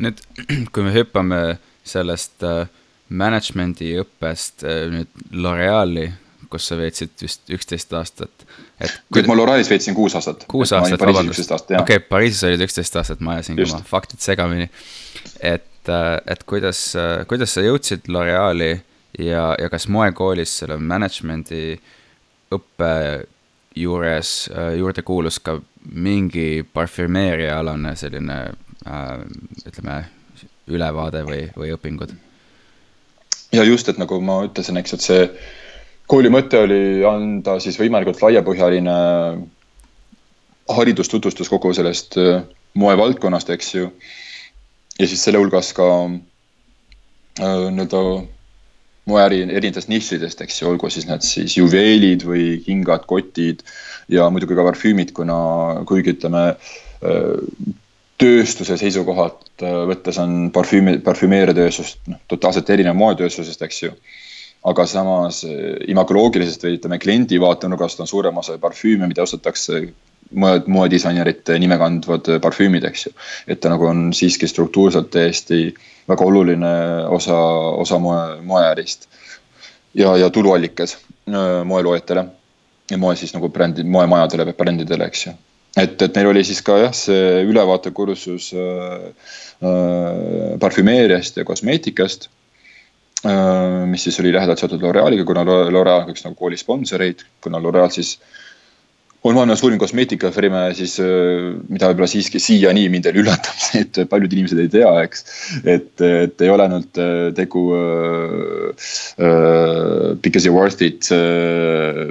nüüd, 0.05 0.21
kui 0.73 0.85
me 0.85 0.93
hüppame 0.97 1.43
sellest 1.89 2.45
äh, 2.47 2.65
management'i 3.09 3.95
õppest 4.03 4.65
äh, 4.67 4.87
nüüd 4.93 5.23
L'Oreali, 5.33 6.09
kus 6.53 6.69
sa 6.71 6.79
veetsid 6.79 7.13
vist 7.21 7.53
üksteist 7.53 7.93
aastat. 7.97 8.47
et 8.81 8.95
kui 9.13 9.25
ma 9.29 9.37
L'Orealis 9.37 9.71
veetsin 9.71 9.97
kuus 9.97 10.17
aastat. 10.19 10.47
kuus 10.49 10.73
aastat, 10.77 11.01
vabandust, 11.01 11.53
okei 11.53 11.81
okay,, 11.81 12.05
Pariisis 12.11 12.45
olid 12.49 12.67
üksteist 12.69 12.97
aastat, 13.01 13.25
ma 13.25 13.39
ajasin 13.39 13.61
oma 13.65 13.83
faktid 13.87 14.25
segamini. 14.25 14.71
et, 15.41 15.89
äh, 15.89 16.13
et 16.27 16.45
kuidas, 16.45 16.93
kuidas 17.29 17.57
sa 17.57 17.65
jõudsid 17.65 18.09
L'Oreali 18.13 18.75
ja, 19.19 19.51
ja 19.59 19.73
kas 19.73 19.89
moekoolis 19.89 20.61
selle 20.63 20.79
management'i 20.81 21.81
õppe 22.55 22.93
juures 23.79 24.31
juurde 24.75 25.03
kuulus 25.07 25.37
ka 25.45 25.59
mingi 25.93 26.67
parfümeeria 26.73 27.59
alane 27.59 27.95
selline 27.97 28.39
äh, 28.87 29.19
ütleme 29.67 29.99
ülevaade 30.69 31.25
või, 31.27 31.45
või 31.57 31.73
õpingud? 31.77 32.15
ja 33.53 33.65
just, 33.65 33.89
et 33.89 33.99
nagu 34.01 34.21
ma 34.21 34.43
ütlesin, 34.47 34.77
eks, 34.81 34.95
et 34.95 35.05
see 35.05 35.27
kooli 36.09 36.31
mõte 36.33 36.61
oli 36.65 37.05
anda 37.09 37.59
siis 37.63 37.79
võimalikult 37.81 38.21
laiapõhjaline 38.25 38.97
haridustutvustus 40.69 41.49
kogu 41.49 41.73
sellest 41.77 42.19
äh, 42.21 42.43
moevaldkonnast, 42.79 43.51
eks 43.51 43.75
ju. 43.75 43.93
ja 44.99 45.07
siis 45.07 45.23
selle 45.25 45.41
hulgas 45.41 45.73
ka 45.77 45.87
äh, 46.05 47.69
nii-öelda 47.73 48.03
moeäri 49.09 49.41
erinevatest 49.47 49.89
nišidest, 49.89 50.43
eks 50.45 50.61
ju, 50.61 50.69
olgu 50.69 50.91
siis 50.93 51.09
need 51.09 51.25
siis 51.25 51.57
juveelid 51.57 52.27
või 52.29 52.59
kingad, 52.67 53.07
kotid 53.09 53.65
ja 54.13 54.29
muidugi 54.33 54.57
ka 54.59 54.67
parfüümid, 54.67 55.15
kuna 55.17 55.39
kuigi 55.89 56.13
ütleme 56.17 56.45
äh, 56.53 57.78
tööstuse 58.19 58.77
seisukohalt 58.81 59.63
äh, 59.63 59.83
võttes 59.89 60.19
on 60.23 60.51
parfüümi, 60.55 60.99
parfümeeriatööstus 61.07 61.97
noh, 62.11 62.21
totaalselt 62.31 62.71
erinev 62.75 62.99
moetööstusest, 62.99 63.63
eks 63.63 63.83
ju. 63.85 63.93
aga 64.69 64.87
samas 64.91 65.45
äh, 65.47 65.79
imagoloogilisest 65.93 66.67
või 66.67 66.79
ütleme, 66.79 66.99
kliendi 66.99 67.39
vaatenurgast 67.41 68.01
on 68.03 68.11
suurem 68.11 68.39
osa 68.43 68.59
parfüüme, 68.59 69.07
mida 69.07 69.23
ostetakse 69.23 69.85
moe, 70.35 70.63
moedisainerite 70.67 71.59
nime 71.63 71.79
kandvad 71.79 72.33
parfüümid, 72.43 72.85
eks 72.91 73.07
ju. 73.07 73.15
et 73.47 73.61
ta 73.61 73.71
nagu 73.71 73.87
on 73.87 74.09
siiski 74.13 74.51
struktuurselt 74.51 75.13
täiesti 75.15 75.75
väga 76.09 76.27
oluline 76.27 76.75
osa, 77.15 77.39
osa 77.85 77.99
moe, 78.03 78.41
moeärist. 78.43 79.09
ja, 79.95 80.17
ja 80.17 80.31
tuluallikas 80.31 80.99
äh, 80.99 81.63
moeloojatele 81.65 82.27
ja 82.91 82.99
moe 82.99 83.17
siis 83.17 83.35
nagu 83.37 83.49
brändi, 83.53 83.85
moemajadele, 83.85 84.53
brändidele, 84.59 85.07
eks 85.07 85.27
ju 85.27 85.39
et, 85.83 86.03
et 86.03 86.19
neil 86.19 86.31
oli 86.33 86.43
siis 86.47 86.61
ka 86.65 86.79
jah, 86.83 86.97
see 86.97 87.45
ülevaatekursus 87.49 88.51
äh, 88.57 89.07
äh, 89.63 90.59
parfümeeriast 90.61 91.41
ja 91.41 91.47
kosmeetikast 91.49 92.29
äh,. 93.25 93.87
mis 93.91 94.05
siis 94.09 94.21
oli 94.23 94.33
lähedalt 94.35 94.61
seotud 94.63 94.83
L'Orealiga, 94.83 95.25
kuna 95.27 95.45
L'Oreal 95.47 96.05
on 96.05 96.13
üks 96.15 96.27
nagu 96.27 96.39
kooli 96.39 96.59
sponsoreid, 96.61 97.25
kuna 97.45 97.61
L'Oreal 97.63 97.93
siis 97.95 98.17
on 99.29 99.37
maailma 99.37 99.57
suurim 99.59 99.79
kosmeetikafirma 99.81 100.63
siis, 100.77 100.97
äh, 101.03 101.53
mida 101.69 101.91
võib-olla 101.91 102.09
siiski 102.11 102.41
siiani 102.43 102.87
mind 102.93 103.09
veel 103.09 103.21
üllatab, 103.23 103.57
see, 103.61 103.85
et 103.85 104.01
paljud 104.11 104.33
inimesed 104.35 104.63
ei 104.63 104.71
tea, 104.73 104.91
eks. 105.05 105.25
et, 105.63 105.91
et 106.05 106.45
ei 106.45 106.53
ole 106.53 106.65
ainult 106.65 107.01
äh, 107.03 107.29
tegu 107.37 107.65
uh, 107.77 108.71
uh, 109.21 110.15
because 110.25 110.49
you 110.49 110.55
worth 110.57 110.83
it 110.85 111.11
uh, 111.15 112.09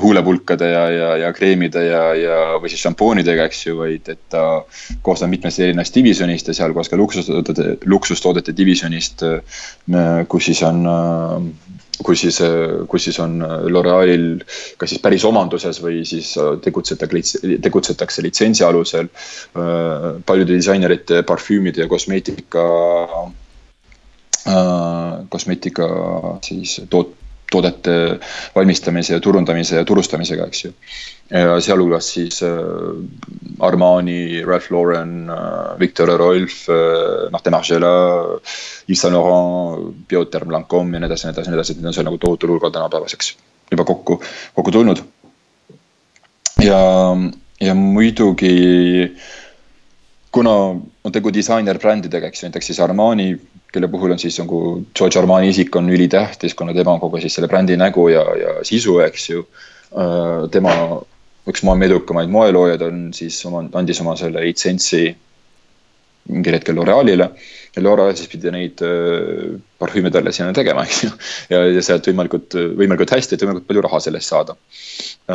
huulepulkade 0.00 0.70
ja, 0.70 0.84
ja, 0.90 1.10
ja 1.24 1.32
kreemide 1.36 1.84
ja, 1.86 2.04
ja, 2.18 2.38
või 2.62 2.72
siis 2.72 2.84
šampoonidega, 2.86 3.48
eks 3.50 3.66
ju, 3.66 3.78
vaid 3.82 4.10
et 4.14 4.22
ta 4.32 4.44
koosneb 5.06 5.34
mitmest 5.34 5.62
erinevast 5.62 5.94
divisjonist 5.94 6.50
ja 6.50 6.56
sealhulgas 6.56 6.90
ka 6.92 6.98
luksustoodete, 7.00 7.68
luksustoodete 7.90 8.54
divisjonist, 8.56 9.22
kus 10.30 10.50
siis 10.50 10.62
on 10.66 10.82
kus 12.02 12.24
siis, 12.24 12.40
kus 12.90 13.04
siis 13.08 13.18
on 13.22 13.38
L'Orealil 13.70 14.42
kas 14.80 14.92
siis 14.92 15.02
päris 15.02 15.24
omanduses 15.28 15.80
või 15.82 16.02
siis 16.08 16.34
tegutsetakse, 16.64 17.40
tegutsetakse 17.62 18.24
litsentsi 18.24 18.64
alusel. 18.64 19.08
paljude 20.26 20.56
disainerite 20.56 21.22
parfüümide 21.22 21.84
ja 21.84 21.88
kosmeetika, 21.88 22.64
kosmeetika 25.30 25.88
siis 26.42 26.80
toot-, 26.90 27.14
toodete 27.50 28.18
valmistamise 28.54 29.14
ja 29.14 29.20
turundamise 29.20 29.76
ja 29.76 29.84
turustamisega, 29.84 30.46
eks 30.50 30.64
ju. 30.64 30.72
ja 31.30 31.60
sealhulgas 31.60 32.10
siis 32.16 32.42
äh, 32.42 32.50
Armani, 33.64 34.42
Ralph 34.46 34.70
Lauren 34.72 35.30
äh,, 35.30 35.78
Victor 35.80 36.10
Rolf 36.18 36.68
äh,, 36.68 37.30
noh, 37.32 37.44
Demargela, 37.44 37.94
Yves 38.88 39.00
Saint 39.00 39.14
Laurent, 39.16 40.06
Bioterm, 40.08 40.52
Lancome 40.52 40.96
ja 40.96 41.04
nii 41.04 41.12
edasi, 41.12 41.28
nii 41.28 41.36
edasi, 41.36 41.50
nii 41.50 41.60
edasi, 41.60 41.72
et 41.72 41.82
need 41.82 41.92
on 41.92 41.98
seal 41.98 42.08
nagu 42.08 42.20
tohutul 42.20 42.54
hulgal 42.54 42.74
tänapäevaseks 42.74 43.34
juba 43.70 43.84
kokku, 43.84 44.22
kokku 44.54 44.70
tulnud. 44.70 45.02
ja, 46.62 46.80
ja 47.60 47.74
muidugi 47.74 49.16
kuna 50.32 50.50
on 51.04 51.12
tegu 51.12 51.32
disainerbrändidega, 51.34 52.30
eks 52.30 52.42
ju, 52.42 52.48
näiteks 52.48 52.72
siis 52.72 52.80
Armani 52.80 53.34
kelle 53.74 53.88
puhul 53.90 54.14
on 54.14 54.18
siis 54.22 54.38
nagu 54.38 54.58
George 54.96 55.18
Armani 55.18 55.50
isik 55.50 55.76
on 55.76 55.90
ülitähtis, 55.90 56.54
kuna 56.54 56.74
tema 56.74 56.94
on 56.94 57.02
kogu 57.02 57.20
siis 57.22 57.34
selle 57.34 57.50
brändi 57.50 57.76
nägu 57.80 58.06
ja, 58.12 58.22
ja 58.38 58.54
sisu, 58.62 59.00
eks 59.02 59.28
ju. 59.30 59.42
Äh, 59.94 60.46
tema 60.54 60.74
üks 61.50 61.64
maailma 61.66 61.88
edukamaid 61.88 62.30
moeloojaid 62.32 62.84
on 62.86 63.00
siis 63.16 63.40
oma, 63.48 63.64
andis 63.80 64.00
oma 64.04 64.14
selle 64.18 64.42
litsentsi 64.46 65.08
mingil 66.30 66.56
hetkel 66.56 66.76
L'Orealile. 66.78 67.30
ja 67.74 67.82
L'Oreal 67.82 68.14
siis 68.16 68.30
pidi 68.32 68.52
neid 68.54 68.80
äh, 68.86 69.56
parfüüme 69.80 70.12
talle 70.14 70.32
sinna 70.32 70.54
tegema, 70.56 70.84
eks 70.86 71.02
ju. 71.04 71.10
ja, 71.52 71.64
ja 71.74 71.82
sealt 71.84 72.06
võimalikult, 72.08 72.56
võimalikult 72.78 73.16
hästi, 73.16 73.36
et 73.36 73.44
võimalikult 73.44 73.68
palju 73.70 73.84
raha 73.88 74.00
selle 74.04 74.22
eest 74.22 74.32
saada 74.32 74.56
äh,. 74.56 75.34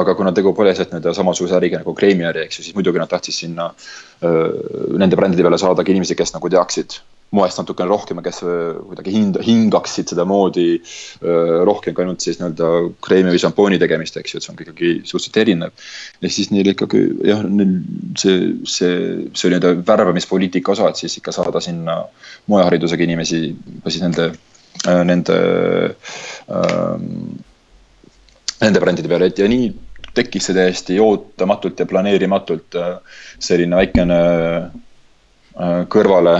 aga 0.00 0.16
kuna 0.18 0.32
tegu 0.36 0.54
pole 0.56 0.74
sealt 0.76 0.94
nii-öelda 0.94 1.16
samasuguse 1.16 1.58
äriga 1.58 1.82
nagu 1.82 1.94
kreemiäri, 1.96 2.46
eks 2.46 2.60
ju, 2.60 2.68
siis 2.68 2.78
muidugi 2.78 3.02
nad 3.02 3.12
tahtsid 3.12 3.40
sinna 3.40 3.70
äh, 3.72 4.48
nende 4.96 5.18
brändide 5.18 5.46
peale 5.46 5.60
saadagi 5.60 5.94
inimesi, 5.96 6.18
kes 6.18 6.34
nagu 6.36 6.52
teaksid 6.52 7.00
moest 7.36 7.60
natukene 7.60 7.90
rohkem 7.90 8.20
ja 8.20 8.24
kes 8.26 8.40
äh, 8.44 8.78
kuidagi 8.88 9.12
hind-, 9.14 9.38
hingaksid 9.44 10.12
sedamoodi 10.12 10.66
äh, 10.76 11.62
rohkem 11.68 11.94
kui 11.94 12.04
ainult 12.04 12.24
siis 12.24 12.40
nii-öelda 12.40 12.70
kreemi 13.04 13.32
või 13.34 13.42
šampooni 13.42 13.80
tegemist, 13.82 14.18
eks 14.20 14.34
ju, 14.34 14.40
et 14.40 14.46
see 14.46 14.52
on 14.52 14.60
ikkagi 14.64 14.92
suhteliselt 15.02 15.40
erinev. 15.44 15.86
ja 16.22 16.32
siis 16.32 16.50
neil 16.54 16.72
ikkagi 16.72 17.02
jah, 17.28 17.42
neil 17.46 17.74
see, 18.18 18.36
see, 18.68 18.92
see 19.32 19.48
oli 19.48 19.56
nii-öelda 19.56 19.86
värbamispoliitika 19.88 20.74
osa, 20.74 20.90
et 20.90 21.02
siis 21.02 21.18
ikka 21.20 21.34
saada 21.36 21.62
sinna 21.64 22.02
moeharidusega 22.52 23.06
inimesi 23.06 23.42
või 23.54 23.92
siis 23.92 24.04
nende, 24.04 24.30
äh, 24.86 25.02
nende 25.08 25.40
ähm,, 26.50 27.10
nende 28.62 28.80
brändide 28.80 29.10
peale, 29.12 29.28
et 29.28 29.42
ja 29.42 29.48
nii 29.50 29.68
tekkis 30.16 30.48
see 30.48 30.56
täiesti 30.56 30.96
ootamatult 31.02 31.82
ja 31.82 31.84
planeerimatult 31.88 32.76
selline 33.44 33.76
väikene 33.76 34.20
kõrvale 35.92 36.38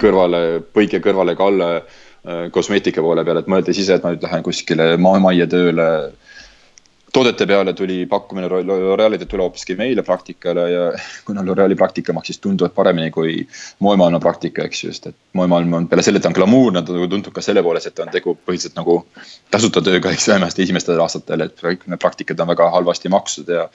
kõrvale, 0.00 0.62
põige 0.74 1.00
kõrvale 1.02 1.36
Kalle 1.38 1.70
äh, 1.76 2.48
kosmeetika 2.54 3.02
poole 3.04 3.24
peal, 3.26 3.42
et 3.42 3.50
mõeldes 3.50 3.78
ise, 3.82 3.96
et 3.96 4.04
ma 4.04 4.14
nüüd 4.14 4.26
lähen 4.26 4.44
kuskile 4.46 4.94
maamajja 5.00 5.48
tööle. 5.50 5.88
toodete 7.12 7.44
peale 7.44 7.74
tuli 7.76 8.06
pakkumine 8.08 8.48
L'Orealilt, 8.48 9.22
et 9.22 9.28
tule 9.28 9.42
hoopiski 9.44 9.74
meile 9.76 10.00
praktikale 10.02 10.62
ja 10.70 10.84
kuna 11.26 11.42
L'Oreali 11.44 11.76
praktika 11.76 12.14
maksis 12.16 12.38
tunduvalt 12.40 12.74
paremini 12.74 13.10
kui 13.10 13.34
moemaailma 13.84 14.20
praktika, 14.20 14.64
eks 14.64 14.84
ju, 14.84 14.92
sest 14.92 15.10
et 15.10 15.16
moemaailm 15.36 15.74
on 15.76 15.88
peale 15.90 16.02
selle, 16.06 16.22
et 16.22 16.24
ta 16.24 16.30
on 16.30 16.38
glamuurne, 16.38 16.80
ta 16.82 16.96
tuntud 16.96 17.34
ka 17.34 17.44
selle 17.44 17.62
poolest, 17.62 17.90
et 17.90 17.98
ta 17.98 18.06
on 18.06 18.14
tegu 18.14 18.32
põhiliselt 18.46 18.80
nagu 18.80 18.96
tasuta 19.50 19.84
tööga, 19.84 20.14
eks 20.14 20.30
vähemasti 20.32 20.64
esimestel 20.64 21.04
aastatel, 21.04 21.44
et 21.44 21.60
kõik 21.60 21.84
need 21.84 22.00
praktikad 22.00 22.40
on 22.40 22.54
väga 22.54 22.70
halvasti 22.78 23.12
makstud 23.12 23.52
ja. 23.58 23.68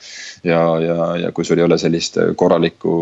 ja, 0.43 0.63
ja, 0.81 0.97
ja 1.27 1.31
kui 1.31 1.45
sul 1.45 1.61
ei 1.61 1.67
ole 1.67 1.77
sellist 1.77 2.17
korralikku 2.41 2.97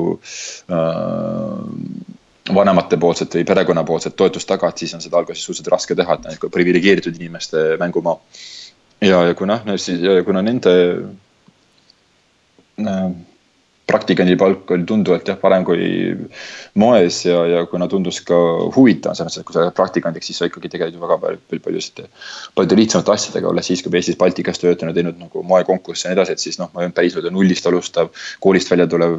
äh, 0.68 2.15
vanematepoolset 2.54 3.36
või 3.40 3.46
perekonnapoolset 3.48 4.16
toetust 4.16 4.48
taga, 4.48 4.70
et 4.70 4.78
siis 4.78 4.94
on 4.94 5.02
seda 5.02 5.18
alguses 5.18 5.44
suhteliselt 5.44 5.72
raske 5.74 5.96
teha, 5.98 6.18
et 6.18 6.28
nagu 6.30 6.50
priviligeeritud 6.54 7.16
inimeste 7.18 7.64
mängumaa. 7.82 8.20
ja, 9.02 9.24
ja 9.26 9.36
kuna 9.36 9.60
kuna 10.24 10.42
nende 10.42 10.74
äh, 12.80 13.12
praktikandi 13.86 14.34
palk 14.40 14.72
oli 14.74 14.86
tunduvalt 14.90 15.28
jah, 15.30 15.38
parem 15.38 15.66
kui 15.66 15.86
moes 16.82 17.20
ja, 17.28 17.38
ja 17.46 17.60
kuna 17.70 17.88
tundus 17.90 18.18
ka 18.26 18.38
huvitav, 18.74 19.14
selles 19.18 19.36
mõttes, 19.36 19.44
et 19.44 19.48
kui 19.48 19.56
sa 19.56 19.62
oled 19.62 19.76
praktikandiks, 19.78 20.30
siis 20.32 20.42
sa 20.42 20.50
ikkagi 20.50 20.72
tegeled 20.74 20.98
ju 20.98 21.02
väga 21.04 21.18
palju, 21.22 21.62
paljusid, 21.68 22.02
paljude 22.58 22.80
lihtsamate 22.80 23.14
asjadega, 23.14 23.52
olles 23.52 23.70
siis, 23.70 23.84
kui 23.86 23.94
Eestis 24.00 24.18
Baltikas 24.18 24.62
töötanud, 24.62 24.98
teinud 24.98 25.22
nagu 25.22 25.46
moekonkursse 25.46 26.08
ja 26.08 26.14
nii 26.14 26.18
edasi, 26.18 26.34
et 26.34 26.46
siis 26.48 26.60
noh, 26.62 26.72
ma 26.74 26.82
ei 26.82 26.90
olnud 26.90 26.98
päris 26.98 27.14
nii-öelda 27.14 27.34
nullist 27.36 27.70
alustav, 27.70 28.12
koolist 28.42 28.74
välja 28.74 28.90
tulev 28.90 29.18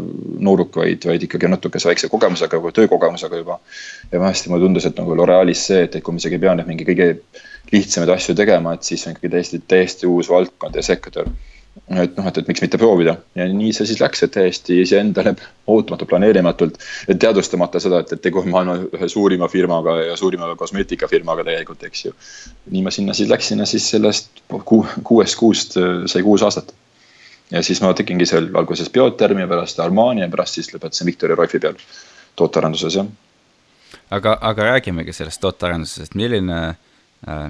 nooruk, 0.48 0.82
vaid, 0.82 1.06
vaid 1.12 1.26
ikkagi 1.28 1.50
natukese 1.52 1.92
väikse 1.92 2.10
kogemusega, 2.10 2.62
töökogemusega 2.80 3.42
juba. 3.42 3.60
ja 4.12 4.20
vahest 4.20 4.50
mulle 4.50 4.66
tundus, 4.66 4.86
et 4.90 4.98
nagu 4.98 5.14
L'Orealis 5.14 5.66
see, 5.70 5.84
et, 5.86 5.94
et 5.94 6.02
kui 6.02 6.14
ma 6.14 6.22
isegi 6.22 6.42
pean 6.42 6.62
mingi 6.66 6.86
kõige 6.88 7.12
lihtsamaid 7.70 8.16
asju 8.18 8.34
tegema, 8.38 8.74
et 8.74 8.86
siis 8.86 9.06
on 9.06 9.14
ikkagi 9.14 9.30
täiesti, 9.30 9.62
täiesti 9.68 10.10
uus 10.10 10.30
valdkond 10.30 10.74
ja 10.74 10.82
sektor 10.82 11.30
et 11.90 12.16
noh, 12.16 12.26
et, 12.26 12.38
et 12.40 12.48
miks 12.48 12.62
mitte 12.64 12.78
proovida 12.80 13.14
ja 13.38 13.46
nii 13.50 13.72
see 13.76 13.86
siis 13.90 14.00
läks, 14.00 14.22
et 14.24 14.32
täiesti 14.34 14.80
iseendale 14.82 15.34
ootamatu, 15.72 16.08
planeerimatult. 16.10 16.78
teadvustamata 17.08 17.80
seda, 17.82 18.00
et, 18.02 18.14
et 18.16 18.22
tegu 18.24 18.40
on 18.42 18.48
maailma 18.52 18.78
ühe 18.86 19.08
suurima 19.12 19.48
firmaga 19.52 19.98
ja 20.08 20.16
suurima 20.16 20.48
kosmeetikafirmaga 20.58 21.44
tegelikult, 21.46 21.84
eks 21.88 22.04
ju. 22.06 22.14
nii 22.72 22.82
ma 22.86 22.94
sinna 22.94 23.14
siis 23.14 23.30
läksin 23.30 23.62
ja 23.62 23.68
siis 23.68 23.90
sellest 23.90 24.42
ku, 24.64 24.82
kuuest 25.04 25.38
kuust 25.38 25.78
sai 26.06 26.24
kuus 26.26 26.42
aastat. 26.46 26.74
ja 27.50 27.62
siis 27.62 27.82
ma 27.82 27.92
tegingi 27.94 28.26
seal 28.26 28.50
alguses 28.54 28.90
Biotermi 28.90 29.44
ja 29.44 29.52
pärast 29.52 29.80
Armani 29.80 30.24
ja 30.24 30.32
pärast 30.32 30.58
siis 30.58 30.72
lõpetasin 30.74 31.06
Victoria 31.12 31.36
Rolfi 31.36 31.60
peal 31.62 31.78
tootearenduses, 32.36 32.98
jah. 32.98 33.06
aga, 34.10 34.38
aga 34.40 34.72
räägimegi 34.72 35.12
sellest 35.12 35.40
tootearendusest, 35.40 36.14
milline 36.14 36.60
Äh, 36.66 36.85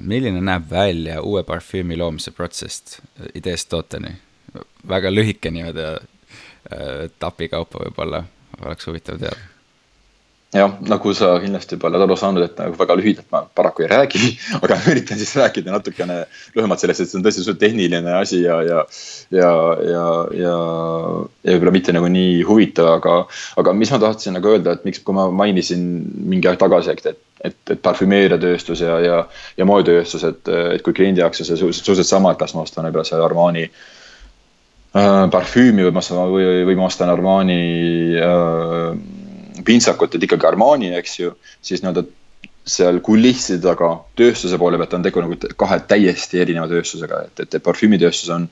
milline 0.01 0.41
näeb 0.41 0.71
välja 0.71 1.19
uue 1.21 1.43
parfüümi 1.45 1.97
loomise 1.97 2.31
protsess 2.31 2.97
ideest 3.37 3.69
tooteni? 3.69 4.15
väga 4.87 5.11
lühike 5.11 5.51
nii-öelda 5.51 5.91
äh, 5.97 7.05
etapikaupa 7.09 7.83
võib-olla, 7.85 8.23
oleks 8.63 8.87
huvitav 8.87 9.19
teada. 9.21 9.37
jah, 10.55 10.71
nagu 10.87 11.11
sa 11.13 11.33
kindlasti 11.43 11.75
juba 11.75 11.89
oled 11.89 12.05
aru 12.05 12.15
saanud, 12.17 12.45
et 12.45 12.55
nagu 12.57 12.77
väga 12.79 12.95
lühidalt 12.97 13.27
ma 13.35 13.41
paraku 13.59 13.83
ei 13.83 13.89
räägi, 13.91 14.31
aga 14.63 14.79
üritan 14.89 15.19
siis 15.19 15.35
rääkida 15.37 15.73
natukene 15.75 16.21
lühemalt 16.55 16.81
sellest, 16.81 17.03
et 17.03 17.11
see 17.11 17.19
on 17.19 17.25
tõesti 17.27 17.43
suht 17.45 17.59
tehniline 17.61 18.15
asi 18.17 18.41
ja, 18.45 18.61
ja. 18.65 18.85
ja, 19.35 19.51
ja, 19.91 20.07
ja, 20.39 20.55
ja 21.43 21.53
võib-olla 21.53 21.75
mitte 21.75 21.95
nagu 21.95 22.09
nii 22.13 22.41
huvitav, 22.47 22.93
aga, 22.95 23.19
aga 23.61 23.75
mis 23.77 23.93
ma 23.93 24.01
tahtsin 24.07 24.39
nagu 24.39 24.55
öelda, 24.55 24.77
et 24.77 24.87
miks, 24.87 25.03
kui 25.03 25.17
ma 25.17 25.27
mainisin 25.43 25.83
mingi 26.31 26.49
aeg 26.49 26.63
tagasi, 26.63 26.95
et 26.95 27.11
et, 27.13 27.23
et 27.43 27.73
parfümeeriatööstus 27.83 28.81
ja, 28.81 28.99
ja, 29.03 29.17
ja 29.57 29.67
moetööstus, 29.67 30.23
et, 30.27 30.47
et 30.47 30.83
kui 30.85 30.95
kliendi 30.97 31.21
jaoks 31.21 31.43
on 31.43 31.49
see 31.49 31.59
suhteliselt 31.61 32.09
sama, 32.09 32.33
et 32.33 32.41
kas 32.41 32.55
ma 32.57 32.65
ostan 32.65 32.87
võib-olla 32.87 33.05
selle 33.07 33.25
Armani 33.25 33.65
äh, 33.67 35.23
parfüümi 35.33 35.85
või 35.87 35.95
ma 35.95 36.03
ostan 36.03 36.33
või, 36.33 36.47
või 36.69 36.77
ma 36.79 36.87
ostan 36.89 37.13
Armani 37.13 37.59
äh, 38.21 39.61
pintsakut, 39.67 40.15
et 40.15 40.25
ikkagi 40.27 40.49
Armani, 40.49 40.93
eks 40.97 41.19
ju, 41.19 41.35
siis 41.61 41.83
nii-öelda 41.83 42.07
seal 42.67 42.99
kulisside 43.03 43.61
taga 43.63 43.93
tööstuse 44.19 44.57
poole 44.59 44.79
pealt 44.79 44.97
on 44.97 45.05
tegu 45.05 45.23
nagu 45.23 45.37
kahe 45.59 45.79
täiesti 45.87 46.41
erineva 46.43 46.67
tööstusega, 46.71 47.21
et, 47.29 47.45
et, 47.45 47.55
et 47.55 47.63
parfüümitööstus 47.63 48.33
on 48.35 48.49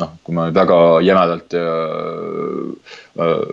noh, 0.00 0.14
kui 0.24 0.36
ma 0.36 0.48
väga 0.54 0.78
jämedalt 1.04 1.56
äh, 1.58 1.66
äh, 3.20 3.44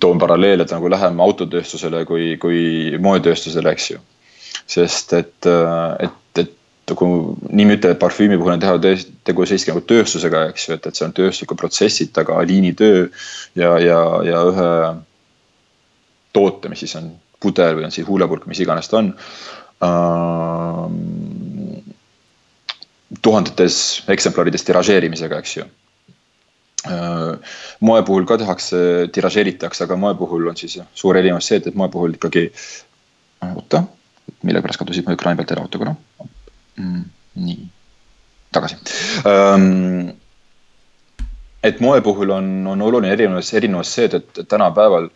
toon 0.00 0.18
paralleele 0.18 0.66
nagu 0.70 0.90
lähem 0.90 1.20
autotööstusele 1.20 2.04
kui, 2.08 2.36
kui 2.40 2.98
moetööstusele, 3.02 3.72
eks 3.74 3.90
ju. 3.90 4.00
sest 4.72 5.12
et, 5.18 5.48
et, 6.00 6.40
et 6.42 6.94
kui 6.96 7.34
nimi 7.50 7.76
ütleb, 7.76 7.96
et 7.96 8.00
parfüümi 8.00 8.38
puhul 8.40 8.54
on 8.54 8.62
teha 8.62 8.76
tegu 9.26 9.46
siiski 9.48 9.72
nagu 9.72 9.82
tööstusega, 9.88 10.46
eks 10.52 10.68
ju, 10.68 10.76
et, 10.78 10.86
et 10.86 10.98
see 10.98 11.08
on 11.08 11.16
tööstuslikud 11.16 11.60
protsessid 11.60 12.12
taga, 12.16 12.38
liinitöö 12.48 13.08
ja, 13.58 13.74
ja, 13.82 14.00
ja 14.28 14.44
ühe 14.52 14.70
toote, 16.32 16.72
mis 16.72 16.84
siis 16.84 16.96
on 17.00 17.12
pudel 17.42 17.76
või 17.76 17.88
on 17.88 17.94
siis 17.94 18.08
huulepulk, 18.08 18.46
mis 18.48 18.62
iganes 18.62 18.88
ta 18.88 19.02
on 19.02 19.12
äh,. 19.82 20.84
tuhandetes 23.22 23.76
eksemplarides 24.10 24.64
tiražeerimisega, 24.64 25.42
eks 25.42 25.56
ju 25.60 25.68
moe 27.80 28.02
puhul 28.06 28.26
ka 28.26 28.38
tehakse, 28.40 28.78
tiražeeritakse, 29.14 29.84
aga 29.84 29.96
moe 29.96 30.14
puhul 30.18 30.48
on 30.50 30.56
siis 30.58 30.78
suur 30.98 31.16
erinevus 31.18 31.46
see, 31.50 31.60
et, 31.60 31.66
et 31.70 31.76
moe 31.78 31.88
puhul 31.92 32.16
ikkagi, 32.16 32.48
äh, 33.44 33.52
oota, 33.54 33.84
millegipärast 34.42 34.80
kadusid 34.82 35.06
mu 35.06 35.14
ekraani 35.14 35.38
pealt 35.38 35.54
ära, 35.54 35.62
oota 35.66 35.78
korra 35.82 35.94
mm,. 36.80 37.04
nii, 37.42 37.60
tagasi 38.54 38.76
um, 39.28 40.10
et 41.62 41.80
moe 41.84 42.00
puhul 42.02 42.34
on, 42.34 42.46
on 42.74 42.82
oluline 42.88 43.12
erinevus, 43.14 43.52
erinevus 43.54 43.94
see, 43.94 44.08
et, 44.10 44.14
et 44.42 44.48
tänapäeval 44.50 45.06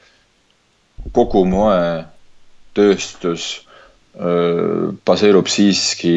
kogu 1.16 1.44
moetööstus 1.50 3.42
baseerub 5.06 5.46
siiski 5.50 6.14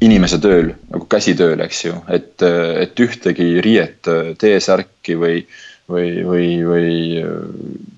inimese 0.00 0.40
tööl 0.42 0.72
nagu 0.90 1.06
käsitööl, 1.10 1.60
eks 1.64 1.84
ju, 1.84 1.96
et, 2.10 2.42
et 2.42 3.02
ühtegi 3.04 3.60
riiet, 3.64 4.08
T-särki 4.40 5.16
või, 5.20 5.42
või, 5.90 6.12
või, 6.26 6.48
või 6.66 6.92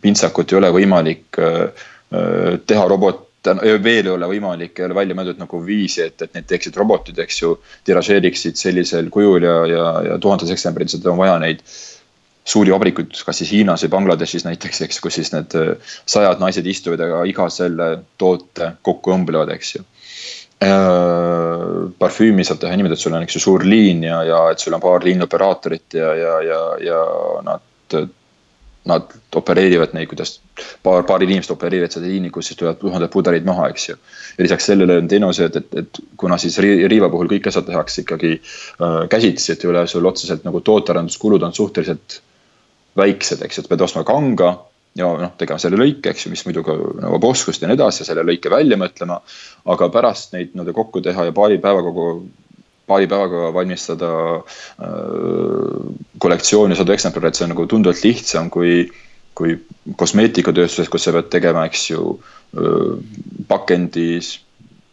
pintsakut 0.03 0.53
ei 0.53 0.59
ole 0.59 0.73
võimalik 0.75 1.41
teha 2.67 2.89
robot 2.91 3.29
veel 3.43 4.07
ei 4.07 4.13
ole 4.13 4.29
võimalik, 4.31 4.77
ei 4.79 4.85
ole 4.87 4.95
välja 4.95 5.17
mõeldud 5.19 5.41
nagu 5.41 5.59
viisi, 5.67 6.03
et, 6.05 6.21
et 6.23 6.35
need 6.37 6.47
teeksid 6.47 6.77
robotid, 6.79 7.19
eks 7.19 7.41
ju, 7.43 7.57
tiražeeriksid 7.89 8.59
sellisel 8.59 9.09
kujul 9.11 9.43
ja, 9.43 9.57
ja, 9.67 9.87
ja 10.11 10.19
tuhandes 10.23 10.53
eksemplarid, 10.55 10.93
seda 10.93 11.11
on 11.11 11.19
vaja 11.19 11.41
neid 11.43 11.65
suuri 12.45 12.71
vabrikuid, 12.75 13.15
kas 13.27 13.39
siis 13.39 13.51
Hiinas 13.55 13.83
või 13.87 13.93
Bangladeshis 13.97 14.47
näiteks, 14.47 14.83
eks, 14.87 15.01
kus 15.03 15.19
siis 15.19 15.33
need 15.35 15.55
äh, 15.59 15.75
sajad 16.07 16.43
naised 16.43 16.67
istuvad 16.67 17.03
ja 17.03 17.23
iga 17.27 17.49
selle 17.51 17.89
toote 18.19 18.73
kokku 18.83 19.15
õmblevad, 19.15 19.51
eks 19.57 19.77
ju 19.77 19.83
äh,. 19.83 20.02
Parfüümi 21.99 22.45
saab 22.47 22.61
teha 22.63 22.77
niimoodi, 22.77 22.95
et 22.95 23.03
sul 23.03 23.15
on, 23.17 23.25
eks 23.27 23.37
ju, 23.39 23.43
suur 23.43 23.65
liin 23.67 24.05
ja, 24.07 24.23
ja 24.27 24.41
et 24.53 24.63
sul 24.63 24.75
on 24.77 24.83
paar 24.83 25.05
liinioperaatorit 25.05 25.99
ja, 25.99 26.15
ja, 26.19 26.35
ja, 26.47 26.61
ja 26.87 27.05
nad 27.47 27.69
nad 28.85 29.13
opereerivad 29.39 29.93
neid, 29.95 30.09
kuidas 30.11 30.41
paar, 30.83 31.05
paar 31.07 31.23
inimest 31.23 31.53
opereerivad 31.55 31.95
seda 31.95 32.09
liini, 32.09 32.33
kus 32.35 32.49
siis 32.51 32.59
tulevad 32.59 32.81
tuhanded 32.81 33.13
pudeleid 33.13 33.47
maha, 33.47 33.69
eks 33.71 33.89
ju. 33.89 33.97
ja 34.39 34.47
lisaks 34.47 34.67
sellele 34.73 34.97
on 34.99 35.11
teenused, 35.11 35.59
et, 35.61 35.69
et 35.79 36.01
kuna 36.19 36.39
siis 36.43 36.59
riiva 36.63 37.11
puhul 37.13 37.31
kõik 37.31 37.47
asjad 37.51 37.69
tehakse 37.69 38.03
ikkagi 38.03 38.33
äh, 38.41 38.99
käsitsi, 39.13 39.53
et 39.55 39.63
ei 39.65 39.71
ole 39.71 39.87
sul 39.91 40.09
otseselt 40.11 40.43
nagu 40.49 40.61
tootearenduskulud 40.67 41.47
on 41.47 41.55
suhteliselt 41.55 42.19
väiksed, 42.99 43.45
eks 43.47 43.59
ju, 43.61 43.65
et 43.65 43.71
pead 43.71 43.87
ostma 43.87 44.03
kanga 44.09 44.57
ja 44.99 45.09
noh, 45.19 45.33
tegema 45.41 45.61
selle 45.63 45.79
lõike, 45.81 46.13
eks 46.13 46.27
ju, 46.27 46.33
mis 46.35 46.45
muidugi 46.47 46.75
nõuab 47.01 47.25
oskust 47.31 47.63
ja 47.63 47.71
nii 47.71 47.79
edasi 47.79 48.03
ja 48.03 48.11
selle 48.11 48.25
lõike 48.29 48.53
välja 48.53 48.77
mõtlema. 48.81 49.21
aga 49.65 49.89
pärast 49.95 50.33
neid 50.35 50.53
nii-öelda 50.53 50.75
kokku 50.77 51.01
teha 51.01 51.29
ja 51.29 51.33
paari 51.33 51.59
päevaga 51.63 51.93
paari 52.87 53.07
päevaga 53.07 53.53
valmistada 53.55 54.11
äh, 54.37 54.93
kollektsiooni 56.19 56.77
sada 56.77 56.93
eksemplari, 56.97 57.31
et 57.31 57.39
see 57.39 57.47
on 57.47 57.55
nagu 57.55 57.67
tunduvalt 57.71 58.05
lihtsam 58.05 58.51
kui, 58.51 58.85
kui 59.39 59.57
kosmeetikatööstuses, 59.97 60.91
kus 60.93 61.07
sa 61.07 61.15
pead 61.15 61.31
tegema, 61.33 61.65
eks 61.71 61.91
ju 61.93 62.19
äh,, 62.59 62.97
pakendis 63.49 64.35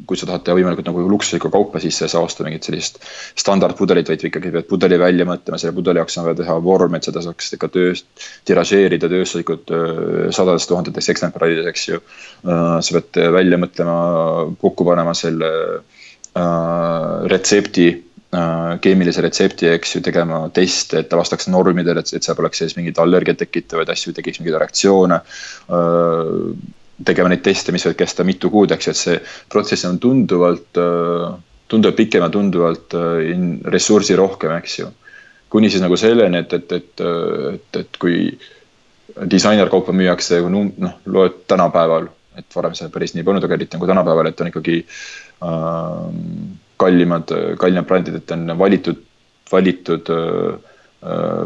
kui 0.08 0.18
sa 0.18 0.30
tahad 0.30 0.46
teha 0.46 0.56
võimalikult 0.58 0.88
nagu 0.88 1.04
luksuslikku 1.12 1.52
kaupa, 1.52 1.82
siis 1.84 1.98
sa 2.00 2.08
ei 2.08 2.14
saa 2.14 2.24
osta 2.24 2.46
mingit 2.48 2.68
sellist 2.68 3.02
standardpudelit, 3.40 4.08
vaid 4.10 4.24
ikkagi 4.30 4.54
pead 4.54 4.70
pudeli 4.70 5.00
välja 5.02 5.28
mõtlema, 5.28 5.60
selle 5.60 5.76
pudeli 5.76 6.00
jaoks 6.00 6.20
on 6.20 6.28
vaja 6.30 6.40
teha 6.40 6.56
vorm, 6.64 6.96
et 6.96 7.10
seda 7.10 7.24
saaks 7.26 7.54
ikka 7.58 7.72
tööst, 7.74 8.08
tiražeerida 8.48 9.12
tööstuslikult 9.12 9.74
äh, 9.76 10.28
sadades 10.36 10.68
tuhandetes 10.70 11.12
eksemplarides, 11.12 11.68
eks 11.72 11.88
ju. 11.92 12.04
Äh, 12.48 12.78
sa 12.86 13.00
pead 13.00 13.24
välja 13.36 13.60
mõtlema, 13.62 13.98
kokku 14.64 14.88
panema 14.88 15.16
selle 15.18 15.52
Äh, 16.38 17.28
retsepti 17.32 17.90
keemilise 18.84 19.24
retsepti, 19.26 19.66
eks 19.74 19.96
ju, 19.96 20.00
tegema 20.06 20.44
teste, 20.54 21.00
et 21.02 21.08
ta 21.10 21.18
vastaks 21.18 21.48
normidele, 21.50 22.04
et, 22.04 22.12
et 22.14 22.22
seal 22.22 22.36
poleks 22.38 22.60
sees 22.62 22.76
mingeid 22.78 23.00
allergiat 23.02 23.40
tekitavaid 23.42 23.90
asju, 23.90 24.14
tekiks 24.14 24.38
mingeid 24.38 24.60
reaktsioone. 24.62 25.18
Äh, 27.00 27.06
tegema 27.06 27.32
neid 27.32 27.44
teste, 27.46 27.74
mis 27.76 27.86
võivad 27.86 28.00
kesta 28.02 28.26
mitu 28.28 28.52
kuud, 28.52 28.72
eks 28.76 28.90
ju, 28.90 28.94
et 28.94 29.00
see 29.00 29.18
protsess 29.52 29.88
on 29.88 30.00
tunduvalt, 30.04 30.80
tunduvalt 31.70 31.98
pikem 31.98 32.26
ja 32.26 32.30
tunduvalt 32.34 32.96
ressursirohkem, 33.76 34.56
eks 34.60 34.80
ju. 34.82 34.90
kuni 35.50 35.70
siis 35.70 35.82
nagu 35.82 35.98
selleni, 35.98 36.44
et, 36.44 36.54
et, 36.54 36.72
et, 36.72 37.02
et, 37.54 37.78
et 37.80 37.98
kui 37.98 38.38
disainerkaupa 39.32 39.96
müüakse, 39.96 40.42
noh, 40.46 41.00
loed 41.10 41.40
tänapäeval, 41.50 42.10
et 42.38 42.56
varem 42.56 42.76
see 42.78 42.92
päris 42.94 43.16
nii 43.16 43.26
polnud, 43.26 43.44
aga 43.44 43.58
eriti 43.58 43.78
nagu 43.78 43.90
tänapäeval, 43.90 44.30
et 44.30 44.42
on 44.44 44.52
ikkagi 44.52 44.76
äh, 44.86 46.04
kallimad, 46.80 47.34
kallimad 47.60 47.88
brändid, 47.90 48.20
et 48.22 48.36
on 48.36 48.46
valitud, 48.60 49.02
valitud 49.52 50.14
äh, 50.14 50.30
äh, 50.54 50.69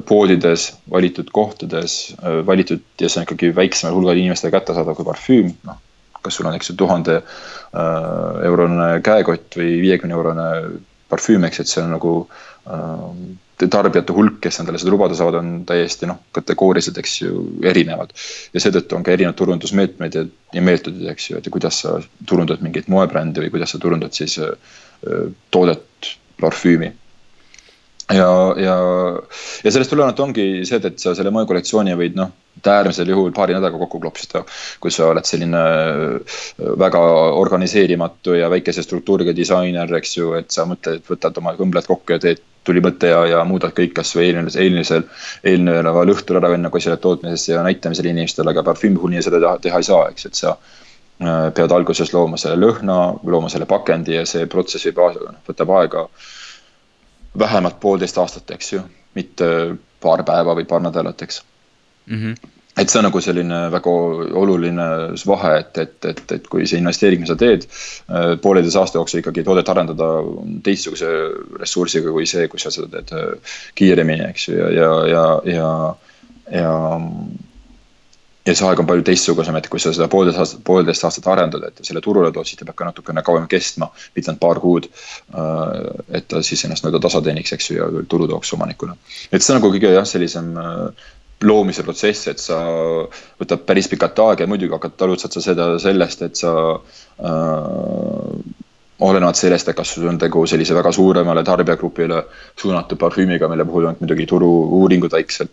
poodides, 0.10 0.72
valitud 0.90 1.30
kohtades, 1.32 2.16
äh, 2.24 2.40
valitud 2.46 2.82
ja 3.02 3.10
see 3.10 3.22
on 3.22 3.28
ikkagi 3.28 3.52
väiksemal 3.56 3.94
hulgal 3.94 4.18
inimestele 4.18 4.54
kättesaadav 4.56 4.98
kui 4.98 5.06
parfüüm, 5.06 5.52
noh. 5.68 5.78
kas 6.24 6.40
sul 6.40 6.48
on, 6.48 6.56
eks 6.56 6.72
ju, 6.72 6.78
tuhande 6.80 7.20
eurone 8.48 8.86
käekott 9.04 9.58
või 9.60 9.74
viiekümne 9.82 10.16
eurone 10.16 10.46
parfüüm, 11.12 11.44
eks, 11.44 11.60
et 11.60 11.68
see 11.68 11.82
on 11.84 11.92
nagu 11.92 12.14
tarbijate 13.60 14.16
hulk, 14.16 14.38
kes 14.46 14.62
endale 14.62 14.80
seda 14.80 14.94
lubada 14.94 15.18
saavad, 15.20 15.36
on 15.42 15.52
täiesti 15.68 16.08
noh, 16.08 16.22
kategooriliselt, 16.36 16.98
eks 17.04 17.18
ju, 17.26 17.44
erinevad. 17.68 18.16
ja 18.56 18.64
seetõttu 18.64 18.96
on 18.96 19.04
ka 19.04 19.12
erinevad 19.14 19.38
turundusmeetmed 19.42 20.16
ja, 20.16 20.24
ja 20.56 20.64
meetodid, 20.64 21.06
eks 21.12 21.30
ju, 21.30 21.44
et 21.44 21.52
kuidas 21.54 21.84
sa 21.84 21.98
turundad 22.30 22.64
mingeid 22.64 22.88
moebrände 22.94 23.44
või 23.44 23.52
kuidas 23.54 23.76
sa 23.76 23.84
turundad 23.84 24.16
siis 24.16 24.40
äh, 24.40 24.56
toodet, 25.52 26.16
parfüümi 26.42 26.94
ja, 28.14 28.30
ja, 28.58 28.78
ja 29.64 29.72
sellest 29.72 29.92
tulenevalt 29.94 30.20
ongi 30.24 30.46
see, 30.68 30.80
et 30.80 31.02
sa 31.02 31.14
selle 31.18 31.34
moekollektsiooni 31.34 31.96
võid 32.00 32.18
noh, 32.20 32.32
äärmisel 32.64 33.10
juhul 33.10 33.32
paari 33.36 33.56
nädalaga 33.56 33.80
kokku 33.82 34.00
klopsida. 34.00 34.44
kui 34.80 34.92
sa 34.92 35.10
oled 35.12 35.26
selline 35.28 35.60
äh, 35.60 36.38
väga 36.80 37.02
organiseerimatu 37.40 38.38
ja 38.38 38.50
väikese 38.50 38.84
struktuuriga 38.84 39.36
disainer, 39.36 39.96
eks 40.00 40.18
ju, 40.18 40.34
et 40.40 40.52
sa 40.52 40.68
mõtled, 40.70 41.04
võtad 41.10 41.38
oma 41.42 41.56
kõmbled 41.60 41.88
kokku 41.90 42.16
ja 42.16 42.20
teed, 42.20 42.44
tuli 42.64 42.82
mõte 42.84 43.10
ja, 43.12 43.26
ja 43.28 43.42
muudad 43.48 43.74
kõik 43.76 43.96
kasvõi 43.98 44.30
eelmisel, 44.30 44.62
eelmisel, 44.64 45.04
eelneval 45.44 46.14
õhtul 46.14 46.40
ära, 46.40 46.54
enne 46.56 46.72
kui 46.72 46.82
sa 46.82 46.94
oled 46.94 47.04
tootmises 47.04 47.50
ja 47.50 47.64
näitamisel 47.66 48.08
inimestele, 48.12 48.54
aga 48.54 48.64
parfüümi 48.70 49.00
puhul 49.00 49.16
nii 49.16 49.26
seda 49.26 49.42
teha, 49.44 49.58
teha 49.66 49.82
ei 49.82 49.90
saa, 49.90 50.06
eks, 50.14 50.30
et 50.30 50.40
sa 50.40 50.54
äh, 50.54 51.50
pead 51.58 51.76
alguses 51.76 52.14
looma 52.16 52.40
selle 52.40 52.62
lõhna, 52.62 53.02
looma 53.28 53.52
selle 53.52 53.68
pakendi 53.68 54.16
ja 54.16 54.24
see 54.30 54.48
protsess 54.48 54.88
võib, 54.88 55.44
võtab 55.50 55.76
aega 55.82 56.08
vähemalt 57.40 57.80
poolteist 57.82 58.18
aastat, 58.18 58.52
eks 58.52 58.74
ju, 58.74 58.82
mitte 59.18 59.48
paar 60.04 60.24
päeva 60.28 60.56
või 60.58 60.68
paar 60.70 60.84
nädalat, 60.84 61.22
eks 61.22 61.44
mm. 62.08 62.20
-hmm 62.20 62.52
et 62.78 62.90
see 62.90 62.98
on 62.98 63.06
nagu 63.06 63.20
selline 63.22 63.58
väga 63.70 63.92
oluline 64.42 64.86
vahe, 65.30 65.52
et, 65.60 65.78
et, 65.78 66.06
et, 66.10 66.32
et 66.32 66.48
kui 66.50 66.66
see 66.66 66.80
investeering, 66.82 67.22
mis 67.22 67.30
sa 67.30 67.36
teed, 67.38 67.68
äh, 68.10 68.32
pooleteise 68.42 68.80
aasta 68.80 68.98
jooksul 68.98 69.22
ikkagi 69.22 69.44
toodet 69.46 69.70
arendada 69.70 70.08
teistsuguse 70.66 71.12
ressursiga 71.62 72.10
kui 72.16 72.26
see, 72.26 72.48
kui 72.50 72.64
sa 72.64 72.74
seda 72.74 72.90
teed 72.96 73.14
äh, 73.14 73.54
kiiremini, 73.78 74.26
eks 74.32 74.48
ju, 74.48 74.58
ja, 74.58 74.72
ja, 74.74 74.90
ja, 75.14 75.24
ja, 75.46 75.54
ja 75.54 75.70
ja 76.52 77.00
see 78.52 78.68
aeg 78.68 78.82
on 78.84 78.88
palju 78.88 79.06
teistsugusem, 79.08 79.56
et 79.56 79.70
kui 79.72 79.80
sa 79.80 79.94
seda 79.96 80.10
poolteist 80.12 80.42
aastat, 80.44 80.64
poolteist 80.68 81.06
aastat 81.08 81.28
arendad, 81.32 81.64
et 81.70 81.80
selle 81.88 82.02
turule 82.04 82.32
tood, 82.36 82.48
siis 82.48 82.60
ta 82.60 82.68
peab 82.68 82.76
ka 82.82 82.90
natukene 82.90 83.24
kauem 83.24 83.48
kestma, 83.52 83.88
mitte 84.16 84.32
ainult 84.32 84.42
paar 84.44 84.60
kuud. 84.64 84.90
Äh, 85.32 85.72
et 86.20 86.28
ta 86.32 86.44
siis 86.44 86.66
ennast 86.68 86.84
nii-öelda 86.84 87.04
tasa 87.06 87.24
teeniks, 87.24 87.56
eks 87.56 87.72
ju, 87.72 87.78
ja 87.80 88.06
tulu 88.12 88.28
tooks 88.28 88.52
omanikule. 88.58 88.98
et 89.32 89.42
see 89.42 89.56
on 89.56 89.62
nagu 89.62 89.72
kõige 89.72 89.94
jah, 89.94 90.08
sellisem 90.08 90.52
äh, 90.60 91.08
loomise 91.44 91.88
protsess, 91.88 92.28
et 92.32 92.44
sa 92.44 92.60
võtab 93.40 93.64
päris 93.68 93.88
pikalt 93.92 94.20
aega 94.26 94.44
ja 94.44 94.52
muidugi 94.52 94.76
hakkad, 94.76 95.00
alustad 95.08 95.36
sa 95.36 95.44
seda 95.44 95.72
sellest, 95.80 96.28
et 96.28 96.40
sa 96.40 96.54
äh, 96.76 98.38
olenevalt 99.04 99.40
sellest, 99.40 99.72
et 99.72 99.80
kas 99.80 99.96
sul 99.96 100.08
on 100.12 100.20
tegu 100.20 100.46
sellise 100.48 100.76
väga 100.76 100.92
suuremale 100.96 101.44
tarbijagrupile 101.48 102.24
suunatud 102.60 103.00
parfüümiga, 103.00 103.48
mille 103.52 103.66
puhul 103.68 103.92
on 103.92 104.00
muidugi 104.04 104.28
turu-uuringud 104.30 105.16
väikselt 105.16 105.52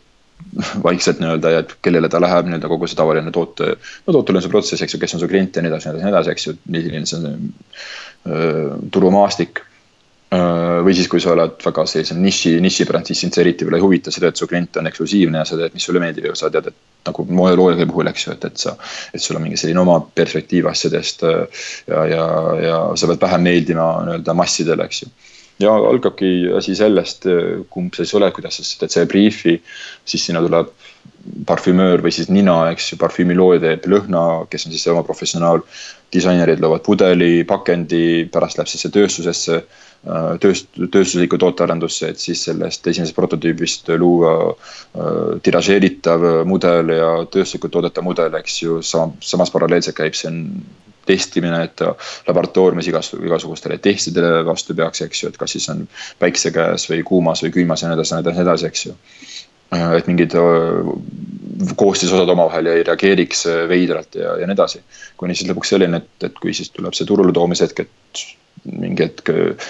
vaikselt 0.84 1.20
nii-öelda 1.20 1.50
ja 1.50 1.62
kellele 1.82 2.08
ta 2.08 2.20
läheb 2.22 2.48
nii-öelda 2.48 2.68
kogu 2.70 2.88
see 2.90 2.98
tavaline 2.98 3.32
toote, 3.34 3.74
no 4.06 4.22
see 4.24 4.52
protsess, 4.52 4.82
eks 4.82 4.96
ju, 4.96 5.00
kes 5.02 5.16
on 5.16 5.22
su 5.22 5.28
klient 5.30 5.56
ja 5.56 5.64
nii 5.64 5.72
edasi, 5.72 5.94
nii 5.96 6.12
edasi, 6.12 6.34
eks 6.34 6.46
ju, 6.46 6.54
milline 6.72 7.08
see 7.08 7.18
on 7.20 7.26
äh, 7.30 8.78
turumaastik 8.92 9.62
äh,. 10.34 10.80
või 10.84 10.94
siis, 10.96 11.08
kui 11.12 11.22
sa 11.22 11.34
oled 11.34 11.56
väga 11.64 11.86
sellise 11.90 12.16
niši, 12.18 12.54
nišibränd, 12.64 13.10
siis 13.10 13.24
sind 13.24 13.36
see 13.36 13.44
eriti 13.44 13.66
võib-olla 13.66 13.80
ei 13.80 13.86
huvita, 13.86 14.14
sa 14.14 14.24
tead, 14.24 14.38
su 14.38 14.48
klient 14.50 14.80
on 14.80 14.90
eksklusiivne 14.90 15.42
ja 15.42 15.48
sa 15.48 15.58
tead, 15.60 15.74
mis 15.76 15.86
sulle 15.88 16.02
meeldib 16.02 16.30
ja 16.30 16.36
sa 16.38 16.52
tead, 16.52 16.70
et 16.70 17.08
nagu 17.08 17.24
moelooja 17.26 17.88
puhul, 17.88 18.10
eks 18.12 18.26
ju, 18.26 18.36
et, 18.36 18.46
et 18.50 18.62
sa, 18.62 18.76
et 19.14 19.22
sul 19.22 19.38
on 19.38 19.46
mingi 19.46 19.58
selline 19.60 19.82
oma 19.82 19.98
perspektiiv 20.02 20.70
asjadest 20.70 21.26
äh, 21.28 21.66
ja, 21.88 22.06
ja, 22.14 22.30
ja 22.66 22.80
sa 22.96 23.10
pead 23.10 23.22
vähem 23.26 23.46
meeldima 23.48 23.92
nii-öelda 24.06 24.36
massidele, 24.38 24.88
eks 24.90 25.04
ju 25.04 25.12
ja 25.60 25.74
algabki 25.74 26.50
asi 26.56 26.74
sellest, 26.76 27.26
kumb 27.72 27.94
sa 27.94 28.04
siis 28.04 28.16
oled, 28.16 28.32
kuidas 28.36 28.60
sa 28.60 28.80
teed 28.80 28.94
selle 28.94 29.10
briifi, 29.10 29.58
siis 30.08 30.24
sinna 30.26 30.42
tuleb 30.44 30.72
parfümöör 31.46 32.00
või 32.04 32.12
siis 32.16 32.30
nina, 32.32 32.56
eks 32.72 32.92
ju, 32.92 32.98
parfüümilooja 33.00 33.60
teeb 33.64 33.88
lõhna, 33.92 34.24
kes 34.50 34.66
on 34.66 34.76
siis 34.76 34.88
oma 34.92 35.04
professionaal. 35.06 35.64
disainerid 36.10 36.58
loovad 36.58 36.82
pudeli, 36.82 37.44
pakendi, 37.46 38.26
pärast 38.34 38.58
läheb 38.58 38.66
siis 38.66 38.82
see 38.82 38.90
tööstusesse, 38.90 39.58
äh, 39.60 39.89
tööst-, 40.40 40.70
tööstuslikku 40.80 41.38
tootearendusse, 41.40 42.12
et 42.12 42.22
siis 42.22 42.44
sellest 42.48 42.86
esimesest 42.86 43.16
prototüübist 43.16 43.90
luua 44.00 44.34
äh, 44.50 45.40
tiražeeritav 45.44 46.44
mudel 46.48 46.94
ja 46.96 47.10
tööstuslikult 47.28 47.74
toodetav 47.76 48.06
mudel, 48.06 48.38
eks 48.40 48.62
ju, 48.62 48.78
sama, 48.86 49.12
samas 49.20 49.52
paralleelselt 49.52 49.98
käib 49.98 50.16
see 50.16 50.32
testimine, 51.10 51.64
et 51.64 51.82
laboratooriumis 52.28 52.88
igas, 52.90 53.12
igasugustele 53.16 53.80
testidele 53.82 54.44
vastu 54.46 54.76
peaks, 54.78 55.02
eks 55.06 55.24
ju, 55.24 55.30
et 55.32 55.38
kas 55.40 55.56
siis 55.56 55.68
on 55.72 55.86
päikse 56.20 56.52
käes 56.54 56.86
või 56.90 57.02
kuumas 57.06 57.42
või 57.44 57.54
külmas 57.56 57.82
ja 57.82 57.90
nii 57.90 57.98
edasi, 57.98 58.14
nii 58.14 58.24
edasi, 58.24 58.38
nii 58.38 58.46
edasi, 58.46 58.68
eks 58.70 58.86
ju. 58.86 58.96
Et 59.70 60.10
mingid 60.10 60.34
koostisosad 61.78 62.28
omavahel 62.32 62.70
ei 62.72 62.84
reageeriks 62.86 63.44
veidralt 63.70 64.16
ja, 64.18 64.34
ja 64.40 64.48
nii 64.48 64.56
edasi. 64.56 64.82
kuni 65.20 65.36
siis 65.36 65.50
lõpuks 65.50 65.74
selleni, 65.74 66.00
et, 66.00 66.28
et 66.30 66.38
kui 66.42 66.54
siis 66.56 66.72
tuleb 66.74 66.96
see 66.96 67.08
turule 67.08 67.34
toomise 67.36 67.68
hetk, 67.68 67.84
et 67.84 68.24
mingi 68.68 69.04
hetk 69.06 69.30
äh, 69.32 69.68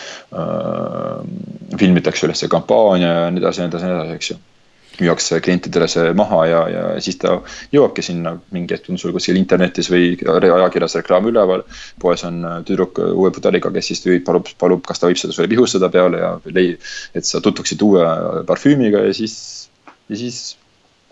filmitakse 1.78 2.26
üles 2.26 2.40
see 2.42 2.50
kampaania 2.50 3.10
ja 3.12 3.26
nii 3.30 3.42
edasi 3.42 3.62
nii 3.62 3.70
edasi 3.70 3.86
nii 3.90 3.98
edasi, 3.98 4.16
eks 4.18 4.32
ju 4.32 4.40
müüakse 5.00 5.38
klientidele 5.40 5.86
see 5.88 6.10
maha 6.16 6.40
ja, 6.48 6.60
ja 6.68 6.82
siis 7.02 7.16
ta 7.20 7.36
jõuabki 7.72 8.02
sinna, 8.04 8.34
mingi 8.54 8.74
hetk 8.76 8.90
on 8.92 8.98
sul 9.00 9.14
kuskil 9.14 9.38
internetis 9.40 9.88
või 9.92 10.16
ajakirjas 10.18 10.98
reklaam 10.98 11.28
üleval. 11.30 11.64
poes 12.02 12.24
on 12.28 12.42
äh, 12.44 12.58
tüdruk 12.66 13.00
äh, 13.00 13.14
uue 13.14 13.30
pudeliga, 13.34 13.72
kes 13.72 13.92
siis 13.92 14.04
palub, 14.26 14.50
palub, 14.58 14.84
kas 14.86 15.00
ta 15.00 15.08
võib 15.10 15.20
seda 15.20 15.36
sulle 15.36 15.48
pihustada 15.48 15.90
peale 15.92 16.20
ja 16.20 16.34
lei-, 16.52 16.76
et 17.14 17.24
sa 17.24 17.40
tutvuksid 17.40 17.82
uue 17.86 18.04
parfüümiga 18.48 19.06
ja 19.06 19.14
siis, 19.16 19.59
ja 20.10 20.18
siis 20.18 20.58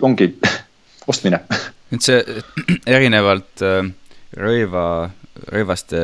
ongi 0.03 0.33
ostmine. 1.11 1.41
et 1.95 2.05
see 2.05 2.21
erinevalt 2.87 3.65
äh, 3.65 3.81
rõiva, 4.37 4.85
rõivaste 5.49 6.03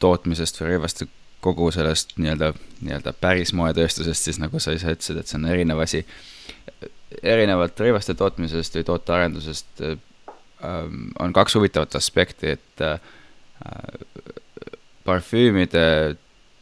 tootmisest 0.00 0.60
või 0.60 0.74
rõivaste 0.74 1.06
kogu 1.40 1.70
sellest 1.72 2.16
nii-öelda, 2.20 2.52
nii-öelda 2.84 3.12
päris 3.20 3.54
moetööstusest, 3.56 4.26
siis 4.26 4.40
nagu 4.40 4.60
sa 4.60 4.74
ise 4.76 4.92
ütlesid, 4.92 5.20
et 5.20 5.30
see 5.30 5.38
on 5.38 5.46
erinev 5.48 5.80
asi 5.80 6.02
erinevalt 7.22 7.80
rõivaste 7.80 8.14
tootmisest 8.14 8.76
või 8.76 8.86
tootearendusest 8.90 9.82
ähm, 9.84 11.10
on 11.18 11.32
kaks 11.36 11.56
huvitavat 11.56 11.96
aspekti, 11.96 12.56
et 12.56 12.84
äh, 12.84 13.00
parfüümide 15.04 16.16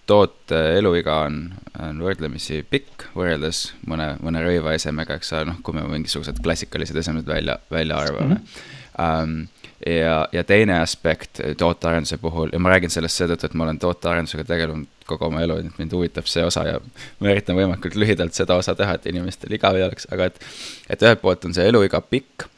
toote 0.06 0.60
eluiga 0.78 1.20
on, 1.26 1.42
on 1.82 2.00
võrdlemisi 2.02 2.62
pikk 2.70 3.08
võrreldes 3.16 3.68
mõne, 3.90 4.10
mõne 4.24 4.42
rõivaesemega, 4.44 5.18
eks 5.18 5.32
ole, 5.36 5.44
noh, 5.52 5.60
kui 5.62 5.76
me 5.76 5.84
mingisugused 5.86 6.40
klassikalised 6.42 6.96
esemed 6.98 7.26
välja, 7.28 7.58
välja 7.70 8.02
arvame 8.02 8.34
mm. 8.34 8.42
-hmm. 8.42 8.74
Um, 8.98 9.46
ja, 9.86 10.28
ja 10.32 10.42
teine 10.44 10.80
aspekt 10.80 11.38
tootearenduse 11.58 12.16
puhul 12.18 12.50
ja 12.52 12.58
ma 12.58 12.72
räägin 12.72 12.90
sellest 12.90 13.20
seetõttu, 13.20 13.46
et 13.46 13.54
ma 13.54 13.64
olen 13.64 13.78
tootearendusega 13.78 14.44
tegelenud 14.44 15.04
kogu 15.06 15.28
oma 15.28 15.42
elu, 15.44 15.56
et 15.62 15.78
mind 15.78 15.94
huvitab 15.94 16.26
see 16.26 16.42
osa 16.44 16.64
ja 16.66 16.80
ma 17.20 17.30
üritan 17.30 17.54
võimalikult 17.54 17.94
lühidalt 17.94 18.34
seda 18.34 18.56
osa 18.58 18.74
teha, 18.74 18.96
et 18.98 19.06
inimestel 19.06 19.54
igav 19.54 19.78
ei 19.78 19.86
oleks, 19.86 20.08
aga 20.10 20.26
et, 20.32 20.40
et 20.90 21.02
ühelt 21.06 21.22
poolt 21.22 21.46
on 21.46 21.54
see 21.54 21.68
eluiga 21.70 22.00
pikk 22.00 22.48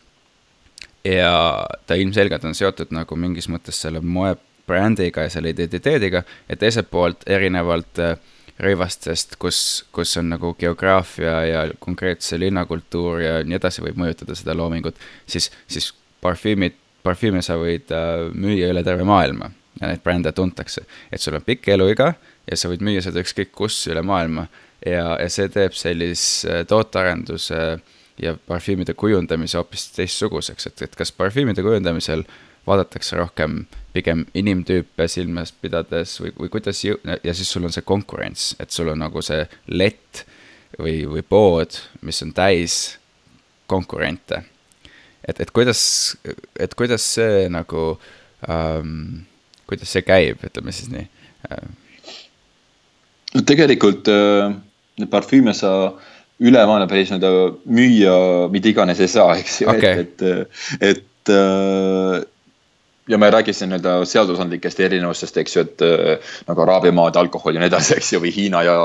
ja 1.04 1.66
ta 1.86 2.00
ilmselgelt 2.00 2.44
on 2.44 2.56
seotud 2.56 2.92
nagu 2.96 3.16
mingis 3.16 3.48
mõttes 3.52 3.78
selle 3.84 4.00
moebrändiga 4.00 5.28
ja 5.28 5.32
selle 5.32 5.52
identiteediga 5.52 6.24
ja 6.48 6.56
teiselt 6.56 6.90
poolt 6.90 7.28
erinevalt 7.28 8.00
äh, 8.00 8.16
rõivastest, 8.60 9.38
kus, 9.40 9.86
kus 9.92 10.16
on 10.20 10.30
nagu 10.34 10.52
geograafia 10.58 11.34
ja 11.48 11.64
konkreetse 11.78 12.38
linnakultuur 12.38 13.20
ja 13.24 13.32
nii 13.44 13.56
edasi 13.56 13.84
võib 13.84 13.98
mõjutada 14.00 14.36
seda 14.36 14.56
loomingut, 14.56 15.00
siis, 15.26 15.50
siis 15.70 15.92
parfüümid 16.20 16.76
parfüüme 17.04 17.42
sa 17.44 17.56
võid 17.60 17.92
äh, 17.94 18.26
müüa 18.36 18.70
üle 18.72 18.82
terve 18.86 19.06
maailma 19.08 19.50
ja 19.80 19.88
neid 19.88 20.02
brände 20.04 20.32
tuntakse. 20.36 20.84
et 21.12 21.20
sul 21.20 21.38
on 21.38 21.44
pikk 21.46 21.70
eluiga 21.72 22.12
ja 22.48 22.56
sa 22.58 22.68
võid 22.68 22.84
müüa 22.84 23.02
seda 23.04 23.22
ükskõik 23.22 23.52
kus 23.56 23.78
üle 23.90 24.02
maailma 24.04 24.46
ja, 24.84 25.16
ja 25.16 25.28
see 25.32 25.48
teeb 25.52 25.76
sellise 25.78 26.64
tootearenduse 26.68 27.80
ja 28.20 28.34
parfüümide 28.46 28.94
kujundamise 28.94 29.58
hoopis 29.58 29.88
teistsuguseks, 29.96 30.66
et, 30.68 30.82
et 30.88 30.96
kas 30.98 31.12
parfüümide 31.16 31.64
kujundamisel 31.64 32.26
vaadatakse 32.66 33.16
rohkem 33.16 33.64
pigem 33.94 34.26
inimtüüpe 34.34 35.08
silmas 35.10 35.52
pidades 35.52 36.18
või, 36.22 36.34
või 36.38 36.52
kuidas 36.52 36.84
jõu-, 36.84 37.00
ja 37.24 37.34
siis 37.34 37.50
sul 37.50 37.66
on 37.66 37.74
see 37.74 37.86
konkurents, 37.86 38.54
et 38.60 38.70
sul 38.70 38.92
on 38.92 39.00
nagu 39.02 39.22
see 39.24 39.42
lett 39.72 40.24
või, 40.78 41.02
või 41.10 41.24
pood, 41.26 41.80
mis 42.06 42.22
on 42.22 42.32
täis 42.36 42.80
konkurente 43.70 44.44
et, 45.24 45.40
et 45.40 45.50
kuidas, 45.54 45.82
et 46.58 46.74
kuidas 46.78 47.04
see 47.16 47.48
nagu 47.52 47.84
ähm,, 48.48 49.26
kuidas 49.70 49.92
see 49.94 50.04
käib, 50.06 50.42
ütleme 50.46 50.74
siis 50.74 50.90
nii 50.92 51.06
äh.? 51.50 51.68
no 53.36 53.44
tegelikult 53.46 54.10
äh, 54.10 54.56
parfüüme 55.10 55.54
sa 55.56 55.72
üle 56.40 56.62
maailma 56.64 56.88
päris 56.90 57.12
nii-öelda 57.12 57.32
müüa 57.68 58.16
mida 58.52 58.72
iganes 58.72 59.02
ei 59.04 59.12
saa, 59.12 59.36
eks 59.38 59.60
ju 59.62 59.70
okay., 59.70 60.06
et, 60.06 60.24
et, 60.24 60.94
et 60.94 61.34
äh, 61.36 62.20
ja 63.10 63.18
ma 63.18 63.26
ei 63.26 63.34
räägi 63.34 63.54
siin 63.54 63.72
nii-öelda 63.72 63.94
seadusandlikest 64.06 64.80
erinevustest, 64.86 65.38
eks 65.42 65.56
ju, 65.56 65.64
et 65.66 65.82
äh, 65.84 66.34
nagu 66.48 66.62
Araabia 66.64 66.94
maade 66.94 67.18
alkohol 67.20 67.56
ja 67.56 67.62
nii 67.62 67.70
edasi, 67.70 67.96
eks 67.98 68.12
ju, 68.14 68.20
või 68.22 68.32
Hiina 68.34 68.62
ja, 68.66 68.76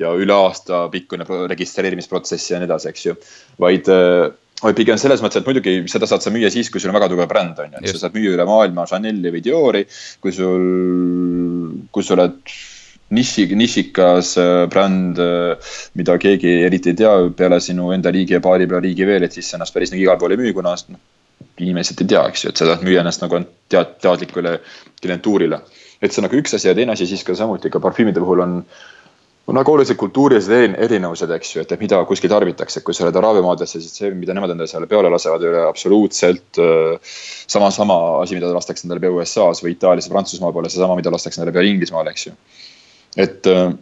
ja 0.00 0.12
üle 0.18 0.36
aasta 0.36 0.84
pikkune 0.92 1.26
registreerimisprotsess 1.50 2.52
ja 2.52 2.60
nii 2.62 2.70
edasi, 2.70 2.92
eks 2.92 3.06
ju. 3.08 3.16
vaid 3.62 3.90
äh, 3.92 4.28
vaid 4.62 4.78
pigem 4.78 4.98
selles 5.00 5.22
mõttes, 5.24 5.42
et 5.42 5.48
muidugi 5.48 5.80
seda 5.90 6.06
saad 6.06 6.22
sa 6.22 6.30
müüa 6.30 6.50
siis, 6.54 6.70
kui 6.70 6.82
sul 6.82 6.92
on 6.92 6.98
väga 7.00 7.08
tugev 7.10 7.26
bränd, 7.30 7.58
on 7.58 7.72
ju, 7.74 7.80
et 7.82 7.96
sa 7.96 8.04
saad 8.04 8.14
müüa 8.18 8.36
üle 8.36 8.46
maailma 8.46 8.86
Chanel'i 8.86 9.32
või 9.34 9.42
Diori. 9.42 9.86
kui 10.22 10.34
sul, 10.36 10.68
kui 11.90 12.06
sa 12.06 12.14
oled 12.14 12.38
niši, 13.18 13.48
nišikas 13.58 14.36
äh, 14.38 14.52
bränd, 14.70 15.18
mida 15.98 16.20
keegi 16.22 16.60
eriti 16.68 16.94
ei 16.94 17.00
tea 17.02 17.16
peale 17.34 17.58
sinu 17.60 17.90
enda 17.96 18.14
liigi 18.14 18.38
ja 18.38 18.44
paari 18.44 18.70
peale 18.70 18.86
liigi 18.86 19.08
veel, 19.08 19.26
et 19.26 19.34
siis 19.34 19.50
ennast 19.58 19.74
päris 19.74 19.90
nagu 19.90 20.04
igale 20.04 20.22
poole 20.22 20.38
ei 20.38 20.44
müü, 20.44 20.54
kuna 20.54 20.76
noh, 20.76 21.02
inimesed 21.58 22.00
ei 22.02 22.10
tea, 22.14 22.24
eks 22.28 22.44
ju, 22.44 22.52
et 22.52 22.60
sa 22.60 22.68
tahad 22.68 22.86
müüa 22.86 23.02
ennast 23.02 23.22
nagu 23.24 23.42
tead, 23.72 23.98
teadlikule 24.04 24.58
klientuurile. 25.02 25.60
et 26.02 26.10
see 26.10 26.18
on 26.18 26.26
nagu 26.26 26.38
üks 26.40 26.54
asi 26.54 26.68
ja 26.68 26.74
teine 26.74 26.92
asi 26.92 27.06
siis 27.06 27.22
ka 27.24 27.34
samuti 27.38 27.70
ka 27.70 27.80
parfüümide 27.80 28.20
puhul 28.20 28.42
on 28.42 28.56
on 29.46 29.58
väga 29.58 29.72
olulised 29.72 29.98
kultuurilised 29.98 30.76
erinevused, 30.78 31.30
eks 31.34 31.56
ju, 31.56 31.62
et, 31.64 31.72
mida 31.80 31.98
kuskil 32.06 32.30
tarbitakse, 32.30 32.78
et 32.78 32.86
kui 32.86 32.94
sa 32.94 33.04
oled 33.06 33.16
Araabia 33.18 33.42
maadesse, 33.44 33.80
siis 33.82 33.96
see, 33.98 34.10
mida 34.14 34.36
nemad 34.36 34.54
endale 34.54 34.70
seal 34.70 34.86
peale 34.90 35.10
lasevad, 35.10 35.42
ei 35.42 35.50
ole 35.50 35.64
absoluutselt 35.66 36.60
äh, 36.62 37.16
sama, 37.50 37.72
sama 37.74 37.98
asi, 38.20 38.38
mida 38.38 38.52
lastakse 38.54 38.86
endale 38.86 39.02
pea 39.02 39.14
USA-s 39.16 39.64
või 39.64 39.74
Itaalias 39.74 40.06
ja 40.06 40.14
Prantsusmaal 40.14 40.54
pole 40.54 40.70
seesama, 40.70 40.96
mida 40.98 41.10
lastakse 41.12 41.40
endale 41.40 41.56
pea 41.56 41.66
Inglismaal, 41.72 42.10
eks 42.12 42.28
ju. 42.28 42.36
et, 43.16 43.50
äh, 43.50 43.74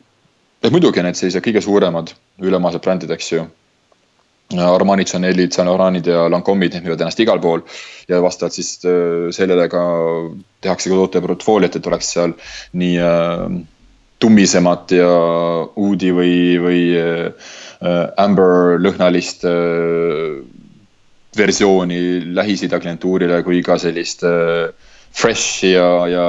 et 0.64 0.72
muidugi 0.72 1.04
need 1.04 1.20
sellised 1.20 1.44
kõige 1.44 1.64
suuremad 1.64 2.14
ülemaailmsed 2.40 2.86
brändid, 2.86 3.12
eks 3.16 3.32
ju. 3.34 3.44
Armani, 4.58 5.04
Chanel'id, 5.06 5.52
Saint 5.54 5.68
Laurent'id 5.68 6.08
ja 6.10 6.24
Lancome'id, 6.32 6.74
need 6.74 6.86
müüvad 6.86 7.04
ennast 7.04 7.20
igal 7.22 7.38
pool 7.42 7.62
ja 8.10 8.18
vastavalt 8.22 8.56
siis 8.56 8.78
äh, 8.82 9.28
sellele 9.34 9.68
ka 9.70 9.82
tehakse 10.64 10.90
ka 10.90 10.98
toote 10.98 11.22
portfooliot, 11.22 11.76
et 11.78 11.86
oleks 11.86 12.14
seal 12.16 12.34
nii 12.74 12.96
äh, 12.98 13.44
tummisemat 14.20 14.92
ja 14.92 15.10
uudi 15.80 16.10
või, 16.12 16.34
või 16.60 16.80
äh, 16.98 17.52
amber 18.20 18.76
lõhnalist 18.82 19.46
äh, 19.48 20.40
versiooni 21.36 22.34
Lähis-Ida 22.34 22.80
klientuurile 22.82 23.40
kui 23.46 23.62
ka 23.64 23.78
sellist 23.80 24.26
äh, 24.26 24.68
fresh 25.16 25.64
ja, 25.64 25.88
ja, 26.10 26.26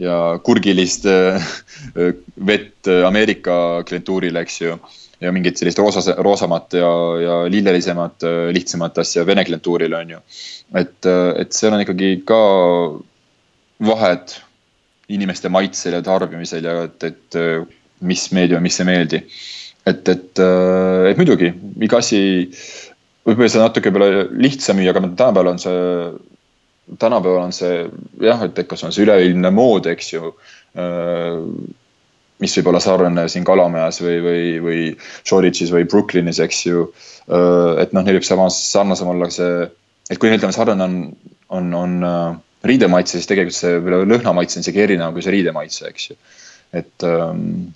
ja 0.00 0.16
kurgilist 0.46 1.06
äh, 1.10 1.52
vett 2.50 2.88
Ameerika 3.06 3.82
klientuurile, 3.88 4.46
eks 4.46 4.60
ju. 4.62 4.78
Ja 5.20 5.32
mingit 5.32 5.60
sellist 5.60 5.78
roosas, 5.78 6.08
roosamat 6.18 6.76
ja, 6.78 6.90
ja 7.20 7.38
lillelisemat, 7.52 8.24
lihtsamat 8.56 9.02
asja 9.02 9.24
Vene 9.28 9.44
klientuurile, 9.44 9.98
on 9.98 10.14
ju. 10.16 10.20
et, 10.80 11.08
et 11.42 11.52
seal 11.56 11.76
on 11.76 11.84
ikkagi 11.84 12.14
ka 12.28 12.40
vahed 13.90 14.36
inimeste 15.10 15.50
maitsel 15.52 15.98
ja 15.98 16.04
tarbimisel 16.06 16.64
ja 16.64 16.76
et, 16.86 17.08
et 17.10 17.40
mis 18.06 18.28
meeldib 18.32 18.58
ja 18.58 18.62
mis 18.64 18.80
ei 18.80 18.88
meeldi. 18.88 19.22
et, 19.86 20.08
et, 20.08 20.42
et 21.10 21.20
muidugi 21.20 21.52
iga 21.84 22.00
asi 22.00 22.20
võib-olla 23.26 23.52
see 23.52 23.62
natuke 23.62 23.90
võib-olla 23.90 24.24
lihtsam 24.40 24.78
müüa, 24.80 24.94
aga 24.94 25.02
tänapäeval 25.04 25.52
on 25.52 25.60
see, 25.60 25.82
tänapäeval 27.00 27.48
on 27.48 27.56
see 27.56 27.84
jah, 28.24 28.46
et 28.46 28.62
kas 28.68 28.84
on 28.86 28.94
see 28.94 29.04
üleüldine 29.04 29.52
mood, 29.54 29.88
eks 29.90 30.14
ju 30.14 30.32
mis 32.40 32.56
võib 32.58 32.70
olla 32.72 32.80
sarnane 32.82 33.26
siin 33.30 33.44
Kalamajas 33.46 34.00
või, 34.04 34.18
või, 34.24 34.44
või 34.64 34.84
Shoreditchis 35.22 35.72
või 35.74 35.86
Brooklynis, 35.90 36.40
eks 36.42 36.62
ju. 36.66 36.86
et 37.80 37.92
noh, 37.96 38.04
neil 38.04 38.18
võib 38.18 38.26
samas 38.26 38.58
sarnasem 38.70 39.10
olla 39.12 39.30
see, 39.32 39.66
et 40.10 40.20
kui 40.20 40.32
ütleme, 40.32 40.54
sarnane 40.56 40.86
on, 40.86 40.94
on, 41.56 41.74
on 41.76 42.40
riidemaitse, 42.66 43.18
siis 43.18 43.28
tegelikult 43.28 43.56
see 43.56 43.76
lõhnamaitse 43.80 44.58
on 44.58 44.66
isegi 44.66 44.82
erinev 44.84 45.14
kui 45.16 45.24
see 45.24 45.36
riidemaitse, 45.36 45.92
eks 45.92 46.10
ju. 46.10 46.18
et 46.80 47.06
ähm,. 47.06 47.70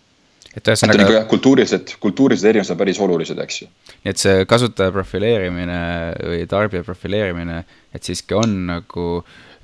et 0.55 0.69
ühesõnaga. 0.71 1.07
Jah, 1.11 1.25
kultuurilised, 1.31 1.97
kultuurilised 2.03 2.51
erinevused 2.51 2.75
on 2.75 2.81
päris 2.81 3.01
olulised, 3.03 3.41
eks 3.45 3.63
ju. 3.63 3.71
nii 4.05 4.13
et 4.13 4.21
see 4.21 4.45
kasutaja 4.51 4.93
profileerimine 4.95 5.81
või 6.21 6.45
tarbija 6.51 6.85
profileerimine, 6.87 7.65
et 7.95 8.07
siiski 8.07 8.37
on 8.39 8.61
nagu 8.73 9.09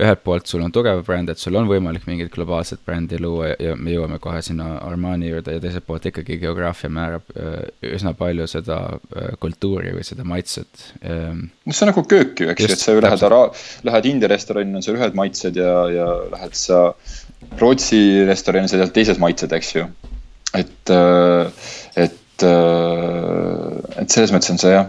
ühelt 0.01 0.22
poolt 0.24 0.48
sul 0.51 0.62
on 0.64 0.72
tugev 0.74 1.03
bränd, 1.07 1.30
et 1.32 1.40
sul 1.40 1.57
on 1.61 1.68
võimalik 1.68 2.07
mingit 2.09 2.30
globaalset 2.34 2.82
brändi 2.86 3.18
luua 3.20 3.53
ja 3.61 3.74
me 3.76 3.94
jõuame 3.94 4.18
kohe 4.22 4.40
sinna 4.44 4.78
Armani 4.84 5.30
juurde 5.30 5.57
ja 5.57 5.62
teiselt 5.62 5.86
poolt 5.86 6.07
ikkagi 6.11 6.38
geograafia 6.42 6.90
määrab 6.92 7.34
äh, 7.34 7.57
üsna 7.94 8.14
palju 8.18 8.46
seda 8.51 8.78
äh, 8.90 9.32
kultuuri 9.42 9.94
või 9.96 10.07
seda 10.07 10.26
maitset. 10.28 10.86
Ähm. 11.05 11.48
no 11.64 11.76
see 11.76 11.86
on 11.86 11.92
nagu 11.92 12.05
köök 12.12 12.44
ju, 12.44 12.51
eks 12.53 12.66
ju, 12.66 12.70
et 12.76 12.84
sa 12.84 12.96
lähed 12.98 13.26
ära, 13.30 13.42
lähed 13.88 14.09
India 14.11 14.30
restorani, 14.32 14.76
on 14.78 14.86
sul 14.86 14.98
ühed 15.01 15.18
maitsed 15.18 15.61
ja, 15.61 15.74
ja 15.92 16.09
lähed 16.34 16.57
sa 16.59 16.82
Rootsi 17.61 18.01
restorani, 18.28 18.68
on 18.68 18.72
seal 18.72 18.94
teised 18.94 19.20
maitsed, 19.22 19.53
eks 19.57 19.74
ju. 19.76 19.84
et, 20.57 20.94
äh, 20.94 21.68
et, 22.07 22.46
et 22.46 24.09
selles 24.09 24.32
mõttes 24.32 24.55
on 24.55 24.61
see 24.61 24.72
jah 24.72 24.88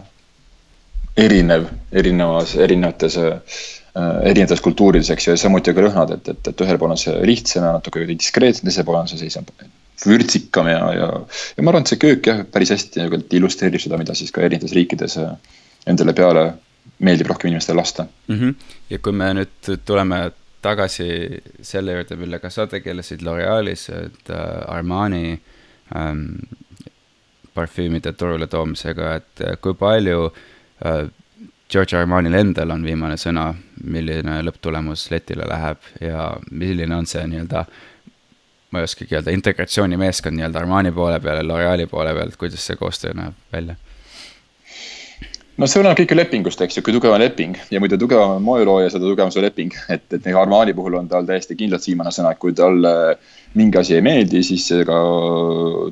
erinev, 1.19 1.67
erinevas, 1.91 2.55
erinevates 2.55 3.17
erinevates 3.99 4.61
kultuurides, 4.63 5.09
eks 5.11 5.27
ju, 5.27 5.33
ja 5.35 5.39
samuti 5.39 5.73
ka 5.75 5.83
lõhnad, 5.83 6.13
et, 6.15 6.29
et, 6.31 6.49
et 6.53 6.63
ühel 6.63 6.77
pool 6.79 6.93
on 6.93 6.99
see 6.99 7.13
lihtsam 7.27 7.65
ja 7.67 7.73
natuke 7.75 8.05
diskreetsem, 8.07 8.69
teisel 8.69 8.87
pool 8.87 9.01
on 9.01 9.09
see 9.11 9.19
sellisem 9.19 9.47
vürtsikam 10.05 10.69
ja, 10.71 10.79
ja, 10.95 11.09
ja 11.57 11.63
ma 11.63 11.73
arvan, 11.73 11.83
et 11.83 11.91
see 11.91 11.99
köök 12.01 12.29
jah, 12.31 12.43
päris 12.47 12.71
hästi 12.73 13.03
nagu 13.03 13.19
illustreerib 13.37 13.83
seda, 13.83 13.99
mida 14.01 14.15
siis 14.17 14.31
ka 14.33 14.45
erinevates 14.45 14.75
riikides 14.77 15.17
endale 15.91 16.15
peale 16.17 16.45
meeldib 17.03 17.29
rohkem 17.29 17.51
inimestele 17.51 17.81
lasta 17.81 18.07
mm. 18.27 18.39
-hmm. 18.39 18.55
ja 18.89 18.99
kui 18.99 19.13
me 19.13 19.33
nüüd 19.37 19.75
tuleme 19.85 20.23
tagasi 20.61 21.07
selle 21.61 21.95
juurde, 21.97 22.15
millega 22.15 22.49
sa 22.49 22.67
tegelesid 22.69 23.23
L'Orealis, 23.25 23.87
et 23.89 24.29
äh, 24.29 24.41
Armani 24.67 25.41
ähm, 25.95 26.27
parfüümide 27.53 28.13
turule 28.13 28.47
toomisega, 28.47 29.15
et 29.15 29.41
äh, 29.41 29.57
kui 29.61 29.73
palju 29.73 30.29
äh, 30.85 31.07
George 31.71 31.95
Armanil 31.97 32.35
endal 32.35 32.73
on 32.73 32.83
viimane 32.83 33.15
sõna, 33.19 33.51
milline 33.87 34.41
lõpptulemus 34.43 35.05
letile 35.13 35.45
läheb 35.47 35.85
ja 36.03 36.25
milline 36.51 36.97
on 36.97 37.07
see 37.07 37.23
nii-öelda, 37.31 37.63
ma 38.71 38.81
ei 38.81 38.87
oskagi 38.89 39.15
öelda, 39.15 39.31
integratsioonimeeskond 39.37 40.35
nii-öelda 40.35 40.59
Armani 40.59 40.91
poole 40.95 41.21
peal 41.23 41.39
ja 41.39 41.45
L'Oreali 41.47 41.87
poole 41.91 42.13
pealt, 42.17 42.35
kuidas 42.41 42.67
see 42.67 42.75
koostöö 42.79 43.15
näeb 43.15 43.39
välja? 43.53 43.77
no 45.61 45.67
see 45.69 45.79
oleneb 45.79 45.99
kõik 45.99 46.11
ju 46.11 46.17
lepingust, 46.17 46.61
eks 46.65 46.79
ju, 46.79 46.83
kui 46.83 46.95
tugev 46.95 47.13
on 47.15 47.21
leping 47.21 47.57
ja 47.71 47.79
muide, 47.79 47.99
tugevam 48.01 48.35
on 48.37 48.43
moelooja, 48.43 48.91
seda 48.91 49.07
tugevam 49.07 49.31
see 49.31 49.43
leping, 49.45 49.75
et, 49.93 50.07
et 50.17 50.27
Armani 50.35 50.75
puhul 50.75 50.97
on 50.99 51.07
tal 51.11 51.27
täiesti 51.27 51.55
kindlalt 51.59 51.87
viimane 51.87 52.11
sõna, 52.11 52.33
et 52.33 52.41
kui 52.41 52.55
talle 52.57 52.93
mingi 53.53 53.77
asi 53.77 53.95
ei 53.97 54.03
meeldi, 54.05 54.39
siis 54.47 54.63
ega 54.77 54.97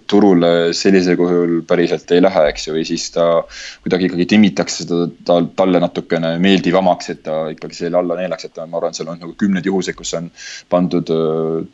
turule 0.08 0.72
sellisel 0.76 1.18
kujul 1.20 1.58
päriselt 1.68 2.12
ei 2.16 2.22
lähe, 2.24 2.44
eks 2.54 2.70
ju, 2.70 2.76
või 2.78 2.86
siis 2.88 3.10
ta 3.12 3.26
kuidagi 3.84 4.08
ikkagi 4.08 4.28
timmitakse 4.34 4.86
seda 4.86 5.10
ta, 5.28 5.40
talle 5.60 5.82
natukene 5.84 6.36
meeldivamaks, 6.40 7.12
et 7.14 7.22
ta 7.26 7.42
ikkagi 7.52 7.76
selle 7.82 8.00
alla 8.00 8.16
neelaks, 8.20 8.48
et 8.48 8.62
ma 8.64 8.80
arvan, 8.80 8.96
seal 8.96 9.12
on 9.12 9.20
nagu 9.20 9.36
kümneid 9.40 9.68
juhuseid, 9.68 9.98
kus 10.00 10.14
on 10.16 10.32
pandud 10.72 11.12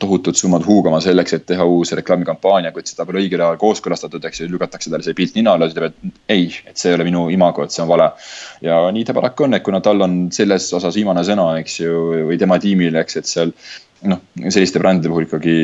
tohutud 0.02 0.38
summad 0.38 0.66
huugama 0.66 1.00
selleks, 1.04 1.38
et 1.38 1.46
teha 1.52 1.66
uus 1.70 1.94
reklaamikampaania, 2.00 2.74
kuid 2.74 2.90
seda 2.90 3.06
pole 3.06 3.22
õigel 3.22 3.46
ajal 3.46 3.62
kooskõlastatud, 3.62 4.26
eks 4.26 4.42
ju, 4.42 4.50
lükatakse 4.50 4.90
talle 4.90 5.06
see 5.06 5.16
pilt 5.18 5.38
ninale, 5.38 5.70
ütleb, 5.70 5.92
et 5.92 6.34
ei, 6.34 6.50
et 6.66 6.74
see 6.74 6.90
ei 6.90 6.98
ole 6.98 7.06
minu 7.06 7.28
imago, 7.34 7.62
et 7.62 7.74
see 7.74 7.86
on 7.86 7.92
vale. 7.94 8.10
ja 8.64 8.82
nii 8.90 9.06
ta 9.06 9.14
paraku 9.14 9.46
on, 9.46 9.54
et 9.54 9.62
kuna 9.66 9.80
tal 9.84 10.02
on 10.02 10.18
selles 10.34 10.66
osas 10.74 10.98
viimane 10.98 11.22
sõna, 11.26 11.52
eks 11.62 11.80
ju, 11.84 12.06
või 12.26 12.42
tema 12.42 12.58
tiimil, 12.62 12.98
eks, 12.98 13.22
et 13.22 13.30
seal 13.30 13.54
noh, 14.04 14.22
selliste 14.48 14.82
brändide 14.82 15.12
puhul 15.12 15.28
ikkagi 15.28 15.58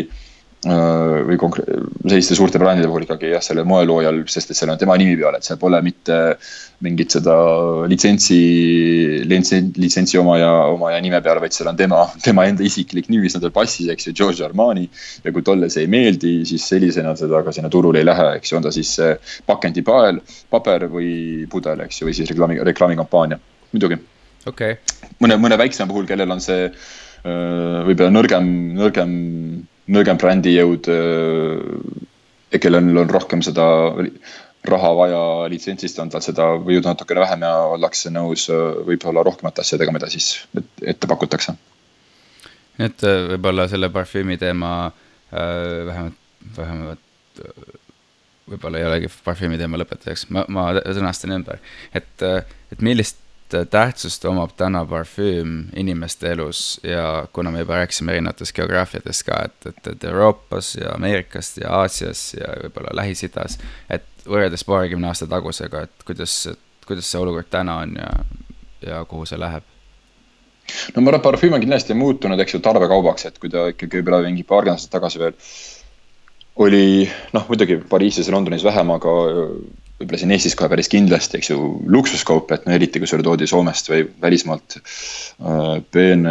või 0.63 1.35
konkre-, 1.43 1.65
selliste 2.07 2.37
suurte 2.39 2.61
brändide 2.63 2.87
puhul 2.87 3.03
ikkagi 3.03 3.33
jah, 3.33 3.43
sellel 3.43 3.67
moeloojal, 3.67 4.21
sest 4.31 4.53
et 4.53 4.59
seal 4.59 4.71
on 4.71 4.79
tema 4.79 4.95
nimi 5.01 5.17
peal, 5.19 5.35
et 5.35 5.47
seal 5.47 5.59
pole 5.59 5.81
mitte 5.83 6.19
mingit 6.87 7.17
seda 7.17 7.35
litsentsi, 7.91 8.39
litsentsi 9.27 10.21
omaja, 10.23 10.53
omaja 10.71 11.01
nime 11.03 11.19
peal, 11.25 11.41
vaid 11.43 11.57
seal 11.57 11.73
on 11.73 11.81
tema, 11.81 12.05
tema 12.23 12.47
enda 12.47 12.63
isiklik 12.67 13.11
nimi, 13.11 13.27
mis 13.27 13.35
on 13.39 13.43
tal 13.43 13.55
passis, 13.55 13.91
eks 13.91 14.07
ju, 14.07 14.15
Giorgio 14.23 14.47
Armani. 14.47 14.87
ja 15.25 15.35
kui 15.35 15.43
talle 15.43 15.71
see 15.71 15.89
ei 15.89 15.91
meeldi, 15.91 16.37
siis 16.47 16.69
sellisena 16.71 17.17
seda 17.19 17.43
ka 17.43 17.55
sinna 17.55 17.71
turule 17.71 17.99
ei 17.99 18.07
lähe, 18.07 18.31
eks 18.39 18.55
ju, 18.55 18.61
on 18.61 18.67
ta 18.69 18.75
siis 18.75 18.95
pakendipael, 19.47 20.23
paber 20.51 20.87
või 20.95 21.13
pudel, 21.51 21.89
eks 21.89 22.03
ju, 22.03 22.07
või 22.07 22.19
siis 22.19 22.31
reklaami, 22.31 22.63
reklaamikampaania, 22.71 23.43
muidugi 23.75 23.99
okay.. 24.47 24.79
mõne, 25.19 25.43
mõne 25.43 25.59
väiksema 25.59 25.91
puhul, 25.91 26.07
kellel 26.07 26.39
on 26.39 26.43
see 26.43 26.71
võib-olla 27.23 28.11
nõrgem, 28.11 28.47
nõrgem, 28.79 29.13
nõrgem 29.95 30.21
brändijõud, 30.21 30.89
äh, 30.91 32.59
kellel 32.59 32.99
on 33.03 33.11
rohkem 33.11 33.43
seda 33.47 33.67
raha 34.67 34.91
vaja 34.95 35.23
litsentsist, 35.51 35.99
tal 35.99 36.23
seda 36.23 36.49
jõudu 36.59 36.87
natukene 36.87 37.23
vähem 37.25 37.47
ja 37.47 37.53
ollakse 37.77 38.11
nõus 38.15 38.49
äh, 38.51 38.83
võib-olla 38.89 39.25
rohkemate 39.27 39.63
asjadega, 39.63 39.95
mida 39.95 40.11
siis 40.11 40.35
ette 40.83 41.11
pakutakse. 41.11 41.55
et 42.83 43.07
võib-olla 43.35 43.69
selle 43.69 43.91
parfüümi 43.93 44.39
teema 44.41 44.93
vähemalt, 45.33 46.19
vähemalt 46.57 47.39
võib-olla 48.51 48.81
ei 48.81 48.87
olegi 48.89 49.11
parfüümi 49.25 49.59
teema 49.61 49.79
lõpetajaks, 49.81 50.27
ma, 50.35 50.45
ma 50.49 50.69
sõnastan 50.83 51.37
ümber, 51.39 51.61
et, 51.95 52.25
et 52.73 52.83
millist 52.85 53.22
tähtsust 53.71 54.25
omab 54.25 54.55
täna 54.57 54.85
parfüüm 54.89 55.67
inimeste 55.77 56.33
elus 56.33 56.81
ja 56.83 57.27
kuna 57.33 57.51
me 57.51 57.63
juba 57.63 57.81
rääkisime 57.81 58.13
erinevatest 58.13 58.55
geograafiatest 58.57 59.27
ka, 59.27 59.41
et, 59.45 59.67
et, 59.67 59.91
et 59.95 60.05
Euroopas 60.05 60.75
ja 60.81 60.95
Ameerikast 60.95 61.61
ja 61.63 61.73
Aasias 61.81 62.33
ja 62.39 62.55
võib-olla 62.63 62.95
Lähis-Idas, 63.03 63.59
et 63.91 64.27
võrreldes 64.27 64.65
paarikümne 64.69 65.11
aasta 65.11 65.29
tagusega, 65.31 65.85
et 65.89 66.07
kuidas, 66.07 66.37
kuidas 66.87 67.11
see 67.11 67.21
olukord 67.21 67.51
täna 67.51 67.81
on 67.85 67.95
ja, 67.99 68.11
ja 68.87 69.05
kuhu 69.09 69.29
see 69.29 69.41
läheb? 69.41 69.69
no 70.95 71.03
ma 71.03 71.11
arvan, 71.11 71.21
et 71.21 71.27
parfüüm 71.27 71.59
on 71.59 71.63
kindlasti 71.63 71.95
muutunud, 71.99 72.41
eks 72.41 72.57
ju, 72.57 72.63
tarbekaubaks, 72.65 73.29
et 73.29 73.39
kui 73.43 73.51
ta 73.53 73.69
ikkagi 73.75 74.01
võib-olla 74.01 74.23
mingi 74.29 74.47
paarkümmend 74.47 74.79
aastat 74.79 74.97
tagasi 74.99 75.21
veel 75.23 75.39
oli 76.63 77.09
noh, 77.33 77.47
muidugi 77.49 77.79
Pariisis 77.89 78.29
ja 78.29 78.35
Londonis 78.35 78.65
vähem, 78.65 78.91
aga 78.93 79.13
võib-olla 80.03 80.21
siin 80.21 80.35
Eestis 80.35 80.57
kohe 80.59 80.71
päris 80.73 80.91
kindlasti, 80.93 81.39
eks 81.39 81.53
ju, 81.53 81.59
luksuskaup, 81.95 82.51
et 82.55 82.67
no 82.67 82.75
eriti, 82.77 83.01
kui 83.01 83.11
sulle 83.11 83.27
toodi 83.27 83.49
Soomest 83.51 83.89
või 83.93 84.05
välismaalt 84.23 84.79
äh, 84.79 85.77
peen, 85.95 86.27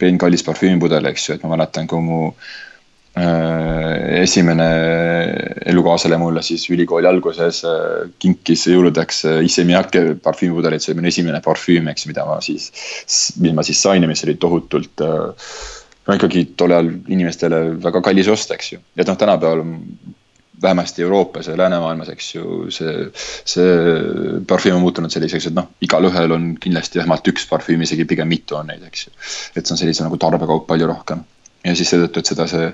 peen 0.00 0.18
kallis 0.20 0.46
parfüümipudel, 0.46 1.12
eks 1.12 1.28
ju, 1.28 1.36
et 1.38 1.44
ma 1.46 1.54
mäletan, 1.54 1.86
kui 1.90 2.02
mu 2.04 2.20
äh, 2.32 4.22
esimene 4.22 4.68
elukaaslane 5.68 6.18
mulle 6.20 6.42
siis 6.42 6.66
ülikooli 6.70 7.08
alguses 7.08 7.62
äh, 7.66 8.10
kinkis 8.18 8.66
jõuludeks 8.70 9.24
äh, 9.28 9.40
Issey 9.46 9.66
Miyake 9.68 10.04
parfüümpudelit, 10.22 10.84
see 10.84 10.92
oli 10.92 11.02
minu 11.02 11.12
esimene 11.12 11.42
parfüüm, 11.44 11.90
eks, 11.92 12.06
mida 12.10 12.26
ma 12.28 12.38
siis, 12.44 12.70
mida 13.40 13.56
ma 13.58 13.66
siis 13.66 13.82
sain 13.82 14.04
ja 14.04 14.10
mis 14.10 14.24
oli 14.26 14.38
tohutult 14.40 15.04
äh, 15.04 15.50
no 16.08 16.16
ikkagi 16.16 16.46
tol 16.56 16.72
ajal 16.72 16.92
inimestele 17.12 17.60
väga 17.84 18.02
kallis 18.04 18.30
ost, 18.32 18.52
eks 18.54 18.72
ju, 18.74 18.80
et 18.96 19.08
noh, 19.08 19.18
tänapäeval 19.20 19.64
vähemasti 20.62 21.02
Euroopas 21.02 21.46
ja 21.46 21.56
läänemaailmas, 21.56 22.08
eks 22.08 22.34
ju, 22.34 22.44
see, 22.74 23.08
see 23.46 23.72
parfüüm 24.48 24.78
on 24.78 24.82
muutunud 24.82 25.12
selliseks, 25.12 25.50
et 25.50 25.56
noh, 25.56 25.68
igalühel 25.84 26.34
on 26.34 26.48
kindlasti 26.60 27.00
vähemalt 27.00 27.30
üks 27.30 27.46
parfüüm, 27.50 27.82
isegi 27.86 28.06
pigem 28.08 28.30
mitu 28.30 28.58
on 28.58 28.70
neid, 28.70 28.82
eks 28.88 29.06
ju. 29.06 29.12
et 29.54 29.66
see 29.66 29.76
on 29.76 29.80
sellise 29.80 30.06
nagu 30.06 30.18
tarbekaup 30.20 30.66
palju 30.70 30.88
rohkem. 30.90 31.22
ja 31.66 31.74
siis 31.76 31.90
seetõttu, 31.90 32.22
et 32.22 32.30
seda, 32.30 32.46
see, 32.50 32.68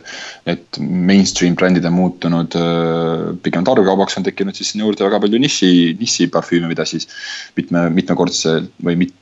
et 0.54 0.78
mainstream 0.80 1.56
brändid 1.58 1.84
on 1.88 1.96
muutunud 1.96 2.56
äh, 2.60 3.26
pigem 3.44 3.64
tarbekaubaks, 3.66 4.18
on 4.20 4.26
tekkinud 4.26 4.56
siis 4.56 4.72
sinna 4.72 4.84
juurde 4.86 5.04
väga 5.04 5.20
palju 5.20 5.40
niši, 5.40 5.70
nišiparfüüme, 6.00 6.68
mida 6.70 6.86
siis 6.88 7.08
mitme, 7.56 7.88
mitmekordse 7.92 8.58
või 8.84 8.98
mit, 9.04 9.16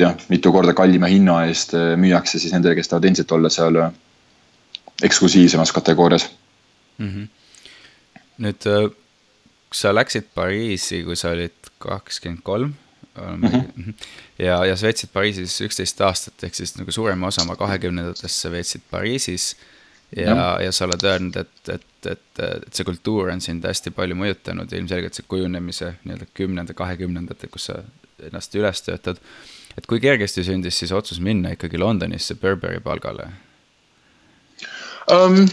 jah, 0.00 0.14
mitu 0.30 0.54
korda 0.54 0.74
kallima 0.78 1.10
hinna 1.10 1.42
eest 1.50 1.74
äh, 1.78 1.92
müüakse 2.00 2.42
siis 2.42 2.54
nendele, 2.54 2.78
kes 2.78 2.90
tahavad 2.90 3.10
endiselt 3.10 3.34
olla 3.38 3.50
seal 3.52 3.82
äh, 3.82 3.92
eksklusiivsemas 5.10 5.74
kategoorias 5.74 6.30
mm. 6.98 7.06
-hmm 7.06 7.28
nüüd, 8.40 8.66
äh, 8.70 8.88
sa 9.74 9.92
läksid 9.94 10.30
Pariisi, 10.34 11.02
kui 11.06 11.18
sa 11.18 11.34
olid 11.34 11.70
kakskümmend 11.82 12.42
kolm 12.46 12.72
mhm. 13.14 13.92
ja, 14.38 14.60
ja 14.64 14.76
sa 14.76 14.88
veetsid 14.88 15.12
Pariisis 15.12 15.58
üksteist 15.66 16.00
aastat, 16.04 16.40
ehk 16.46 16.56
siis 16.56 16.74
nagu 16.78 16.92
suurema 16.94 17.30
osa 17.30 17.44
oma 17.44 17.56
kahekümnendatest 17.60 18.44
sa 18.44 18.52
veetsid 18.52 18.86
Pariisis. 18.90 19.54
ja, 20.16 20.58
ja., 20.62 20.72
sa 20.72 20.88
oled 20.88 21.04
öelnud, 21.06 21.36
et, 21.36 21.68
et, 21.68 21.86
et, 22.10 22.42
et 22.42 22.74
see 22.74 22.86
kultuur 22.86 23.30
on 23.30 23.42
sind 23.44 23.64
hästi 23.66 23.92
palju 23.94 24.16
mõjutanud 24.18 24.72
ilmselgelt 24.74 25.14
see 25.14 25.26
kujunemise 25.30 25.94
nii-öelda 26.02 26.26
kümnenda, 26.34 26.74
kahekümnendate, 26.74 27.50
kus 27.52 27.68
sa 27.70 27.82
ennast 28.26 28.54
üles 28.58 28.82
töötad. 28.82 29.20
et 29.78 29.86
kui 29.86 30.00
kergesti 30.02 30.44
sündis 30.44 30.78
siis 30.82 30.92
otsus 30.92 31.20
minna 31.22 31.54
ikkagi 31.54 31.78
Londonisse 31.78 32.34
Burberry 32.34 32.80
palgale 32.82 33.30
um,? 35.10 35.46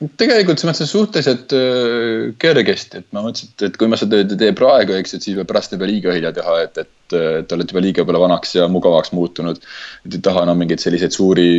Tegelikult 0.00 0.60
selles 0.60 0.78
mõttes 0.78 0.92
suhteliselt 0.94 1.54
äh, 1.56 2.30
kergesti, 2.40 3.02
et 3.02 3.08
ma 3.12 3.24
mõtlesin, 3.24 3.52
et, 3.66 3.76
kui 3.76 3.88
ma 3.90 3.98
seda 4.00 4.22
ei 4.22 4.28
tee 4.40 4.54
praegu, 4.56 4.94
eks, 4.96 5.16
et 5.16 5.26
siis 5.26 5.40
pärast 5.48 5.74
ei 5.76 5.80
pea 5.82 5.90
liiga 5.90 6.14
hilja 6.16 6.32
teha, 6.36 6.56
et, 6.64 6.80
et, 6.80 7.16
et 7.42 7.54
oled 7.56 7.74
juba 7.74 7.82
liiga 7.84 8.06
palju 8.08 8.22
vanaks 8.22 8.54
ja 8.56 8.68
mugavaks 8.72 9.12
muutunud. 9.16 9.60
et 10.06 10.16
ei 10.16 10.22
taha 10.24 10.46
enam 10.46 10.62
mingeid 10.62 10.80
selliseid 10.80 11.12
suuri 11.16 11.50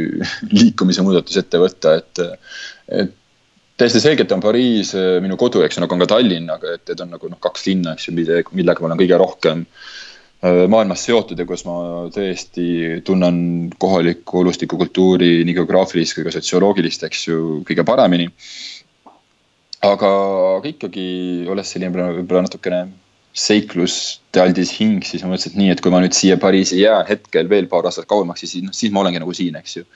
liikumise 0.58 1.04
muudatusi 1.04 1.42
ette 1.42 1.60
võtta, 1.60 1.96
et, 2.00 2.22
et 3.02 3.18
täiesti 3.76 4.00
selgelt 4.00 4.32
on 4.32 4.44
Pariis 4.44 4.94
äh, 4.96 5.18
minu 5.24 5.36
kodu, 5.40 5.60
eks 5.66 5.76
ju, 5.76 5.84
nagu 5.84 5.98
on 5.98 6.06
ka 6.06 6.14
Tallinn, 6.14 6.48
aga 6.54 6.78
et, 6.78 6.86
et 6.94 7.04
on 7.04 7.12
nagu 7.12 7.28
noh, 7.28 7.40
kaks 7.44 7.68
linna, 7.68 7.92
eks 7.92 8.08
ju, 8.08 8.16
millega 8.16 8.80
ma 8.80 8.92
olen 8.92 9.04
kõige 9.04 9.20
rohkem 9.20 9.66
Äh, 9.66 10.00
maailmas 10.42 11.04
seotud 11.06 11.38
ja 11.38 11.46
kus 11.46 11.62
ma 11.68 11.76
tõesti 12.10 13.02
tunnen 13.06 13.36
kohalikku 13.78 14.40
olustiku 14.40 14.78
kultuuri 14.80 15.44
nii 15.46 15.54
geograafilist 15.54 16.16
kui 16.16 16.26
ka 16.26 16.32
sotsioloogilist, 16.34 17.04
eks 17.06 17.28
ju, 17.28 17.38
kõige 17.68 17.84
paremini. 17.86 18.26
aga 19.82 20.10
ikkagi, 20.66 21.06
olles 21.50 21.70
selline 21.70 21.94
võib-olla 21.94 22.44
natukene 22.46 22.82
seiklustealdis 23.32 24.74
hing, 24.76 25.00
siis 25.06 25.22
ma 25.24 25.32
mõtlesin, 25.32 25.54
et 25.54 25.60
nii, 25.60 25.70
et 25.72 25.80
kui 25.80 25.92
ma 25.92 26.02
nüüd 26.02 26.16
siia 26.16 26.36
Pariisi 26.40 26.82
jään 26.82 27.06
hetkel 27.08 27.48
veel 27.48 27.68
paar 27.70 27.88
aastat 27.88 28.08
kauemaks, 28.10 28.44
siis 28.44 28.66
noh, 28.66 28.74
siis 28.76 28.92
ma 28.92 29.00
olengi 29.00 29.22
nagu 29.22 29.32
siin, 29.36 29.56
eks 29.56 29.78
ju. 29.78 29.86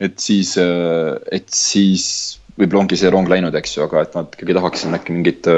et 0.00 0.16
siis, 0.20 0.54
äh, 0.60 1.16
et 1.32 1.48
siis 1.52 2.35
võib-olla 2.56 2.82
ongi 2.84 2.96
see 2.98 3.10
rong 3.12 3.28
läinud, 3.30 3.54
eks 3.58 3.76
ju, 3.76 3.84
aga 3.84 4.02
et 4.06 4.14
nad 4.16 4.32
ikkagi 4.32 4.56
tahaksid 4.56 4.96
äkki 4.96 5.14
mingit, 5.16 5.48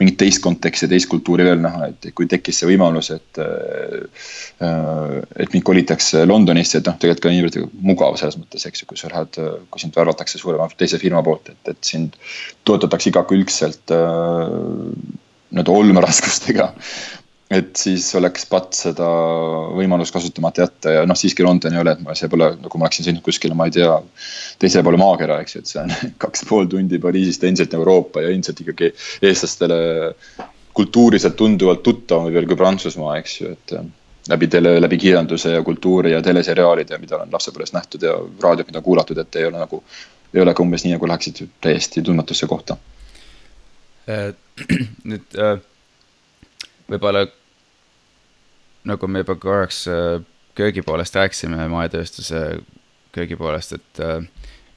mingit 0.00 0.18
teist 0.20 0.42
konteksti, 0.44 0.88
teist 0.90 1.08
kultuuri 1.12 1.46
veel 1.48 1.62
näha, 1.64 1.88
et 1.90 2.10
kui 2.16 2.28
tekkis 2.30 2.60
see 2.60 2.70
võimalus, 2.72 3.10
et. 3.14 3.42
et 4.60 5.54
mind 5.54 5.64
kolitakse 5.66 6.24
Londonisse, 6.28 6.78
et 6.78 6.88
noh, 6.88 6.96
tegelikult 7.00 7.24
ka 7.24 7.32
niivõrd 7.32 7.58
mugav 7.84 8.18
selles 8.20 8.38
mõttes, 8.40 8.66
eks 8.68 8.84
ju, 8.84 8.90
kui 8.90 9.00
sa 9.00 9.10
lähed, 9.12 9.40
kui 9.70 9.82
sind 9.82 9.96
värvatakse 9.96 10.40
suurema 10.40 10.68
teise 10.76 11.00
firma 11.02 11.22
poolt, 11.24 11.52
et, 11.52 11.74
et 11.74 11.92
sind 11.92 12.16
toetatakse 12.68 13.12
igakülgselt 13.12 13.94
nii-öelda 15.54 15.74
olmeraskustega 15.74 16.72
et 17.52 17.76
siis 17.76 18.06
oleks 18.16 18.46
patt 18.48 18.76
seda 18.76 19.06
võimalust 19.76 20.14
kasutamata 20.14 20.64
jätta 20.64 20.94
ja 20.94 21.02
noh, 21.08 21.18
siiski 21.18 21.44
London 21.44 21.74
ei 21.76 21.82
ole, 21.82 21.92
et 21.92 22.00
ma, 22.04 22.14
see 22.16 22.30
pole, 22.32 22.48
nagu 22.60 22.80
ma 22.80 22.86
oleksin 22.86 23.06
sõitnud 23.06 23.24
kuskile, 23.24 23.56
ma 23.58 23.66
ei 23.68 23.74
tea, 23.74 23.90
teisele 24.62 24.84
poole 24.86 25.00
maakera, 25.00 25.40
eks 25.44 25.56
ju, 25.56 25.62
et 25.64 25.72
see 25.72 25.82
on 25.82 25.92
kaks 26.24 26.46
pool 26.48 26.70
tundi 26.72 27.00
Pariisist 27.02 27.44
endiselt 27.44 27.76
Euroopa 27.76 28.24
ja 28.24 28.32
endiselt 28.32 28.62
ikkagi 28.64 28.90
eestlastele 29.28 29.78
kultuuriliselt 30.74 31.36
tunduvalt 31.38 31.84
tuttavam 31.86 32.32
veel 32.34 32.48
kui 32.50 32.58
Prantsusmaa, 32.58 33.18
eks 33.20 33.36
ju, 33.42 33.52
et 33.52 33.76
läbi 34.32 34.48
tele, 34.50 34.78
läbi 34.80 34.98
kirjanduse 34.98 35.52
ja 35.52 35.60
kultuuri 35.62 36.14
ja 36.14 36.22
teleseriaalide, 36.24 36.98
mida 36.98 37.18
olen 37.18 37.30
lapsepõlves 37.34 37.76
nähtud 37.76 38.08
ja 38.08 38.16
raadiot, 38.42 38.72
mida 38.72 38.82
kuulatud, 38.82 39.20
et 39.20 39.38
ei 39.38 39.46
ole 39.50 39.60
nagu, 39.60 39.82
ei 40.32 40.42
ole 40.42 40.56
ka 40.56 40.64
umbes 40.64 40.86
nii, 40.86 40.96
nagu 40.96 41.12
läheksid 41.12 41.44
täiesti 41.62 42.02
tundmatusse 42.02 42.48
kohta. 42.50 42.80
nüüd 45.10 45.38
äh 45.40 45.54
võib-olla 46.90 47.26
nagu 48.84 49.08
me 49.08 49.22
juba 49.24 49.36
korraks 49.40 49.84
äh, 49.88 50.20
köögi 50.54 50.82
poolest 50.82 51.16
rääkisime, 51.16 51.68
moetööstuse 51.72 52.44
köögi 53.14 53.36
poolest, 53.38 53.76
et 53.78 54.02
äh, 54.02 54.20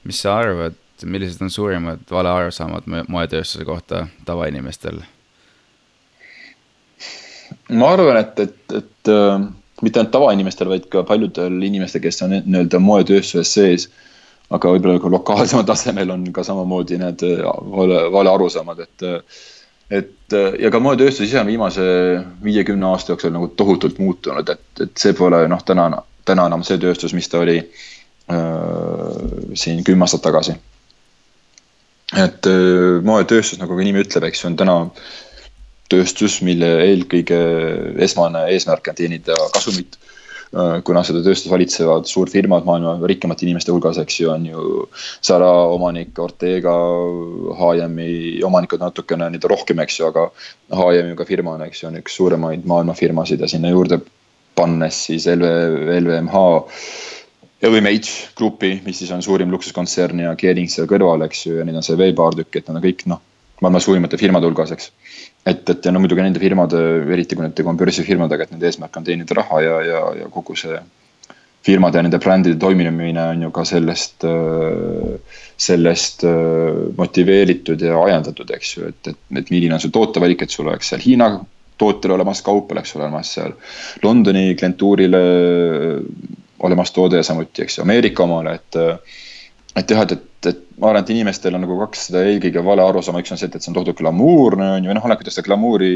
mis 0.08 0.22
sa 0.24 0.38
arvad, 0.40 0.78
millised 1.06 1.42
on 1.46 1.54
suurimad 1.54 2.08
valearusaamad 2.12 2.88
moetööstuse 3.08 3.66
kohta 3.66 4.08
tavainimestel? 4.26 5.02
ma 7.70 7.92
arvan, 7.94 8.20
et, 8.22 8.40
et, 8.40 8.76
et 8.82 9.12
äh, 9.12 9.48
mitte 9.82 10.02
ainult 10.02 10.14
tavainimestel, 10.16 10.72
vaid 10.72 10.88
ka 10.92 11.04
paljudel 11.08 11.62
inimestel, 11.64 12.04
kes 12.04 12.24
on 12.26 12.38
nii-öelda 12.38 12.80
moetööstuses 12.84 13.54
sees, 13.60 13.90
aga 14.54 14.72
võib-olla 14.72 15.04
ka 15.04 15.12
lokaalsemal 15.12 15.68
tasemel 15.68 16.16
on 16.16 16.26
ka 16.34 16.44
samamoodi 16.48 16.98
need 17.02 17.24
vale, 17.76 18.02
vale 18.14 18.32
arusaamad, 18.32 18.80
et 18.88 19.08
et 19.90 20.34
äh, 20.36 20.56
ja 20.60 20.72
ka 20.72 20.82
moetööstus 20.84 21.30
ise 21.30 21.40
on 21.42 21.48
viimase 21.48 21.84
viiekümne 22.44 22.90
aasta 22.90 23.14
jooksul 23.14 23.34
nagu 23.36 23.50
tohutult 23.60 24.00
muutunud, 24.04 24.50
et, 24.50 24.66
et 24.84 24.98
see 25.00 25.16
pole 25.18 25.46
noh, 25.48 25.62
täna, 25.66 25.90
täna 26.28 26.48
enam 26.52 26.66
see 26.68 26.80
tööstus, 26.82 27.16
mis 27.16 27.30
ta 27.32 27.42
oli 27.44 27.60
äh, 27.62 29.22
siin 29.56 29.84
kümme 29.88 30.08
aastat 30.08 30.26
tagasi. 30.28 30.58
et 32.18 32.52
äh, 32.52 33.00
moetööstus, 33.04 33.62
nagu 33.62 33.78
ka 33.78 33.88
nimi 33.88 34.04
ütleb, 34.04 34.28
eks 34.28 34.44
ju, 34.44 34.52
on 34.52 34.60
täna 34.60 34.78
tööstus, 35.88 36.42
mille 36.44 36.68
eelkõige 36.84 37.40
esmane 38.04 38.44
eesmärk 38.52 38.92
on 38.92 38.98
teenida 38.98 39.36
kasumit 39.54 39.96
kuna 40.88 41.04
seda 41.04 41.20
tööstust 41.26 41.52
valitsevad 41.52 42.08
suurfirmad 42.08 42.68
maailma 42.68 43.10
rikkamate 43.10 43.44
inimeste 43.46 43.74
hulgas, 43.74 44.00
eks 44.00 44.22
ju, 44.22 44.30
on 44.32 44.46
ju 44.48 44.86
Zara 45.26 45.50
omanik, 45.74 46.14
Ortega, 46.24 46.76
H&M-i 47.60 48.40
omanikud 48.48 48.84
natukene 48.84 49.28
nii-öelda 49.28 49.52
rohkem, 49.52 49.84
eks 49.84 50.00
ju, 50.00 50.08
aga 50.08 50.30
H&M-iga 50.72 51.28
firma 51.28 51.58
on, 51.58 51.66
eks 51.68 51.84
ju, 51.84 51.92
on 51.92 52.00
üks 52.00 52.16
suuremaid 52.20 52.66
maailma 52.70 52.96
firmasid 52.98 53.44
ja 53.44 53.52
sinna 53.52 53.74
juurde 53.74 54.00
pannes 54.58 55.04
siis 55.10 55.28
LV, 55.30 55.52
LVMH 56.00 56.48
LVMH 57.68 58.36
grupi, 58.38 58.76
mis 58.86 59.00
siis 59.02 59.12
on 59.12 59.24
suurim 59.26 59.52
luksuskontsern 59.52 60.20
ja 60.22 60.36
Kering 60.38 60.70
seal 60.70 60.88
kõrval, 60.90 61.26
eks 61.26 61.48
ju, 61.48 61.58
ja 61.58 61.66
neid 61.66 61.80
on 61.80 61.86
seal 61.86 61.98
veel 62.00 62.14
paar 62.18 62.38
tükki, 62.38 62.62
et 62.62 62.70
nad 62.70 62.80
on 62.80 62.86
kõik 62.86 63.04
noh, 63.10 63.24
maailma 63.62 63.82
suurimate 63.82 64.20
firmade 64.22 64.46
hulgas, 64.50 64.72
eks. 64.76 64.92
Et, 65.48 65.64
et 65.70 65.86
ja 65.86 65.94
no 65.94 66.02
muidugi 66.04 66.24
nende 66.24 66.42
firmade, 66.42 66.80
eriti 67.14 67.38
kui 67.38 67.46
need 67.46 67.56
tegu 67.58 67.72
on 67.72 67.80
börsifirmadega, 67.80 68.46
et 68.46 68.54
nende 68.54 68.70
eesmärk 68.70 69.00
on 69.00 69.08
teenida 69.08 69.38
raha 69.38 69.62
ja, 69.64 69.76
ja, 69.86 70.02
ja 70.22 70.30
kogu 70.34 70.56
see 70.60 70.78
firmade 71.68 72.00
ja 72.00 72.06
nende 72.06 72.20
brändide 72.24 72.60
toimimine 72.62 73.24
on 73.34 73.42
ju 73.48 73.52
ka 73.56 73.66
sellest, 73.68 74.24
sellest 75.68 76.24
motiveeritud 76.98 77.82
ja 77.84 78.00
ajendatud, 78.06 78.54
eks 78.56 78.74
ju, 78.78 78.90
et, 78.92 79.12
et, 79.12 79.22
et 79.42 79.54
milline 79.54 79.76
on 79.76 79.84
su 79.84 79.92
tootevalik, 79.94 80.46
et 80.46 80.54
sul 80.54 80.70
oleks 80.70 80.94
seal 80.94 81.04
Hiina 81.04 81.32
tootele 81.78 82.16
olemas 82.16 82.42
kaup, 82.46 82.72
oleks 82.74 82.96
olemas 82.98 83.34
seal 83.38 83.56
Londoni 84.04 84.54
klientuurile 84.58 85.22
olemas 86.66 86.92
toode 86.94 87.20
ja 87.20 87.26
samuti, 87.26 87.66
eks 87.66 87.80
ju, 87.80 87.86
Ameerika 87.86 88.26
omale, 88.26 88.58
et 88.62 88.80
et 89.78 89.92
jah, 89.94 90.02
et, 90.02 90.16
et, 90.16 90.24
et 90.46 90.60
ma 90.78 90.92
arvan, 90.92 91.02
et 91.02 91.12
inimestel 91.16 91.56
on 91.58 91.64
nagu 91.66 91.78
kaks 91.80 92.08
seda 92.08 92.22
eelkõige 92.30 92.62
vale 92.66 92.84
arusaama, 92.86 93.24
üks 93.24 93.34
on 93.34 93.40
see, 93.42 93.50
et, 93.50 93.58
see 93.62 93.72
on 93.72 93.78
tohutult 93.80 93.98
glamuurne 94.02 94.68
on 94.76 94.86
ju, 94.86 94.94
noh, 94.94 95.06
oleneb, 95.08 95.22
kuidas 95.22 95.38
seda 95.38 95.48
glamuuri 95.48 95.92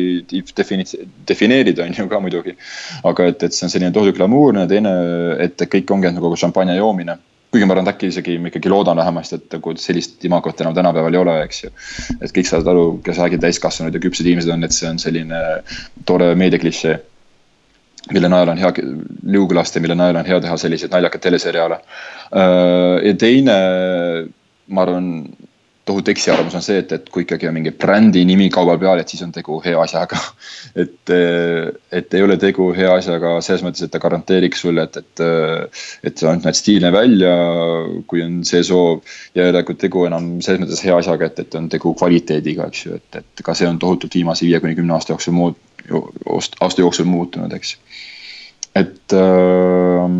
defini-, 0.57 0.87
defineerida 1.29 1.85
on 1.85 1.93
ju 1.97 2.07
ka 2.09 2.21
muidugi. 2.23 2.55
aga 3.07 3.27
et, 3.29 3.43
et 3.45 3.57
see 3.57 3.67
on 3.67 3.73
selline 3.73 3.93
tohutult 3.93 4.17
glamuurne, 4.17 4.65
teine, 4.71 4.95
et 5.45 5.67
kõik 5.75 5.93
ongi 5.93 6.13
nagu 6.15 6.33
šampanja 6.39 6.79
joomine. 6.79 7.19
Kuigi 7.51 7.67
ma 7.67 7.75
arvan, 7.75 7.89
et 7.89 7.97
äkki 7.97 8.07
isegi 8.07 8.37
ma 8.39 8.47
ikkagi 8.47 8.71
loodan 8.71 8.95
vähemasti, 8.95 9.37
et 9.37 9.55
nagu 9.57 9.73
sellist 9.83 10.23
imagot 10.23 10.61
enam 10.63 10.75
tänapäeval 10.77 11.17
ei 11.17 11.19
ole, 11.19 11.33
eks 11.43 11.65
ju. 11.65 11.71
et 12.17 12.31
kõik 12.31 12.47
saavad 12.47 12.71
aru, 12.71 12.85
kes 13.03 13.19
räägib 13.19 13.43
täiskasvanud 13.43 13.97
ja 13.97 14.03
küpsed 14.05 14.29
inimesed 14.29 14.53
on, 14.55 14.63
et 14.63 14.75
see 14.75 14.87
on 14.87 15.01
selline 15.03 15.41
tore 16.07 16.31
meediaklišee 16.39 16.95
mille 18.10 18.32
najal 18.32 18.54
on 18.54 18.62
hea, 18.62 18.74
liuglaste, 19.36 19.84
mille 19.84 19.95
najal 19.95 20.22
on 20.24 20.28
hea 20.28 20.41
teha 20.41 20.58
selliseid 20.58 20.93
naljakaid 20.93 21.24
teleseriaale. 21.28 21.80
Äh, 22.34 22.97
ja 23.06 23.14
teine, 23.20 23.58
ma 24.68 24.86
arvan, 24.88 25.12
tohutu 25.86 26.12
eksiarvamus 26.12 26.56
on 26.56 26.64
see, 26.64 26.78
et, 26.82 26.91
et 26.93 27.08
kui 27.10 27.24
ikkagi 27.26 27.47
on 27.49 27.56
mingi 27.56 27.72
brändi 27.74 28.22
nimi 28.28 28.47
kauba 28.54 28.76
peal, 28.82 29.02
et 29.02 29.10
siis 29.10 29.24
on 29.26 29.32
tegu 29.34 29.58
hea 29.64 29.78
asjaga. 29.82 30.20
et, 30.84 31.14
et 31.99 32.18
ei 32.18 32.26
ole 32.26 32.38
tegu 32.41 32.70
hea 32.76 32.91
asjaga 32.93 33.34
selles 33.41 33.64
mõttes, 33.66 33.86
et 33.86 33.93
ta 33.93 34.02
garanteeriks 34.04 34.62
sulle, 34.66 34.86
et, 34.86 35.02
et, 35.02 35.24
et 36.10 36.22
sa 36.22 36.36
näed 36.38 36.58
stiilne 36.58 36.91
välja, 36.93 37.34
kui 38.10 38.24
on 38.26 38.41
see 38.47 38.64
soov. 38.68 39.02
ja 39.36 39.45
ei 39.45 39.54
ole 39.54 39.62
nagu 39.62 39.78
tegu 39.80 40.06
enam 40.10 40.30
selles 40.45 40.64
mõttes 40.64 40.86
hea 40.86 40.97
asjaga, 41.02 41.32
et, 41.32 41.43
et 41.45 41.60
on 41.60 41.70
tegu 41.72 41.95
kvaliteediga, 41.97 42.70
eks 42.70 42.86
ju, 42.86 43.02
et, 43.02 43.22
et 43.24 43.45
ka 43.45 43.58
see 43.58 43.70
on 43.70 43.82
tohutult 43.82 44.16
viimase 44.20 44.45
viie 44.45 44.62
kuni 44.62 44.78
kümne 44.78 44.95
aasta 44.97 45.16
jooksul 45.16 45.38
muud, 45.38 45.58
aasta 45.89 46.82
jooksul 46.82 47.09
muutunud, 47.09 47.53
eks. 47.53 47.77
et 48.75 49.15
äh, 49.17 50.19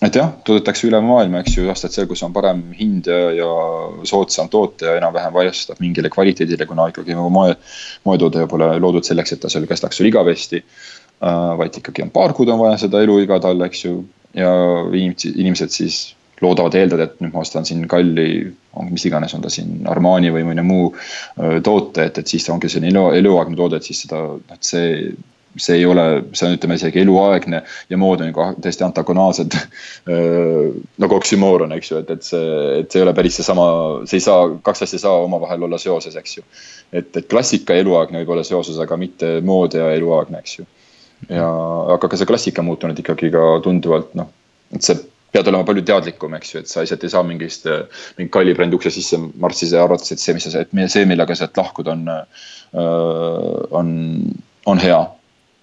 et 0.00 0.16
jah, 0.16 0.30
toodetakse 0.44 0.86
üle 0.88 1.00
maailma, 1.04 1.42
eks 1.42 1.58
ju, 1.58 1.66
aastaid 1.68 1.94
seal, 1.94 2.06
kus 2.08 2.22
on 2.24 2.32
parem 2.32 2.62
hind 2.76 3.08
ja, 3.10 3.48
soodsam 4.08 4.48
toote 4.52 4.88
ja 4.88 4.96
enam-vähem 4.96 5.34
vastab 5.34 5.80
mingile 5.82 6.10
kvaliteedile, 6.12 6.66
kuna 6.68 6.88
ikkagi 6.92 7.16
nagu 7.16 7.28
moe, 7.32 7.52
moetoode 8.08 8.46
pole 8.50 8.70
loodud 8.80 9.06
selleks, 9.06 9.36
et 9.36 9.42
ta 9.44 9.52
seal 9.52 9.68
kestaks 9.68 10.00
sul 10.00 10.08
igavesti 10.08 10.62
äh,. 10.62 11.52
vaid 11.60 11.76
ikkagi 11.82 12.06
on 12.06 12.14
paar 12.14 12.32
kuud 12.36 12.48
on 12.48 12.62
vaja 12.62 12.80
seda 12.86 13.02
eluiga 13.04 13.40
tal, 13.44 13.60
eks 13.68 13.84
ju, 13.84 13.98
ja 14.36 14.54
inimesed 14.94 15.76
siis 15.76 16.00
loodavad 16.40 16.76
eeldada, 16.78 17.08
et 17.08 17.18
nüüd 17.20 17.34
ma 17.34 17.42
ostan 17.44 17.66
siin 17.68 17.82
kalli, 17.90 18.28
mis 18.88 19.04
iganes, 19.08 19.34
on 19.36 19.42
ta 19.44 19.52
siin 19.52 19.88
Armani 19.90 20.32
või 20.34 20.46
mõne 20.48 20.64
muu 20.66 20.92
toote, 21.64 22.06
et, 22.06 22.22
et 22.22 22.30
siis 22.30 22.48
ongi 22.52 22.70
selline 22.72 22.94
elu, 22.94 23.10
eluaegne 23.20 23.58
toode, 23.58 23.80
et 23.80 23.90
siis 23.90 24.06
seda, 24.06 24.22
noh, 24.38 24.62
see 24.64 25.12
see 25.56 25.76
ei 25.76 25.86
ole, 25.86 26.04
see 26.32 26.46
on, 26.46 26.54
ütleme 26.54 26.76
isegi 26.78 27.00
eluaegne 27.02 27.62
ja 27.90 27.98
mood 27.98 28.22
on 28.22 28.30
nagu 28.30 28.44
täiesti 28.62 28.84
antagonaalsed 28.86 29.56
nagu 31.02 31.16
oksümooron, 31.16 31.74
eks 31.74 31.90
ju, 31.90 32.02
et, 32.04 32.10
et 32.14 32.26
see, 32.26 32.58
et 32.80 32.90
see 32.90 33.00
ei 33.00 33.06
ole 33.06 33.14
päris 33.16 33.40
seesama, 33.40 33.66
see 34.06 34.20
ei 34.20 34.26
saa, 34.26 34.46
kaks 34.66 34.84
asja 34.86 35.00
ei 35.00 35.04
saa 35.04 35.24
omavahel 35.24 35.66
olla 35.66 35.80
seoses, 35.82 36.16
eks 36.20 36.36
ju. 36.38 36.44
et, 36.92 37.10
et 37.16 37.26
klassika 37.30 37.74
ja 37.74 37.84
eluaegne 37.84 38.22
võib 38.22 38.36
olla 38.36 38.46
seoses, 38.46 38.78
aga 38.82 38.98
mitte 39.00 39.38
mood 39.46 39.74
ja 39.74 39.90
eluaegne, 39.96 40.42
eks 40.44 40.60
ju. 40.60 40.68
ja, 41.28 41.48
aga 41.96 42.10
ka 42.10 42.20
see 42.20 42.30
klassika 42.30 42.62
on 42.62 42.70
muutunud 42.70 43.02
ikkagi 43.02 43.32
ka 43.34 43.46
tunduvalt 43.66 44.14
noh, 44.18 44.30
et 44.76 44.86
see 44.86 45.02
pead 45.32 45.48
olema 45.50 45.66
palju 45.66 45.84
teadlikum, 45.86 46.34
eks 46.38 46.54
ju, 46.54 46.62
et 46.62 46.70
sa 46.70 46.82
lihtsalt 46.82 47.06
ei 47.06 47.12
saa 47.12 47.22
mingist, 47.26 47.68
mingi 48.18 48.32
kalli 48.34 48.54
brändi 48.56 48.78
ukse 48.78 48.92
sisse 48.94 49.18
marssida 49.18 49.78
ja 49.78 49.86
arvates, 49.86 50.12
et 50.14 50.22
see, 50.22 50.34
mis 50.36 50.48
sa, 50.48 50.64
et 50.64 50.92
see, 50.92 51.06
millega 51.08 51.36
sealt 51.38 51.56
lahkud, 51.60 51.90
on, 51.92 52.06
on, 53.80 53.96
on 54.70 54.82
hea 54.82 55.00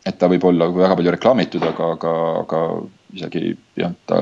et 0.08 0.18
ta 0.20 0.30
võib 0.32 0.46
olla 0.48 0.70
väga 0.72 0.96
palju 0.98 1.14
reklaamitud, 1.18 1.64
aga, 1.68 1.94
aga, 1.98 2.12
aga 2.44 2.62
isegi 3.18 3.54
jah, 3.80 3.96
ta 4.10 4.22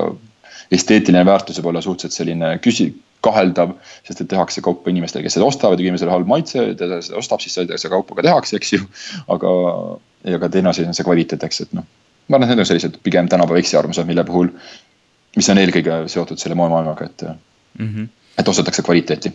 esteetiline 0.74 1.22
väärtus 1.26 1.60
võib 1.60 1.70
olla 1.72 1.82
suhteliselt 1.84 2.16
selline 2.16 2.56
küsi-, 2.64 2.94
kaheldav, 3.26 3.72
sest 4.06 4.22
et 4.22 4.28
tehakse 4.30 4.62
kaupa 4.62 4.92
inimestele, 4.92 5.24
kes 5.26 5.36
seda 5.38 5.46
ostavad 5.48 5.80
ja 5.80 5.86
inimesel 5.86 6.12
halb 6.12 6.28
maitse, 6.30 6.62
ta 6.78 7.00
seda 7.02 7.18
ostab, 7.18 7.42
siis 7.42 7.56
seda 7.56 7.92
kaupa 7.92 8.18
ka 8.18 8.26
tehakse, 8.26 8.58
eks 8.58 8.74
ju. 8.76 8.82
aga, 9.32 9.52
ja 10.30 10.40
ka 10.42 10.50
teine 10.52 10.70
asi 10.70 10.86
on 10.86 10.94
see 10.96 11.06
kvaliteet, 11.06 11.46
eks, 11.46 11.64
et 11.64 11.74
noh, 11.76 11.86
ma 12.28 12.38
arvan, 12.38 12.46
et 12.46 12.54
need 12.54 12.62
on 12.62 12.68
sellised 12.68 13.00
pigem 13.06 13.30
tänapäeva 13.32 13.62
eksiarvamused, 13.62 14.06
mille 14.06 14.24
puhul, 14.28 14.52
mis 15.36 15.48
on 15.52 15.58
eelkõige 15.60 16.02
seotud 16.12 16.40
selle 16.40 16.56
moemaailmaga, 16.58 17.04
et 17.04 17.26
mm, 17.28 17.88
-hmm. 17.88 18.08
et 18.38 18.48
ostetakse 18.48 18.82
kvaliteeti 18.82 19.32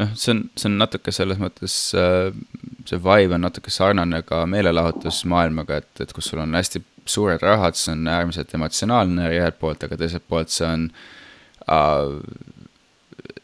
noh, 0.00 0.12
see 0.14 0.34
on, 0.34 0.44
see 0.58 0.68
on 0.70 0.78
natuke 0.80 1.12
selles 1.14 1.40
mõttes, 1.40 1.76
äh, 1.98 2.30
see 2.88 3.00
vibe 3.04 3.36
on 3.36 3.44
natuke 3.46 3.72
sarnane 3.74 4.22
ka 4.26 4.44
meelelahutusmaailmaga, 4.50 5.80
et, 5.82 6.04
et 6.04 6.14
kus 6.16 6.30
sul 6.32 6.42
on 6.44 6.56
hästi 6.58 6.82
suured 7.10 7.42
rahad, 7.44 7.78
see 7.78 7.94
on 7.94 8.08
äärmiselt 8.10 8.54
emotsionaalne 8.56 9.30
ühelt 9.36 9.58
poolt, 9.60 9.84
aga 9.86 9.98
teiselt 10.00 10.26
poolt 10.28 10.52
see 10.54 10.68
on 10.68 10.88
uh,. 11.66 12.20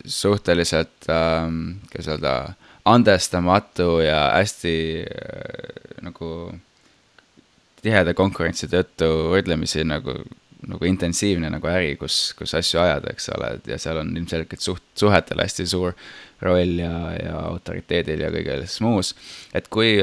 suhteliselt 0.07 1.09
ähm,, 1.11 1.83
kuidas 1.91 2.09
öelda, 2.15 2.33
andestamatu 2.87 3.99
ja 4.05 4.21
hästi 4.37 4.77
äh, 5.03 6.03
nagu 6.07 6.29
tiheda 7.83 8.15
konkurentsi 8.15 8.69
tõttu 8.71 9.09
võrdlemisi 9.33 9.83
nagu, 9.87 10.15
nagu 10.67 10.89
intensiivne 10.89 11.51
nagu 11.53 11.69
äri, 11.71 11.95
kus, 12.01 12.33
kus 12.39 12.55
asju 12.59 12.81
ajada, 12.83 13.13
eks 13.13 13.31
ole, 13.37 13.53
ja 13.71 13.79
seal 13.79 14.01
on 14.03 14.11
ilmselgelt 14.17 14.63
suht, 14.63 14.83
suhetel 14.99 15.43
hästi 15.45 15.67
suur 15.71 15.95
roll 16.43 16.81
ja, 16.83 16.97
ja 17.17 17.37
autoriteedil 17.53 18.25
ja 18.27 18.33
kõiges 18.35 18.81
muus. 18.85 19.15
et 19.55 19.69
kui 19.73 19.95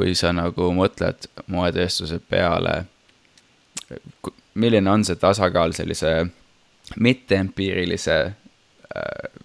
kui 0.00 0.14
sa 0.16 0.30
nagu 0.32 0.70
mõtled 0.72 1.26
moetööstuse 1.50 2.20
peale, 2.30 2.84
milline 4.54 4.90
on 4.90 5.04
see 5.04 5.18
tasakaal 5.20 5.74
sellise 5.76 6.12
mitteempiirilise 6.96 8.16
äh, 8.30 9.40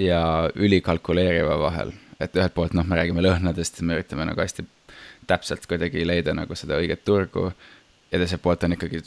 ja 0.00 0.22
ülikalkuleeriva 0.54 1.58
vahel, 1.60 1.92
et 2.22 2.36
ühelt 2.38 2.54
poolt 2.54 2.76
noh, 2.78 2.86
me 2.88 2.98
räägime 2.98 3.24
lõhnadest 3.24 3.80
ja 3.80 3.86
me 3.86 3.98
üritame 3.98 4.26
nagu 4.30 4.40
hästi 4.40 4.64
täpselt 5.28 5.68
kuidagi 5.70 6.06
leida 6.06 6.34
nagu 6.34 6.56
seda 6.58 6.80
õiget 6.80 7.04
turgu 7.04 7.50
ja 7.52 8.18
teiselt 8.18 8.42
poolt 8.42 8.64
on 8.66 8.78
ikkagi 8.78 9.02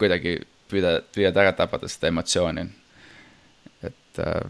kuidagi 0.00 0.38
püüda, 0.70 0.98
püüad 1.14 1.36
ära 1.40 1.54
tabada 1.56 1.88
seda 1.90 2.12
emotsiooni. 2.12 2.66
et 3.86 4.20
äh, 4.22 4.48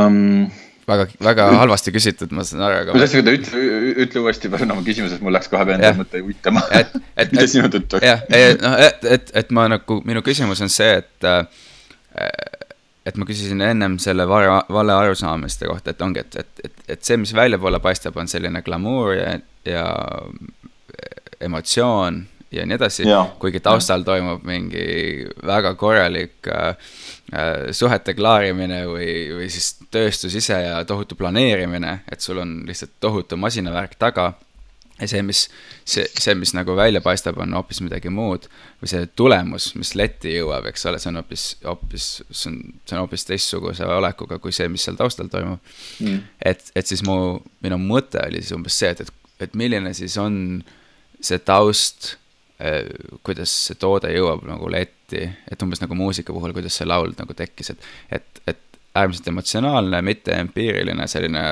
um, 0.00 0.48
väga, 0.88 1.06
väga 1.22 1.48
halvasti 1.60 1.92
küsitud, 1.94 2.32
ma 2.34 2.44
saan 2.46 2.64
aru, 2.66 2.78
aga. 2.82 2.96
tahtsin 2.96 3.20
öelda, 3.20 3.34
ütle, 3.38 3.64
ütle 4.06 4.24
uuesti 4.24 4.50
palun 4.52 4.74
oma 4.76 4.86
küsimuses, 4.86 5.20
mul 5.24 5.36
läks 5.36 5.50
kohe 5.52 5.76
enda 5.76 5.92
mõte 5.98 6.22
uitama. 6.24 6.64
mida 7.32 7.46
sinu 7.50 7.70
tõttu? 7.72 8.00
jah, 8.04 8.24
noh, 8.62 8.80
et, 8.88 9.06
et, 9.18 9.36
et 9.42 9.54
ma 9.54 9.68
nagu, 9.72 10.00
minu 10.08 10.24
küsimus 10.24 10.64
on 10.64 10.72
see, 10.72 10.98
et 11.02 11.28
äh, 11.28 11.44
et 13.06 13.16
ma 13.18 13.26
küsisin 13.26 13.62
ennem 13.66 13.96
selle 14.02 14.26
vale, 14.30 14.60
vale 14.70 14.94
arusaamiste 14.94 15.66
kohta, 15.66 15.90
et 15.90 16.02
ongi, 16.04 16.22
et, 16.22 16.36
et, 16.38 16.66
et, 16.68 16.84
et 16.94 17.04
see, 17.04 17.18
mis 17.18 17.34
väljapoole 17.34 17.82
paistab, 17.82 18.16
on 18.20 18.30
selline 18.30 18.62
glamuur 18.62 19.14
ja, 19.16 19.32
ja 19.66 19.86
emotsioon 21.42 22.22
ja 22.52 22.66
nii 22.66 22.76
edasi, 22.76 23.06
kuigi 23.40 23.60
taustal 23.64 24.04
toimub 24.06 24.44
mingi 24.46 25.26
väga 25.46 25.74
korralik 25.80 26.48
äh, 26.52 26.68
äh, 27.32 27.72
suhete 27.72 28.14
klaarimine 28.14 28.84
või, 28.90 29.10
või 29.38 29.50
siis 29.52 29.74
tööstus 29.92 30.36
ise 30.38 30.58
ja 30.66 30.80
tohutu 30.88 31.16
planeerimine, 31.18 32.00
et 32.12 32.20
sul 32.20 32.42
on 32.42 32.60
lihtsalt 32.68 32.98
tohutu 33.00 33.36
masinavärk 33.40 33.96
taga. 33.98 34.32
ja 35.00 35.08
see, 35.08 35.22
mis, 35.26 35.46
see, 35.88 36.04
see, 36.20 36.34
mis 36.38 36.52
nagu 36.54 36.76
välja 36.76 37.00
paistab, 37.02 37.38
on 37.40 37.54
hoopis 37.56 37.80
midagi 37.80 38.10
muud. 38.12 38.46
või 38.82 38.92
see 38.92 39.06
tulemus, 39.16 39.72
mis 39.74 39.94
letti 39.94 40.36
jõuab, 40.36 40.68
eks 40.70 40.86
ole, 40.86 40.98
see 40.98 41.10
on 41.10 41.22
hoopis, 41.22 41.46
hoopis, 41.64 42.10
see 42.30 42.50
on, 42.52 42.60
see 42.84 42.96
on 42.96 43.04
hoopis 43.06 43.24
teistsuguse 43.24 43.86
olekuga 43.86 44.38
kui 44.38 44.52
see, 44.52 44.68
mis 44.68 44.84
seal 44.84 45.00
taustal 45.00 45.32
toimub. 45.32 45.74
Mm.. 46.00 46.22
et, 46.44 46.70
et 46.76 46.86
siis 46.86 47.02
mu, 47.06 47.40
minu 47.64 47.80
mõte 47.80 48.20
oli 48.26 48.44
siis 48.44 48.56
umbes 48.58 48.78
see, 48.78 48.92
et, 48.92 49.06
et, 49.06 49.36
et 49.48 49.54
milline 49.58 49.94
siis 49.96 50.18
on 50.20 50.36
see 51.22 51.38
taust 51.38 52.16
kuidas 53.26 53.52
see 53.66 53.78
toode 53.80 54.12
jõuab 54.12 54.44
nagu 54.46 54.68
letti, 54.70 55.24
et 55.50 55.64
umbes 55.64 55.82
nagu 55.82 55.96
muusika 55.98 56.34
puhul, 56.34 56.54
kuidas 56.56 56.76
see 56.78 56.86
laul 56.86 57.14
nagu 57.18 57.34
tekkis, 57.34 57.72
et, 57.74 57.88
et, 58.18 58.42
et 58.46 58.80
äärmiselt 58.94 59.28
emotsionaalne, 59.32 60.02
mitte 60.02 60.36
empiiriline 60.36 61.06
selline 61.08 61.42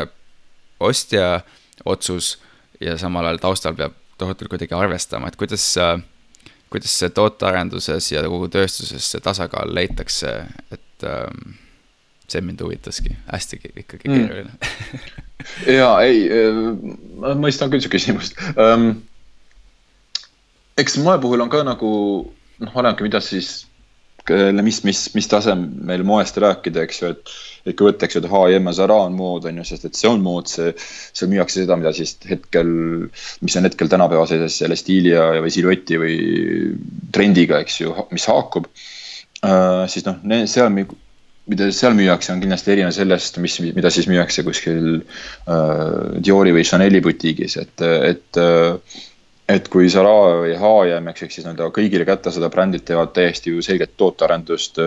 ostja 0.80 1.40
otsus 1.84 2.36
ja 2.80 2.96
samal 3.00 3.26
ajal 3.28 3.40
taustal 3.42 3.76
peab 3.76 3.96
tohutult 4.20 4.52
kuidagi 4.52 4.76
arvestama, 4.76 5.28
et 5.28 5.36
kuidas, 5.40 5.64
kuidas 6.72 6.98
see 7.02 7.10
tootearenduses 7.16 8.12
ja 8.12 8.24
kogu 8.28 8.50
tööstuses 8.52 9.10
see 9.12 9.24
tasakaal 9.24 9.72
leitakse, 9.74 10.34
et 10.72 11.08
ähm, 11.08 11.56
see 12.30 12.44
mind 12.44 12.60
huvitaski, 12.64 13.16
hästi 13.32 13.60
ikkagi 13.72 14.08
mm. 14.08 14.16
keeruline 14.16 14.52
mm. 14.56 15.72
ja 15.74 15.92
ei, 16.04 16.26
äh, 16.28 16.60
ma 17.20 17.34
mõistan 17.40 17.72
küll 17.72 17.82
su 17.84 17.92
küsimust 17.92 18.36
um, 18.54 18.92
eks 20.80 21.00
moe 21.04 21.18
puhul 21.22 21.42
on 21.44 21.50
ka 21.52 21.64
nagu 21.66 21.90
noh, 22.60 22.72
olenebki, 22.74 23.06
mida 23.06 23.20
siis, 23.24 23.50
mis, 24.62 24.82
mis, 24.86 25.02
mis 25.16 25.28
tasemel 25.30 26.04
moest 26.06 26.38
rääkida, 26.42 26.84
eks 26.86 27.02
ju, 27.02 27.12
et. 27.14 27.34
et 27.68 27.76
kui 27.76 27.90
võtta, 27.90 28.06
eks 28.06 28.16
ju, 28.16 28.22
et 28.24 28.30
H&M 28.30 28.70
ja 28.70 28.76
Zara 28.76 28.96
on 29.06 29.16
mood, 29.16 29.44
on 29.48 29.60
ju, 29.60 29.66
sest 29.68 29.84
et 29.88 29.98
see 29.98 30.08
on 30.08 30.22
mood, 30.24 30.48
see, 30.48 30.72
seal 31.16 31.28
müüakse 31.32 31.62
seda, 31.62 31.76
mida 31.80 31.92
siis 31.96 32.14
hetkel, 32.28 32.70
mis 33.44 33.58
on 33.60 33.68
hetkel 33.68 33.90
tänapäeva 33.92 34.24
sellises 34.30 34.62
selle 34.62 34.78
stiili 34.80 35.12
ja, 35.12 35.26
või 35.44 35.52
silueti 35.52 36.00
või 36.00 36.16
trendiga, 37.12 37.60
eks 37.64 37.82
ju, 37.82 37.94
mis 38.14 38.28
haakub 38.30 38.70
uh,. 38.70 39.84
siis 39.92 40.08
noh, 40.08 40.20
seal 40.48 40.72
mida 41.50 41.68
seal 41.74 41.96
müüakse, 41.98 42.30
on 42.32 42.40
kindlasti 42.42 42.74
erinev 42.74 42.92
sellest, 42.94 43.38
mis, 43.42 43.56
mida 43.74 43.90
siis 43.92 44.06
müüakse 44.10 44.44
kuskil 44.46 45.00
uh, 45.00 46.18
Diori 46.22 46.52
või 46.54 46.66
Chanel'i 46.68 47.00
butiigis, 47.02 47.56
et, 47.58 47.82
et 47.82 48.40
uh, 48.40 48.76
et 49.50 49.68
kui 49.72 49.88
Zara 49.92 50.14
või 50.42 50.54
H&M, 50.56 51.10
eks, 51.12 51.26
ehk 51.26 51.34
siis 51.34 51.46
nii-öelda 51.46 51.70
kõigile 51.74 52.06
kättesaadav 52.08 52.52
brändid 52.54 52.84
teevad 52.88 53.12
täiesti 53.16 53.54
ju 53.54 53.62
selget 53.64 53.96
tootearendust 54.00 54.80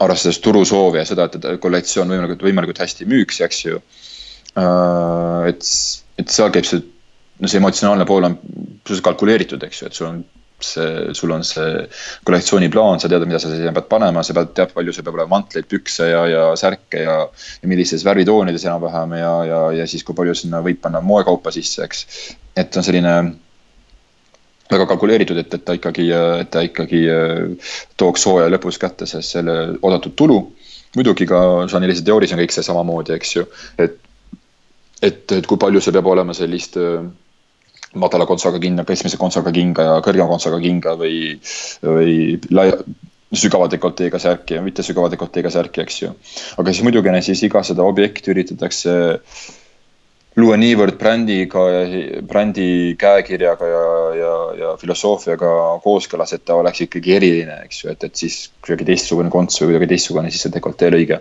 arvestades 0.00 0.40
turusoovi 0.44 1.00
ja 1.00 1.06
seda, 1.08 1.26
et 1.28 1.60
kollektsioon 1.60 2.08
võimalikult, 2.08 2.44
võimalikult 2.46 2.80
hästi 2.82 3.08
müüks, 3.10 3.40
eks 3.44 3.64
ju. 3.66 3.80
Et, 5.50 5.70
et 6.20 6.32
seal 6.32 6.52
käib 6.54 6.68
see, 6.68 6.82
no 7.40 7.50
see 7.50 7.60
emotsionaalne 7.60 8.06
pool 8.08 8.28
on 8.30 8.36
suhteliselt 8.40 9.06
kalkuleeritud, 9.10 9.66
eks 9.66 9.82
ju, 9.82 9.90
et 9.90 9.98
sul 9.98 10.08
on 10.08 10.22
see, 10.66 11.14
sul 11.16 11.34
on 11.34 11.44
see 11.46 11.84
kollektsiooniplaan, 12.28 13.00
sa 13.02 13.10
tead, 13.10 13.26
mida 13.28 13.40
sa 13.42 13.52
sinna 13.52 13.74
pead 13.76 13.88
panema, 13.90 14.24
sa 14.26 14.36
pead, 14.36 14.54
tead, 14.56 14.72
palju 14.76 14.94
sul 14.94 15.06
peab 15.06 15.18
olema 15.18 15.36
mantleid, 15.38 15.68
pükse 15.70 16.08
ja, 16.10 16.24
ja 16.30 16.46
särke 16.60 17.04
ja. 17.04 17.20
ja 17.62 17.70
millises 17.70 18.04
värvitoonides 18.06 18.66
enam-vähem 18.68 19.14
ja, 19.20 19.34
ja, 19.48 19.60
ja 19.80 19.86
siis, 19.90 20.04
kui 20.06 20.16
palju 20.18 20.34
sinna 20.38 20.62
võib 20.64 20.82
panna 20.82 21.02
moekaupa 21.04 21.52
sisse, 21.54 21.84
eks. 21.86 22.04
et 22.60 22.76
on 22.76 22.86
selline 22.86 23.14
väga 24.70 24.86
kalkuleeritud, 24.86 25.38
et, 25.40 25.54
et 25.54 25.64
ta 25.66 25.74
ikkagi, 25.76 26.06
et 26.14 26.50
ta 26.52 26.62
ikkagi 26.66 27.00
äh, 27.10 27.72
tooks 28.00 28.26
hooaja 28.28 28.50
lõpus 28.52 28.78
kätte 28.80 29.08
selle 29.08 29.56
oodatud 29.80 30.14
tulu. 30.16 30.40
muidugi 30.96 31.26
ka 31.30 31.40
Chanel'is 31.70 32.00
ja 32.00 32.06
Dioris 32.06 32.32
on 32.34 32.40
kõik 32.40 32.54
see 32.54 32.66
samamoodi, 32.66 33.14
eks 33.14 33.34
ju, 33.36 33.44
et, 33.78 33.98
et, 35.02 35.20
et 35.36 35.46
kui 35.46 35.58
palju 35.58 35.82
see 35.82 35.94
peab 35.94 36.08
olema 36.10 36.34
sellist 36.34 36.78
äh, 36.80 37.04
madala 37.98 38.26
kontsaga 38.26 38.60
kinga, 38.62 38.84
keskmise 38.86 39.18
kontsaga 39.18 39.52
kinga 39.54 39.86
ja 39.86 39.94
kõrgema 40.04 40.28
kontsaga 40.30 40.60
kinga 40.62 40.94
või, 41.00 41.38
või 41.82 42.18
laia, 42.54 42.78
sügava 43.34 43.68
dekolteega 43.70 44.18
särki 44.18 44.56
ja 44.58 44.62
mitte 44.62 44.82
sügava 44.86 45.10
dekolteega 45.10 45.50
särki, 45.54 45.82
eks 45.84 46.02
ju. 46.02 46.12
aga 46.58 46.72
siis 46.72 46.84
muidugi 46.86 47.14
siis 47.22 47.42
iga 47.46 47.62
seda 47.66 47.86
objekti 47.86 48.32
üritatakse 48.32 48.94
luua 50.38 50.56
niivõrd 50.60 50.98
brändiga 50.98 51.62
brändi 52.26 52.96
käekirjaga 52.98 53.70
ja, 53.70 53.86
ja, 54.18 54.34
ja 54.60 54.74
filosoofiaga 54.80 55.80
kooskõlas, 55.84 56.34
et 56.34 56.44
ta 56.46 56.58
oleks 56.58 56.84
ikkagi 56.86 57.16
eriline, 57.16 57.58
eks 57.66 57.82
ju, 57.84 57.90
et, 57.94 58.06
et 58.06 58.22
siis 58.22 58.44
kuidagi 58.62 58.86
teistsugune 58.92 59.32
konts 59.32 59.58
või 59.60 59.72
kuidagi 59.72 59.90
teistsugune, 59.94 60.30
siis 60.30 60.46
see 60.46 60.54
dekoltee 60.54 60.92
lõige. 60.94 61.20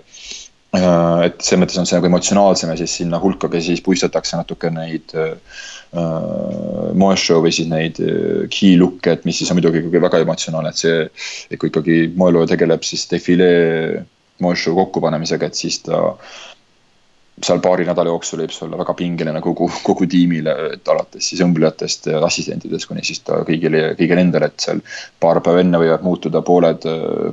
Äh, 0.78 1.26
et 1.26 1.41
selles 1.41 1.63
mõttes 1.63 1.82
on 1.82 1.89
see 1.89 1.97
nagu 1.97 2.09
emotsionaalsem 2.11 2.70
ja 2.70 2.78
siis 2.78 2.99
sinna 3.01 3.17
hulka 3.22 3.49
ka 3.49 3.61
siis 3.65 3.82
puistatakse 3.82 4.38
natuke 4.38 4.70
neid 4.74 5.15
äh, 5.17 5.34
äh 5.94 6.70
moeshow 7.00 7.44
või 7.44 7.54
siis 7.56 7.70
neid 7.70 8.00
äh, 8.04 8.46
key 8.54 8.78
look'e, 8.80 9.16
et 9.16 9.26
mis 9.28 9.40
siis 9.42 9.52
on 9.52 9.60
muidugi 9.60 9.84
ikkagi 9.84 10.04
väga 10.04 10.24
emotsionaalne, 10.26 10.74
et 10.74 10.84
see. 10.84 11.02
et 11.50 11.60
kui 11.60 11.72
ikkagi 11.72 12.02
moelooja 12.18 12.54
tegeleb 12.56 12.86
siis 12.88 13.08
defilee 13.12 14.06
moeshow 14.44 14.78
kokkupanemisega, 14.78 15.50
et 15.50 15.60
siis 15.60 15.82
ta 15.86 16.00
seal 17.40 17.62
paari 17.64 17.86
nädala 17.88 18.12
jooksul 18.12 18.42
võib 18.42 18.52
see 18.52 18.66
olla 18.66 18.82
väga 18.82 18.94
pingeline 19.00 19.40
kogu, 19.44 19.70
kogu 19.86 20.08
tiimile, 20.12 20.56
et 20.76 20.90
alates 20.92 21.30
siis 21.32 21.40
õmblejatest 21.46 22.10
ja 22.12 22.20
assistentidest 22.28 22.90
kuni 22.90 23.04
siis 23.08 23.22
ta 23.24 23.38
kõigile, 23.48 23.94
kõigile 24.00 24.26
endale, 24.26 24.50
et 24.52 24.66
seal. 24.66 24.82
paar 25.24 25.40
päeva 25.46 25.64
enne 25.64 25.80
võivad 25.80 26.04
muutuda 26.04 26.42
pooled, 26.46 26.88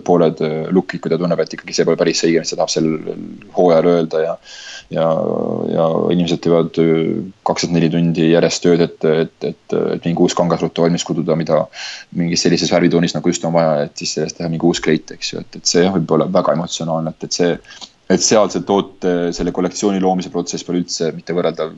pooled 0.07 0.43
look'id, 0.75 1.03
kui 1.03 1.11
ta 1.11 1.19
tunneb, 1.19 1.43
et 1.43 1.59
ikkagi 1.59 1.75
see 1.75 1.89
pole 1.89 1.99
päris 1.99 2.23
õige, 2.27 2.45
mis 2.45 2.55
ta 2.55 2.61
tahab 2.61 2.71
sel 2.71 2.91
hooajal 3.57 3.91
öelda 3.97 4.23
ja. 4.23 4.37
Ja, 4.91 5.07
ja 5.72 5.87
inimesed 6.14 6.43
teevad 6.45 6.78
kakskümmend 7.47 7.78
neli 7.78 7.91
tundi 7.93 8.30
järjest 8.30 8.64
tööd, 8.64 8.84
et, 8.87 9.09
et, 9.24 9.49
et, 9.51 9.76
et 9.97 10.07
mingi 10.07 10.22
uus 10.22 10.37
kangasruttu 10.39 10.84
valmis 10.84 11.05
kududa, 11.07 11.37
mida. 11.39 11.64
mingis 12.16 12.47
sellises 12.47 12.72
värvitoonis 12.72 13.16
nagu 13.16 13.32
just 13.32 13.45
on 13.45 13.57
vaja, 13.57 13.87
et 13.87 13.99
siis 13.99 14.14
sellest 14.18 14.38
teha 14.38 14.49
mingi 14.53 14.67
uus 14.67 14.80
kleit, 14.83 15.11
eks 15.17 15.33
ju, 15.33 15.42
et, 15.42 15.61
et 15.61 15.75
see 15.75 15.84
võib 15.99 16.17
olla 16.17 16.30
väga 16.33 16.57
emotsionaalne, 16.57 17.14
et, 17.17 17.29
et 17.29 17.41
see 17.41 17.53
et 18.07 18.22
sealse 18.22 18.61
toote, 18.63 19.13
selle 19.34 19.50
kollektsiooni 19.54 19.99
loomise 20.03 20.30
protsess 20.30 20.63
pole 20.67 20.84
üldse 20.84 21.11
mitte 21.17 21.34
võrreldav 21.34 21.72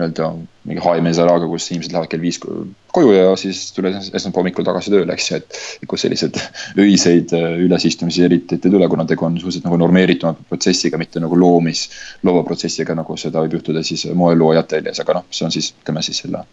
nii-öelda 0.00 0.30
mingi 0.68 0.82
HM 0.84 1.08
Zaraga, 1.16 1.48
kus 1.50 1.68
inimesed 1.70 1.94
lähevad 1.94 2.10
kell 2.12 2.22
viis 2.24 2.40
koju 2.40 3.12
ja 3.14 3.34
siis 3.40 3.62
tulevad 3.76 4.00
esmaspäeva 4.00 4.40
hommikul 4.40 4.66
tagasi 4.66 4.92
tööle, 4.94 5.14
eks 5.14 5.28
ju, 5.30 5.40
et. 5.40 5.60
kus 5.90 6.04
selliseid 6.06 6.40
öiseid 6.84 7.34
äh, 7.36 7.60
ülesistumisi 7.66 8.24
eriti 8.26 8.58
ette 8.58 8.68
ei 8.70 8.76
tule, 8.76 8.88
kuna 8.92 9.06
tegu 9.08 9.28
on 9.28 9.38
suhteliselt 9.38 9.68
nagu 9.68 9.78
normeerituma 9.80 10.34
protsessiga, 10.48 11.00
mitte 11.00 11.22
nagu 11.22 11.38
loomis, 11.38 11.86
loova 12.26 12.44
protsessiga, 12.48 12.96
nagu 12.98 13.16
seda 13.20 13.44
võib 13.44 13.60
juhtuda 13.60 13.84
siis 13.86 14.08
moelooja 14.14 14.64
ateljees, 14.66 15.04
aga 15.04 15.20
noh, 15.20 15.30
see 15.30 15.46
on 15.48 15.54
siis, 15.54 15.72
ütleme 15.82 16.04
siis 16.06 16.24
selle 16.24 16.44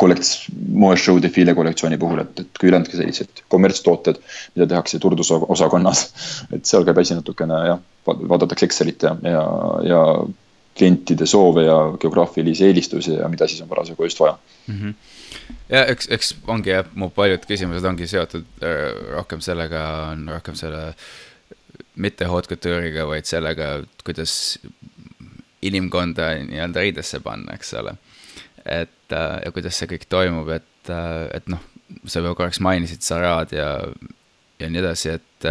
kollekts-, 0.00 0.48
moeshow 0.68 1.18
defiile 1.22 1.54
kollektsiooni 1.54 1.98
puhul, 1.98 2.20
et, 2.24 2.42
et 2.42 2.58
kui 2.58 2.68
ülejäänud 2.68 2.90
ka 2.90 2.98
sellised 2.98 3.42
kommertstooted, 3.52 4.20
mida 4.56 4.66
tehakse 4.70 5.00
turundusosakonnas. 5.02 6.04
et 6.54 6.64
seal 6.68 6.84
käib 6.86 7.00
asi 7.00 7.16
natukene 7.16 7.60
jah, 7.70 7.80
vaadatakse 8.06 8.68
Excelit 8.68 9.02
ja, 9.06 9.16
ja, 9.24 9.44
ja 9.88 10.02
klientide 10.80 11.26
soove 11.28 11.66
ja 11.66 11.78
geograafilisi 12.00 12.66
eelistusi 12.70 13.16
ja 13.18 13.28
mida 13.28 13.48
siis 13.48 13.62
on 13.64 13.68
parasjagu 13.68 14.08
just 14.08 14.20
vaja 14.20 14.36
mm. 14.66 14.76
-hmm. 14.76 14.94
ja 15.68 15.84
eks, 15.92 16.08
eks 16.10 16.34
ongi 16.46 16.72
jah, 16.72 16.86
mu 16.94 17.10
paljud 17.14 17.44
küsimused 17.48 17.88
ongi 17.88 18.08
seotud 18.10 18.46
äh, 18.64 18.86
rohkem 19.16 19.40
sellega, 19.44 19.82
on 20.12 20.28
rohkem 20.28 20.56
selle 20.56 20.94
mitte 22.00 22.24
haute 22.24 22.48
couture'iga, 22.48 23.04
vaid 23.06 23.28
sellega, 23.28 23.82
kuidas 24.04 24.32
inimkonda 25.62 26.30
nii-öelda 26.48 26.80
riidesse 26.80 27.20
panna, 27.20 27.54
eks 27.54 27.74
ole. 27.74 27.94
et 28.64 29.12
äh, 29.12 29.36
ja 29.44 29.52
kuidas 29.52 29.78
see 29.78 29.88
kõik 29.90 30.08
toimub, 30.08 30.48
et, 30.56 30.88
äh, 30.88 31.28
et 31.36 31.48
noh, 31.48 31.60
sa 32.06 32.20
juba 32.20 32.34
korraks 32.38 32.60
mainisid 32.60 33.02
Sarad 33.04 33.52
ja, 33.52 33.70
ja 34.60 34.68
nii 34.70 34.80
edasi, 34.80 35.16
et 35.18 35.48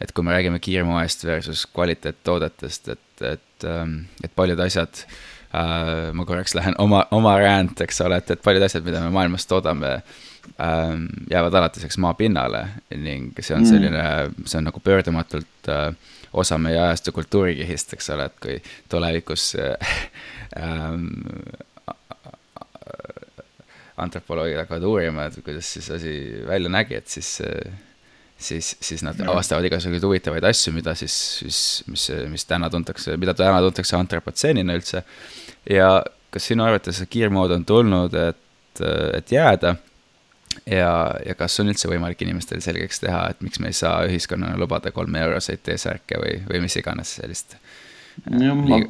et 0.00 0.12
kui 0.12 0.26
me 0.26 0.34
räägime 0.34 0.58
kiirmoest 0.62 1.24
versus 1.24 1.66
kvaliteettoodetest, 1.74 2.88
et, 2.94 3.24
et, 3.34 3.68
ähm, 3.68 4.04
et 4.24 4.32
paljud 4.34 4.60
asjad 4.60 5.04
äh,, 5.04 6.10
ma 6.12 6.26
korraks 6.26 6.56
lähen 6.58 6.76
oma, 6.82 7.04
oma 7.14 7.36
rant, 7.40 7.80
eks 7.84 8.00
ole, 8.04 8.18
et, 8.22 8.34
et 8.34 8.42
paljud 8.44 8.64
asjad, 8.66 8.86
mida 8.86 9.02
me 9.04 9.12
maailmas 9.14 9.46
toodame 9.50 9.94
äh,, 9.94 10.96
jäävad 11.30 11.60
alatiseks 11.60 11.98
maapinnale 12.02 12.66
ning 12.96 13.32
see 13.40 13.56
on 13.56 13.62
mm. 13.62 13.70
selline 13.70 14.02
mm., 14.02 14.50
see 14.50 14.60
on 14.60 14.68
nagu 14.70 14.82
pöördumatult 14.84 15.70
äh, 15.70 15.92
osa 16.34 16.58
meie 16.58 16.80
ajastu 16.80 17.12
kultuurikihist, 17.14 17.94
eks 17.94 18.10
ole, 18.14 18.26
et 18.26 18.40
kui 18.42 18.56
tulevikus 18.90 19.52
äh, 19.60 19.94
äh, 20.62 20.98
antropoloogid 24.04 24.58
hakkavad 24.58 24.86
uurima, 24.88 25.28
et 25.28 25.38
kuidas 25.46 25.68
siis 25.76 25.90
asi 25.94 26.14
välja 26.48 26.72
nägi, 26.72 26.98
et 26.98 27.08
siis 27.10 27.36
äh, 27.46 27.70
siis, 28.38 28.74
siis 28.80 29.02
nad 29.02 29.18
ja. 29.18 29.30
avastavad 29.30 29.64
igasuguseid 29.68 30.04
huvitavaid 30.04 30.44
asju, 30.44 30.72
mida 30.76 30.94
siis, 30.98 31.14
siis, 31.38 31.58
mis, 31.90 32.08
mis 32.32 32.44
täna 32.48 32.70
tuntakse, 32.70 33.16
mida 33.20 33.34
täna 33.34 33.60
tuntakse 33.64 33.96
antropotseenina 33.96 34.76
üldse. 34.76 35.04
ja 35.70 36.02
kas 36.34 36.50
sinu 36.50 36.66
arvates 36.66 36.98
see 37.00 37.10
kiirmood 37.10 37.54
on 37.54 37.64
tulnud, 37.64 38.14
et, 38.14 38.84
et 39.18 39.32
jääda? 39.32 39.76
ja, 40.70 40.92
ja 41.26 41.34
kas 41.38 41.58
on 41.60 41.70
üldse 41.72 41.90
võimalik 41.90 42.22
inimestel 42.22 42.62
selgeks 42.64 43.02
teha, 43.02 43.26
et 43.30 43.44
miks 43.44 43.60
me 43.62 43.70
ei 43.72 43.76
saa 43.76 44.04
ühiskonnana 44.08 44.58
lubada 44.60 44.92
kolme 44.94 45.22
euroseid 45.26 45.64
T-särke 45.66 46.20
või, 46.22 46.40
või 46.50 46.64
mis 46.66 46.76
iganes 46.80 47.16
sellist? 47.20 47.56
jah, 48.30 48.54
ma 48.54 48.82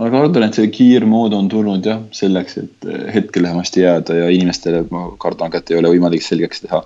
ma 0.00 0.08
kardan, 0.12 0.46
et 0.46 0.56
see 0.56 0.70
kiirmood 0.72 1.34
on 1.36 1.50
tulnud 1.52 1.84
jah, 1.84 2.00
selleks, 2.16 2.56
et 2.62 2.88
eh, 2.88 3.04
hetkel 3.16 3.44
vähemasti 3.44 3.84
jääda 3.84 4.16
ja 4.22 4.30
inimestele 4.32 4.86
ma 4.94 5.04
kardan 5.20 5.52
ka, 5.52 5.60
et 5.60 5.72
ei 5.72 5.78
ole 5.80 5.92
võimalik 5.92 6.24
selgeks 6.24 6.64
teha. 6.64 6.82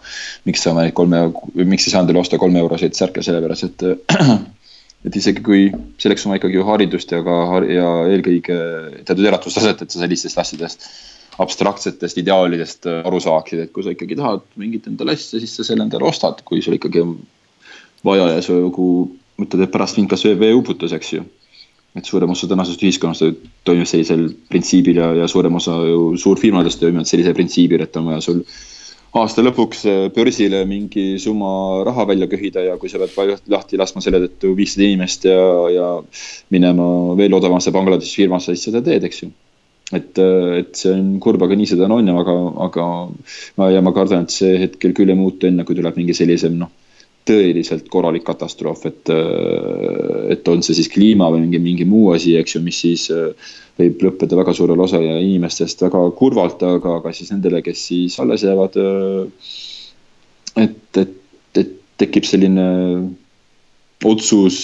miks 0.49 0.65
saame 0.67 0.87
neid 0.87 0.97
kolme, 0.99 1.29
miks 1.63 1.87
ei 1.87 1.95
saa 1.95 2.03
endale 2.03 2.23
osta 2.23 2.41
kolme 2.43 2.63
euroseid 2.65 2.99
särke, 2.99 3.25
sellepärast 3.27 3.71
et. 3.71 3.89
et 5.07 5.15
isegi 5.15 5.43
kui 5.45 5.69
selleks 6.03 6.25
on 6.27 6.33
vaja 6.33 6.41
ikkagi 6.41 6.57
ju 6.57 6.65
haridust 6.67 7.13
ja 7.15 7.21
ka 7.23 7.61
ja 7.71 7.91
eelkõige 8.11 8.57
teatud 9.07 9.29
elatustaset, 9.29 9.85
et 9.85 9.93
sa 9.93 10.01
sellistest 10.01 10.41
asjadest 10.43 10.89
abstraktsetest 11.45 12.19
ideaalidest 12.19 12.89
aru 12.89 13.21
saaksid, 13.23 13.61
et 13.63 13.73
kui 13.75 13.85
sa 13.85 13.93
ikkagi 13.95 14.17
tahad 14.19 14.43
mingit 14.59 14.89
endale 14.91 15.15
asja, 15.15 15.39
siis 15.39 15.53
sa 15.55 15.67
selle 15.69 15.85
endale 15.85 16.09
ostad, 16.09 16.41
kui 16.49 16.65
sul 16.65 16.79
ikkagi 16.79 17.05
on 17.05 17.13
vaja 18.09 18.33
ja 18.33 18.43
sa 18.43 18.57
nagu 18.57 18.89
mõtled, 19.37 19.67
et 19.67 19.75
pärast 19.77 20.01
mind 20.01 20.11
kas 20.11 20.25
või 20.27 20.41
veeuputus, 20.41 20.97
eks 20.97 21.13
ju 21.19 21.27
et 21.97 22.05
suurem 22.05 22.31
osa 22.33 22.49
tänasest 22.51 22.83
ühiskonnast 22.85 23.45
toimib 23.65 23.89
sellisel 23.89 24.29
printsiibil 24.51 25.01
ja, 25.01 25.13
ja 25.23 25.29
suurem 25.31 25.55
osa 25.57 25.79
ju 25.89 26.17
suurfirmadest 26.21 26.81
toimivad 26.83 27.09
sellisel 27.09 27.37
printsiibil, 27.37 27.85
et 27.87 27.97
on 27.97 28.11
vaja 28.11 28.25
sul 28.25 28.43
aasta 29.17 29.45
lõpuks 29.45 29.83
äh, 29.89 30.05
börsile 30.15 30.63
mingi 30.69 31.07
summa 31.23 31.83
raha 31.87 32.07
välja 32.11 32.29
köhida 32.31 32.65
ja 32.67 32.77
kui 32.81 32.91
sa 32.93 33.01
pead 33.01 33.49
lahti 33.53 33.81
laskma 33.81 34.05
selle 34.05 34.21
tõttu 34.27 34.53
viissada 34.59 34.87
inimest 34.87 35.27
ja, 35.29 35.43
ja 35.73 35.91
minema 36.53 37.17
veel 37.19 37.37
odavamasse 37.39 37.73
Bangladeshi 37.75 38.25
firmasse, 38.25 38.55
siis 38.55 38.69
seda 38.69 38.83
teed, 38.85 39.07
eks 39.09 39.23
ju. 39.25 39.31
et, 39.97 40.19
äh, 40.21 40.51
et 40.61 40.75
see 40.77 40.93
on 40.93 41.15
kurb, 41.23 41.43
aga 41.47 41.57
nii 41.57 41.71
seda 41.73 41.89
on, 41.89 42.11
aga, 42.21 42.37
aga 42.67 42.89
ma 43.57 43.71
ja 43.73 43.85
ma 43.85 43.95
kardan, 43.97 44.27
et 44.27 44.35
see 44.35 44.59
hetkel 44.67 44.97
küll 44.97 45.13
ei 45.13 45.19
muutu, 45.19 45.49
enne 45.49 45.65
kui 45.65 45.79
tuleb 45.79 45.97
mingi 45.97 46.17
sellisem 46.17 46.59
noh 46.61 46.73
tõeliselt 47.27 47.89
korralik 47.91 48.25
katastroof, 48.27 48.87
et, 48.89 49.11
äh, 49.11 50.33
et 50.37 50.49
on 50.49 50.63
see 50.63 50.77
siis 50.79 50.91
kliima 50.93 51.29
või 51.33 51.43
mingi, 51.45 51.61
mingi 51.63 51.87
muu 51.89 52.13
asi, 52.15 52.37
eks 52.39 52.57
ju, 52.57 52.63
mis 52.65 52.79
siis 52.85 53.09
äh, 53.15 53.53
võib 53.81 54.03
lõppeda 54.07 54.39
väga 54.39 54.55
suurel 54.57 54.81
osal 54.83 55.05
inimestest 55.05 55.83
väga 55.85 56.05
kurvalt, 56.19 56.63
aga, 56.63 56.99
aga 57.01 57.13
siis 57.17 57.33
nendele, 57.35 57.63
kes 57.67 57.87
siis 57.91 58.19
alles 58.23 58.47
jäävad. 58.47 58.79
Äh, 58.81 59.55
et, 60.65 61.01
et, 61.03 61.17
et 61.59 61.75
tekib 62.01 62.25
selline 62.29 62.67
otsus, 64.07 64.63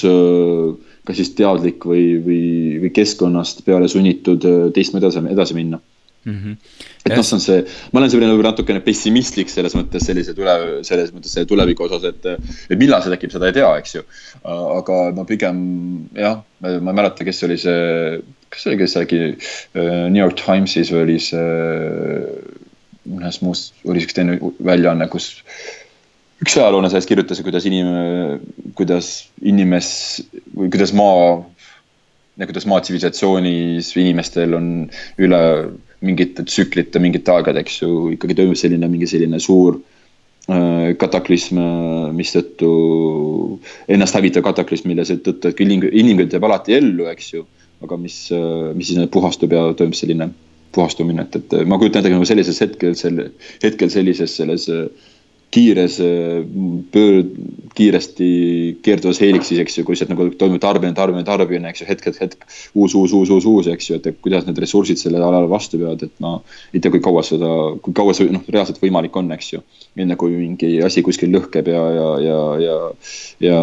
kas 1.09 1.17
siis 1.19 1.31
teadlik 1.35 1.85
või, 1.89 2.05
või, 2.23 2.43
või 2.83 2.91
keskkonnast 2.95 3.65
peale 3.67 3.89
sunnitud 3.91 4.45
teistmoodi 4.77 5.09
edasi, 5.09 5.23
edasi 5.33 5.57
minna 5.57 5.81
mm. 6.25 6.39
-hmm. 6.39 6.57
et 7.05 7.17
noh, 7.17 7.25
see 7.25 7.37
on 7.37 7.43
see, 7.43 7.65
ma 7.93 8.01
olen 8.01 8.13
selline 8.13 8.31
võib-olla 8.33 8.53
natukene 8.53 8.83
pessimistlik 8.85 9.51
selles 9.53 9.75
mõttes 9.79 10.07
sellise 10.07 10.35
tule, 10.37 10.55
selles 10.87 11.13
mõttes 11.15 11.35
selle 11.35 11.51
tuleviku 11.51 11.87
osas, 11.89 12.07
et, 12.13 12.31
et 12.71 12.79
millal 12.79 13.03
see 13.03 13.13
tekib, 13.15 13.35
seda 13.35 13.51
ei 13.51 13.59
tea, 13.59 13.71
eks 13.83 13.97
ju. 13.99 14.05
aga 14.45 15.03
ma 15.17 15.27
pigem 15.29 15.61
jah, 16.19 16.41
ma 16.63 16.75
ei 16.79 16.99
mäleta, 17.03 17.27
kes 17.27 17.45
oli 17.49 17.59
see, 17.61 18.23
kas 18.49 18.65
see 18.65 18.73
oli, 18.73 18.81
kes 18.83 18.99
äkki 19.03 19.23
äh, 19.29 20.09
New 20.09 20.23
York 20.23 20.39
Timesis 20.41 20.93
või 20.95 21.07
oli 21.07 21.21
see, 21.23 21.47
mõnes 23.13 23.41
muus, 23.43 23.71
oli 23.89 24.05
üks 24.05 24.15
teine 24.15 24.39
väljaanne, 24.63 25.09
kus 25.11 25.35
üks 26.43 26.57
ajaloolane 26.59 26.91
sellest 26.91 27.11
kirjutas, 27.11 27.41
kuidas 27.47 27.67
inim-, 27.71 28.43
kuidas 28.79 29.15
inimes- 29.43 30.23
või 30.55 30.71
kuidas 30.71 30.95
maa 30.99 31.43
kuidas 32.43 32.65
maa 32.67 32.81
tsivilisatsioonis 32.81 33.93
inimestel 34.01 34.55
on 34.57 34.69
üle 35.21 35.41
mingite 36.03 36.45
tsüklite, 36.49 37.01
mingite 37.03 37.33
aegade, 37.35 37.63
eks 37.63 37.81
ju, 37.83 37.91
ikkagi 38.17 38.37
toimub 38.39 38.59
selline 38.59 38.89
mingi 38.91 39.09
selline 39.11 39.41
suur 39.43 39.79
äh, 40.51 40.93
kataklüsm, 41.01 41.59
äh, 41.63 42.13
mistõttu 42.17 42.71
ennast 43.93 44.19
hävitav 44.19 44.45
kataklüsm, 44.49 44.91
mille 44.91 45.07
seetõttu, 45.09 45.51
et 45.53 45.59
küll 45.59 45.75
inimkond 45.75 46.35
jääb 46.35 46.49
alati 46.49 46.79
ellu, 46.79 47.09
eks 47.13 47.35
ju. 47.37 47.47
aga 47.83 47.97
mis, 47.99 48.17
äh, 48.31 48.71
mis 48.79 48.93
siis 48.93 49.09
puhastub 49.11 49.53
ja 49.55 49.65
toimub 49.75 49.97
selline 49.99 50.29
puhastumine, 50.73 51.27
et, 51.27 51.37
et 51.41 51.67
ma 51.69 51.79
kujutan 51.81 52.01
ette 52.01 52.13
nagu 52.13 52.27
sellises 52.29 52.61
hetkel, 52.63 52.95
sel 52.97 53.19
hetkel 53.65 53.91
sellises 53.93 54.37
selles 54.39 54.69
äh, 54.73 54.87
kiires 55.53 55.99
pöör-, 56.93 57.27
kiiresti 57.77 58.29
keerduvas 58.85 59.21
heeliksis, 59.21 59.61
eks 59.63 59.79
ju, 59.79 59.85
kui 59.87 59.97
sealt 59.97 60.13
nagu 60.13 60.27
toimub 60.39 60.61
tarbimine, 60.63 60.97
tarbimine, 60.97 61.25
tarbimine, 61.29 61.73
eks 61.73 61.83
ju, 61.83 61.89
hetk, 61.89 62.09
hetk, 62.09 62.21
hetk. 62.25 62.47
uus, 62.75 62.95
uus, 62.99 63.13
uus, 63.17 63.33
uus, 63.33 63.47
uus, 63.49 63.69
eks 63.73 63.91
ju, 63.91 63.99
et 64.01 64.21
kuidas 64.25 64.47
need 64.49 64.61
ressursid 64.63 65.01
sellele 65.01 65.25
alale 65.29 65.51
vastu 65.51 65.81
peavad, 65.81 66.05
et 66.05 66.25
ma 66.25 66.35
ei 66.73 66.81
tea, 66.81 66.93
kui 66.93 67.03
kaua 67.05 67.25
seda, 67.27 67.53
kui 67.85 67.97
kaua 67.97 68.17
see 68.17 68.33
noh, 68.33 68.45
reaalselt 68.53 68.81
võimalik 68.83 69.17
on, 69.21 69.33
eks 69.37 69.53
ju. 69.55 69.63
enne 70.03 70.17
kui 70.21 70.33
mingi 70.33 70.75
asi 70.85 71.05
kuskil 71.05 71.33
lõhkeb 71.35 71.69
ja, 71.69 71.83
ja, 71.97 72.11
ja, 72.25 72.39
ja, 72.67 72.77
ja 73.45 73.63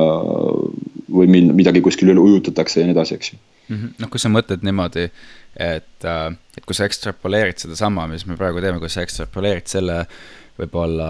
või 1.10 1.30
mil 1.30 1.54
midagi 1.58 1.82
kuskil 1.86 2.14
üle 2.14 2.22
ujutatakse 2.22 2.82
ja 2.82 2.90
nii 2.90 2.98
edasi, 2.98 3.18
eks 3.18 3.34
ju 3.34 3.40
mm 3.70 3.76
-hmm.. 3.76 3.94
noh, 4.02 4.10
kui 4.10 4.22
sa 4.22 4.30
mõtled 4.30 4.66
niimoodi, 4.66 5.10
et, 5.58 6.06
äh, 6.06 6.34
et 6.58 6.66
kui 6.66 6.78
sa 6.78 6.86
ekstrapoleerid 6.86 7.58
sedasama, 7.62 8.08
mis 8.08 8.26
me 8.30 8.38
praegu 8.38 8.62
teeme, 8.62 8.80
kui 8.80 8.90
sa 8.90 9.02
ekstrapoleerid 9.06 9.68
selle 9.68 10.06
võib-olla, 10.60 11.10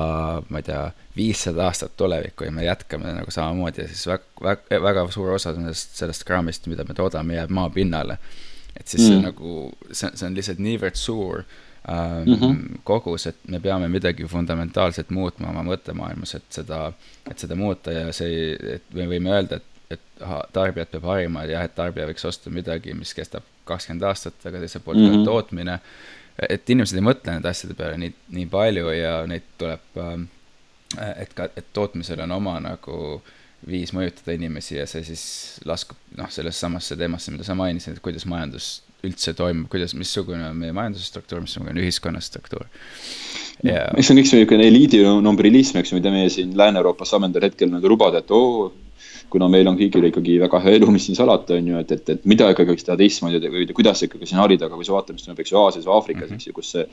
ma 0.50 0.62
ei 0.62 0.68
tea, 0.68 0.82
viissada 1.16 1.66
aastat 1.68 1.96
tulevikku 1.98 2.48
ja 2.48 2.52
me 2.54 2.66
jätkame 2.66 3.14
nagu 3.18 3.32
samamoodi 3.34 3.84
ja 3.84 3.88
siis 3.90 4.06
väga, 4.08 4.28
väga, 4.44 4.82
väga 4.84 5.06
suur 5.14 5.34
osa 5.36 5.54
sellest, 5.56 5.96
sellest 6.00 6.26
kraamist, 6.28 6.70
mida 6.72 6.86
me 6.88 6.96
toodame, 6.98 7.40
jääb 7.40 7.54
maapinnale. 7.56 8.20
et 8.80 8.88
siis 8.88 9.04
mm. 9.04 9.08
see 9.08 9.24
nagu, 9.24 9.56
see, 9.92 10.12
see 10.14 10.28
on 10.28 10.38
lihtsalt 10.38 10.62
niivõrd 10.64 11.00
suur 11.00 11.42
ähm, 11.42 12.30
mm 12.30 12.36
-hmm. 12.36 12.80
kogus, 12.84 13.28
et 13.28 13.40
me 13.48 13.60
peame 13.60 13.88
midagi 13.88 14.26
fundamentaalselt 14.26 15.10
muutma 15.10 15.50
oma 15.50 15.64
mõttemaailmas, 15.64 16.36
et 16.36 16.46
seda, 16.50 16.92
et 17.32 17.40
seda 17.40 17.56
muuta 17.56 17.92
ja 17.92 18.14
see, 18.14 18.54
et 18.76 18.94
me 18.94 19.08
võime 19.08 19.34
öelda, 19.34 19.56
et, 19.56 19.98
et 19.98 20.24
tarbijat 20.54 20.92
peab 20.92 21.10
harima, 21.10 21.44
jah, 21.46 21.66
et 21.66 21.76
tarbija 21.76 22.08
võiks 22.08 22.28
osta 22.28 22.50
midagi, 22.50 22.94
mis 22.94 23.14
kestab 23.14 23.44
kakskümmend 23.66 24.04
aastat, 24.04 24.46
aga 24.46 24.60
teiselt 24.60 24.86
poolt 24.86 24.98
mm 24.98 25.06
-hmm. 25.06 25.12
ka 25.12 25.18
mhm. 25.18 25.26
tootmine 25.26 25.80
et 26.48 26.70
inimesed 26.70 27.00
ei 27.00 27.06
mõtle 27.06 27.36
nende 27.36 27.50
asjade 27.52 27.76
peale 27.78 27.98
nii, 28.00 28.14
nii 28.38 28.48
palju 28.52 28.94
ja 28.96 29.14
neid 29.30 29.48
tuleb, 29.60 29.86
ähm, 30.04 30.28
et 31.16 31.34
ka, 31.38 31.50
et 31.60 31.70
tootmisel 31.76 32.22
on 32.26 32.38
oma 32.40 32.58
nagu 32.64 33.22
viis 33.68 33.92
mõjutada 33.92 34.38
inimesi 34.38 34.78
ja 34.78 34.86
see 34.88 35.04
siis 35.04 35.24
laskub 35.68 36.00
noh, 36.18 36.30
sellesse 36.32 36.64
samasse 36.64 36.96
teemasse, 37.00 37.34
mida 37.34 37.44
sa 37.48 37.58
mainisid, 37.60 37.98
et 37.98 38.04
kuidas 38.04 38.26
majandus 38.30 38.80
üldse 39.06 39.34
toimub, 39.36 39.70
kuidas, 39.72 39.94
missugune 39.96 40.50
on 40.50 40.58
meie 40.60 40.76
majanduse 40.76 41.08
struktuur, 41.08 41.44
missugune 41.44 41.72
on 41.72 41.80
ühiskonna 41.80 42.20
struktuur. 42.24 42.68
Ja... 43.64 43.86
eks 43.96 44.10
see 44.10 44.16
on 44.16 44.22
üks 44.22 44.34
niisugune 44.36 44.68
eliidi 44.68 45.02
nombrilism, 45.24 45.80
eks 45.80 45.94
ju, 45.94 46.00
mida 46.00 46.12
meie 46.14 46.32
siin 46.34 46.52
Lääne-Euroopas 46.60 47.14
saame 47.14 47.30
endale 47.30 47.50
hetkel 47.50 47.72
nagu 47.72 47.92
lubada, 47.92 48.24
et 48.24 48.32
oo, 48.36 48.70
kuna 49.32 49.50
meil 49.52 49.68
on 49.70 49.78
kõigil 49.80 50.10
ikkagi 50.10 50.38
väga 50.42 50.62
hea 50.64 50.80
elu, 50.80 50.90
mis 50.94 51.06
siin 51.08 51.18
salata, 51.18 51.58
on 51.60 51.70
ju, 51.72 51.82
et, 51.84 51.94
et, 51.96 52.14
et 52.16 52.26
mida 52.30 52.50
ikkagi 52.54 52.74
võiks 52.74 52.88
teha 52.88 52.98
teistmoodi 53.00 53.52
või 53.54 53.68
kuidas 53.78 54.04
ikkagi 54.06 54.30
siin 54.30 54.42
harida, 54.42 54.70
aga 54.70 54.80
kui 54.80 54.88
sa 54.88 54.96
vaatad, 54.96 55.18
mis 55.18 55.26
toimub, 55.28 55.42
eks 55.44 55.54
ju, 55.54 55.60
Aasias 55.62 55.88
või 55.88 55.96
Aafrikas 55.98 56.26
mm, 56.26 56.32
-hmm. 56.32 56.42
eks 56.42 56.50
ju, 56.50 56.56
kus 56.58 56.72
see 56.76 56.86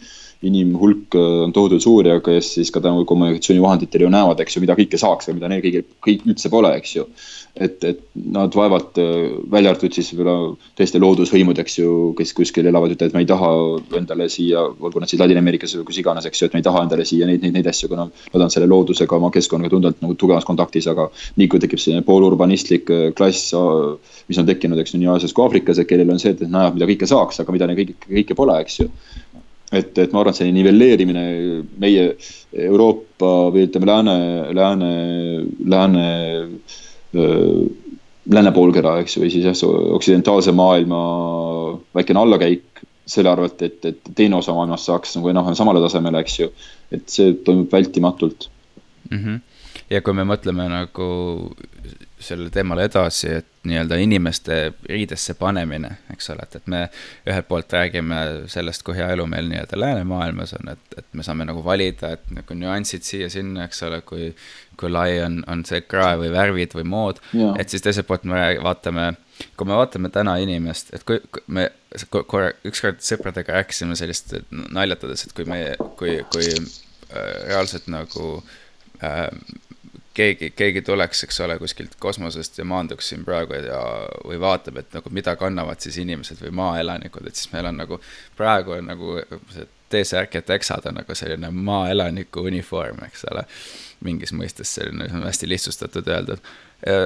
inimhulk 0.50 1.16
äh, 1.16 1.40
on 1.46 1.56
tohutult 1.56 1.84
suur 1.84 2.10
ja 2.10 2.20
kes 2.20 2.52
siis 2.58 2.72
ka 2.74 2.82
tänu 2.84 3.04
kommunikatsioonivahenditele 3.08 4.06
ju 4.06 4.12
näevad, 4.12 4.40
eks 4.44 4.56
ju, 4.56 4.64
mida 4.64 4.78
kõike 4.78 5.00
saaks 5.00 5.30
või 5.30 5.40
mida 5.40 5.52
neil 5.52 5.64
kõigil 5.64 5.88
kõik 6.08 6.28
üldse 6.28 6.52
pole, 6.52 6.74
eks 6.76 6.96
ju 6.98 7.08
et, 7.56 7.84
et 7.84 8.00
nad 8.14 8.52
vaevalt 8.54 8.98
äh, 9.00 9.36
välja 9.50 9.72
arvatud 9.72 9.94
siis 9.96 10.10
võib-olla 10.12 10.56
tõesti 10.76 11.00
loodushõimud, 11.00 11.58
eks 11.62 11.78
ju, 11.78 11.92
kes 12.18 12.34
kuskil 12.36 12.68
elavad, 12.68 12.92
ütlevad, 12.92 13.12
et 13.12 13.16
ma 13.16 13.22
ei 13.24 13.28
taha 13.28 13.50
endale 13.96 14.28
siia, 14.32 14.62
olgu 14.66 15.00
nad 15.00 15.10
siis 15.10 15.20
Ladina-Ameerikas 15.22 15.76
või 15.78 15.86
kus 15.88 16.00
iganes, 16.02 16.28
eks 16.28 16.42
ju, 16.42 16.50
et 16.50 16.56
ma 16.56 16.60
ei 16.60 16.66
taha 16.66 16.84
endale 16.84 17.06
siia 17.08 17.28
neid, 17.28 17.42
neid, 17.44 17.56
neid 17.56 17.70
asju, 17.72 17.88
kuna 17.92 18.08
nad 18.08 18.46
on 18.46 18.52
selle 18.52 18.68
loodusega, 18.70 19.16
oma 19.16 19.32
keskkonnaga 19.34 19.72
tunduvalt 19.72 20.04
nagu 20.04 20.18
tugevamas 20.20 20.48
kontaktis, 20.48 20.88
aga 20.92 21.08
nii 21.40 21.48
kui 21.52 21.62
tekib 21.62 21.80
selline 21.82 22.04
poolurbanistlik 22.26 22.90
äh, 22.92 23.06
klass, 23.16 23.48
äh, 23.56 24.18
mis 24.30 24.42
on 24.42 24.48
tekkinud, 24.48 24.82
eks 24.82 24.94
ju, 24.94 25.00
nii 25.02 25.12
Aasias 25.14 25.34
kui 25.36 25.46
Aafrikas, 25.46 25.80
et 25.80 25.90
kellel 25.90 26.12
on 26.12 26.20
see, 26.22 26.34
et 26.34 26.42
näevad, 26.44 26.76
mida 26.76 26.90
kõike 26.90 27.08
saaks, 27.10 27.40
aga 27.42 27.54
mida 27.54 27.70
neil 27.70 27.80
kõike, 27.84 28.10
kõike 28.10 28.38
pole, 28.38 28.58
eks 28.64 28.82
ju 28.82 28.90
et, 29.74 29.98
et 29.98 30.12
ma 30.12 30.20
arvan, 30.20 30.34
et 30.34 30.38
selline 30.38 30.60
nivelleerimine 30.60 31.24
meie 31.82 32.04
Euroopa 32.66 33.32
või 33.54 33.66
ütleme, 33.66 33.88
lääne, 33.90 34.18
lääne, 34.54 34.92
lääne 35.74 36.06
lääne 38.26 38.52
poolkera, 38.54 38.98
eks 39.02 39.16
ju, 39.16 39.22
või 39.24 39.32
siis 39.32 39.46
jah, 39.46 39.56
oksidentaalse 39.96 40.54
maailma 40.56 41.00
väikene 41.96 42.22
allakäik 42.22 42.82
selle 43.06 43.30
arvelt, 43.30 43.60
et, 43.62 43.78
et 43.86 44.08
teine 44.18 44.38
osa 44.40 44.54
maailmast 44.54 44.88
saaks 44.88 45.14
nagu 45.18 45.30
enam-vähem 45.30 45.58
samale 45.58 45.82
tasemele, 45.84 46.22
eks 46.24 46.40
ju. 46.40 46.48
et 46.94 47.06
see 47.10 47.36
toimub 47.46 47.72
vältimatult 47.72 48.48
mm. 49.10 49.18
-hmm. 49.18 49.38
Ja 49.90 50.02
kui 50.02 50.14
me 50.16 50.24
mõtleme 50.26 50.66
nagu 50.70 51.08
sellele 52.18 52.50
teemale 52.50 52.86
edasi, 52.88 53.28
et 53.40 53.46
nii-öelda 53.68 53.98
inimeste 54.00 54.56
riidesse 54.88 55.34
panemine, 55.38 55.90
eks 56.12 56.30
ole, 56.32 56.46
et, 56.46 56.56
et 56.58 56.70
me 56.70 56.80
ühelt 57.28 57.48
poolt 57.48 57.74
räägime 57.76 58.20
sellest, 58.50 58.82
kui 58.86 58.96
hea 58.96 59.08
elu 59.14 59.26
meil 59.30 59.50
nii-öelda 59.50 59.78
läänemaailmas 59.78 60.54
on, 60.58 60.72
et, 60.72 60.96
et 60.98 61.06
me 61.12 61.26
saame 61.26 61.46
nagu 61.48 61.62
valida, 61.64 62.14
et 62.16 62.32
nagu 62.34 62.56
nüansid 62.56 63.04
siia-sinna, 63.06 63.66
eks 63.68 63.82
ole, 63.86 64.00
kui, 64.08 64.30
kui 64.80 64.90
lai 64.92 65.20
on, 65.24 65.42
on 65.52 65.64
see 65.68 65.82
krae 65.84 66.16
või 66.22 66.32
värvid 66.34 66.76
või 66.78 66.86
mood, 66.96 67.20
et 67.60 67.72
siis 67.72 67.84
teiselt 67.84 68.08
poolt 68.08 68.24
me 68.28 68.48
vaatame, 68.64 69.10
kui 69.58 69.68
me 69.68 69.78
vaatame 69.78 70.10
täna 70.14 70.38
inimest, 70.42 70.94
et 70.96 71.04
kui, 71.06 71.20
kui 71.30 71.44
me 71.58 71.68
korra, 72.16 72.50
ükskord 72.66 73.04
sõpradega 73.04 73.60
rääkisime 73.60 73.98
sellist 73.98 74.34
naljatades, 74.50 75.28
et 75.28 75.36
kui 75.36 75.46
me, 75.48 75.60
kui, 76.00 76.18
kui 76.32 76.48
äh, 76.56 77.30
reaalselt 77.50 77.92
nagu 77.92 78.38
äh, 79.04 79.28
keegi, 80.16 80.50
keegi 80.56 80.82
tuleks, 80.82 81.24
eks 81.26 81.40
ole, 81.44 81.58
kuskilt 81.60 81.96
kosmosest 82.00 82.58
ja 82.58 82.64
maanduks 82.64 83.10
siin 83.12 83.24
praegu 83.24 83.58
ja, 83.60 83.80
või 84.24 84.40
vaatab, 84.40 84.80
et 84.80 84.94
nagu 84.96 85.12
mida 85.12 85.36
kannavad 85.36 85.82
siis 85.84 85.98
inimesed 86.02 86.40
või 86.44 86.54
maaelanikud, 86.60 87.28
et 87.28 87.36
siis 87.36 87.52
meil 87.52 87.68
on 87.68 87.76
nagu, 87.82 88.00
praegu 88.38 88.78
on 88.78 88.88
nagu 88.92 89.18
see 89.54 89.68
T-särk 89.92 90.34
ja 90.34 90.42
teksad 90.42 90.88
on 90.90 90.96
nagu 90.98 91.14
selline 91.14 91.50
maaelaniku 91.54 92.42
uniform, 92.48 93.04
eks 93.06 93.26
ole. 93.30 93.44
mingis 94.04 94.32
mõistes 94.36 94.72
selline, 94.74 95.06
hästi 95.24 95.48
lihtsustatud 95.48 96.08
öeldud. 96.08 96.40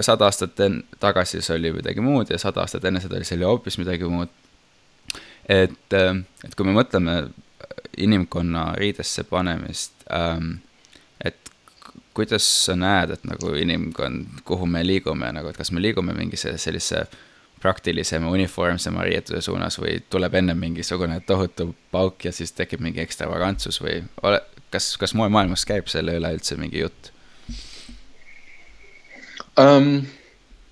sada 0.01 0.25
aastat 0.25 0.57
tagasi 1.01 1.43
see 1.43 1.57
oli 1.57 1.73
midagi 1.73 2.01
muud 2.01 2.31
ja 2.31 2.39
sada 2.39 2.61
aastat 2.61 2.85
enne 2.85 3.01
seda 3.01 3.17
oli 3.17 3.29
see 3.29 3.37
oli 3.37 3.45
hoopis 3.45 3.79
midagi 3.79 4.05
muud. 4.05 4.33
et, 5.49 5.93
et 6.45 6.57
kui 6.57 6.67
me 6.67 6.73
mõtleme 6.73 7.21
inimkonna 7.97 8.73
riidesse 8.81 9.25
panemist 9.25 9.93
ähm, 10.13 10.57
kuidas 12.21 12.47
sa 12.67 12.77
näed, 12.77 13.17
et 13.17 13.27
nagu 13.29 13.55
inimkond, 13.57 14.45
kuhu 14.45 14.69
me 14.69 14.85
liigume 14.85 15.33
nagu, 15.33 15.51
et 15.51 15.59
kas 15.59 15.73
me 15.73 15.83
liigume 15.83 16.13
mingi 16.17 16.37
sellise 16.41 17.07
praktilisema, 17.61 18.31
uniformsema 18.33 19.05
riietuse 19.05 19.43
suunas 19.45 19.77
või 19.81 19.99
tuleb 20.11 20.37
enne 20.41 20.55
mingisugune 20.57 21.21
tohutu 21.29 21.75
pauk 21.93 22.25
ja 22.25 22.33
siis 22.33 22.53
tekib 22.57 22.81
mingi 22.85 23.03
ekstravagantsus 23.03 23.81
või 23.83 23.99
ole, 24.23 24.41
kas, 24.73 24.95
kas 25.01 25.15
moemaailmas 25.17 25.67
käib 25.69 25.91
selle 25.93 26.17
üle 26.21 26.33
üldse 26.37 26.57
mingi 26.61 26.85
jutt 26.85 27.13
um,? 29.61 30.01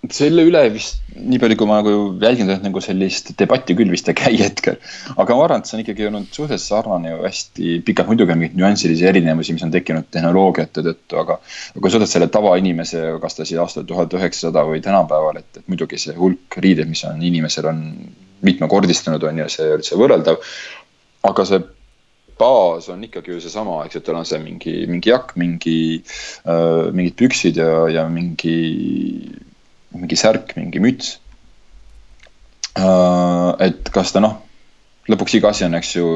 Selle 0.06 0.44
üle 0.46 0.60
vist, 0.70 1.00
nii 1.18 1.40
palju, 1.42 1.56
kui 1.58 1.66
ma 1.66 1.80
nagu 1.80 1.92
jälgin, 2.22 2.50
et 2.52 2.62
nagu 2.62 2.80
sellist 2.82 3.32
debatti 3.40 3.74
küll 3.76 3.90
vist 3.90 4.06
ei 4.08 4.14
käi 4.16 4.36
hetkel. 4.38 4.76
aga 5.16 5.36
ma 5.36 5.46
arvan, 5.48 5.64
et 5.64 5.70
see 5.70 5.74
on 5.76 5.82
ikkagi 5.82 6.06
olnud 6.06 6.28
suhteliselt 6.30 6.70
sarnane 6.70 7.10
ju 7.10 7.18
hästi 7.24 7.72
pikalt, 7.86 8.10
muidugi 8.12 8.34
on 8.34 8.38
mingeid 8.38 8.60
nüanssilisi 8.60 9.08
erinevusi, 9.10 9.56
mis 9.56 9.64
on 9.66 9.74
tekkinud 9.74 10.06
tehnoloogiate 10.14 10.84
tõttu, 10.86 11.18
aga. 11.18 11.40
aga 11.42 11.82
kui 11.82 11.90
sa 11.90 11.98
võtad 11.98 12.12
selle 12.12 12.28
tavainimese, 12.36 13.02
kas 13.24 13.38
ta 13.40 13.48
siis 13.48 13.58
aastal 13.64 13.88
tuhat 13.88 14.14
üheksasada 14.14 14.62
või 14.68 14.84
tänapäeval, 14.84 15.42
et, 15.42 15.50
et 15.58 15.66
muidugi 15.66 15.98
see 15.98 16.14
hulk 16.18 16.60
riideid, 16.62 16.88
mis 16.92 17.02
on 17.08 17.18
inimesel 17.32 17.66
on 17.72 17.82
mitmekordistunud, 18.46 19.26
on 19.26 19.42
ju, 19.42 19.48
see 19.50 19.66
ei 19.66 19.72
ole 19.72 19.82
üldse 19.82 19.98
võrreldav. 19.98 20.38
aga 21.26 21.48
see 21.50 21.66
baas 22.38 22.86
on 22.94 23.02
ikkagi 23.02 23.34
ju 23.34 23.42
seesama, 23.42 23.82
eks 23.84 23.98
ju, 23.98 24.04
tal 24.06 24.20
on 24.20 24.30
see 24.30 24.38
mingi, 24.38 24.78
mingi 24.86 25.10
jakk, 25.10 25.34
mingi 25.42 25.78
äh,, 26.46 26.86
mingid 26.94 27.18
püksid 27.18 27.58
ja, 27.58 27.88
ja 27.90 28.06
mingi 28.06 28.54
mingi 29.96 30.18
särk, 30.18 30.54
mingi 30.58 30.82
müts. 30.82 31.16
Äh, 32.78 33.52
et 33.68 33.88
kas 33.94 34.12
ta 34.14 34.22
noh, 34.22 34.36
lõpuks 35.08 35.38
iga 35.38 35.52
asi 35.52 35.66
on, 35.66 35.76
eks 35.78 35.94
ju, 35.96 36.08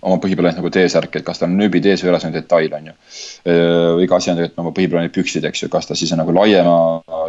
oma 0.00 0.16
põhiplaanid 0.22 0.58
nagu 0.60 0.70
T-särk, 0.72 1.16
et 1.16 1.26
kas 1.26 1.40
ta 1.40 1.46
on 1.46 1.58
nööbi 1.58 1.82
tees 1.84 2.02
või 2.02 2.12
üles 2.14 2.24
on 2.26 2.34
detail, 2.34 2.72
on 2.76 2.90
ju. 2.90 2.96
Äh, 3.44 4.02
iga 4.06 4.18
asi 4.18 4.32
on 4.32 4.40
tegelikult 4.40 4.64
oma 4.64 4.74
põhiplaanid 4.76 5.14
püksid, 5.14 5.46
eks 5.48 5.64
ju, 5.64 5.70
kas 5.72 5.88
ta 5.88 5.98
siis 5.98 6.12
on 6.16 6.22
nagu 6.22 6.34
laiema, 6.36 6.78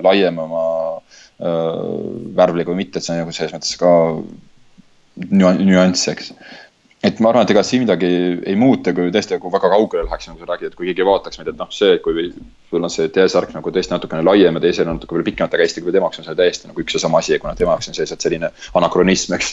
laiem 0.06 0.40
oma 0.46 0.66
äh, 0.98 1.84
värvliga 2.40 2.72
või 2.72 2.84
mitte, 2.84 3.00
et 3.00 3.08
see 3.08 3.16
on 3.16 3.24
nagu 3.26 3.36
selles 3.36 3.56
mõttes 3.56 3.78
ka 3.80 3.94
nüanss, 5.32 6.08
eks 6.08 6.34
et 7.04 7.20
ma 7.20 7.32
arvan, 7.32 7.46
et 7.46 7.52
ega 7.54 7.64
siin 7.66 7.82
midagi 7.82 8.10
ei 8.46 8.56
muuta, 8.60 8.94
kui 8.94 9.10
tõesti 9.14 9.34
nagu 9.38 9.50
väga 9.54 9.72
kaugele 9.74 10.06
läheks, 10.06 10.28
nagu 10.30 10.42
sa 10.42 10.50
räägid, 10.52 10.70
et 10.70 10.78
kui 10.78 10.90
keegi 10.92 11.06
vaataks 11.08 11.40
meid, 11.40 11.50
et 11.50 11.58
noh, 11.58 11.70
see, 11.74 11.98
kui 12.06 12.28
sul 12.70 12.86
on 12.86 12.94
see 12.94 13.10
T-särk 13.14 13.56
nagu 13.56 13.74
tõesti 13.74 13.96
natukene 13.96 14.26
laiem 14.28 14.60
ja 14.60 14.64
teisel 14.64 14.90
on 14.90 15.00
natuke 15.00 15.18
veel 15.18 15.26
pikemat, 15.32 15.58
aga 15.58 15.66
Eesti, 15.66 15.82
kui 15.82 15.96
tema 15.96 16.08
jaoks 16.08 16.22
on 16.22 16.28
see 16.30 16.38
täiesti 16.38 16.70
nagu 16.70 16.84
üks 16.84 16.98
ja 16.98 17.02
sama 17.02 17.22
asi, 17.24 17.40
kuna 17.42 17.56
tema 17.58 17.74
jaoks 17.74 17.90
on 17.90 17.98
see 17.98 18.06
lihtsalt 18.06 18.26
selline 18.28 18.52
anakronism, 18.78 19.38
eks. 19.38 19.50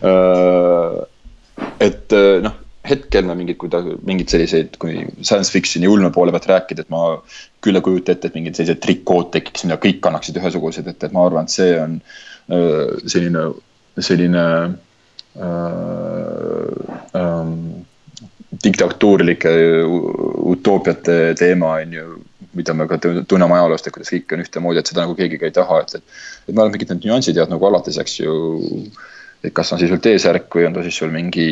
Et 1.90 2.14
noh, 2.44 2.54
hetkel 2.86 3.26
me 3.28 3.34
mingid, 3.36 3.58
kui 3.60 3.70
ta 3.72 3.80
mingeid 3.82 4.30
selliseid, 4.32 4.76
kui 4.80 5.02
science 5.20 5.52
fiction'i 5.52 5.88
ulme 5.90 6.10
poole 6.14 6.32
pealt 6.34 6.48
rääkida, 6.48 6.86
et 6.86 6.92
ma 6.92 7.18
küll 7.64 7.76
ei 7.76 7.84
kujuta 7.84 8.14
ette, 8.14 8.30
et 8.30 8.38
mingid 8.38 8.56
sellised 8.56 8.80
trikood 8.84 9.32
tekiks, 9.34 9.66
mida 9.66 9.76
kõik 9.82 10.00
kannaksid 10.04 10.38
ühesugused, 10.40 10.88
et, 10.88 11.02
et 11.02 11.16
ma 11.16 11.26
arvan, 11.26 11.50
et 11.50 11.52
see 11.52 11.74
on 11.80 11.98
äh, 12.00 12.94
selline, 13.10 13.44
selline 14.00 14.46
ähm, 14.46 14.78
diktatuurilike 18.64 19.52
utoopiate 20.50 21.34
teema 21.38 21.72
on 21.78 21.94
ju, 21.94 22.18
mida 22.58 22.74
me 22.74 22.86
ka 22.90 22.98
tunneme 23.00 23.56
ajaloost, 23.56 23.86
et 23.86 23.94
kuidas 23.94 24.12
kõik 24.12 24.34
on 24.34 24.44
ühtemoodi, 24.44 24.82
et 24.82 24.90
seda 24.90 25.04
nagu 25.04 25.16
keegi 25.18 25.38
ka 25.40 25.48
ei 25.48 25.56
taha, 25.56 25.80
et, 25.84 25.96
et. 26.00 26.20
et 26.48 26.54
ma 26.54 26.64
arvan, 26.64 26.74
mingid 26.74 26.92
need 26.92 27.08
nüansid 27.08 27.38
jäävad 27.38 27.54
nagu 27.54 27.70
alatiseks 27.70 28.20
ju. 28.20 28.36
et 29.44 29.54
kas 29.56 29.72
on 29.72 29.80
siis 29.80 29.88
sul 29.92 30.02
T-särk 30.04 30.50
või 30.52 30.66
on 30.68 30.76
ta 30.76 30.82
siis 30.84 30.98
sul 31.00 31.12
mingi, 31.14 31.46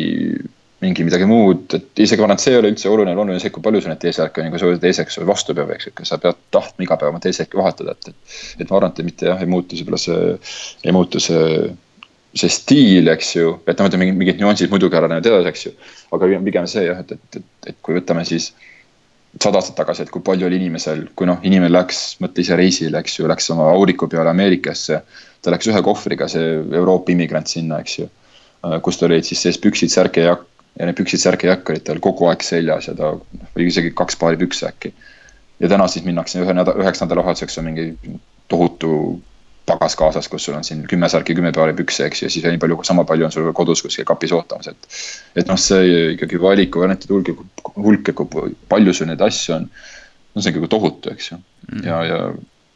mingi 0.83 1.07
midagi 1.07 1.25
muud, 1.25 1.65
et 1.73 2.03
isegi 2.03 2.21
ma 2.21 2.29
arvan, 2.29 2.37
et 2.37 2.43
see 2.45 2.53
ei 2.53 2.59
ole 2.59 2.73
üldse 2.75 2.91
oluline, 2.91 3.15
oluline 3.15 3.41
see, 3.41 3.53
kui 3.55 3.63
palju 3.65 3.81
sul 3.81 3.93
neid 3.93 4.03
T-särke 4.03 4.43
on 4.43 4.49
ja 4.49 4.53
kui 4.53 4.61
sul 4.61 4.77
teiseks 4.83 5.17
sul 5.17 5.27
vastu 5.29 5.55
peab, 5.57 5.71
eks 5.73 5.89
ju, 5.89 5.95
kas 5.97 6.13
sa 6.13 6.19
pead 6.21 6.37
tahtma 6.53 6.85
iga 6.85 6.99
päev 6.99 7.15
oma 7.15 7.23
T-särki 7.23 7.57
vahetada, 7.57 7.95
et, 7.95 8.11
et. 8.11 8.39
et 8.59 8.69
ma 8.69 8.77
arvan, 8.77 8.93
et 8.93 9.07
mitte 9.07 9.31
jah, 9.31 9.41
ei 9.41 9.49
muutu 9.49 9.79
võib-olla 9.79 10.03
see, 10.03 10.35
ei 10.83 10.93
muutu 10.93 11.23
see 11.23 11.71
see 12.37 12.51
stiil, 12.53 13.09
eks 13.09 13.35
ju, 13.35 13.53
et 13.65 13.79
noh, 13.79 13.87
ütleme 13.89 14.09
mingid, 14.13 14.37
nüansid 14.41 14.69
muidugi 14.69 14.97
arenevad 14.97 15.25
edasi, 15.25 15.49
eks 15.49 15.65
ju. 15.65 15.71
aga 16.15 16.27
pigem 16.45 16.67
see 16.69 16.85
jah, 16.85 16.99
et, 17.01 17.15
et, 17.15 17.39
et, 17.39 17.71
et 17.71 17.79
kui 17.85 17.97
võtame 17.97 18.25
siis 18.27 18.51
sada 19.41 19.59
aastat 19.59 19.77
tagasi, 19.77 20.05
et 20.05 20.11
kui 20.13 20.21
palju 20.25 20.47
oli 20.47 20.57
inimesel, 20.57 21.07
kui 21.17 21.29
noh, 21.29 21.41
inimene 21.45 21.71
läks, 21.71 22.19
mõtle 22.21 22.45
ise 22.45 22.57
reisile, 22.57 23.01
eks 23.01 23.19
ju, 23.19 23.27
läks 23.29 23.49
oma 23.53 23.69
auriku 23.73 24.09
peale 24.09 24.31
Ameerikasse. 24.33 25.01
ta 25.41 25.53
läks 25.53 25.69
ühe 25.71 25.81
kohvriga, 25.81 26.27
see 26.27 26.57
Euroopa 26.75 27.13
immigrant 27.13 27.47
sinna, 27.47 27.79
eks 27.79 27.99
ju. 27.99 28.09
kus 28.83 28.97
tal 28.99 29.13
olid 29.13 29.23
siis 29.23 29.41
sees 29.41 29.57
püksid, 29.57 29.91
särk 29.93 30.17
ja 30.19 30.33
jakk 30.33 30.47
ja 30.79 30.87
need 30.87 30.97
püksid, 30.97 31.21
särk 31.21 31.43
ja 31.43 31.53
jakk 31.53 31.69
olid 31.73 31.85
tal 31.87 32.01
kogu 32.03 32.27
aeg 32.29 32.43
seljas 32.45 32.89
ja 32.89 32.95
ta, 32.97 33.13
või 33.55 33.69
isegi 33.69 33.93
kaks 33.95 34.19
paari 34.19 34.39
pükse 34.39 34.67
äkki. 34.67 34.93
ja 35.59 35.69
täna 35.69 35.87
siis 35.87 36.05
minnakse 36.05 36.39
ühe 36.39 36.53
nädala, 36.53 36.83
üheks 36.83 37.01
nädalavahetuseks 37.03 37.57
on 37.59 37.65
mingi 37.69 37.87
tohutu 38.47 38.91
pagas 39.69 39.95
kaasas, 39.99 40.27
kus 40.31 40.47
sul 40.47 40.57
on 40.57 40.65
siin 40.65 40.83
kümme 40.89 41.09
särki, 41.11 41.35
kümme 41.37 41.51
paari 41.55 41.75
pükse, 41.77 42.07
eks 42.09 42.23
ju, 42.23 42.27
ja 42.27 42.33
siis 42.33 42.45
nii 42.45 42.61
palju, 42.61 42.79
sama 42.87 43.05
palju 43.09 43.27
on 43.27 43.33
sul 43.35 43.49
kodus 43.57 43.83
kuskil 43.85 44.07
kapis 44.09 44.33
ootamas, 44.35 44.71
et. 44.71 44.99
et 45.41 45.49
noh, 45.49 45.59
see 45.61 46.13
ikkagi 46.15 46.41
valikuvariantide 46.41 47.15
hulk, 47.15 47.43
hulk, 47.77 48.13
kui 48.19 48.53
palju 48.71 48.95
sul 48.95 49.11
neid 49.11 49.23
asju 49.25 49.57
on. 49.59 49.67
no 49.69 50.41
see 50.41 50.51
on 50.51 50.55
ikkagi 50.55 50.71
tohutu, 50.71 51.13
eks 51.15 51.31
ju 51.31 51.39
mm., 51.39 51.85
ja, 51.87 52.03
ja. 52.05 52.19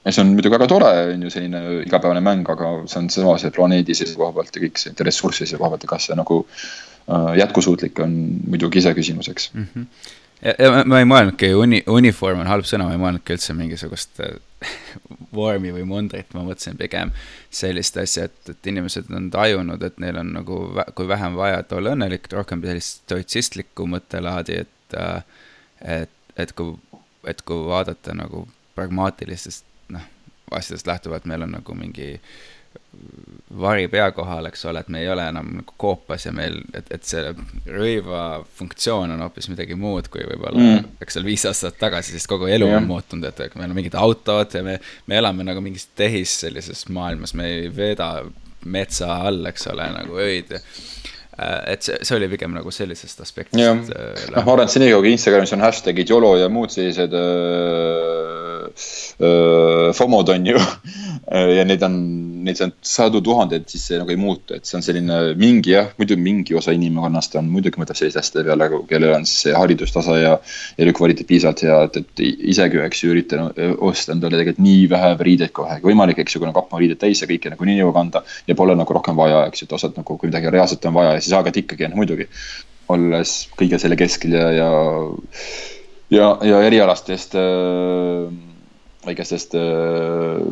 ja 0.05 0.15
see 0.15 0.25
on 0.25 0.33
muidugi 0.37 0.55
väga 0.55 0.69
tore, 0.71 0.95
on 1.13 1.27
ju 1.27 1.33
selline 1.33 1.61
igapäevane 1.83 2.23
mäng, 2.25 2.49
aga 2.49 2.73
see 2.87 3.03
on 3.03 3.11
sama 3.13 3.37
see 3.41 3.53
planeedi 3.55 3.97
seisukoha 3.97 4.33
pealt 4.39 4.57
ja 4.57 4.65
kõik 4.65 4.81
see 4.81 5.07
ressursi 5.07 5.45
seisukoha 5.45 5.75
pealt 5.75 5.87
ja 5.87 5.93
kas 5.93 6.09
see 6.09 6.19
nagu 6.19 6.43
äh, 6.47 7.31
jätkusuutlik 7.43 8.03
on 8.03 8.19
muidugi 8.47 8.83
iseküsimuseks 8.83 9.53
mm. 9.53 9.71
-hmm 9.75 10.19
ja, 10.43 10.53
ja 10.59 10.83
ma 10.89 10.99
ei 11.01 11.07
mõelnudki 11.07 11.51
uni-, 11.57 11.83
uniform 11.89 12.43
on 12.43 12.49
halb 12.51 12.67
sõna, 12.67 12.87
ma 12.87 12.97
ei 12.97 13.01
mõelnudki 13.01 13.35
üldse 13.35 13.55
mingisugust 13.57 14.21
vormi 15.39 15.73
või 15.75 15.85
mundrit, 15.89 16.31
ma 16.33 16.45
mõtlesin 16.47 16.79
pigem 16.79 17.13
sellist 17.53 17.97
asja, 18.01 18.27
et, 18.29 18.39
et 18.53 18.71
inimesed 18.71 19.11
on 19.13 19.29
tajunud, 19.33 19.83
et 19.83 19.99
neil 20.03 20.19
on 20.21 20.33
nagu, 20.37 20.59
kui 20.97 21.09
vähem 21.09 21.37
vaja, 21.39 21.61
et 21.63 21.75
olla 21.75 21.95
õnnelik, 21.97 22.29
rohkem 22.33 22.63
sellist 22.65 23.03
stoitsistlikku 23.03 23.87
mõttelaadi, 23.89 24.63
et, 24.65 24.97
äh, 24.99 25.45
et, 25.99 26.17
et 26.39 26.55
kui, 26.57 26.75
et 27.29 27.45
kui 27.47 27.67
vaadata 27.67 28.15
nagu 28.17 28.47
pragmaatilistest, 28.77 29.65
noh, 29.93 30.09
asjadest 30.53 30.87
lähtuvalt, 30.89 31.25
meil 31.29 31.45
on 31.45 31.55
nagu 31.57 31.77
mingi 31.77 32.15
äh, 32.15 32.33
vari 33.59 33.87
pea 33.87 34.11
kohal, 34.11 34.47
eks 34.49 34.65
ole, 34.69 34.81
et 34.83 34.89
me 34.93 35.01
ei 35.03 35.09
ole 35.09 35.25
enam 35.29 35.49
nagu 35.59 35.75
koopas 35.77 36.25
ja 36.27 36.33
meil, 36.35 36.59
et, 36.73 36.89
et 36.93 37.05
see 37.05 37.21
rõiva 37.69 38.23
funktsioon 38.57 39.13
on 39.13 39.23
hoopis 39.25 39.49
midagi 39.51 39.77
muud 39.79 40.09
kui 40.13 40.25
võib-olla 40.25 40.61
mm., 40.61 40.95
eks 41.03 41.17
seal 41.17 41.27
viis 41.27 41.45
aastat 41.49 41.77
tagasi, 41.81 42.15
sest 42.15 42.29
kogu 42.31 42.49
elu 42.49 42.69
yeah. 42.69 42.81
on 42.81 42.89
muutunud, 42.89 43.29
et 43.29 43.57
meil 43.59 43.69
on 43.69 43.77
mingid 43.77 43.97
autod 43.99 44.57
ja 44.57 44.63
me, 44.65 44.79
me 45.09 45.19
elame 45.19 45.45
nagu 45.45 45.61
mingis 45.63 45.89
tehis 45.97 46.33
sellises 46.45 46.87
maailmas, 46.93 47.35
me 47.37 47.49
ei 47.49 47.69
veeda 47.73 48.09
metsa 48.65 49.11
all, 49.27 49.43
eks 49.51 49.67
ole, 49.73 49.89
nagu 49.99 50.19
öid 50.23 50.55
et 51.73 51.85
see, 51.85 51.97
see 52.05 52.17
oli 52.17 52.29
pigem 52.31 52.53
nagu 52.53 52.71
sellisest 52.73 53.23
aspektist. 53.25 53.59
äh, 53.89 54.25
noh, 54.35 54.43
ma 54.43 54.55
arvan, 54.55 54.67
et 54.67 54.75
senikaua 54.75 55.01
kui 55.03 55.13
Instagramis 55.15 55.55
on 55.55 55.65
hashtag'id 55.65 56.11
YOLO 56.13 56.35
ja 56.41 56.49
muud 56.53 56.73
sellised 56.73 57.15
öö, 57.17 58.67
öö, 59.21 59.93
FOMO-d 59.97 60.35
on 60.35 60.51
ju 60.53 60.61
ja 61.57 61.65
neid 61.67 61.85
on 61.85 61.97
neid 62.43 62.59
on 62.63 62.73
sadu 62.85 63.21
tuhandeid, 63.23 63.65
siis 63.71 63.85
see 63.87 63.99
nagu 63.99 64.11
ei 64.11 64.19
muutu, 64.19 64.55
et 64.57 64.67
see 64.67 64.77
on 64.77 64.83
selline 64.85 65.19
mingi 65.39 65.73
jah, 65.73 65.91
muidu 65.99 66.17
mingi 66.19 66.55
osa 66.59 66.73
inimkonnast 66.75 67.37
on 67.39 67.49
muidugi 67.51 67.79
mõtleb 67.81 67.99
selliste 67.99 68.21
asjade 68.21 68.45
peale, 68.47 68.69
kellel 68.89 69.15
on 69.17 69.27
siis 69.29 69.47
see 69.47 69.55
haridustase 69.57 70.17
ja 70.19 70.33
elukvaliteet 70.83 71.29
piisavalt 71.29 71.63
hea, 71.65 71.79
et, 71.87 71.99
et 72.03 72.23
isegi, 72.53 72.81
eks 72.83 73.03
ju, 73.03 73.13
üritan 73.15 73.51
osta 73.87 74.15
endale 74.15 74.39
tegelikult 74.39 74.63
nii 74.65 74.85
vähe 74.91 75.13
riideid 75.29 75.53
kui 75.55 75.67
vähegi 75.67 75.89
võimalik, 75.89 76.23
eks 76.23 76.37
ju, 76.37 76.43
kuna 76.43 76.55
kapp 76.55 76.75
on 76.75 76.83
riided 76.83 76.99
täis 77.01 77.23
ja 77.23 77.29
kõike 77.29 77.53
nagunii 77.53 77.79
jõua 77.79 77.95
kanda. 77.99 78.23
ja 78.47 78.57
pole 78.59 78.75
nagu 78.77 78.97
rohkem 78.97 79.17
vaja, 79.19 79.45
eks 79.47 79.63
ju, 79.63 79.69
et 79.69 79.77
osad 79.79 79.97
nagu, 79.99 80.17
kui 80.19 80.31
midagi 80.31 80.51
reaalselt 80.53 80.85
on 80.89 80.97
vaja 80.97 81.15
ja 81.17 81.22
siis 81.23 81.35
aeg-ajalt 81.35 81.61
ikkagi, 81.63 81.89
noh 81.89 81.99
muidugi. 82.01 82.29
olles 82.93 83.35
kõige 83.57 83.79
selle 83.79 83.95
keskel 83.97 84.35
ja, 84.35 84.49
ja, 84.51 84.71
ja, 86.11 86.31
ja 86.45 86.57
erialastest 86.67 87.37
äh, 87.39 88.27
väikestest 89.05 89.55
äh, 89.55 90.43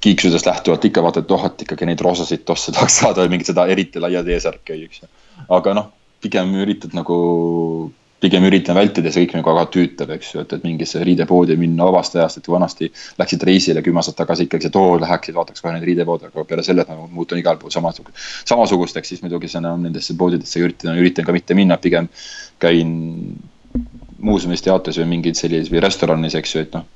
kiiksudest 0.00 0.46
lähtuvalt 0.46 0.84
ikka 0.88 1.04
vaatad, 1.04 1.26
et 1.26 1.36
oh, 1.36 1.44
et 1.48 1.62
ikkagi 1.66 1.88
neid 1.88 2.02
roosasid 2.04 2.44
tosse 2.48 2.72
tahaks 2.74 2.98
saada 3.02 3.24
või 3.24 3.36
mingit 3.36 3.52
seda 3.52 3.66
eriti 3.72 4.02
laia 4.02 4.24
T-särki, 4.24 4.80
eks 4.88 5.04
ju. 5.04 5.12
aga 5.58 5.76
noh, 5.76 5.92
pigem 6.24 6.52
üritad 6.62 6.96
nagu, 6.96 7.16
pigem 8.26 8.46
üritan 8.48 8.76
vältida 8.78 9.12
see 9.14 9.24
kõik 9.24 9.38
nagu 9.38 9.54
väga 9.54 9.64
tüütab, 9.74 10.12
eks 10.16 10.32
ju, 10.34 10.44
et, 10.44 10.54
et 10.58 10.66
mingisse 10.66 11.02
riidepoodi 11.06 11.56
minna 11.60 11.88
vabast 11.88 12.18
ajast, 12.18 12.42
et 12.42 12.50
vanasti 12.52 12.90
läksid 13.20 13.46
reisile 13.48 13.82
kümme 13.86 14.02
aastat 14.02 14.18
tagasi 14.20 14.48
ikkagi, 14.48 14.70
et 14.70 14.78
oo, 14.78 14.98
läheksid, 15.02 15.36
vaataks 15.38 15.64
kohe 15.64 15.74
neid 15.76 15.86
riidepoode, 15.88 16.30
aga 16.32 16.46
peale 16.48 16.66
selle, 16.66 16.84
et 16.84 16.90
ma 16.92 17.06
muutun 17.06 17.40
igal 17.40 17.60
pool 17.62 17.74
samasugust, 17.74 18.26
samasugusteks, 18.50 19.14
siis 19.14 19.24
muidugi 19.24 19.50
see 19.52 19.62
enam 19.62 19.86
nendesse 19.86 20.18
poodidesse 20.18 20.60
üritan, 20.62 20.98
üritan 20.98 21.28
ka 21.28 21.34
mitte 21.36 21.56
minna, 21.58 21.78
pigem 21.80 22.10
käin 22.62 22.92
muuseumis, 24.18 24.64
teatris 24.64 24.98
või 25.02 25.10
mingid 25.16 25.38
sellises 25.38 25.72
või 25.72 25.84
restoranis, 25.84 26.36
eks 26.38 26.54
ju, 26.56 26.66
et 26.66 26.76
noh 26.76 26.86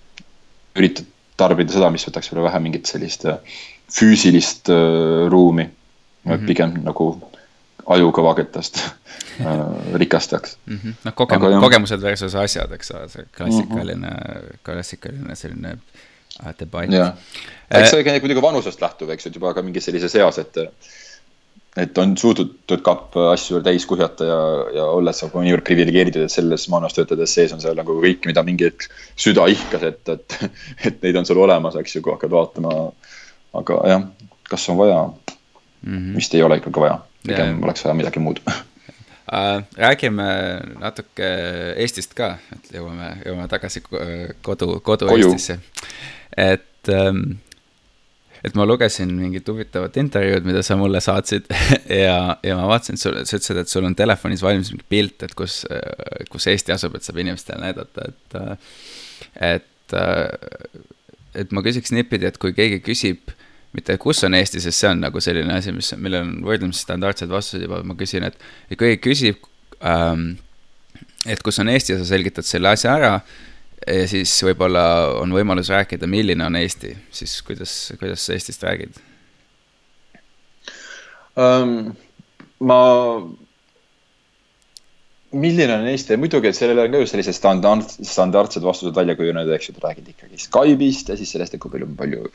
üritad 0.79 1.09
tarbida 1.41 1.75
seda, 1.75 1.91
mis 1.93 2.05
võtaks 2.07 2.31
võib-olla 2.31 2.51
vähe 2.51 2.63
mingit 2.65 2.91
sellist 2.91 3.25
äh, 3.29 3.41
füüsilist 3.91 4.71
uh, 4.73 5.27
ruumi 5.33 5.65
mm, 5.67 6.31
-hmm. 6.31 6.47
pigem 6.47 6.77
nagu 6.85 7.13
ajukõvaketest 7.87 8.81
uh, 8.81 9.65
rikastaks 10.03 10.57
mm. 10.67 10.77
-hmm. 10.77 10.95
noh, 11.05 11.15
kogem-, 11.15 11.61
kogemused 11.61 12.03
versus 12.03 12.35
asjad, 12.35 12.73
eks 12.73 12.91
ole, 12.95 13.09
see 13.09 13.27
klassikaline 13.37 14.07
mm, 14.07 14.25
-hmm. 14.31 14.63
klassikaline 14.65 15.37
selline 15.37 15.77
debatt. 16.59 16.95
eks 17.71 17.91
see 17.91 18.05
käib 18.05 18.25
muidugi 18.25 18.43
vanusest 18.43 18.81
lähtuv, 18.81 19.11
eks 19.11 19.27
ju, 19.27 19.31
et 19.31 19.41
juba 19.41 19.55
ka 19.55 19.63
mingis 19.63 19.85
sellises 19.85 20.15
eas, 20.15 20.39
et 20.39 20.57
et 21.79 21.99
on 22.03 22.17
suudetud 22.19 22.83
kapp 22.83 23.15
asju 23.31 23.61
täis 23.63 23.85
kuhjata 23.87 24.27
ja, 24.27 24.39
ja 24.75 24.87
olles 24.91 25.23
nagu 25.23 25.43
niivõrd 25.45 25.63
priviligeeritud, 25.67 26.25
et 26.27 26.35
selles 26.35 26.67
maailmas 26.73 26.97
töötades 26.97 27.35
sees 27.35 27.53
on 27.55 27.63
seal 27.63 27.79
nagu 27.79 27.95
kõik, 28.03 28.27
mida 28.27 28.43
mingi 28.47 28.67
hetk 28.67 28.89
süda 29.15 29.47
ihkas, 29.53 29.85
et, 29.87 30.03
et, 30.09 30.39
et 30.91 31.05
neid 31.05 31.21
on 31.21 31.29
sul 31.29 31.39
olemas, 31.45 31.79
eks 31.79 31.97
ju, 31.97 32.03
kui 32.03 32.15
hakkad 32.17 32.35
vaatama. 32.35 32.75
aga 33.61 33.79
jah, 33.91 34.03
kas 34.51 34.69
on 34.71 34.77
vaja 34.79 34.99
mm? 35.07 35.99
-hmm. 35.99 36.17
vist 36.17 36.35
ei 36.35 36.43
ole 36.43 36.59
ikkagi 36.59 36.81
vaja, 36.81 36.99
pigem 37.27 37.55
ja, 37.57 37.63
oleks 37.65 37.87
vaja 37.87 37.97
midagi 38.03 38.23
muud 38.23 38.43
Uh, 39.31 39.63
räägime 39.85 40.25
natuke 40.81 41.27
Eestist 41.79 42.17
ka, 42.19 42.33
et 42.51 42.73
jõuame, 42.75 43.13
jõuame 43.23 43.45
tagasi 43.53 43.79
kodu, 44.43 44.81
kodu 44.83 45.07
Koju. 45.07 45.29
Eestisse. 45.31 45.61
et 46.35 46.91
um, 46.91 47.21
et 48.45 48.57
ma 48.57 48.65
lugesin 48.67 49.11
mingit 49.15 49.49
huvitavat 49.49 49.97
intervjuud, 50.01 50.47
mida 50.49 50.63
sa 50.67 50.77
mulle 50.81 51.01
saatsid 51.05 51.47
ja, 52.07 52.17
ja 52.43 52.57
ma 52.59 52.67
vaatasin, 52.71 52.97
et 52.97 53.03
sul, 53.05 53.19
sa 53.23 53.39
ütlesid, 53.39 53.61
et 53.63 53.73
sul 53.73 53.87
on 53.87 53.97
telefonis 53.97 54.43
valmis 54.45 54.73
mingi 54.73 54.87
pilt, 54.91 55.27
et 55.27 55.35
kus, 55.37 55.61
kus 56.33 56.49
Eesti 56.51 56.75
asub, 56.75 56.97
et 56.97 57.07
saab 57.07 57.21
inimestele 57.21 57.61
näidata, 57.61 58.09
et, 58.09 58.41
et, 59.53 59.97
et 61.45 61.55
ma 61.55 61.65
küsiks 61.67 61.93
niipidi, 61.95 62.31
et 62.31 62.41
kui 62.41 62.57
keegi 62.57 62.81
küsib, 62.87 63.35
mitte 63.77 63.97
kus 64.03 64.25
on 64.27 64.35
Eesti, 64.35 64.63
sest 64.63 64.83
see 64.83 64.91
on 64.91 65.05
nagu 65.05 65.23
selline 65.23 65.55
asi, 65.55 65.75
mis, 65.75 65.93
millel 65.99 66.25
on 66.25 66.33
võrdlemisi 66.47 66.83
standardsed 66.87 67.31
vastused 67.31 67.63
juba, 67.67 67.83
ma 67.87 67.95
küsin, 67.99 68.27
et, 68.27 68.39
et 68.69 68.77
kui 68.77 68.89
keegi 68.89 69.05
küsib 69.05 69.47
ähm,, 69.87 70.33
et 71.29 71.43
kus 71.45 71.61
on 71.63 71.71
Eesti 71.71 71.95
ja 71.95 72.01
sa 72.01 72.09
selgitad 72.09 72.49
selle 72.49 72.73
asja 72.75 72.97
ära 72.97 73.15
siis 74.11 74.33
võib-olla 74.45 74.83
on 75.21 75.33
võimalus 75.33 75.71
rääkida, 75.73 76.09
milline 76.11 76.45
on 76.45 76.59
Eesti, 76.61 76.93
siis 77.15 77.39
kuidas, 77.47 77.93
kuidas 78.01 78.27
sa 78.27 78.35
Eestist 78.37 78.65
räägid 78.67 78.99
um,? 81.37 81.95
ma, 82.61 82.81
milline 85.33 85.79
on 85.79 85.89
Eesti, 85.89 86.19
muidugi, 86.21 86.51
et 86.51 86.59
sellele 86.59 86.85
on 86.85 86.93
ka 86.93 87.01
ju 87.01 87.09
sellised 87.09 87.37
standard, 87.37 87.89
standardsed 87.89 88.65
vastused 88.67 88.97
välja 88.97 89.17
kujunenud, 89.17 89.53
eks 89.57 89.71
ju, 89.71 89.77
räägid 89.81 90.13
ikkagi 90.13 90.45
Skype'ist 90.45 91.13
ja 91.13 91.17
siis 91.17 91.33
sellest, 91.33 91.57
et 91.57 91.63
kui 91.63 91.73
palju 91.73 91.89
palju 91.97 92.29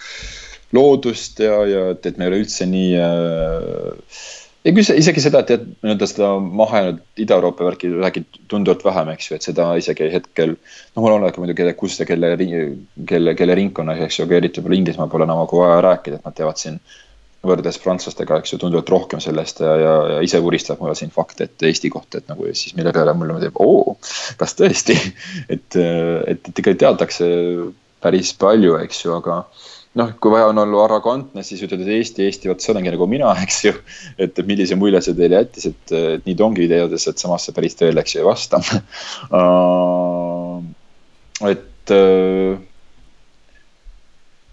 loodust 0.74 1.40
ja, 1.44 1.60
ja 1.70 1.86
et, 1.94 2.18
me 2.18 2.26
ei 2.26 2.32
ole 2.32 2.42
üldse 2.46 2.66
nii 2.70 2.98
äh, 2.98 4.26
ei 4.66 4.74
küll 4.74 4.98
isegi 4.98 5.22
seda, 5.22 5.44
et 5.46 5.66
nii-öelda 5.84 6.08
seda 6.10 6.32
mahajäänud 6.42 7.02
Ida-Euroopa 7.22 7.68
värki 7.68 7.92
räägid 7.94 8.40
tunduvalt 8.50 8.86
vähem, 8.86 9.12
eks 9.14 9.30
ju, 9.30 9.38
et 9.38 9.46
seda 9.46 9.68
isegi 9.78 10.08
hetkel. 10.14 10.56
noh, 10.96 11.04
mul 11.04 11.14
on 11.14 11.26
muidugi, 11.44 11.68
kus 11.78 12.00
ja 12.00 12.08
kelle, 12.10 12.34
kelle, 13.12 13.36
kelle 13.38 13.58
ringkonnas, 13.60 14.02
eks 14.08 14.20
ju, 14.20 14.26
aga 14.26 14.40
eriti 14.40 14.62
võib-olla 14.62 14.80
Inglismaal 14.80 15.12
pole 15.12 15.28
enam 15.28 15.44
nagu 15.44 15.62
vaja 15.62 15.84
rääkida, 15.86 16.18
et 16.18 16.30
nad 16.30 16.38
teavad 16.38 16.62
siin. 16.62 16.80
võrreldes 17.46 17.78
prantslastega, 17.78 18.40
eks 18.42 18.56
ju, 18.56 18.58
tunduvalt 18.58 18.88
rohkem 18.90 19.20
sellest 19.22 19.60
ja, 19.62 19.76
ja, 19.78 19.92
ja 20.16 20.22
ise 20.26 20.40
vuristab 20.42 20.80
mulle 20.82 20.96
siin 20.98 21.12
fakte, 21.14 21.46
et 21.46 21.66
Eesti 21.70 21.92
kohta, 21.94 22.18
et 22.18 22.32
nagu 22.32 22.48
siis 22.58 22.74
mille 22.74 22.90
peale 22.96 23.14
mulle 23.14 23.38
teeb, 23.44 23.60
oo, 23.62 23.94
kas 24.40 24.58
tõesti 24.58 24.96
et, 25.54 25.78
et, 25.78 26.42
et 26.50 26.64
ikka 26.64 26.74
teatakse 26.74 27.28
päris 28.02 28.34
palju, 28.42 28.80
eks 28.82 29.04
ju, 29.06 29.14
aga 29.14 29.44
noh, 30.00 30.12
kui 30.22 30.34
vaja 30.34 30.50
on 30.52 30.62
olla 30.62 30.84
arrogantne, 30.86 31.44
siis 31.46 31.64
ütled, 31.66 31.84
et 31.86 31.94
Eesti, 31.98 32.26
Eesti, 32.28 32.50
vot 32.52 32.64
see 32.64 32.74
olengi 32.74 32.94
nagu 32.94 33.08
mina, 33.10 33.32
eks 33.46 33.62
ju. 33.68 33.74
et, 34.22 34.42
millise 34.48 34.78
mulje 34.80 35.02
see 35.06 35.18
teile 35.18 35.42
jättis, 35.42 35.70
et, 35.72 35.96
et 35.96 36.28
nii 36.28 36.38
ta 36.38 36.48
ongi 36.48 36.66
videodes, 36.66 37.08
et 37.12 37.22
samas 37.22 37.48
see 37.48 37.56
päris 37.56 37.78
tõele, 37.80 38.04
eks 38.04 38.18
ju, 38.18 38.24
ei 38.24 38.30
vasta 38.30 38.62
uh,. 38.62 40.60
et 41.54 41.96
uh, 41.96 42.54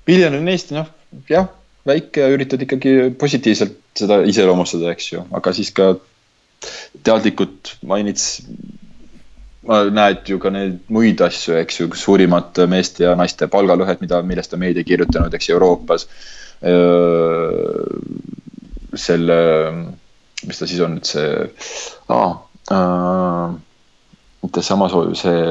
miljon 0.08 0.40
on 0.40 0.54
Eesti, 0.54 0.78
noh 0.78 0.90
jah, 1.30 1.50
väike 1.88 2.30
üritad 2.34 2.62
ikkagi 2.64 3.12
positiivselt 3.18 3.78
seda 3.98 4.22
iseloomustada, 4.28 4.92
eks 4.94 5.12
ju, 5.12 5.24
aga 5.36 5.52
siis 5.56 5.72
ka 5.74 5.92
teadlikult 7.04 7.76
mainid 7.88 8.20
näed 9.68 10.26
ju 10.26 10.38
ka 10.42 10.50
neid 10.50 10.78
muid 10.92 11.20
asju, 11.22 11.54
eks 11.60 11.80
ju, 11.80 11.88
suurimad 11.94 12.58
meeste 12.70 13.04
ja 13.06 13.14
naiste 13.18 13.46
palgalõhed, 13.50 14.00
mida, 14.02 14.22
millest 14.26 14.54
on 14.56 14.62
meedia 14.62 14.84
kirjutanud, 14.86 15.34
eks 15.34 15.50
Euroopas. 15.54 16.06
selle, 19.02 19.36
mis 20.46 20.58
ta 20.58 20.66
siis 20.68 20.82
on 20.84 20.98
nüüd 20.98 21.08
see 21.08 21.30
ah,, 22.12 23.54
mitte 24.42 24.62
samasooline, 24.62 25.16
see, 25.18 25.46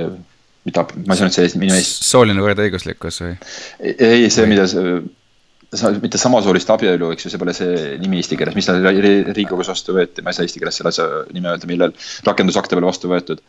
mida, 0.67 0.85
ma 1.07 1.15
ei 1.15 1.19
saa 1.19 1.27
nüüd 1.27 1.35
selle 1.35 1.63
nime. 1.63 1.79
sooline 1.83 2.43
võrdõiguslikkus 2.45 3.23
või? 3.25 3.33
ei, 3.81 4.29
see, 4.31 4.47
mida 4.47 4.67
see 4.71 5.01
mitte 6.03 6.19
samasoolist 6.19 6.69
abielu, 6.73 7.13
eks 7.15 7.25
ju, 7.25 7.31
see 7.31 7.39
pole 7.39 7.53
see 7.55 7.97
nimi 8.01 8.19
eesti 8.19 8.35
keeles, 8.39 8.55
mis 8.59 8.67
Riigikogus 8.67 9.71
vastu 9.71 9.95
võeti, 9.95 10.23
ma 10.23 10.31
ei 10.31 10.37
saa 10.37 10.47
eesti 10.47 10.59
keeles 10.59 10.79
selle 10.79 10.91
asja 10.91 11.05
nime 11.31 11.53
öelda, 11.53 11.69
millal 11.69 11.95
rakendusakte 12.27 12.75
peale 12.75 12.89
vastu 12.91 13.11
võetud 13.11 13.39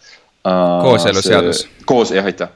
kooseluseadus. 0.43 1.66
koos, 1.86 2.12
jah, 2.16 2.27
aitäh. 2.27 2.51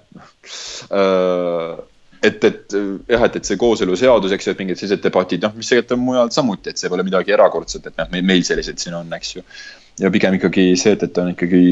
et, 2.22 2.44
et 2.44 2.76
jah, 3.08 3.24
et, 3.28 3.40
et 3.40 3.48
see 3.50 3.60
kooseluseadus, 3.60 4.36
eks 4.36 4.48
ju, 4.48 4.54
et 4.54 4.62
mingid 4.64 4.80
sellised 4.80 5.04
debatid, 5.04 5.44
noh, 5.46 5.54
mis 5.56 5.70
tegelikult 5.70 5.96
on 5.96 6.04
mujal 6.04 6.34
samuti, 6.34 6.72
et 6.72 6.82
see 6.82 6.92
pole 6.92 7.06
midagi 7.06 7.34
erakordset, 7.36 7.90
et 7.90 7.98
noh, 8.02 8.12
meil 8.22 8.44
sellised 8.46 8.82
siin 8.82 8.98
on, 8.98 9.10
eks 9.18 9.36
ju. 9.36 9.44
ja 10.02 10.12
pigem 10.12 10.38
ikkagi 10.38 10.70
see, 10.76 10.96
et, 10.96 11.04
et 11.06 11.18
on 11.22 11.32
ikkagi 11.34 11.64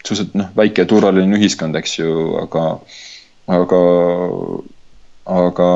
suhteliselt 0.00 0.36
noh, 0.38 0.52
väike 0.56 0.84
ja 0.84 0.90
turvaline 0.90 1.38
ühiskond, 1.38 1.76
eks 1.76 1.98
ju, 1.98 2.12
aga, 2.40 2.66
aga 3.60 3.80
aga 5.30 5.68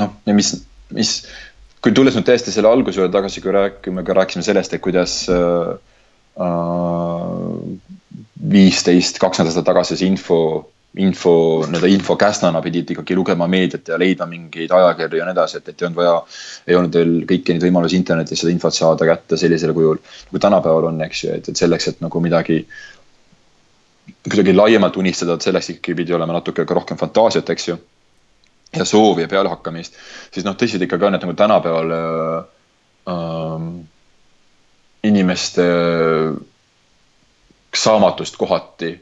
noh, 0.00 0.14
ja 0.26 0.36
mis, 0.36 0.52
mis, 0.94 1.14
kui 1.84 1.94
tulles 1.96 2.16
nüüd 2.16 2.26
täiesti 2.28 2.54
selle 2.54 2.70
alguse 2.70 3.00
juurde 3.00 3.14
tagasi, 3.14 3.42
kui 3.44 3.54
rääkime, 3.54 4.04
ka 4.06 4.16
rääkisime 4.16 4.46
sellest, 4.46 4.76
et 4.76 4.84
kuidas 4.84 5.24
äh, 5.32 5.74
viisteist, 8.50 9.18
kaks 9.22 9.40
nädalat 9.40 9.66
tagasi 9.66 9.96
see 9.98 10.08
info, 10.10 10.38
info, 11.00 11.34
nii-öelda 11.66 11.90
infokäsnana 11.90 12.60
pidid 12.62 12.90
ikkagi 12.94 13.16
lugema 13.16 13.46
meediat 13.50 13.88
ja 13.88 13.98
leidma 13.98 14.26
mingeid 14.30 14.72
ajakirju 14.74 15.20
ja 15.20 15.26
nii 15.26 15.34
edasi, 15.34 15.58
et, 15.58 15.68
et 15.68 15.82
ei 15.82 15.88
olnud 15.88 16.00
vaja. 16.00 16.14
ei 16.68 16.76
olnud 16.78 16.98
veel 16.98 17.14
kõiki 17.30 17.54
neid 17.54 17.66
võimalusi 17.66 17.98
internetis 17.98 18.44
seda 18.44 18.52
infot 18.54 18.76
saada 18.76 19.08
kätte 19.08 19.38
sellisel 19.40 19.74
kujul, 19.74 19.98
nagu 20.28 20.42
tänapäeval 20.46 20.90
on, 20.92 21.00
eks 21.06 21.24
ju, 21.24 21.32
et, 21.38 21.50
et 21.50 21.64
selleks, 21.64 21.88
et 21.90 22.04
nagu 22.04 22.22
midagi. 22.22 22.60
kuidagi 24.28 24.54
laiemalt 24.54 24.96
unistada, 25.00 25.34
et 25.34 25.48
selleks 25.48 25.70
ikkagi 25.74 25.96
pidi 26.02 26.14
olema 26.14 26.36
natuke 26.36 26.64
ka 26.64 26.78
rohkem 26.78 27.00
fantaasiat, 27.00 27.50
eks 27.50 27.68
ju. 27.68 27.78
ja 28.76 28.84
soovi 28.84 29.22
ja 29.22 29.28
pealehakkamist, 29.30 29.98
siis 30.34 30.46
noh, 30.46 30.54
tõsi 30.58 30.78
ta 30.78 30.86
ikkagi 30.86 31.06
on, 31.06 31.14
et 31.14 31.22
nagu 31.22 31.34
tänapäeval 31.38 31.92
äh, 31.98 32.40
äh, 33.10 33.68
inimeste 35.10 35.62
saamatust 37.82 38.36
kohati 38.40 38.94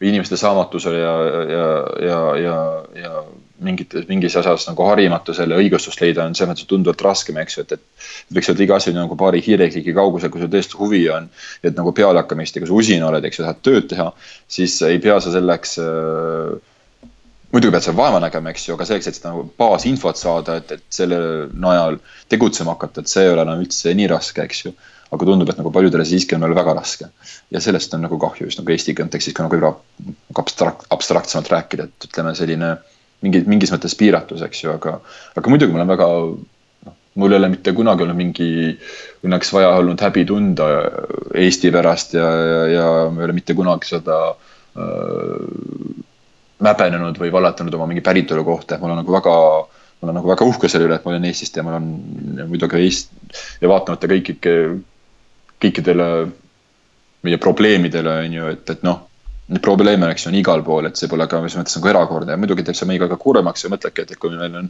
või 0.00 0.08
inimeste 0.12 0.36
saamatusele 0.40 0.98
ja, 0.98 1.14
ja, 1.50 1.64
ja, 2.06 2.20
ja, 2.40 2.58
ja 3.02 3.22
mingites, 3.60 4.06
mingis 4.08 4.36
asjas 4.40 4.64
nagu 4.70 4.86
harimatusele 4.88 5.58
õigustust 5.60 6.00
leida 6.00 6.24
on 6.24 6.36
selles 6.36 6.54
mõttes 6.54 6.68
tunduvalt 6.70 7.04
raskem, 7.04 7.36
eks 7.42 7.58
ju, 7.58 7.64
et, 7.66 7.76
et 7.76 8.32
võiks 8.36 8.48
öelda 8.48 8.64
iga 8.64 8.78
asi 8.80 8.94
nagu 8.96 9.18
paari 9.20 9.42
hiirekliki 9.44 9.94
kaugusel, 9.96 10.32
kui 10.32 10.40
sul 10.40 10.52
tõesti 10.52 10.80
huvi 10.80 11.02
on. 11.12 11.28
et 11.62 11.76
nagu 11.76 11.92
pealehakkamist 11.96 12.56
ja 12.56 12.62
kui 12.62 12.70
sa 12.70 12.78
usin 12.80 13.04
oled, 13.04 13.28
eks 13.28 13.40
ju, 13.40 13.44
tahad 13.44 13.62
tööd 13.66 13.90
teha, 13.92 14.08
siis 14.48 14.78
ei 14.88 15.02
pea 15.04 15.18
sa 15.20 15.34
selleks 15.34 15.76
äh, 15.84 16.56
muidugi 17.52 17.74
pead 17.74 17.84
sa 17.84 17.96
vaeva 17.96 18.22
nägema, 18.22 18.54
eks 18.54 18.68
ju, 18.68 18.78
aga 18.78 18.86
selleks, 18.88 19.10
et 19.10 19.18
seda 19.18 19.34
nagu 19.34 19.44
baasinfot 19.60 20.20
saada, 20.20 20.60
et, 20.62 20.78
et 20.78 20.86
selle 21.00 21.20
najal 21.52 22.00
tegutsema 22.32 22.76
hakata, 22.76 23.04
et 23.04 23.12
see 23.12 23.26
ei 23.26 23.34
ole 23.34 23.44
enam 23.44 23.60
üldse 23.66 23.94
nii 23.98 24.08
raske, 24.14 24.48
eks 24.48 24.64
ju 24.64 24.74
aga 25.10 25.26
tundub, 25.26 25.50
et 25.50 25.58
nagu 25.58 25.72
paljudele 25.74 26.04
siiski 26.06 26.36
on 26.36 26.44
veel 26.46 26.54
väga 26.54 26.74
raske. 26.78 27.10
ja 27.50 27.60
sellest 27.60 27.94
on 27.94 28.04
nagu 28.06 28.18
kahju 28.18 28.46
just 28.46 28.60
nagu 28.60 28.70
Eesti 28.70 28.94
kontekstis 28.94 29.34
ka 29.34 29.46
nagu 29.46 29.56
võib-olla 29.56 30.14
abstrakt, 30.38 30.86
abstraktsemalt 30.90 31.50
rääkida, 31.50 31.88
et 31.88 32.08
ütleme 32.08 32.34
selline 32.38 32.70
mingi, 33.24 33.42
mingis 33.46 33.72
mõttes 33.74 33.96
piiratus, 33.98 34.44
eks 34.46 34.64
ju, 34.64 34.74
aga, 34.76 34.98
aga 35.36 35.52
muidugi 35.52 35.74
ma 35.74 35.82
olen 35.82 35.90
väga 35.90 36.06
noh, 36.10 36.94
mul 37.20 37.34
ei 37.34 37.40
ole 37.40 37.50
mitte 37.56 37.74
kunagi 37.76 38.06
olnud 38.06 38.20
mingi 38.20 38.50
õnneks 39.26 39.50
vaja 39.56 39.74
olnud 39.80 40.06
häbi 40.06 40.24
tunda 40.28 40.68
Eesti 41.34 41.72
pärast 41.74 42.14
ja, 42.14 42.30
ja, 42.52 42.62
ja 42.76 42.86
ma 43.10 43.22
ei 43.22 43.28
ole 43.28 43.36
mitte 43.40 43.56
kunagi 43.58 43.90
seda 43.90 44.20
äh, 44.30 45.98
mäbenenud 46.60 47.18
või 47.18 47.34
valetanud 47.34 47.74
oma 47.74 47.90
mingi 47.90 48.04
päritolu 48.04 48.46
kohta, 48.46 48.76
et 48.76 48.84
mul 48.84 48.94
on 48.94 49.02
nagu 49.02 49.18
väga 49.18 49.36
ma 50.00 50.08
olen 50.08 50.16
nagu 50.16 50.30
väga 50.30 50.46
uhke 50.48 50.68
selle 50.72 50.86
üle, 50.88 50.96
et 50.96 51.04
ma 51.04 51.12
olen 51.12 51.26
Eestist 51.28 51.58
ja 51.58 51.64
ma 51.64 51.74
olen 51.74 52.46
muidugi 52.48 52.78
Eest- 52.80 53.10
ja 53.60 53.68
vaatamata 53.68 54.08
kõik 54.08 54.30
ikka 54.32 54.54
kõikidele 55.62 56.08
meie 57.26 57.38
probleemidele, 57.40 58.16
on 58.24 58.36
ju, 58.38 58.50
et, 58.56 58.76
et 58.76 58.84
noh. 58.86 59.06
Neid 59.50 59.64
probleeme, 59.66 60.06
eks 60.14 60.28
ju, 60.28 60.30
on 60.30 60.36
igal 60.38 60.60
pool, 60.62 60.86
et 60.86 60.98
see 60.98 61.08
pole 61.10 61.24
ka 61.26 61.40
selles 61.40 61.56
mõttes 61.58 61.74
nagu 61.74 61.88
erakordne 61.90 62.36
ja 62.36 62.38
muidugi 62.38 62.62
teeb 62.62 62.76
see 62.78 62.86
meiega 62.86 63.08
ka 63.10 63.16
kurvemaks 63.18 63.64
ja 63.64 63.70
mõtledki, 63.72 64.04
et, 64.04 64.12
et 64.14 64.20
kui 64.22 64.30
meil 64.30 64.54
on 64.60 64.68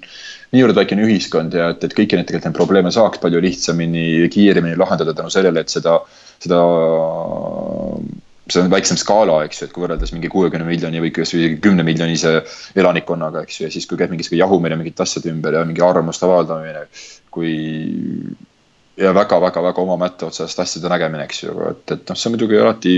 niivõrd 0.57 0.79
väikene 0.79 1.05
ühiskond 1.05 1.53
ja 1.53 1.67
et, 1.75 1.85
et 1.85 1.93
kõiki 1.99 2.17
neid 2.17 2.31
tegelikult 2.31 2.49
neid 2.49 2.57
probleeme 2.57 2.93
saaks 2.95 3.21
palju 3.21 3.43
lihtsamini 3.45 4.07
ja 4.23 4.31
kiiremini 4.33 4.81
lahendada 4.81 5.13
tänu 5.19 5.29
sellele, 5.35 5.67
et 5.67 5.75
seda, 5.75 5.99
seda 6.41 6.63
see 8.49 8.65
on 8.65 8.73
väiksem 8.73 8.99
skaala, 9.01 9.43
eks 9.45 9.61
ju, 9.61 9.69
et 9.69 9.75
kui 9.75 9.85
võrreldes 9.85 10.15
mingi 10.15 10.33
kuuekümne 10.33 10.67
miljoni 10.67 11.05
või 11.05 11.13
isegi 11.13 11.59
kümne 11.63 11.85
miljonise 11.87 12.39
elanikkonnaga, 12.79 13.45
eks 13.45 13.61
ju, 13.61 13.69
ja 13.69 13.75
siis, 13.75 13.85
kui 13.91 14.01
käib 14.01 14.15
mingi 14.15 14.27
sihuke 14.27 14.41
jahumine 14.41 14.81
mingite 14.81 15.05
asjade 15.05 15.29
ümber 15.33 15.61
ja 15.61 15.67
mingi 15.69 15.85
arvamuste 15.85 16.25
avaldamine. 16.25 16.89
kui 17.31 17.53
ja 18.97 19.13
väga-väga-väga 19.15 19.83
oma 19.83 19.97
mätta 20.01 20.27
otsast 20.27 20.61
asjade 20.61 20.89
nägemine, 20.93 21.25
eks 21.25 21.45
ju, 21.45 21.55
et, 21.71 21.85
et 21.91 22.09
noh, 22.09 22.19
see 22.19 22.33
muidugi 22.33 22.59
alati 22.61 22.95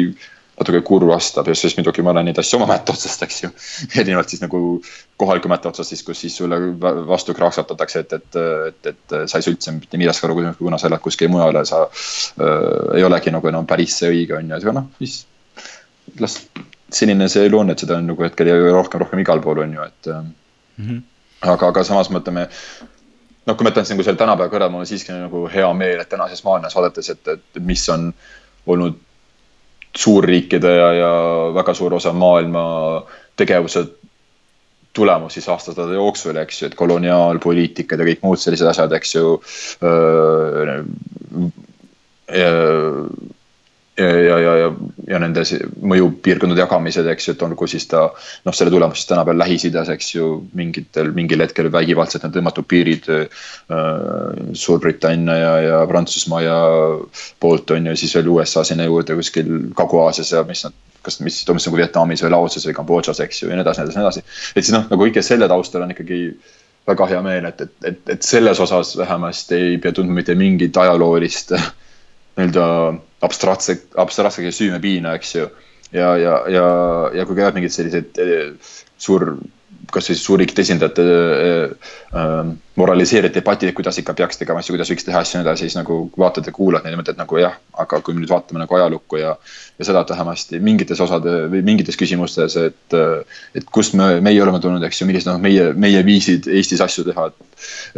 natuke 0.59 0.82
kurvastab 0.85 1.48
ja 1.48 1.55
siis 1.56 1.74
muidugi 1.78 2.05
ma 2.05 2.12
näen 2.16 2.28
neid 2.28 2.39
asju 2.39 2.59
oma 2.59 2.69
mätta 2.70 2.93
otsast, 2.94 3.23
eks 3.24 3.39
ju. 3.43 3.51
erinevalt 4.01 4.32
siis 4.32 4.43
nagu 4.43 4.60
kohaliku 5.20 5.51
mätta 5.52 5.70
otsast 5.73 5.94
siis, 5.94 6.02
kus 6.06 6.20
siis 6.24 6.36
sulle 6.36 6.59
vastu 7.09 7.35
kraaksatatakse, 7.36 8.05
et, 8.05 8.12
et, 8.19 8.40
et, 8.69 8.90
et 8.93 9.16
sa 9.31 9.39
ei 9.39 9.47
saa 9.47 9.55
üldse 9.55 9.74
mitte 9.77 10.01
millestki 10.01 10.28
aru, 10.28 10.40
kuna 10.59 10.81
sa 10.81 10.90
elad 10.90 11.02
kuskil 11.05 11.32
mujal 11.32 11.56
ja 11.60 11.64
sa 11.69 11.85
äh, 11.86 12.98
ei 12.98 13.06
olegi 13.09 13.32
nagu 13.35 13.48
enam 13.48 13.69
päris 13.69 13.97
see 14.02 14.12
õige 14.12 14.36
on 14.39 14.52
ju, 14.52 14.60
aga 14.60 14.77
noh, 14.81 14.90
siis 15.01 15.23
las 16.20 16.39
selline 16.93 17.28
see 17.32 17.47
elu 17.48 17.62
on, 17.62 17.73
et 17.73 17.81
seda 17.81 17.97
on 18.01 18.12
nagu 18.12 18.27
hetkel 18.27 18.52
rohkem, 18.74 19.01
rohkem 19.02 19.23
igal 19.23 19.40
pool 19.44 19.62
on 19.64 19.78
ju, 19.78 19.89
et 19.89 20.12
mm. 20.12 20.32
-hmm. 20.78 21.02
aga, 21.55 21.73
aga 21.73 21.85
samas 21.89 22.12
mõtleme 22.12 22.48
noh, 23.47 23.56
kui 23.56 23.66
ma 23.66 23.73
ütlen 23.73 23.89
nagu 23.89 24.05
selle 24.06 24.20
tänapäeva 24.20 24.52
kõrval, 24.52 24.70
mul 24.73 24.85
on 24.85 24.90
siiski 24.90 25.14
nagu 25.14 25.47
hea 25.52 25.70
meel, 25.77 26.02
et 26.02 26.10
tänases 26.10 26.44
maailmas 26.47 26.77
vaadates, 26.78 27.10
et, 27.14 27.32
et 27.35 27.64
mis 27.66 27.82
on 27.93 28.10
olnud 28.70 29.01
suurriikide 29.98 30.70
ja, 30.77 30.93
ja 30.97 31.10
väga 31.55 31.74
suur 31.77 31.94
osa 31.98 32.14
maailma 32.16 32.62
tegevuse 33.36 33.85
tulemus 34.93 35.36
siis 35.36 35.48
aastasadade 35.48 35.97
jooksul, 35.97 36.36
eks 36.36 36.62
ju, 36.62 36.69
et 36.69 36.77
koloniaalpoliitikad 36.77 38.01
ja 38.01 38.09
kõik 38.09 38.24
muud 38.24 38.40
sellised 38.40 38.69
asjad, 38.69 38.93
eks 38.97 39.14
ju 39.16 39.36
ja, 43.98 44.06
ja, 44.09 44.39
ja, 44.39 44.52
ja, 44.56 44.69
ja 45.09 45.19
nende 45.20 45.43
mõjupiirkondade 45.93 46.62
jagamised, 46.62 47.09
eks 47.12 47.28
ju, 47.28 47.35
et 47.36 47.43
olgu 47.44 47.69
siis 47.70 47.86
ta 47.90 48.06
noh, 48.09 48.55
selle 48.56 48.73
tulemus 48.73 49.02
siis 49.02 49.10
tänapäeval 49.10 49.43
Lähis-Idas, 49.43 49.90
eks 49.93 50.14
ju, 50.14 50.28
mingitel, 50.56 51.12
mingil 51.16 51.44
hetkel 51.44 51.69
vägivaldselt 51.73 52.24
on 52.28 52.32
tõmmatud 52.35 52.69
piirid 52.69 53.10
äh, 53.12 53.43
Suurbritannia 54.56 55.36
ja, 55.36 55.52
ja 55.66 55.82
Prantsusmaa 55.90 56.40
ja 56.44 56.56
poolt 57.43 57.74
on 57.77 57.93
ju, 57.93 57.98
siis 58.01 58.16
veel 58.16 58.32
USA 58.32 58.64
sinna 58.64 58.89
juurde 58.89 59.19
kuskil 59.19 59.52
Kagu-Aasias 59.77 60.32
ja 60.36 60.47
mis 60.48 60.64
nad 60.66 60.78
kas, 61.02 61.20
mis 61.20 61.43
toimus 61.44 61.66
nagu 61.66 61.78
Vietnamis 61.81 62.23
või 62.24 62.32
Laoses 62.32 62.66
või 62.69 62.77
Kambodžas, 62.77 63.20
eks 63.24 63.43
ju, 63.43 63.51
ja 63.51 63.59
nii 63.59 63.64
edasi, 63.64 63.82
nii 63.82 63.90
edasi, 63.90 63.98
nii 63.98 64.06
edasi. 64.06 64.52
et 64.55 64.62
siis 64.62 64.74
noh, 64.74 64.86
nagu 64.89 65.02
kõige 65.02 65.24
selle 65.27 65.48
taustal 65.51 65.85
on 65.85 65.94
ikkagi 65.94 66.20
väga 66.89 67.09
hea 67.12 67.20
meel, 67.23 67.47
et, 67.51 67.60
et, 67.66 67.74
et, 67.90 68.02
et 68.16 68.27
selles 68.27 68.60
osas 68.62 68.97
vähemasti 68.98 69.59
ei 69.59 69.78
pea 69.82 69.94
tundma 69.94 70.20
mitte 70.20 70.36
mingit 70.39 70.77
ajaloolist 70.77 71.55
nii-öelda 72.37 72.67
abstraktse, 73.23 73.77
abstraktse 73.97 74.53
süümepiina, 74.53 75.17
eks 75.19 75.35
ju. 75.37 75.49
ja, 75.93 76.15
ja, 76.17 76.37
ja, 76.49 76.67
ja 77.15 77.27
kui 77.29 77.37
käivad 77.37 77.59
mingid 77.59 77.75
sellised 77.75 78.21
eh, 78.23 78.55
suur, 78.99 79.35
kas 79.91 80.07
siis 80.07 80.21
suurriikide 80.25 80.63
esindajate 80.63 81.03
äh, 81.03 81.71
äh, 82.15 82.53
moraliseerivad 82.79 83.35
debatid, 83.35 83.71
et 83.71 83.77
kuidas 83.77 83.99
ikka 83.99 84.15
peaks 84.17 84.39
tegema 84.41 84.63
asju, 84.63 84.77
kuidas 84.77 84.91
võiks 84.93 85.07
teha 85.07 85.21
asju 85.21 85.37
ja 85.37 85.43
nii 85.43 85.49
edasi, 85.49 85.67
siis 85.67 85.77
nagu 85.77 85.97
vaatad 86.19 86.47
ja 86.49 86.55
kuulad 86.55 86.85
neid 86.85 86.95
ja 86.95 87.01
mõtled 87.01 87.19
nagu 87.19 87.41
jah, 87.41 87.57
aga 87.83 88.01
kui 88.05 88.15
me 88.15 88.23
nüüd 88.23 88.33
vaatame 88.33 88.63
nagu 88.63 88.79
ajalukku 88.79 89.21
ja. 89.21 89.35
ja 89.79 89.89
seda, 89.89 90.05
et 90.05 90.13
vähemasti 90.15 90.61
mingites 90.63 91.03
osade 91.03 91.35
või 91.53 91.65
mingites 91.67 91.99
küsimustes, 92.01 92.57
et, 92.61 92.99
et 93.59 93.71
kust 93.75 93.97
me, 93.99 94.15
meie 94.25 94.43
oleme 94.45 94.63
tulnud, 94.63 94.85
eks 94.87 95.03
ju, 95.03 95.09
millised 95.11 95.33
on 95.35 95.43
meie, 95.43 95.73
meie 95.75 96.05
viisid 96.07 96.49
Eestis 96.53 96.85
asju 96.85 97.07
teha. 97.11 97.29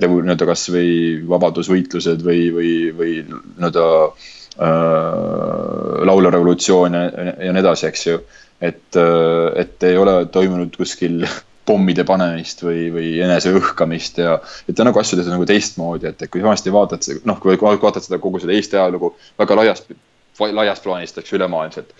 nii-öelda 0.00 0.48
kasvõi 0.48 0.88
vabadusvõitlused 1.28 2.24
või, 2.26 2.48
või, 2.54 2.72
või 2.96 3.16
nii-öelda 3.28 3.88
äh, 4.04 6.04
laulva 6.10 6.34
revolutsioon 6.34 6.98
ja, 6.98 7.08
ja 7.46 7.54
nii 7.54 7.62
edasi, 7.62 7.88
eks 7.90 8.06
ju. 8.08 8.20
et, 8.60 8.86
äh, 8.96 9.50
et 9.62 9.86
ei 9.86 9.98
ole 10.00 10.24
toimunud 10.32 10.76
kuskil 10.76 11.26
pommide 11.66 12.04
panemist 12.08 12.60
või, 12.64 12.88
või 12.92 13.12
enese 13.24 13.52
õhkamist 13.56 14.18
ja. 14.20 14.38
et 14.68 14.76
ta 14.76 14.86
nagu 14.86 15.00
asju 15.00 15.18
teha 15.18 15.32
nagu 15.32 15.46
teistmoodi, 15.48 16.10
et, 16.10 16.26
et 16.26 16.32
kui 16.32 16.42
vanasti 16.44 16.72
vaatad, 16.74 17.06
noh, 17.28 17.38
kui 17.40 17.56
vaatad 17.60 18.04
seda 18.04 18.20
kogu 18.22 18.42
seda 18.42 18.56
Eesti 18.56 18.76
ajalugu 18.80 19.14
väga 19.40 19.56
laiast, 19.60 19.94
laiast 20.40 20.84
plaanist, 20.84 21.18
eks 21.18 21.32
ülemaailmselt. 21.38 21.94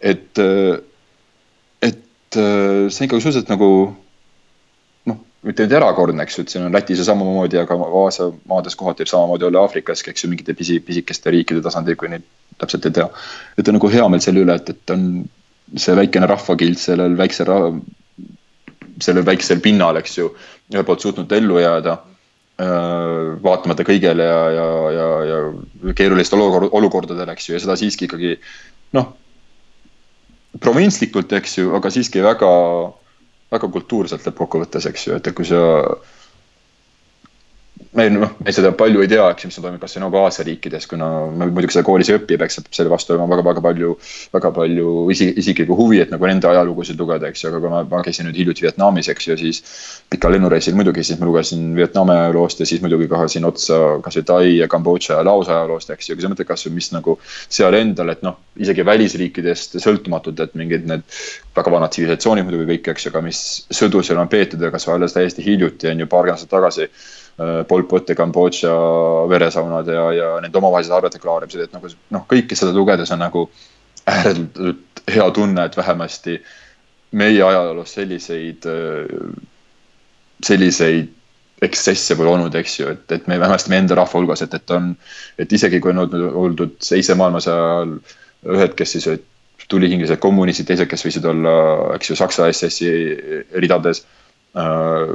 et, 0.00 0.42
et 1.82 2.38
see 2.38 3.02
on 3.02 3.08
ikkagi 3.08 3.26
suhteliselt 3.26 3.50
nagu 3.52 3.70
mitte 5.46 5.64
nüüd 5.64 5.72
erakordne, 5.72 6.24
eks 6.24 6.36
ju, 6.36 6.44
et 6.44 6.52
siin 6.52 6.66
on 6.66 6.74
Lätis 6.74 7.00
ja 7.00 7.06
samamoodi, 7.08 7.58
aga 7.62 7.76
Aasia 8.02 8.28
maades 8.48 8.76
kohati 8.76 9.04
võib 9.04 9.12
samamoodi 9.12 9.46
olla 9.48 9.64
Aafrikaski, 9.64 10.12
eks 10.12 10.24
ju, 10.24 10.32
mingite 10.32 10.54
pisi, 10.56 10.76
pisikeste 10.84 11.32
riikide 11.32 11.62
tasandil, 11.64 11.96
kui 12.00 12.10
neid 12.12 12.26
täpselt 12.60 12.88
ei 12.88 12.96
tea. 12.98 13.06
et 13.56 13.68
on 13.68 13.78
nagu 13.78 13.92
hea 13.92 14.08
meel 14.12 14.24
selle 14.24 14.44
üle, 14.44 14.56
et, 14.60 14.68
et 14.74 14.92
on 14.92 15.06
see 15.80 15.96
väikene 15.96 16.28
rahvakild 16.28 16.80
sellel 16.82 17.16
väiksel 17.16 17.52
sellel 19.04 19.26
väiksel 19.26 19.62
pinnal, 19.64 19.98
eks 20.00 20.18
ju, 20.18 20.30
ühelt 20.72 20.88
poolt 20.88 21.04
suutnud 21.04 21.32
ellu 21.32 21.60
jääda 21.62 21.98
vaatamata 23.40 23.86
kõigele 23.88 24.24
ja, 24.26 24.40
ja, 24.52 24.66
ja, 24.92 25.06
ja 25.24 25.94
keerulistele 25.96 26.44
olukord, 26.44 26.74
olukordadele, 26.76 27.32
eks 27.32 27.48
ju, 27.48 27.54
ja 27.56 27.60
seda 27.62 27.76
siiski 27.80 28.04
ikkagi 28.04 28.34
noh, 28.98 29.14
provintslikult, 30.60 31.32
eks 31.38 31.56
ju, 31.62 31.70
aga 31.78 31.92
siiski 31.94 32.20
väga 32.24 32.50
väga 33.50 33.70
kultuurselt 33.74 34.26
lõppkokkuvõttes, 34.28 34.86
eks 34.90 35.06
ju, 35.08 35.18
et 35.18 35.30
kui 35.34 35.46
sa 35.48 35.60
me 37.92 38.06
noh, 38.12 38.36
me 38.38 38.52
seda 38.54 38.70
palju 38.78 39.02
ei 39.02 39.08
tea, 39.10 39.24
eks 39.32 39.44
ju, 39.44 39.48
mis 39.50 39.56
toimub 39.58 39.80
kas 39.82 39.96
või 39.96 40.04
nagu 40.04 40.18
Aasia 40.20 40.44
riikides, 40.46 40.86
kuna 40.90 41.08
me 41.26 41.48
muidugi 41.50 41.74
seda 41.74 41.82
koolis 41.86 42.10
ei 42.12 42.20
õpi, 42.20 42.36
eks 42.46 42.60
selle 42.76 42.92
vastu 42.92 43.16
olema 43.16 43.26
väga-väga 43.32 43.62
palju, 43.64 43.96
väga 44.36 44.52
palju 44.54 44.92
isi, 45.10 45.26
isiklikku 45.42 45.74
huvi, 45.78 45.98
et 46.04 46.12
nagu 46.14 46.28
nende 46.30 46.46
ajalugusid 46.46 47.00
lugeda, 47.00 47.26
eks 47.30 47.42
ju, 47.42 47.50
aga 47.50 47.62
kui 47.64 47.72
ma, 47.72 47.82
ma 47.90 48.02
käisin 48.06 48.28
nüüd 48.28 48.38
hiljuti 48.38 48.62
Vietnamis, 48.66 49.10
eks 49.10 49.26
ju, 49.26 49.36
siis 49.40 49.62
pikal 50.12 50.36
lennureisil 50.36 50.78
muidugi, 50.78 51.02
siis 51.06 51.18
ma 51.18 51.26
lugesin 51.26 51.66
Vietnami 51.74 52.14
ajaloost 52.14 52.62
ja 52.62 52.68
siis 52.70 52.84
muidugi 52.84 53.10
ka 53.10 53.24
siin 53.30 53.48
otsa 53.50 53.80
kasvõi 54.04 54.26
Tai 54.30 54.44
ja 54.46 54.70
Kambodža 54.70 55.18
ja 55.18 55.26
Laos 55.26 55.50
ajaloost, 55.50 55.90
eks 55.90 56.12
ju, 56.12 56.18
kui 56.18 56.22
sa 56.22 56.30
mõtled 56.30 56.46
kasvõi 56.46 56.76
mis 56.76 56.92
nagu 56.94 57.16
seal 57.26 57.74
endal, 57.74 58.14
et 58.14 58.22
noh, 58.22 58.38
isegi 58.60 58.86
välisriikidest 58.86 59.80
sõltumatult, 59.82 60.38
et 60.46 60.54
mingid 60.54 60.86
need 60.86 61.02
väga 61.56 61.74
vanad 61.74 61.90
tsivilisatsioonid 61.90 62.46
muidugi 62.46 62.68
kõik, 62.70 62.92
eks 62.92 63.08
ju, 63.08 63.10
aga 63.10 63.24
mis 63.26 63.40
sõdu 63.74 64.04
seal 64.06 64.22
on 64.22 64.30
peetud 64.30 64.62
ja 64.62 64.70
kasvõi 64.70 65.00
alles 65.00 65.16
täiesti 65.16 65.42
hiljuti 65.42 65.90
on 65.90 66.04
ju 66.04 66.06
paarkümmend 66.06 66.38
aastat 66.38 66.52
tagasi 66.54 66.86
Pol 67.68 67.84
Pot 67.88 68.08
ja 68.10 68.16
Kambodža 68.18 68.72
veresaunad 69.30 69.88
ja, 69.88 70.02
ja 70.12 70.30
nende 70.44 70.58
omavahelised 70.60 70.92
arvete 70.92 71.20
klaarimised, 71.22 71.62
et 71.64 71.76
nagu 71.76 71.88
noh, 72.12 72.24
kõike 72.28 72.58
seda 72.58 72.74
lugedes 72.76 73.12
on 73.14 73.22
nagu 73.22 73.46
ääretult 74.10 75.04
hea 75.10 75.28
tunne, 75.36 75.64
et 75.64 75.76
vähemasti 75.78 76.36
meie 77.16 77.40
ajaloos 77.42 77.94
selliseid, 77.96 78.68
selliseid 80.44 81.08
ekstsesse 81.64 82.16
pole 82.16 82.32
olnud, 82.32 82.54
eks 82.56 82.78
ju, 82.80 82.92
et, 82.94 83.04
et 83.12 83.26
me 83.28 83.38
vähemasti 83.40 83.72
meie 83.72 83.84
enda 83.84 83.98
rahva 83.98 84.20
hulgas, 84.20 84.44
et, 84.44 84.54
et 84.56 84.76
on, 84.76 84.92
et 85.40 85.52
isegi 85.52 85.80
kui 85.82 85.92
on 85.92 86.04
olnud, 86.04 86.28
oldud 86.44 86.78
teise 86.80 87.16
maailmasõja 87.18 87.66
ajal 87.72 87.96
ühed, 88.56 88.76
kes 88.78 88.96
siis 88.96 89.08
olid 89.10 89.26
tulihingelised 89.70 90.20
kommunistid, 90.22 90.66
teised, 90.70 90.88
kes 90.90 91.04
võisid 91.04 91.26
olla, 91.28 91.52
eks 91.96 92.10
ju, 92.10 92.16
Saksa 92.18 92.48
SS-i 92.50 92.88
ridades 93.60 94.02
äh, 94.58 95.12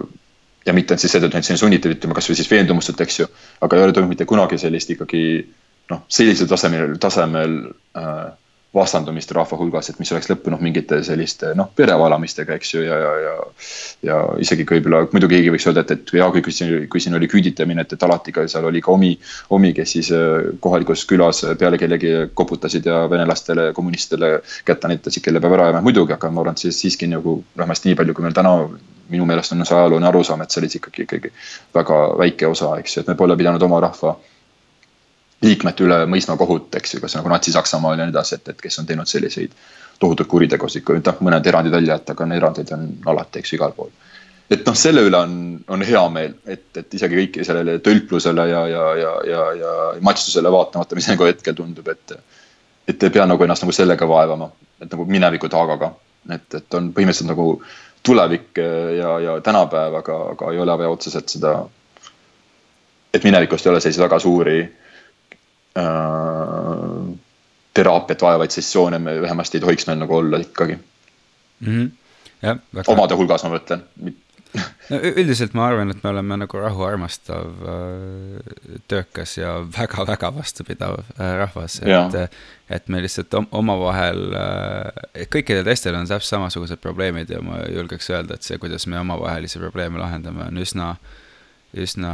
ja 0.66 0.74
mitte 0.74 0.94
ainult 0.94 1.04
siis 1.04 1.14
seetõttu, 1.16 1.38
et 1.38 1.48
see 1.48 1.56
on 1.56 1.62
sunnitud 1.66 1.94
ütlema 1.94 2.18
kasvõi 2.18 2.38
siis 2.40 2.50
veendumustelt, 2.52 3.02
eks 3.06 3.20
ju, 3.20 3.28
aga 3.66 3.78
ei 3.78 3.86
ole 3.86 3.94
toimunud 3.94 4.16
mitte 4.16 4.28
kunagi 4.30 4.58
sellist 4.62 4.92
ikkagi 4.96 5.22
noh, 5.92 6.02
sellisel 6.10 6.50
tasemel, 6.50 6.96
tasemel 7.02 7.58
äh, 7.98 8.26
vastandumist 8.76 9.32
rahva 9.36 9.58
hulgas, 9.60 9.90
et 9.90 10.00
mis 10.02 10.12
oleks 10.12 10.28
lõppenud 10.30 10.64
mingite 10.64 11.00
selliste 11.06 11.54
noh, 11.58 11.70
perevalamistega, 11.76 12.58
eks 12.60 12.74
ju, 12.74 12.84
ja, 12.86 12.98
ja, 13.00 13.12
ja. 13.24 13.36
ja 14.10 14.18
isegi 14.44 14.66
kui 14.68 14.80
võib-olla 14.80 15.06
muidu 15.14 15.30
keegi 15.32 15.54
võiks 15.54 15.68
öelda, 15.70 15.86
et, 15.86 15.94
et 15.96 16.16
ja 16.20 16.28
kui, 16.34 16.56
siin, 16.56 16.74
kui 16.92 17.04
siin 17.04 17.16
oli 17.18 17.30
küüditamine, 17.32 17.86
et, 17.86 17.96
et 17.96 18.08
alati 18.08 18.36
ka 18.36 18.46
seal 18.52 18.68
oli 18.70 18.84
ka 18.84 18.92
omi, 18.96 19.14
omi, 19.56 19.72
kes 19.78 19.96
siis 19.98 20.12
äh, 20.16 20.50
kohalikus 20.64 21.06
külas 21.10 21.44
peale 21.60 21.80
kellegi 21.82 22.14
koputasid 22.34 22.90
ja 22.92 23.06
venelastele, 23.12 23.72
kommunistidele 23.78 24.42
kätte 24.68 24.92
näitasid, 24.92 25.24
kelle 25.24 25.44
peab 25.44 25.56
ära 25.58 25.72
jääma, 25.72 25.86
muidugi, 25.86 26.16
aga 26.18 26.32
ma 26.32 26.44
arvan, 26.44 26.60
et 26.60 26.68
siis 26.68 26.84
siiski 26.84 27.10
nagu 27.12 27.40
vähemasti 27.58 27.92
nii 27.92 28.02
palju, 28.02 28.18
kui 28.18 28.28
meil 28.28 28.36
täna 28.36 28.58
minu 29.10 29.26
meelest 29.30 29.54
on 29.54 29.66
see 29.66 29.78
ajalooline 29.78 30.08
arusaam, 30.10 30.42
et 30.42 30.52
see 30.52 30.64
oli 30.64 30.70
ikkagi, 30.80 31.06
ikkagi 31.06 31.32
väga 31.76 32.00
väike 32.20 32.48
osa, 32.50 32.76
eks 32.82 32.98
ju, 32.98 33.04
et 33.04 33.12
me 33.12 33.18
pole 33.20 33.38
pidanud 33.38 33.64
oma 33.68 33.80
rahva 33.84 34.16
liikmete 35.44 35.84
üle 35.84 35.98
mõistma 36.10 36.38
kohut, 36.40 36.70
eks 36.76 36.96
ju, 36.96 37.02
kas 37.04 37.18
nagu 37.18 37.30
Natsi-Saksamaal 37.32 38.00
ja 38.00 38.06
nii 38.06 38.14
edasi, 38.14 38.40
et, 38.40 38.54
et 38.54 38.62
kes 38.62 38.80
on 38.80 38.88
teinud 38.88 39.10
selliseid 39.10 39.54
tohutuid 40.00 40.30
kuritegusid, 40.32 40.84
kui 40.88 41.00
noh, 41.00 41.22
mõned 41.24 41.48
erandid 41.48 41.76
välja 41.76 41.96
jätta, 41.96 42.16
aga 42.16 42.28
erandeid 42.36 42.72
on 42.76 42.88
alati, 43.12 43.42
eks 43.42 43.54
ju, 43.54 43.60
igal 43.60 43.76
pool. 43.76 43.92
et 44.50 44.66
noh, 44.68 44.76
selle 44.78 45.02
üle 45.08 45.18
on, 45.18 45.36
on 45.74 45.82
hea 45.82 46.04
meel, 46.14 46.36
et, 46.46 46.68
et 46.78 46.94
isegi 46.94 47.18
kõike 47.22 47.46
sellele 47.48 47.80
tölplusele 47.84 48.48
ja, 48.50 48.62
ja, 48.70 48.84
ja, 49.00 49.14
ja, 49.30 49.46
ja 49.60 49.72
matstusele 50.06 50.52
vaatamata, 50.52 50.96
mis 50.96 51.10
nagu 51.14 51.28
hetkel 51.28 51.58
tundub, 51.58 51.88
et. 51.92 52.18
et 52.88 53.04
ei 53.04 53.10
pea 53.10 53.26
nagu 53.26 53.44
ennast 53.44 53.66
nagu 53.66 53.74
sellega 53.74 54.08
vaevama, 54.08 54.52
et 54.82 54.92
nagu 54.92 55.08
mineviku 55.10 55.50
taagaga, 55.50 55.92
et, 56.30 56.48
et 56.54 56.78
on 56.78 56.92
põhimõtteliselt 56.94 57.32
nagu 57.32 57.50
tulevik 58.06 58.60
äh, 58.62 58.96
ja, 59.00 59.20
ja 59.20 59.40
tänapäev, 59.42 60.00
aga, 60.02 60.18
aga 60.36 60.52
ei 60.54 60.60
ole 60.62 60.78
vaja 60.78 60.90
otseselt 60.94 61.30
seda. 61.30 61.58
et 63.14 63.24
minevikust 63.24 63.66
ei 63.66 63.72
ole 63.72 63.80
selliseid 63.80 64.04
väga 64.04 64.20
suuri 64.20 64.60
teraapiat 67.76 68.22
vajavaid 68.22 68.54
sessioone 68.54 69.00
me 69.00 69.22
vähemasti 69.22 69.58
ei 69.58 69.62
tohiks 69.62 69.88
meil 69.88 70.00
nagu 70.00 70.16
olla 70.16 70.38
ikkagi 70.40 70.76
mm. 70.76 71.68
-hmm. 71.68 71.90
jah, 72.42 72.62
väga. 72.76 72.92
omade 72.92 73.18
hulgas 73.20 73.44
ma 73.44 73.50
mõtlen, 73.58 73.84
no 74.90 75.00
üldiselt 75.02 75.56
ma 75.58 75.68
arvan, 75.70 75.92
et 75.92 76.04
me 76.04 76.12
oleme 76.12 76.38
nagu 76.40 76.62
rahu 76.62 76.86
armastav, 76.88 77.50
äh, 77.72 78.80
töökas 78.92 79.38
ja 79.38 79.56
väga-väga 79.78 80.32
vastupidav 80.36 81.00
äh, 81.02 81.36
rahvas, 81.42 81.80
et. 81.84 82.40
et 82.70 82.88
me 82.90 83.02
lihtsalt 83.04 83.36
omavahel, 83.52 84.24
äh, 84.40 85.28
kõikidel 85.34 85.68
teistel 85.68 85.98
on 85.98 86.08
täpselt 86.10 86.32
samasugused 86.36 86.82
probleemid 86.82 87.30
ja 87.30 87.42
ma 87.46 87.62
julgeks 87.70 88.10
öelda, 88.10 88.40
et 88.40 88.48
see, 88.48 88.58
kuidas 88.62 88.88
me 88.88 89.00
omavahelisi 89.00 89.62
probleeme 89.62 90.02
lahendame, 90.02 90.48
on 90.50 90.64
üsna 90.64 90.96
üsna 91.76 92.14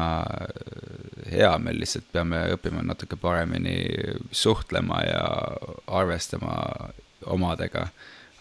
hea, 1.32 1.52
me 1.62 1.74
lihtsalt 1.76 2.08
peame 2.14 2.42
õppima 2.56 2.84
natuke 2.86 3.18
paremini 3.20 3.78
suhtlema 4.32 5.02
ja 5.06 5.22
arvestama 5.88 6.56
omadega 7.26 7.90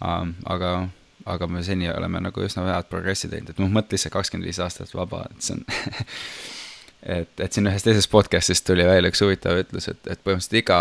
um,. 0.01 0.35
aga 0.49 0.89
aga 1.27 1.47
me 1.47 1.63
seni 1.63 1.91
oleme 1.93 2.21
nagu 2.25 2.43
üsna 2.43 2.65
head 2.65 2.89
progressi 2.89 3.29
teinud, 3.29 3.53
et 3.53 3.59
noh, 3.61 3.69
mõtle 3.69 3.99
ise 3.99 4.11
kakskümmend 4.13 4.49
viis 4.49 4.61
aastat 4.63 4.95
vaba, 4.97 5.27
et 5.31 5.45
see 5.45 5.59
on 5.59 5.67
et, 7.02 7.40
et 7.40 7.52
siin 7.52 7.68
ühes 7.70 7.85
teises 7.85 8.09
podcast'is 8.10 8.62
tuli 8.62 8.85
välja 8.86 9.10
üks 9.10 9.22
huvitav 9.24 9.60
ütlus, 9.62 9.89
et, 9.89 10.01
et 10.05 10.20
põhimõtteliselt 10.24 10.59
iga 10.60 10.81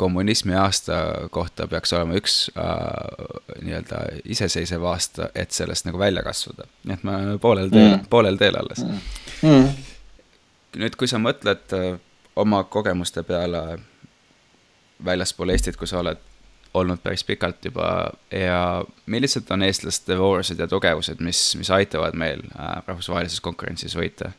kommunismi 0.00 0.56
aasta 0.58 1.00
kohta 1.34 1.68
peaks 1.70 1.92
olema 1.96 2.18
üks 2.20 2.38
äh, 2.52 3.52
nii-öelda 3.64 4.02
iseseisev 4.28 4.84
aasta, 4.90 5.30
et 5.34 5.54
sellest 5.56 5.88
nagu 5.88 6.00
välja 6.00 6.24
kasvada. 6.26 6.68
nii 6.84 6.98
et 6.98 7.06
me 7.06 7.16
oleme 7.16 7.38
poolel 7.42 7.72
teel 7.72 7.90
mm., 7.94 8.08
poolel 8.12 8.40
teel 8.40 8.58
alles 8.60 8.84
mm.. 8.84 9.68
nüüd, 10.84 10.96
kui 11.00 11.08
sa 11.10 11.20
mõtled 11.22 11.76
äh, 11.76 11.92
oma 12.36 12.64
kogemuste 12.64 13.24
peale 13.26 13.78
väljaspool 15.04 15.54
Eestit, 15.54 15.78
kui 15.78 15.88
sa 15.88 16.02
oled 16.02 16.20
olnud 16.76 17.00
päris 17.00 17.24
pikalt 17.24 17.64
juba 17.64 18.10
ja 18.34 18.84
millised 19.06 19.48
on 19.50 19.64
eestlaste 19.64 20.18
voorused 20.18 20.58
ja 20.60 20.66
tugevused, 20.68 21.22
mis, 21.24 21.40
mis 21.56 21.70
aitavad 21.72 22.18
meil 22.18 22.44
äh, 22.52 22.82
rahvusvahelises 22.86 23.40
konkurentsis 23.40 23.96
võita 23.96 24.34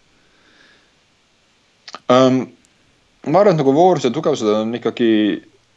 um,? 2.10 2.42
ma 3.28 3.42
arvan, 3.42 3.58
et 3.58 3.62
nagu 3.62 3.74
ja 4.04 4.12
tugevused 4.16 4.48
on 4.48 4.76
ikkagi 4.78 5.10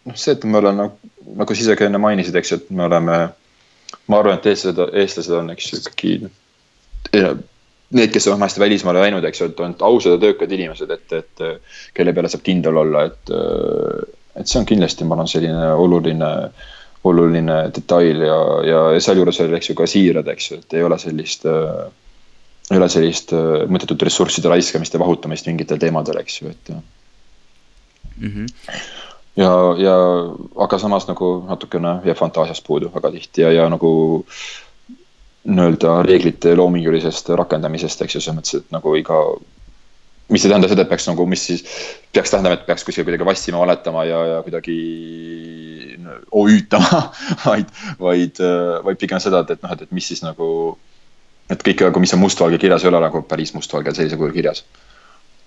noh, 0.08 0.16
see, 0.16 0.34
et 0.36 0.44
me 0.44 0.58
oleme 0.60 0.84
nagu, 0.84 1.12
nagu 1.38 1.54
sa 1.54 1.64
ise 1.64 1.76
ka 1.78 1.86
enne 1.88 2.00
mainisid, 2.02 2.36
eks 2.38 2.52
et 2.56 2.68
me 2.70 2.86
oleme, 2.86 3.16
ma 4.06 4.20
arvan, 4.20 4.38
et 4.38 4.46
eestlased, 4.52 4.78
eestlased 5.02 5.34
on, 5.38 5.50
eks 5.54 5.72
ikkagi 5.80 6.14
need, 7.92 8.12
kes 8.14 8.28
on 8.32 8.40
hästi 8.40 8.62
välismaale 8.62 9.02
läinud, 9.04 9.24
eks 9.28 9.42
ju, 9.42 9.50
et 9.52 9.62
on 9.64 9.74
ausad 9.88 10.16
ja 10.16 10.20
töökad 10.22 10.52
inimesed, 10.54 10.90
et, 10.94 11.16
et 11.18 11.42
kelle 11.96 12.14
peale 12.16 12.30
saab 12.32 12.44
kindel 12.46 12.78
olla, 12.84 13.06
et 13.10 13.34
et 14.32 14.48
see 14.48 14.62
on 14.62 14.68
kindlasti, 14.68 15.04
ma 15.04 15.18
arvan, 15.18 15.28
selline 15.28 15.72
oluline, 15.76 16.30
oluline 17.04 17.56
detail 17.76 18.22
ja, 18.24 18.38
ja 18.64 18.84
sealjuures 19.02 19.42
oli, 19.44 19.58
eks 19.58 19.72
ju, 19.72 19.76
ka 19.76 19.88
siirad, 19.90 20.30
eks 20.32 20.50
ju, 20.50 20.60
et 20.62 20.78
ei 20.78 20.86
ole 20.86 20.96
sellist 21.02 21.44
äh, 21.50 21.82
ole 22.70 22.88
sellist 22.92 23.32
äh, 23.36 23.64
mõttetut 23.68 24.02
ressursside 24.06 24.50
raiskamist 24.52 24.94
ja 24.94 25.00
vahutamist 25.02 25.48
mingitel 25.48 25.80
teemadel, 25.82 26.20
eks 26.22 26.40
ju, 26.40 26.50
et 26.52 26.74
mm. 26.74 28.28
-hmm. 28.28 28.82
ja, 29.36 29.52
ja 29.78 29.96
aga 30.66 30.78
samas 30.78 31.08
nagu 31.08 31.32
natukene 31.48 32.00
jääb 32.04 32.18
fantaasiast 32.18 32.66
puudu 32.66 32.92
väga 32.94 33.10
tihti 33.10 33.42
ja, 33.42 33.52
ja 33.52 33.68
nagu 33.68 33.92
nii-öelda 35.44 36.02
reeglite 36.06 36.54
loomingulisest 36.56 37.28
rakendamisest, 37.28 38.02
eks 38.02 38.14
ju, 38.14 38.20
selles 38.20 38.38
mõttes, 38.38 38.60
et 38.62 38.70
nagu 38.70 38.94
iga 38.96 39.18
mis 40.32 40.44
ei 40.44 40.50
tähenda 40.52 40.68
seda, 40.70 40.84
et 40.84 40.88
peaks 40.88 41.08
nagu, 41.10 41.26
mis 41.28 41.42
siis 41.46 41.64
peaks 42.14 42.30
tähendama, 42.30 42.56
et 42.56 42.66
peaks 42.66 42.84
kuskil 42.86 43.04
kuidagi 43.04 43.26
vassima, 43.26 43.58
valetama 43.58 44.04
ja, 44.08 44.20
ja 44.26 44.38
kuidagi 44.46 44.76
OÜ-tama 46.30 47.02
vaid, 47.46 47.74
vaid, 48.00 48.40
vaid 48.86 49.00
pigem 49.00 49.20
seda, 49.22 49.42
et, 49.42 49.50
et 49.56 49.62
noh, 49.64 49.74
et, 49.74 49.84
et 49.86 49.92
mis 49.92 50.08
siis 50.12 50.24
nagu. 50.24 50.48
Et 51.50 51.62
kõik, 51.66 51.82
nagu, 51.86 52.02
mis 52.02 52.14
on 52.14 52.22
mustvalge 52.22 52.58
kirjas, 52.62 52.84
ei 52.84 52.90
ole 52.92 53.00
nagu 53.02 53.22
päris 53.28 53.54
mustvalgel 53.56 53.96
sellisel 53.96 54.20
kujul 54.20 54.34
kirjas 54.36 54.64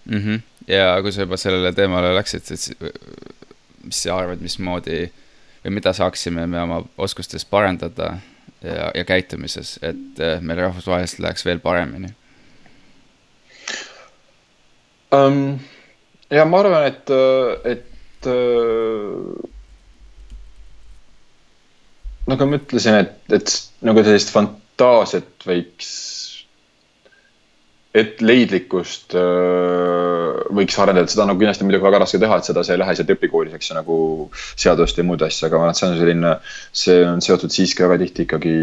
mm. 0.05 0.17
-hmm. 0.17 0.41
ja 0.67 1.01
kui 1.01 1.11
sa 1.11 1.22
juba 1.22 1.38
sellele 1.38 1.73
teemale 1.73 2.15
läksid, 2.15 2.43
siis 2.43 2.73
mis 3.84 4.03
sa 4.03 4.17
arvad, 4.17 4.41
mismoodi 4.41 5.11
või 5.65 5.77
mida 5.80 5.93
saaksime 5.93 6.47
me 6.47 6.61
oma 6.61 6.84
oskustes 6.97 7.45
parandada 7.45 8.17
ja, 8.63 8.91
ja 8.93 9.05
käitumises, 9.05 9.80
et 9.81 10.22
meil 10.41 10.59
rahvusvaheliselt 10.59 11.19
läheks 11.19 11.45
veel 11.45 11.59
paremini 11.59 12.13
um,? 15.13 15.59
ja 16.30 16.45
ma 16.45 16.59
arvan, 16.59 16.88
et, 16.88 17.11
et 17.65 18.30
nagu 22.27 22.47
ma 22.49 22.59
ütlesin, 22.59 22.97
et, 23.03 23.17
et 23.34 23.53
nagu 23.85 24.03
sellist 24.05 24.34
fantaasiat 24.76 25.45
võiks, 25.47 25.91
et 27.95 28.19
leidlikkust 28.19 29.14
võiks 29.15 30.77
arendada, 30.84 31.06
et 31.06 31.14
seda 31.14 31.23
on 31.23 31.30
nagu 31.31 31.39
kindlasti 31.39 31.64
muidugi 31.64 31.85
väga 31.85 32.02
raske 32.03 32.19
teha, 32.19 32.38
et 32.38 32.49
seda 32.49 32.64
sa 32.64 32.73
ei 32.73 32.81
lähe 32.81 32.95
sealt 32.95 33.14
õpikoolis, 33.15 33.56
eks 33.56 33.72
ju, 33.72 33.77
nagu 33.77 33.97
seadust 34.35 34.99
ja 34.99 35.06
muud 35.07 35.23
asja, 35.23 35.47
aga 35.47 35.72
see 35.72 35.88
on 35.88 35.97
selline, 36.02 36.34
see 36.76 36.97
on 37.07 37.23
seotud 37.23 37.56
siiski 37.56 37.85
väga 37.85 38.02
tihti 38.03 38.26
ikkagi 38.27 38.56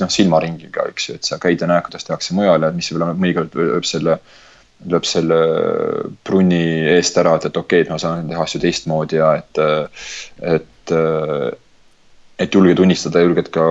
noh, 0.00 0.10
silmaringiga, 0.10 0.88
eks 0.90 1.08
ju, 1.08 1.18
et 1.20 1.30
sa 1.30 1.38
käid 1.42 1.62
ja 1.62 1.70
näed, 1.70 1.86
kuidas 1.86 2.08
tehakse 2.08 2.34
mujal 2.34 2.66
ja 2.66 2.72
mis 2.74 2.90
võib-olla 2.90 3.14
mõnikord 3.14 3.54
võib 3.54 3.86
selle 3.86 4.18
lööb 4.90 5.06
selle 5.06 5.36
prunni 6.26 6.64
eest 6.90 7.18
ära, 7.22 7.36
et, 7.38 7.46
et 7.46 7.56
okei 7.56 7.84
okay,, 7.84 7.86
et 7.86 7.94
ma 7.94 8.02
saan 8.02 8.26
teha 8.26 8.42
asju 8.42 8.64
teistmoodi 8.64 9.20
ja 9.20 9.36
et, 9.38 9.60
et, 10.42 10.94
et 12.42 12.58
julged 12.58 12.82
unistada, 12.82 13.22
julged 13.22 13.52
ka 13.54 13.66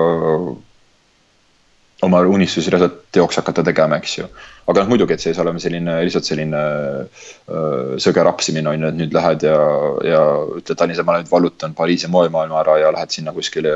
oma 2.05 2.21
unistusi 2.25 2.71
reaalselt 2.73 2.97
teoks 3.13 3.37
hakata 3.41 3.63
tegema, 3.65 3.99
eks 4.01 4.17
ju. 4.17 4.27
aga 4.71 4.83
noh, 4.83 4.91
muidugi, 4.93 5.15
et 5.15 5.23
see 5.23 5.31
ei 5.31 5.37
saa 5.37 5.43
olema 5.43 5.61
selline, 5.61 5.95
lihtsalt 6.05 6.27
selline 6.27 6.59
äh, 6.61 7.95
sõge 8.01 8.23
rapsimine 8.25 8.71
on 8.71 8.85
ju, 8.85 8.91
et 8.91 8.99
nüüd 8.99 9.15
lähed 9.15 9.45
ja, 9.45 9.57
ja 10.07 10.21
ütled 10.57 10.79
Tallinnas, 10.79 11.03
ma 11.05 11.17
nüüd 11.19 11.31
vallutan 11.31 11.75
Pariisi 11.77 12.09
moemaailma 12.11 12.61
ära 12.61 12.77
ja 12.81 12.93
lähed 12.95 13.13
sinna 13.13 13.33
kuskile 13.35 13.73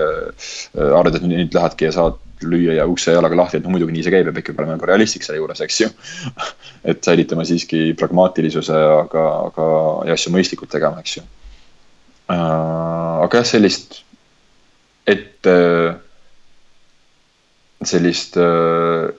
arvad, 0.76 1.18
et 1.18 1.28
nüüd 1.28 1.58
lähedki 1.58 1.90
ja 1.90 1.96
saad 1.96 2.22
lüüa 2.46 2.80
ja 2.80 2.88
ukse 2.90 3.14
jalaga 3.16 3.38
lahti, 3.40 3.60
et 3.60 3.66
no 3.66 3.74
muidugi 3.74 3.96
nii 3.96 4.06
see 4.06 4.14
käib 4.14 4.28
ja 4.28 4.34
peab 4.34 4.42
ikka 4.42 4.56
olema 4.58 4.76
nagu 4.76 4.90
realistlik 4.90 5.26
selle 5.26 5.40
juures, 5.40 5.62
eks 5.66 5.82
ju 5.84 5.92
et 6.92 7.04
säilitama 7.06 7.46
siiski 7.48 7.88
pragmaatilisuse, 8.00 8.82
aga, 9.02 9.28
aga 9.52 9.68
ja 10.10 10.18
asju 10.18 10.34
mõistlikult 10.36 10.74
tegema, 10.74 11.04
eks 11.06 11.20
ju 11.20 11.26
äh,. 12.34 12.40
aga 13.26 13.42
jah, 13.42 13.48
sellist, 13.56 14.02
et 15.08 15.54
sellist 17.90 18.38
äh, 18.42 19.10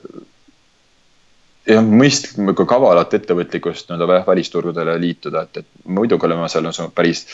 jah, 1.67 1.85
mõistlikku 1.85 2.67
kavalat 2.69 3.15
ettevõtlikkust 3.19 3.91
nii-öelda 3.91 4.25
välisturgudele 4.27 4.97
liituda, 5.03 5.47
et, 5.47 5.63
et 5.63 5.89
muidugi 5.99 6.29
oleme 6.29 6.49
seal 6.51 6.69
päris 6.95 7.27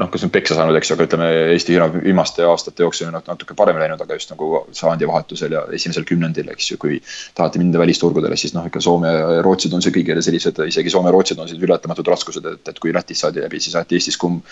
noh, 0.00 0.10
kas 0.12 0.24
nüüd 0.24 0.32
peksa 0.34 0.56
saanud, 0.58 0.76
eks 0.76 0.90
ju, 0.90 0.96
aga 0.96 1.06
ütleme, 1.06 1.28
Eesti 1.54 1.76
viimaste 2.04 2.44
aastate 2.44 2.84
jooksul 2.84 3.08
on 3.08 3.16
natuke 3.16 3.56
paremini 3.56 3.86
läinud, 3.86 4.02
aga 4.04 4.18
just 4.18 4.32
nagu 4.32 4.60
saandivahetusel 4.76 5.54
ja 5.56 5.62
esimesel 5.76 6.04
kümnendil, 6.08 6.50
eks 6.52 6.70
ju, 6.72 6.78
kui 6.82 6.98
tahate 7.36 7.60
minna 7.62 7.80
välisturgudele, 7.80 8.36
siis 8.36 8.52
noh, 8.56 8.66
ikka 8.68 8.82
Soome 8.84 9.12
ja 9.12 9.40
Rootsid 9.44 9.72
on 9.76 9.84
see 9.84 9.94
kõigile 9.94 10.22
sellised, 10.24 10.60
isegi 10.68 10.92
Soome 10.92 11.08
ja 11.10 11.16
Rootsid 11.16 11.40
on 11.40 11.48
sellised 11.48 11.64
ületamatud 11.68 12.10
raskused, 12.12 12.48
et, 12.52 12.72
et 12.72 12.82
kui 12.82 12.92
Lätis 12.96 13.24
saadi 13.24 13.44
läbi, 13.44 13.60
siis 13.62 13.78
aeti 13.80 13.96
Eestis 13.96 14.20
kumm, 14.20 14.42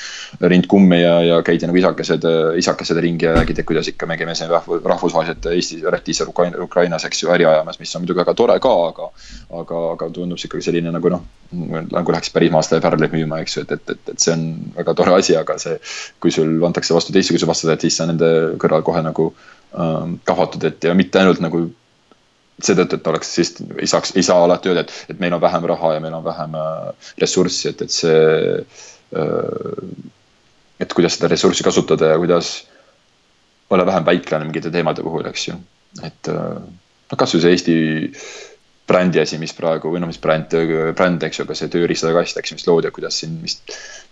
rind 0.48 0.68
kummi 0.70 1.02
ja, 1.02 1.18
ja 1.28 1.40
käidi 1.46 1.68
nagu 1.68 1.80
isakesed, 1.80 2.24
isakesed 2.62 3.02
ringi 3.04 3.28
ja 3.28 3.36
räägiti, 3.36 3.60
et 3.60 3.68
kuidas 3.68 3.92
ikka 3.92 4.08
me 4.08 4.16
käime 4.20 4.36
siin 4.38 4.52
rahvusvaheliselt 4.52 5.52
Eestis, 5.52 5.84
Lätis 5.84 6.24
ja 6.24 6.28
Ukrainas, 6.64 7.04
eks 7.04 7.24
ju, 7.24 7.32
äri 7.36 7.48
ajamas, 7.50 7.80
mis 7.82 7.92
on 7.96 8.06
muidugi 8.06 8.24
väga 8.24 8.36
tore 8.38 8.56
ka, 8.64 8.74
aga 8.88 9.12
aga, 9.60 9.80
aga 9.94 10.08
tundub 10.14 10.40
see 10.40 10.48
ikkagi 10.48 10.68
selline 10.68 10.92
nagu 10.94 11.10
noh, 11.12 11.24
nagu 11.92 12.14
läheks 12.14 12.32
päris 12.34 12.52
maast 12.54 12.74
pärleid 12.82 13.12
müüma, 13.14 13.40
eks 13.44 13.56
ju, 13.58 13.64
et, 13.64 13.74
et, 13.76 13.94
et, 13.94 14.12
et 14.14 14.24
see 14.24 14.34
on 14.34 14.44
väga 14.76 14.94
tore 14.98 15.14
asi, 15.18 15.33
aga 15.38 15.56
see, 15.60 15.78
kui 16.22 16.32
sul 16.34 16.56
antakse 16.66 16.94
vastu 16.96 17.14
teistsuguse 17.14 17.48
vastused, 17.48 17.84
siis 17.84 17.98
sa 18.00 18.08
nende 18.08 18.28
kõrval 18.60 18.84
kohe 18.86 19.02
nagu 19.04 19.30
ähm, 19.78 20.18
kahvatud, 20.28 20.64
et 20.70 20.84
ja 20.84 20.94
mitte 20.98 21.20
ainult 21.22 21.42
nagu 21.44 21.64
seetõttu, 22.62 22.98
et 22.98 23.10
oleks 23.10 23.32
siis 23.34 23.54
ei 23.80 23.88
saaks, 23.90 24.14
ei 24.14 24.26
saa 24.26 24.44
alati 24.44 24.70
öelda, 24.70 24.84
et, 24.86 25.14
et 25.14 25.22
meil 25.22 25.34
on 25.34 25.42
vähem 25.42 25.66
raha 25.70 25.94
ja 25.96 26.04
meil 26.04 26.14
on 26.14 26.24
vähem 26.26 26.54
äh, 26.58 27.10
ressurssi, 27.22 27.72
et, 27.72 27.82
et 27.82 27.94
see 27.94 28.20
äh,. 29.14 29.82
et 30.82 30.92
kuidas 30.94 31.14
seda 31.14 31.30
ressurssi 31.30 31.64
kasutada 31.66 32.12
ja 32.12 32.16
kuidas 32.18 32.54
olla 33.70 33.86
vähem 33.86 34.06
väiklane 34.06 34.48
mingite 34.48 34.70
teemade 34.74 35.02
puhul, 35.02 35.26
eks 35.30 35.48
ju, 35.48 35.58
et 36.02 36.30
äh, 36.30 36.58
noh, 37.10 37.18
kasvõi 37.18 37.42
see 37.42 37.54
Eesti 37.54 37.76
brändi 38.86 39.20
asi, 39.22 39.38
mis 39.40 39.54
praegu 39.56 39.92
või 39.92 40.02
noh, 40.02 40.10
mis 40.10 40.20
bränd, 40.20 40.52
bränd, 40.96 41.24
eks 41.24 41.40
ju, 41.40 41.46
aga 41.46 41.56
see 41.56 41.70
tööriistade 41.72 42.12
kast, 42.16 42.38
eks 42.40 42.52
ju, 42.52 42.58
mis 42.58 42.66
loodi 42.68 42.90
ja 42.90 42.94
kuidas 42.94 43.20
siin, 43.22 43.38
mis, 43.42 43.56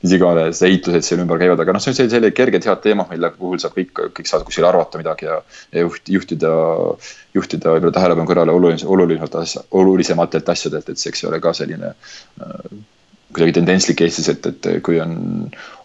mis 0.02 0.14
iganes 0.16 0.62
ehitused 0.66 1.06
seal 1.06 1.22
ümber 1.22 1.40
käivad, 1.40 1.60
aga 1.62 1.74
noh, 1.74 1.82
see 1.82 1.92
on 1.92 1.98
selline 1.98 2.32
kerged 2.34 2.66
head 2.68 2.80
teemad, 2.84 3.10
mille 3.12 3.30
puhul 3.36 3.60
saab 3.62 3.76
kõik, 3.76 3.92
kõik 4.16 4.30
saavad 4.30 4.46
kuskil 4.48 4.66
arvata 4.68 5.00
midagi 5.00 5.28
ja, 5.28 5.36
ja 5.74 5.84
juht, 5.84 6.08
juhtida, 6.16 6.54
juhtida 7.36 7.76
võib-olla 7.76 7.94
tähelepanu 7.98 8.30
kõrvale 8.30 8.56
oluliselt, 8.56 8.90
oluliselt 8.90 9.36
asja, 9.42 9.62
olulisematelt 9.82 10.50
asjadelt, 10.54 10.90
et 10.90 10.98
see, 11.02 11.12
eks 11.12 11.22
ole, 11.30 11.38
ka 11.42 11.54
selline 11.56 11.92
äh, 11.92 12.66
kuidagi 13.32 13.54
tendentslik 13.60 14.02
Eestis, 14.04 14.28
et, 14.28 14.50
et 14.50 14.68
kui 14.84 14.98
on 15.00 15.14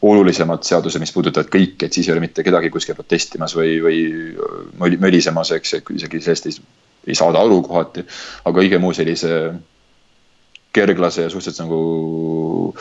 olulisemad 0.08 0.66
seadused, 0.68 1.00
mis 1.00 1.14
puudutavad 1.16 1.48
kõike, 1.54 1.88
et 1.88 1.96
siis 1.96 2.10
ei 2.10 2.16
ole 2.16 2.26
mitte 2.26 2.44
kedagi 2.44 2.74
kuskil 2.74 2.98
protestimas 2.98 3.56
või, 3.56 3.78
või 3.86 4.98
mölisemas, 5.00 5.54
eks, 5.56 5.78
isegi 5.96 6.26
sellest 6.26 6.52
ei 6.52 6.60
ei 7.08 7.16
saada 7.16 7.42
aru 7.42 7.62
kohati, 7.64 8.04
aga 8.44 8.60
kõige 8.60 8.80
muu 8.84 8.94
sellise 8.96 9.32
kerglase 10.76 11.26
ja 11.26 11.32
suhteliselt 11.32 11.64
nagu 11.64 12.74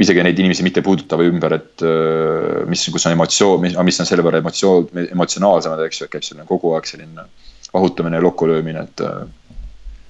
isegi 0.00 0.24
neid 0.26 0.38
inimesi 0.42 0.64
mitte 0.66 0.82
puudutava 0.82 1.26
ümber, 1.26 1.54
et 1.58 1.84
äh, 1.86 2.64
mis, 2.70 2.82
kus 2.90 3.06
on 3.06 3.14
emotsioon, 3.14 3.62
mis, 3.62 3.76
mis 3.86 4.00
on 4.02 4.08
selle 4.08 4.24
võrra 4.26 4.40
emotsioon, 4.42 4.88
emotsionaalsemad, 5.06 5.84
eks 5.86 6.00
ju, 6.00 6.08
et 6.08 6.14
käib 6.16 6.26
selline 6.26 6.46
kogu 6.48 6.74
aeg 6.74 6.88
selline 6.90 7.26
vahutamine 7.74 8.18
ja 8.18 8.24
lokkulöömine, 8.24 8.86
et 8.88 9.04
äh, 9.06 9.24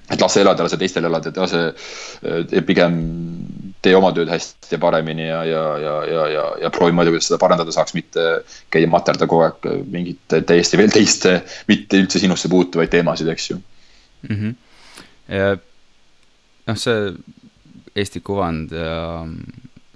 et 0.05 0.21
lase 0.21 0.41
elada, 0.43 0.65
lase 0.65 0.77
teistel 0.77 1.07
elada, 1.09 1.31
lase 1.37 1.61
äh, 1.69 2.65
pigem 2.65 2.97
tee 3.85 3.93
oma 3.97 4.11
tööd 4.13 4.29
hästi 4.29 4.75
ja 4.75 4.81
paremini 4.81 5.27
ja, 5.27 5.39
ja, 5.45 5.63
ja, 5.81 5.93
ja, 6.09 6.25
ja, 6.33 6.43
ja 6.65 6.73
proovi 6.73 6.93
mõelda, 6.93 7.13
kuidas 7.13 7.29
seda 7.29 7.39
parandada 7.41 7.73
saaks, 7.73 7.93
mitte 7.97 8.25
käia 8.73 8.89
materda 8.89 9.29
kogu 9.29 9.45
aeg 9.45 9.69
mingite 9.93 10.41
täiesti 10.49 10.81
veel 10.81 10.93
teiste, 10.93 11.39
mitte 11.69 12.01
üldse 12.01 12.21
sinusse 12.21 12.49
puutuvaid 12.53 12.93
teemasid, 12.93 13.29
eks 13.33 13.49
ju 13.51 13.57
mm. 13.57 14.35
-hmm. 14.35 14.55
ja 15.37 15.55
noh, 16.65 16.77
see 16.81 17.09
Eesti 17.95 18.19
kuvand 18.19 18.73
ja, 18.75 19.23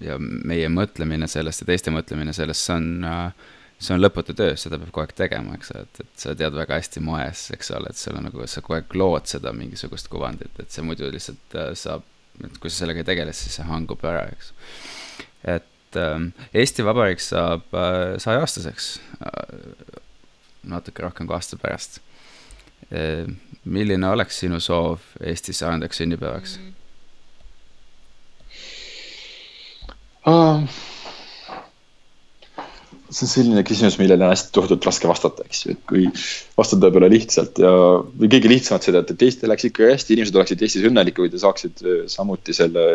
ja 0.04 0.18
meie 0.20 0.70
mõtlemine 0.74 1.28
sellest 1.28 1.64
ja 1.64 1.70
teiste 1.70 1.94
mõtlemine 1.94 2.34
sellest, 2.36 2.68
see 2.68 2.78
on 2.78 3.08
äh, 3.08 3.48
see 3.80 3.96
on 3.96 4.02
lõputu 4.04 4.36
töö, 4.36 4.56
seda 4.60 4.78
peab 4.80 4.92
kogu 4.92 5.06
aeg 5.06 5.16
tegema, 5.16 5.56
eks 5.56 5.72
ole, 5.72 5.86
et, 5.88 6.02
et 6.04 6.24
sa 6.24 6.36
tead 6.36 6.56
väga 6.56 6.80
hästi 6.82 7.04
moes, 7.04 7.46
eks 7.56 7.72
ole, 7.78 7.92
et 7.92 8.00
sul 8.00 8.18
on 8.20 8.28
nagu, 8.28 8.44
sa 8.52 8.64
kogu 8.64 8.76
aeg 8.80 8.96
lood 9.00 9.30
seda 9.32 9.54
mingisugust 9.56 10.12
kuvandit, 10.12 10.52
et 10.60 10.72
see 10.74 10.84
muidu 10.86 11.08
lihtsalt 11.14 11.56
äh, 11.56 11.72
saab 11.80 12.08
et 12.44 12.60
kui 12.62 12.72
sa 12.72 12.84
sellega 12.84 13.04
ei 13.04 13.08
tegele, 13.08 13.34
siis 13.36 13.58
see 13.58 13.68
hangub 13.68 14.04
ära, 14.08 14.24
eks. 14.32 14.52
et 15.56 16.00
ähm, 16.00 16.30
Eesti 16.56 16.86
Vabariik 16.88 17.24
saab 17.24 17.66
äh, 17.76 18.16
sajaaastaseks 18.22 18.92
natuke 20.70 21.04
rohkem 21.04 21.28
kui 21.28 21.36
aasta 21.36 21.58
pärast. 21.60 22.02
Milline 23.70 24.08
oleks 24.08 24.40
sinu 24.42 24.60
soov 24.64 25.04
Eesti 25.20 25.54
sajandaks 25.54 26.00
sünnipäevaks 26.00 26.56
uh,? 30.30 30.80
see 33.10 33.26
on 33.26 33.32
selline 33.32 33.64
küsimus, 33.66 33.98
millele 34.00 34.26
on 34.26 34.34
hästi 34.34 34.52
tohutult 34.54 34.86
raske 34.86 35.10
vastata, 35.10 35.46
eks 35.48 35.64
ju, 35.66 35.74
et 35.74 35.82
kui 35.90 36.06
vastata 36.58 36.86
võib-olla 36.86 37.10
lihtsalt 37.12 37.62
ja, 37.62 37.72
või 38.22 38.30
kõige 38.32 38.52
lihtsamalt 38.52 38.86
seda, 38.86 39.02
et, 39.02 39.14
et 39.16 39.24
Eesti 39.26 39.50
läheks 39.50 39.68
ikka 39.70 39.90
hästi, 39.90 40.16
inimesed 40.16 40.38
oleksid 40.38 40.66
Eestis 40.66 40.86
õnnelikud 40.90 41.34
ja 41.34 41.42
saaksid 41.42 41.82
äh, 41.86 42.02
samuti 42.12 42.54
selle 42.56 42.86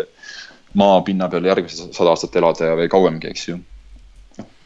maapinna 0.78 1.28
peal 1.32 1.48
järgmised 1.50 1.96
sada 1.96 2.14
aastat 2.14 2.36
elada 2.38 2.70
ja 2.70 2.76
või 2.78 2.90
kauemgi, 2.92 3.30
eks 3.30 3.48
ju. 3.48 3.58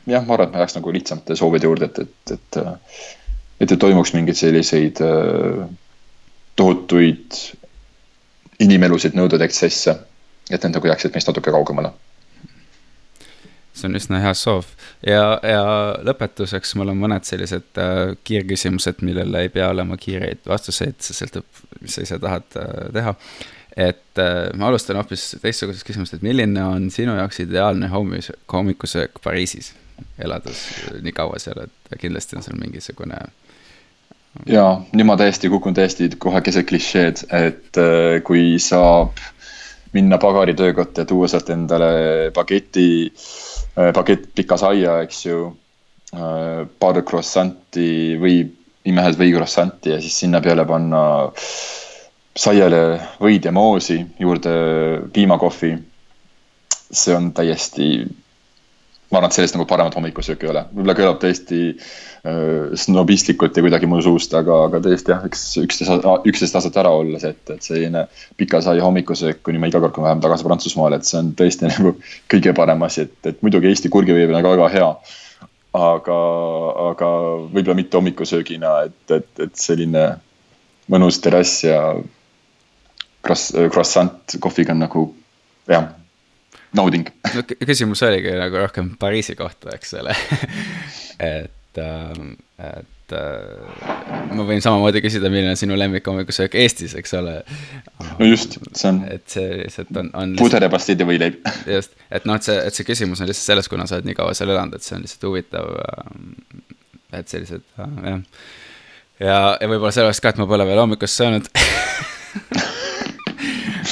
jah, 0.08 0.26
ma 0.26 0.36
arvan, 0.36 0.50
et 0.50 0.56
ma 0.56 0.64
jääks 0.64 0.76
nagu 0.76 0.92
lihtsamate 0.98 1.36
soovide 1.40 1.68
juurde, 1.68 1.88
et, 1.88 2.02
et, 2.04 2.34
et, 2.36 2.60
et 3.64 3.72
ei 3.72 3.80
toimuks 3.80 4.12
mingeid 4.16 4.40
selliseid 4.40 5.00
äh, 5.04 5.64
tohutuid 6.60 7.40
inimelusid 8.60 9.16
nõudvaid 9.16 9.46
ekstsesse, 9.48 9.96
et 10.50 10.60
need 10.60 10.76
nagu 10.76 10.92
jääksid 10.92 11.16
meist 11.16 11.30
natuke 11.30 11.54
kaugemale 11.54 11.94
see 13.78 13.88
on 13.88 13.98
üsna 13.98 14.20
hea 14.22 14.32
soov 14.36 14.66
ja, 15.06 15.38
ja 15.46 15.62
lõpetuseks 16.06 16.74
mul 16.78 16.92
on 16.92 17.00
mõned 17.00 17.26
sellised 17.28 17.80
äh, 17.80 18.14
kiirküsimused, 18.26 19.02
millele 19.06 19.46
ei 19.46 19.52
pea 19.55 19.70
olema 19.72 19.98
kiireid 20.00 20.42
vastuseid, 20.48 20.98
see 21.05 21.16
sõltub, 21.16 21.46
mis 21.82 21.96
sa 21.96 22.05
ise 22.06 22.18
tahad 22.22 22.59
äh, 22.59 22.88
teha. 22.94 23.14
et 23.88 24.22
äh, 24.22 24.38
ma 24.59 24.70
alustan 24.72 24.98
hoopis 24.98 25.30
teistsugusest 25.42 25.86
küsimusest, 25.86 26.18
et 26.18 26.26
milline 26.26 26.64
on 26.64 26.90
sinu 26.94 27.16
jaoks 27.18 27.44
ideaalne 27.46 27.90
hommis, 27.92 28.32
hommikusöök 28.52 29.20
Pariisis, 29.24 29.72
elades 30.18 30.64
nii 31.02 31.14
kaua 31.14 31.38
seal, 31.42 31.66
et 31.66 32.00
kindlasti 32.00 32.38
on 32.38 32.46
seal 32.46 32.59
mingisugune 32.60 33.22
ja 34.46 34.68
nüüd 34.92 35.09
ma 35.09 35.16
täiesti 35.18 35.50
kukun 35.50 35.74
täiesti 35.74 36.10
kohe 36.18 36.42
keset 36.44 36.68
klišeed, 36.68 37.26
et 37.34 37.80
äh, 37.80 38.20
kui 38.26 38.56
saab 38.62 39.18
minna 39.94 40.18
pagaritöökotta 40.20 41.02
ja 41.02 41.09
tuua 41.09 41.30
sealt 41.32 41.48
endale 41.50 41.92
bageti 42.36 42.88
äh, 43.06 43.22
Äh, 43.22 43.47
pakett 43.94 44.30
pika 44.34 44.59
saia, 44.60 45.00
eks 45.05 45.24
ju, 45.26 45.42
äh, 46.14 46.62
paar 46.80 47.02
croissant'i 47.06 48.16
või 48.20 48.40
imehed 48.88 49.18
või 49.20 49.34
croissant'i 49.34 49.92
ja 49.94 50.00
siis 50.02 50.16
sinna 50.24 50.40
peale 50.44 50.64
panna 50.68 51.02
saiale 52.38 52.82
võid 53.20 53.48
ja 53.48 53.52
moosi, 53.52 53.98
juurde 54.18 54.55
piimakohvi. 55.12 55.76
see 56.88 57.12
on 57.12 57.32
täiesti, 57.36 58.06
ma 59.09 59.18
arvan, 59.18 59.30
et 59.30 59.36
sellest 59.39 59.56
nagu 59.56 59.64
paremat 59.68 59.94
hommikusööki 59.97 60.44
ei 60.44 60.51
ole, 60.52 60.62
võib-olla 60.72 60.94
kõlab 60.98 61.20
tõesti 61.22 61.60
äh, 61.72 62.74
snobistlikult 62.76 63.56
ja 63.56 63.64
kuidagi 63.64 63.89
mu 63.89 64.01
suust, 64.05 64.35
aga, 64.36 64.59
aga 64.66 64.80
tõesti 64.85 65.14
jah, 65.14 65.24
eks 65.28 65.44
üksteist, 65.62 66.09
üksteist 66.28 66.59
aastat 66.59 66.76
ära 66.82 66.93
olles, 66.93 67.24
et, 67.24 67.40
et 67.55 67.64
selline 67.64 68.05
pika 68.40 68.60
sai 68.64 68.82
hommikusöök, 68.85 69.40
kuni 69.47 69.60
ma 69.62 69.70
iga 69.70 69.80
kord, 69.80 69.94
kui 69.97 70.05
ma 70.05 70.10
lähen 70.12 70.24
tagasi 70.24 70.44
Prantsusmaale, 70.44 71.01
et 71.01 71.09
see 71.09 71.20
on 71.22 71.32
tõesti 71.39 71.68
nagu 71.72 71.94
kõige 72.32 72.52
parem 72.59 72.85
asi, 72.85 73.06
et, 73.09 73.16
et 73.32 73.40
muidugi 73.47 73.70
Eesti 73.72 73.93
kurgiveeb 73.93 74.35
on 74.35 74.44
ka 74.44 74.55
väga 74.56 74.68
hea. 74.76 74.90
aga, 75.78 76.20
aga 76.90 77.09
võib-olla 77.52 77.76
mitte 77.76 77.97
hommikusöögina, 77.97 78.70
et, 78.89 79.14
et, 79.14 79.28
et 79.44 79.56
selline 79.56 80.05
mõnus 80.89 81.20
terrass 81.20 81.64
ja 81.64 81.80
croissant 83.22 84.36
kohviga 84.40 84.72
on 84.72 84.85
nagu 84.85 85.05
jah, 85.68 85.90
nauding. 86.76 87.08
no 87.34 87.42
küsimus 87.48 88.02
oligi 88.06 88.34
nagu 88.36 88.60
rohkem 88.60 88.92
Pariisi 89.00 89.36
kohta, 89.38 89.72
eks 89.74 89.94
ole 89.98 90.14
et, 91.38 91.80
ähm, 91.82 92.34
et 92.58 93.14
äh, 93.16 94.32
ma 94.36 94.46
võin 94.48 94.62
samamoodi 94.64 95.02
küsida, 95.04 95.30
milline 95.32 95.54
on 95.54 95.60
sinu 95.60 95.78
lemmik 95.78 96.06
hommikusöök 96.08 96.56
Eestis, 96.60 96.94
eks 96.98 97.14
ole. 97.18 97.38
no 98.18 98.28
just, 98.28 98.58
see 98.72 98.90
on. 98.92 99.02
et 99.08 99.24
see 99.32 99.62
lihtsalt 99.62 100.02
on, 100.02 100.12
on. 100.18 100.36
puder 100.40 100.66
ja 100.66 100.72
pastiidivõileib 100.72 101.40
just, 101.76 101.96
et 102.10 102.28
noh, 102.28 102.38
et 102.38 102.48
see, 102.48 102.58
et 102.70 102.78
see 102.78 102.88
küsimus 102.88 103.22
on 103.22 103.30
lihtsalt 103.30 103.54
selles, 103.54 103.70
kuna 103.72 103.88
sa 103.88 103.98
oled 103.98 104.10
nii 104.10 104.18
kaua 104.18 104.36
seal 104.36 104.52
elanud, 104.52 104.76
et 104.78 104.86
see 104.86 104.98
on 104.98 105.06
lihtsalt 105.06 105.28
huvitav. 105.30 105.72
Ähm, 105.88 106.32
et 107.16 107.30
sellised, 107.32 107.62
jah. 107.78 108.18
ja, 109.24 109.36
ja 109.56 109.68
võib-olla 109.70 109.94
sellepärast 109.96 110.20
ka, 110.20 110.34
et 110.34 110.40
ma 110.42 110.46
pole 110.50 110.66
veel 110.68 110.82
hommikust 110.82 111.22
söönud 111.22 111.48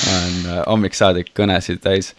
olen 0.07 0.35
äh, 0.51 0.63
hommiksaadik 0.67 1.33
kõnesid 1.37 1.81
täis, 1.85 2.13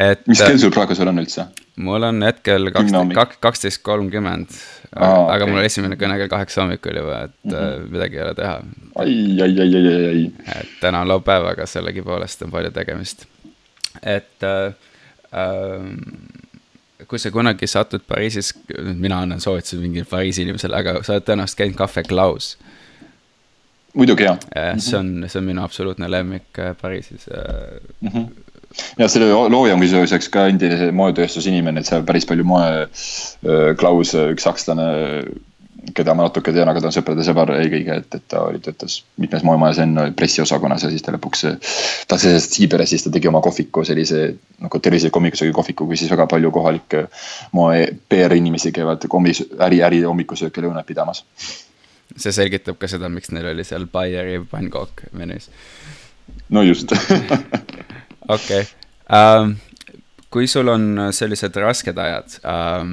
et. 0.00 0.22
mis 0.28 0.40
kell 0.42 0.60
sul 0.60 0.72
praegu 0.74 0.96
seal 0.96 1.10
on 1.12 1.22
üldse? 1.22 1.46
mul 1.80 2.06
on 2.08 2.22
hetkel 2.24 2.70
kaksteist, 2.74 3.36
kaksteist 3.44 3.82
kolmkümmend. 3.86 4.56
aga 4.96 5.36
okay. 5.36 5.50
mul 5.52 5.64
esimene 5.64 5.98
kõne 6.00 6.18
kell 6.20 6.32
kaheksa 6.32 6.64
hommikul 6.64 7.00
juba, 7.02 7.22
et 7.28 7.36
mm 7.44 7.56
-hmm. 7.56 7.90
midagi 7.96 8.18
ei 8.18 8.24
ole 8.24 8.34
teha. 8.34 8.56
ai, 9.04 9.14
ai, 9.46 9.54
ai, 9.66 9.74
ai, 9.76 9.86
ai, 9.94 10.08
ai. 10.08 10.24
et 10.60 10.74
täna 10.80 11.04
on 11.04 11.12
laupäev, 11.12 11.46
aga 11.52 11.66
sellegipoolest 11.66 12.42
on 12.46 12.50
palju 12.50 12.70
tegemist. 12.76 13.26
et 14.02 14.42
äh, 14.42 14.74
äh, 15.32 17.06
kui 17.08 17.18
sa 17.18 17.30
kunagi 17.30 17.66
satud 17.66 18.02
Pariisis, 18.08 18.54
mina 18.94 19.20
annan 19.20 19.40
soovitusi 19.40 19.76
mingile 19.76 20.04
Pariisi 20.10 20.42
inimesele, 20.42 20.76
aga 20.76 21.02
sa 21.02 21.12
oled 21.12 21.24
tõenäoliselt 21.24 21.56
käinud 21.56 21.76
Cafe 21.78 22.02
Klaus 22.02 22.58
muidugi 23.94 24.22
jah. 24.22 24.38
see 24.78 24.98
on, 24.98 25.24
see 25.26 25.38
on 25.40 25.44
minu 25.44 25.62
absoluutne 25.62 26.10
lemmik 26.10 26.58
äh, 26.58 26.76
Pariisis 26.82 27.26
mm. 28.00 28.08
-hmm 28.08 28.49
ja 28.98 29.08
selle 29.10 29.30
looja 29.32 29.74
on 29.74 29.82
kusjuures 29.82 30.28
ka 30.32 30.46
endine 30.50 30.90
moetööstuse 30.96 31.50
inimene, 31.50 31.82
et 31.82 31.90
seal 31.90 32.04
päris 32.06 32.26
palju 32.28 32.46
moe, 32.46 32.88
Klaus, 33.80 34.14
üks 34.14 34.46
sakslane, 34.46 34.88
keda 35.96 36.12
ma 36.14 36.26
natuke 36.26 36.52
tean, 36.52 36.68
aga 36.68 36.82
ta 36.82 36.90
on 36.90 36.94
sõprade 36.94 37.24
sõber 37.24 37.54
eelkõige, 37.56 37.96
et, 38.02 38.16
et 38.18 38.26
ta 38.28 38.42
oli, 38.50 38.60
töötas 38.62 38.98
mitmes 39.20 39.42
moemajas 39.46 39.80
enne 39.82 40.10
pressiosakonnas 40.16 40.84
ja 40.84 40.90
siis 40.92 41.02
ta 41.06 41.14
lõpuks. 41.14 41.46
ta 42.08 42.18
sellest 42.20 42.58
Siibere, 42.58 42.86
siis 42.86 43.06
ta 43.06 43.12
tegi 43.14 43.30
oma 43.30 43.40
kohviku 43.44 43.84
sellise 43.88 44.26
nagu 44.60 44.82
tervisliku 44.82 45.18
hommikusöögi 45.18 45.56
kohviku, 45.56 45.88
kus 45.88 46.04
siis 46.04 46.12
väga 46.12 46.28
palju 46.30 46.52
kohalikke 46.54 47.06
moe 47.56 47.88
PR 48.08 48.36
inimesi 48.36 48.74
käivad 48.76 49.08
kommis, 49.08 49.42
äri, 49.58 49.80
äri 49.86 50.04
hommikusööki 50.04 50.66
lõunat 50.66 50.86
pidamas 50.86 51.24
see 52.16 52.34
selgitab 52.34 52.78
ka 52.80 52.88
seda, 52.90 53.08
miks 53.12 53.30
neil 53.34 53.50
oli 53.52 53.64
seal 53.66 53.86
Bayeri 53.90 54.40
pannkook 54.50 55.06
menüüs. 55.16 55.48
no 56.50 56.62
just 56.66 56.92
okei 58.28 58.62
okay. 58.62 58.64
um,, 59.16 59.56
kui 60.30 60.46
sul 60.46 60.68
on 60.70 61.08
sellised 61.14 61.56
rasked 61.58 61.98
ajad 61.98 62.36
um,, 62.44 62.92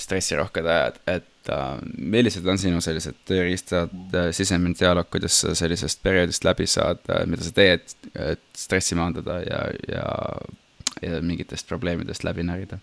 stressirohked 0.00 0.66
ajad, 0.66 0.98
et 1.06 1.52
uh, 1.52 1.76
millised 1.98 2.46
on 2.50 2.58
sinu 2.58 2.80
sellised 2.84 3.20
tööriistad 3.28 3.92
uh,, 3.92 4.30
sisemine 4.34 4.74
dialoog, 4.78 5.10
kuidas 5.12 5.38
sa 5.44 5.54
sellisest 5.58 6.02
perioodist 6.02 6.46
läbi 6.46 6.66
saad 6.70 7.02
uh,, 7.08 7.22
mida 7.30 7.46
sa 7.46 7.54
teed, 7.54 7.94
et 8.14 8.42
stressi 8.56 8.98
maandada 8.98 9.38
ja, 9.44 9.62
ja, 9.90 10.08
ja 11.02 11.22
mingitest 11.22 11.68
probleemidest 11.70 12.26
läbi 12.26 12.46
närida 12.46 12.80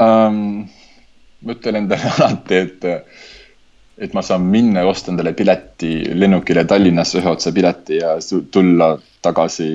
um,? 0.00 0.68
ma 1.40 1.54
ütlen 1.56 1.78
endale 1.80 2.10
alati, 2.18 2.64
et, 2.66 2.88
et 4.00 4.14
ma 4.16 4.22
saan 4.24 4.46
minna 4.48 4.80
ja 4.80 4.88
osta 4.88 5.12
endale 5.12 5.32
pileti 5.36 5.92
lennukile 6.16 6.64
Tallinnasse 6.64 7.20
ühe 7.20 7.30
otsa 7.30 7.52
pileti 7.52 8.00
ja 8.00 8.14
tulla 8.52 8.94
tagasi 9.20 9.68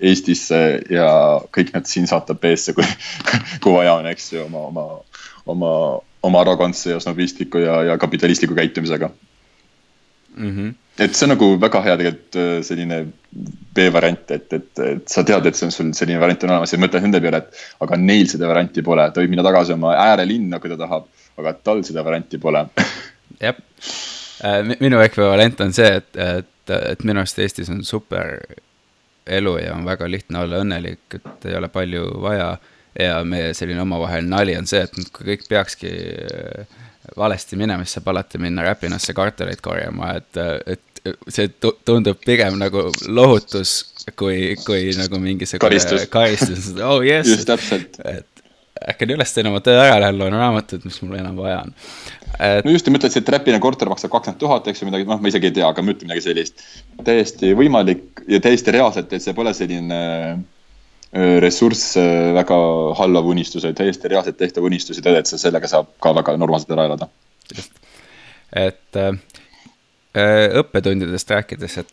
Eestisse 0.00 0.60
ja 0.92 1.08
kõik 1.54 1.72
nad 1.72 1.88
siin 1.88 2.08
saata 2.10 2.36
B-sse, 2.36 2.74
kui, 2.76 2.84
kui 3.64 3.72
vaja 3.72 3.96
on, 4.00 4.08
eks 4.10 4.32
ju, 4.34 4.44
oma, 4.44 4.66
oma, 4.68 4.86
oma, 5.54 5.70
oma 6.28 6.42
arrogantse 6.44 6.92
ja 6.92 7.00
snobistliku 7.00 7.62
ja, 7.64 7.80
ja 7.90 7.98
kapitalistliku 8.00 8.56
käitumisega 8.58 9.08
mm. 10.36 10.50
-hmm. 10.50 10.74
et 10.98 11.14
see 11.14 11.24
on 11.24 11.32
nagu 11.32 11.48
väga 11.60 11.82
hea 11.88 11.96
tegelikult 12.02 12.40
äh, 12.42 12.58
selline 12.68 13.00
B-variant, 13.74 14.30
et, 14.30 14.52
et, 14.52 14.78
et 14.78 15.08
sa 15.08 15.24
tead, 15.24 15.46
et 15.46 15.56
see 15.56 15.66
on 15.66 15.72
sul 15.72 15.96
selline 15.96 16.20
variant 16.20 16.44
on 16.44 16.54
olemas 16.54 16.72
ja 16.72 16.78
mõtled 16.78 17.08
nende 17.08 17.20
peale, 17.24 17.40
et 17.40 17.64
aga 17.80 17.96
neil 17.96 18.28
seda 18.30 18.52
varianti 18.52 18.84
pole, 18.84 19.08
ta 19.10 19.24
võib 19.24 19.32
minna 19.32 19.46
tagasi 19.46 19.74
oma 19.74 19.96
äärelinna, 20.04 20.60
kui 20.60 20.70
ta 20.70 20.78
tahab, 20.84 21.08
aga 21.40 21.56
tal 21.64 21.82
seda 21.88 22.04
varianti 22.04 22.38
pole. 22.38 22.66
jah, 23.40 23.58
äh, 24.44 24.60
minu 24.80 25.00
ekvivalent 25.04 25.60
on 25.64 25.74
see, 25.76 25.90
et, 26.00 26.10
et, 26.16 26.74
et 26.74 27.04
minu 27.04 27.22
arust 27.22 27.38
Eestis 27.42 27.72
on 27.72 27.82
super 27.86 28.38
elu 29.26 29.58
ja 29.58 29.74
on 29.74 29.84
väga 29.88 30.08
lihtne 30.10 30.44
olla 30.44 30.60
õnnelik, 30.64 31.18
et 31.18 31.48
ei 31.48 31.58
ole 31.58 31.68
palju 31.72 32.06
vaja. 32.22 32.54
ja 32.94 33.24
meie 33.26 33.54
selline 33.58 33.82
omavaheline 33.82 34.30
nali 34.30 34.52
on 34.54 34.68
see, 34.70 34.84
et 34.86 35.12
kui 35.12 35.32
kõik 35.32 35.48
peakski 35.48 35.90
äh, 35.90 36.82
valesti 37.16 37.56
minema, 37.58 37.84
siis 37.84 37.98
saab 37.98 38.12
alati 38.12 38.38
minna 38.38 38.62
Räpinasse 38.62 39.14
kartuleid 39.16 39.60
korjama, 39.64 40.12
et, 40.20 40.38
et 40.66 40.94
see 41.28 41.50
tundub 41.84 42.20
pigem 42.24 42.56
nagu 42.60 42.86
lohutus 43.08 43.74
kui, 44.16 44.54
kui 44.64 44.94
nagu 44.96 45.20
mingisugune 45.20 45.66
karistus, 45.66 46.06
karistus, 46.12 46.70
oh 46.88 47.02
yes. 47.04 47.28
just 47.28 47.48
täpselt. 47.48 47.98
et 48.08 48.44
ärkan 48.88 49.14
üles, 49.16 49.32
teen 49.34 49.50
oma 49.50 49.60
töö 49.64 49.76
ära, 49.80 49.98
lähen 50.02 50.18
loen 50.20 50.36
raamatut, 50.38 50.84
mis 50.86 50.96
mul 51.02 51.18
enam 51.20 51.36
vaja 51.40 51.60
on 51.66 51.74
et.... 52.38 52.64
no 52.66 52.74
just, 52.74 52.86
ja 52.86 52.94
mõtled, 52.94 53.18
et 53.20 53.30
Räpina 53.36 53.60
korter 53.62 53.90
maksab 53.90 54.12
kakskümmend 54.12 54.40
tuhat, 54.40 54.66
eks 54.70 54.82
ju, 54.82 54.88
midagi, 54.88 55.06
noh, 55.08 55.20
ma 55.22 55.30
isegi 55.30 55.50
ei 55.50 55.58
tea, 55.60 55.68
aga 55.68 55.84
ma 55.84 55.94
ütlen 55.94 56.10
midagi 56.10 56.26
sellist. 56.26 56.66
täiesti 57.06 57.54
võimalik 57.58 58.24
ja 58.30 58.42
täiesti 58.44 58.74
reaalselt, 58.74 59.12
et 59.12 59.24
see 59.24 59.36
pole 59.36 59.54
selline 59.56 60.02
äh, 60.32 60.42
Äh, 61.14 61.38
ressurss 61.38 61.94
väga 62.34 62.56
hallav 62.98 63.26
unistus, 63.30 63.62
täiesti 63.78 64.10
reaalselt 64.10 64.36
tehtav 64.36 64.64
unistus 64.66 64.98
ja 64.98 65.02
tead, 65.06 65.20
et 65.20 65.30
sa 65.30 65.38
sellega 65.38 65.68
saab 65.70 65.92
ka 66.02 66.10
väga 66.16 66.32
normaalselt 66.40 66.72
ära 66.74 66.88
elada. 66.88 67.06
just, 67.54 67.76
et 68.50 68.98
äh, 68.98 69.12
äh, 70.18 70.48
õppetundidest 70.58 71.30
rääkides, 71.30 71.76
et 71.78 71.92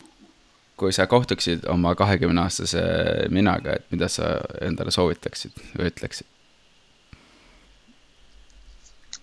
kui 0.76 0.90
sa 0.92 1.06
kohtuksid 1.06 1.68
oma 1.70 1.94
kahekümne 1.94 2.42
aastase 2.42 2.82
minaga, 3.30 3.76
et 3.78 3.86
mida 3.94 4.08
sa 4.10 4.40
endale 4.60 4.90
soovitaksid 4.90 5.54
või 5.76 5.92
ütleksid 5.92 6.26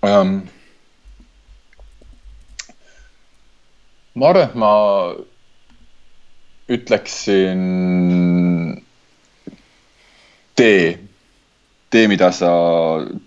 um,? 0.07 0.39
Ma 4.19 4.29
arvan, 4.29 4.49
et 4.49 4.55
ma 4.59 4.71
ütleksin 6.69 7.59
tee, 10.59 10.99
tee, 11.89 12.07
mida 12.11 12.31
sa 12.35 12.53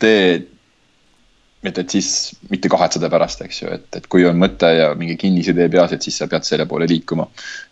teed. 0.03 0.49
et, 1.63 1.77
et 1.79 1.93
siis 1.95 2.07
mitte 2.51 2.67
kahetseda 2.67 3.07
pärast, 3.11 3.45
eks 3.45 3.61
ju, 3.61 3.69
et, 3.71 3.85
et 3.95 4.07
kui 4.11 4.25
on 4.27 4.35
mõte 4.39 4.67
ja 4.75 4.89
mingi 4.99 5.15
kinnisidee 5.21 5.69
peas, 5.71 5.93
et 5.95 6.03
siis 6.03 6.17
sa 6.19 6.27
pead 6.31 6.43
selle 6.47 6.67
poole 6.67 6.89
liikuma. 6.91 7.29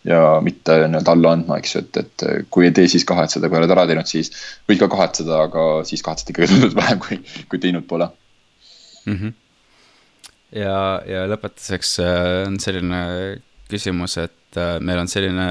ja 0.07 0.39
mitte 0.43 0.77
nii-öelda 0.85 1.11
alla 1.11 1.35
andma, 1.35 1.59
eks 1.59 1.75
ju, 1.75 1.83
et, 1.83 1.99
et 2.05 2.47
kui 2.49 2.69
ei 2.69 2.75
tee, 2.75 2.87
siis 2.91 3.05
kahetseda, 3.07 3.51
kui 3.51 3.59
oled 3.59 3.75
ära 3.75 3.85
teinud, 3.89 4.07
siis 4.07 4.31
võid 4.69 4.79
ka 4.79 4.87
kahetseda, 4.95 5.43
aga 5.49 5.67
siis 5.87 6.03
kahetsed 6.07 6.31
ikkagi 6.31 6.53
tunduvalt 6.53 6.79
vähem, 6.83 7.03
kui, 7.03 7.19
kui 7.51 7.63
teinud 7.67 7.87
pole 7.91 8.07
mm. 9.05 9.15
-hmm. 9.15 9.37
Ja, 10.55 10.75
ja 11.07 11.25
lõpetuseks 11.31 11.97
äh, 12.03 12.21
on 12.47 12.59
selline 12.61 13.01
küsimus, 13.71 14.17
et 14.21 14.59
äh, 14.59 14.77
meil 14.83 15.01
on 15.01 15.11
selline 15.11 15.47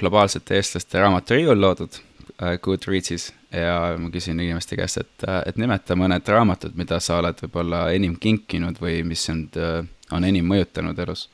globaalsete 0.00 0.58
eestlaste 0.58 1.02
raamaturiiul 1.02 1.60
loodud 1.60 1.98
äh, 2.40 2.56
Goodreadsis 2.62 3.30
ja 3.54 3.94
ma 4.00 4.10
küsin 4.14 4.40
inimeste 4.40 4.78
käest, 4.78 5.02
et, 5.04 5.26
et 5.46 5.58
nimeta 5.60 5.94
mõned 5.98 6.26
raamatud, 6.26 6.74
mida 6.78 6.98
sa 7.02 7.20
oled 7.20 7.38
võib-olla 7.44 7.86
enim 7.94 8.16
kinkinud 8.20 8.80
või 8.82 9.02
mis 9.06 9.22
sind 9.28 9.54
on 9.58 10.26
enim 10.26 10.48
mõjutanud 10.50 10.98
elus? 11.06 11.28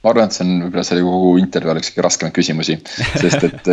ma 0.00 0.14
arvan, 0.14 0.30
et 0.30 0.36
see 0.36 0.46
on 0.46 0.62
võib-olla 0.64 0.86
selle 0.88 1.04
kogu 1.04 1.34
intervjuu 1.42 1.74
oleks 1.74 1.90
kõige 1.92 2.06
raskemaid 2.06 2.36
küsimusi, 2.38 2.78
sest 3.20 3.44
et 3.44 3.68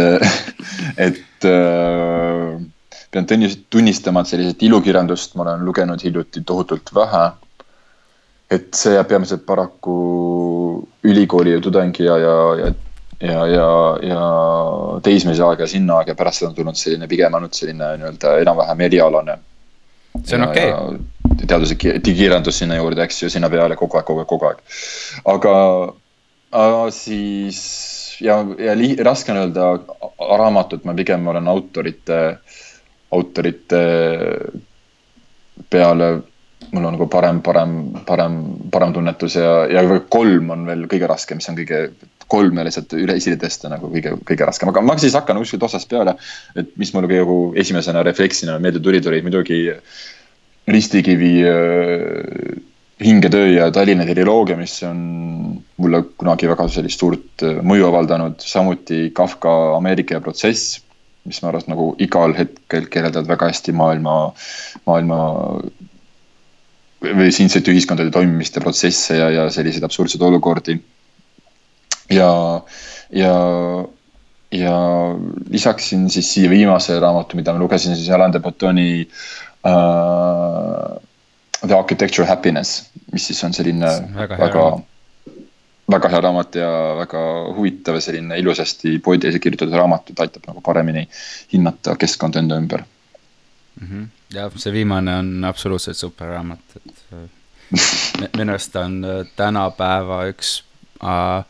et 1.07 1.47
äh, 1.47 2.57
pean 3.11 3.27
tunnistama, 3.69 4.21
et 4.21 4.31
selliseid 4.31 4.63
ilukirjandust 4.67 5.35
ma 5.35 5.45
olen 5.45 5.65
lugenud 5.65 6.03
hiljuti 6.03 6.43
tohutult 6.45 6.93
vähe. 6.95 7.29
et 8.51 8.67
see 8.79 8.93
jääb 8.93 9.07
peamiselt 9.07 9.41
paraku 9.45 9.93
ülikooli 11.03 11.57
tudengi 11.61 12.05
ja, 12.05 12.17
ja, 12.17 12.35
ja 12.61 12.73
ja, 13.21 13.47
ja, 13.47 13.97
ja 14.01 14.21
teismelise 15.03 15.43
aeg 15.43 15.63
ja 15.63 15.67
sinna 15.67 15.97
aeg 15.99 16.11
ja 16.11 16.15
pärast 16.15 16.41
seda 16.41 16.51
on 16.51 16.55
tulnud 16.55 16.77
selline 16.77 17.07
pigem 17.09 17.33
ainult 17.33 17.57
selline 17.57 17.89
nii-öelda 17.97 18.37
enam-vähem 18.43 18.83
erialane. 18.87 19.37
see 20.23 20.37
on 20.37 20.47
okei 20.47 20.71
okay.. 20.71 20.99
teaduslik 21.45 21.83
digikirjandus 22.05 22.59
sinna 22.61 22.77
juurde, 22.77 23.03
eks 23.03 23.23
ju, 23.23 23.29
sinna 23.29 23.49
peale 23.49 23.75
kogu 23.75 23.97
aeg, 23.97 24.05
kogu 24.05 24.21
aeg, 24.21 24.29
kogu 24.29 24.49
aeg. 24.51 24.61
aga, 25.33 25.55
aga 26.61 26.85
siis 26.93 27.59
ja, 28.21 28.37
ja 28.59 28.75
li, 28.77 28.93
raske 29.03 29.33
on 29.33 29.41
öelda 29.41 29.67
raamatut, 30.19 30.85
ma 30.85 30.95
pigem 30.97 31.27
olen 31.27 31.49
autorite, 31.51 32.21
autorite 33.15 33.83
peale 35.69 36.09
mul 36.71 36.85
on 36.85 36.95
nagu 36.97 37.07
parem, 37.07 37.39
parem, 37.41 37.73
parem, 38.05 38.37
parem 38.71 38.93
tunnetus 38.93 39.37
ja, 39.39 39.51
ja 39.71 39.83
kolm 40.11 40.51
on 40.53 40.65
veel 40.67 40.85
kõige 40.91 41.09
raskem, 41.09 41.39
mis 41.39 41.49
on 41.51 41.57
kõige, 41.59 41.81
kolm 42.27 42.59
lihtsalt 42.59 42.95
üle 42.97 43.15
esile 43.19 43.39
tõsta 43.39 43.71
nagu 43.71 43.89
kõige, 43.91 44.15
kõige 44.27 44.47
raskem, 44.47 44.71
aga 44.71 44.83
ma 44.83 44.97
siis 44.99 45.15
hakkan 45.15 45.39
kuskilt 45.39 45.63
otsast 45.63 45.89
peale. 45.91 46.17
et 46.59 46.73
mis 46.79 46.91
mul 46.93 47.07
nagu 47.07 47.37
esimesena 47.55 48.03
refleksina 48.03 48.57
meelde 48.59 48.83
tuli, 48.83 49.01
tuli 49.01 49.21
muidugi 49.23 49.61
Ristikivi 50.67 51.35
äh, 51.47 52.57
hingetöö 52.99 53.53
ja 53.53 53.69
Tallinna 53.71 54.03
triloogia, 54.03 54.57
mis 54.59 54.81
on 54.83 54.97
mulle 55.77 56.01
kunagi 56.19 56.49
väga 56.49 56.65
sellist 56.67 56.99
suurt 56.99 57.45
äh, 57.47 57.61
mõju 57.63 57.87
avaldanud, 57.87 58.43
samuti 58.43 59.13
Kafka 59.15 59.53
Ameerika 59.77 60.19
protsess, 60.19 60.81
mis 61.27 61.41
ma 61.43 61.51
arvan, 61.51 61.67
nagu 61.71 61.87
igal 62.03 62.33
hetkel 62.37 62.87
kirjeldavad 62.91 63.29
väga 63.29 63.51
hästi 63.51 63.75
maailma, 63.75 64.15
maailma 64.87 65.19
või 67.01 67.31
siinsete 67.35 67.73
ühiskondade 67.73 68.11
toimimist 68.13 68.55
ja 68.57 68.63
protsesse 68.63 69.19
ja, 69.19 69.29
ja 69.33 69.47
selliseid 69.53 69.85
absurdseid 69.85 70.23
olukordi. 70.25 70.77
ja, 72.09 72.31
ja, 73.11 73.33
ja 74.51 74.77
lisaksin 75.51 76.09
siis 76.09 76.33
siia 76.33 76.49
viimase 76.49 76.99
raamatu, 76.99 77.37
mida 77.37 77.53
ma 77.53 77.59
lugesin 77.61 77.95
siis 77.95 78.09
Alain 78.09 78.33
de 78.33 78.39
Botoni 78.39 78.89
uh, 79.67 80.97
The 81.61 81.75
Architecture 81.75 82.27
Happiness, 82.27 82.87
mis 83.11 83.27
siis 83.27 83.43
on 83.43 83.53
selline 83.53 83.89
väga, 84.15 84.37
väga, 84.39 84.65
väga 85.91 86.09
hea 86.11 86.21
raamat 86.21 86.55
ja 86.59 86.69
väga 86.99 87.23
huvitav 87.55 87.95
ja 87.95 88.03
selline 88.03 88.39
ilusasti 88.39 88.99
poeetiliselt 88.99 89.43
kirjutatud 89.43 89.75
raamat, 89.77 90.09
et 90.11 90.19
aitab 90.25 90.49
nagu 90.49 90.61
paremini 90.61 91.07
hinnata 91.53 91.95
keskkonda 91.95 92.43
enda 92.43 92.59
ümber 92.59 92.83
mm. 92.83 93.87
-hmm 93.87 94.07
jah, 94.33 94.51
see 94.59 94.73
viimane 94.73 95.15
on 95.15 95.45
absoluutselt 95.47 95.97
super 95.97 96.31
raamat, 96.35 96.75
et 96.75 97.03
äh, 97.13 97.27
minu 98.37 98.53
arust 98.53 98.73
ta 98.73 98.85
on 98.87 98.99
äh, 99.05 99.21
tänapäeva 99.35 100.23
üks 100.31 100.57
äh, 101.03 101.45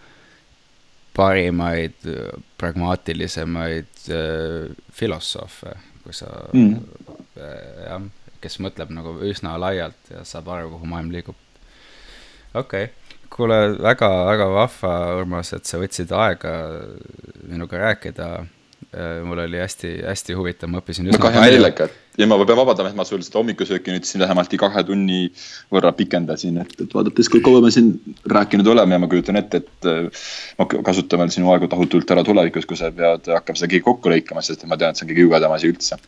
parimaid, 1.17 1.97
äh, 2.05 2.29
pragmaatilisemaid 2.57 4.05
äh, 4.13 4.75
filosoofe, 4.93 5.73
kui 6.03 6.13
sa 6.13 6.29
mm. 6.53 6.77
äh, 7.39 7.57
jah, 7.87 8.07
kes 8.41 8.59
mõtleb 8.61 8.93
nagu 8.93 9.17
üsna 9.25 9.55
laialt 9.61 10.13
ja 10.13 10.23
saab 10.27 10.51
aru, 10.53 10.75
kuhu 10.75 10.93
maailm 10.93 11.11
liigub. 11.15 11.37
okei 12.53 12.89
okay., 12.89 12.93
kuule 13.33 13.57
väga, 13.83 14.09
väga 14.31 14.49
vahva, 14.53 14.93
Urmas, 15.19 15.53
et 15.57 15.69
sa 15.69 15.79
võtsid 15.81 16.11
aega 16.15 16.53
minuga 17.47 17.83
rääkida. 17.87 18.29
Äh, 18.87 19.19
mul 19.25 19.41
oli 19.43 19.59
hästi-hästi 19.59 20.35
huvitav, 20.37 20.71
ma 20.71 20.79
õppisin 20.79 21.09
väga 21.11 21.33
hea 21.33 21.41
meelega 21.43 21.89
ja 22.17 22.27
ma 22.29 22.37
pean 22.45 22.57
vabandama, 22.57 22.89
et 22.89 22.97
ma 22.97 23.05
sul 23.05 23.21
seda 23.25 23.37
hommikusööki 23.39 23.93
nüüd 23.93 24.07
siin 24.07 24.23
vähemalt 24.23 24.53
kahe 24.61 24.83
tunni 24.87 25.27
võrra 25.73 25.91
pikendasin, 25.97 26.57
et, 26.63 26.73
et 26.81 26.95
vaadates, 26.95 27.29
kui 27.33 27.43
kaua 27.45 27.61
me 27.65 27.71
siin 27.73 27.91
rääkinud 28.31 28.69
oleme 28.73 28.97
ja 28.97 29.01
ma 29.03 29.09
kujutan 29.11 29.37
ette, 29.41 29.61
et 29.61 29.89
äh, 29.89 30.25
ma 30.57 30.69
kasutan 30.71 31.21
veel 31.21 31.33
sinu 31.35 31.51
aega 31.53 31.69
tohutult 31.73 32.15
ära 32.15 32.25
tulevikus, 32.27 32.65
kui 32.69 32.79
sa 32.79 32.89
pead 32.95 33.29
hakkama 33.33 33.59
seda 33.59 33.71
kõike 33.75 33.87
kokku 33.89 34.13
lõikama, 34.13 34.45
sest 34.45 34.65
ma 34.69 34.79
tean, 34.79 34.95
et 34.95 35.01
see 35.01 35.05
on 35.05 35.13
kõige 35.13 35.27
jubedam 35.27 35.53
asi 35.57 35.71
üldse. 35.73 35.99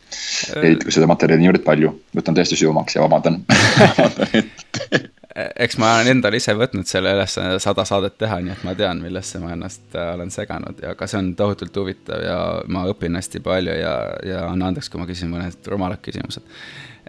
Äh. 0.56 0.72
et 0.72 0.84
kui 0.86 0.94
seda 0.94 1.10
materjali 1.10 1.44
niivõrd 1.44 1.66
palju, 1.66 1.94
võtan 2.18 2.38
täiesti 2.38 2.58
sügavamaks 2.58 2.98
ja 2.98 3.06
vabandan 3.06 3.42
eks 5.56 5.78
ma 5.78 5.94
olen 5.96 6.10
endale 6.14 6.38
ise 6.40 6.54
võtnud 6.56 6.88
selle 6.88 7.12
ülesande 7.16 7.60
sada 7.62 7.84
saadet 7.88 8.16
teha, 8.20 8.40
nii 8.44 8.54
et 8.54 8.64
ma 8.66 8.74
tean, 8.78 9.00
millesse 9.02 9.40
ma 9.42 9.52
ennast 9.54 9.94
äh, 9.94 10.12
olen 10.16 10.32
seganud 10.34 10.80
ja 10.82 10.94
ka 10.98 11.08
see 11.10 11.20
on 11.20 11.32
tohutult 11.38 11.76
huvitav 11.82 12.22
ja 12.24 12.38
ma 12.72 12.84
õpin 12.90 13.18
hästi 13.18 13.42
palju 13.44 13.76
ja, 13.78 13.94
ja 14.26 14.44
anna 14.48 14.70
andeks, 14.70 14.90
kui 14.90 15.00
ma 15.00 15.08
küsin 15.08 15.30
mõned 15.32 15.70
rumalad 15.72 16.02
küsimused. 16.04 16.46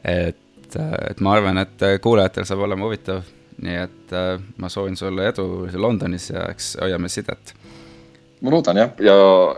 et, 0.03 0.75
äh, 0.75 0.97
et 1.11 1.23
ma 1.23 1.35
arvan, 1.37 1.61
et 1.63 1.87
äh, 1.87 1.97
kuulajatel 2.03 2.47
saab 2.47 2.65
olema 2.67 2.87
huvitav, 2.87 3.23
nii 3.61 3.77
et 3.77 4.13
ma 4.57 4.69
soovin 4.73 4.95
sulle 4.97 5.27
edu 5.29 5.67
Londonis 5.77 6.31
ja 6.31 6.47
eks 6.49 6.75
hoiame 6.81 7.09
sidet. 7.09 7.53
ma 8.41 8.53
loodan 8.53 8.81
jah, 8.81 8.91
ja, 8.99 9.15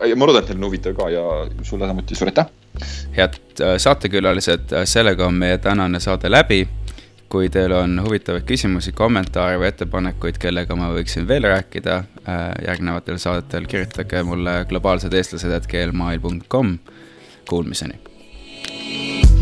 ja 0.09 0.15
ma 0.15 0.27
loodan, 0.27 0.43
et 0.43 0.51
teil 0.51 0.59
on 0.59 0.69
huvitav 0.69 0.95
ka 0.97 1.09
ja 1.13 1.25
sulle 1.63 1.89
samuti 1.89 2.15
suur 2.19 2.31
aitäh. 2.31 2.51
head 3.17 3.39
saatekülalised, 3.77 4.73
sellega 4.89 5.27
on 5.27 5.37
meie 5.39 5.57
tänane 5.57 5.99
saade 6.03 6.31
läbi 6.31 6.63
kui 7.34 7.49
teil 7.49 7.73
on 7.73 7.97
huvitavaid 8.05 8.45
küsimusi, 8.45 8.93
kommentaare 8.93 9.57
või 9.57 9.72
ettepanekuid, 9.72 10.38
kellega 10.41 10.77
ma 10.77 10.91
võiksin 10.93 11.26
veel 11.27 11.49
rääkida 11.49 11.97
äh, 11.97 12.45
järgnevatel 12.68 13.18
saadetel, 13.18 13.65
kirjutage 13.65 14.22
mulle 14.27 14.60
globaalsed 14.69 15.18
eestlased, 15.18 15.57
et 15.57 15.69
gmail.com. 15.73 16.77
Kuulmiseni 17.49 19.32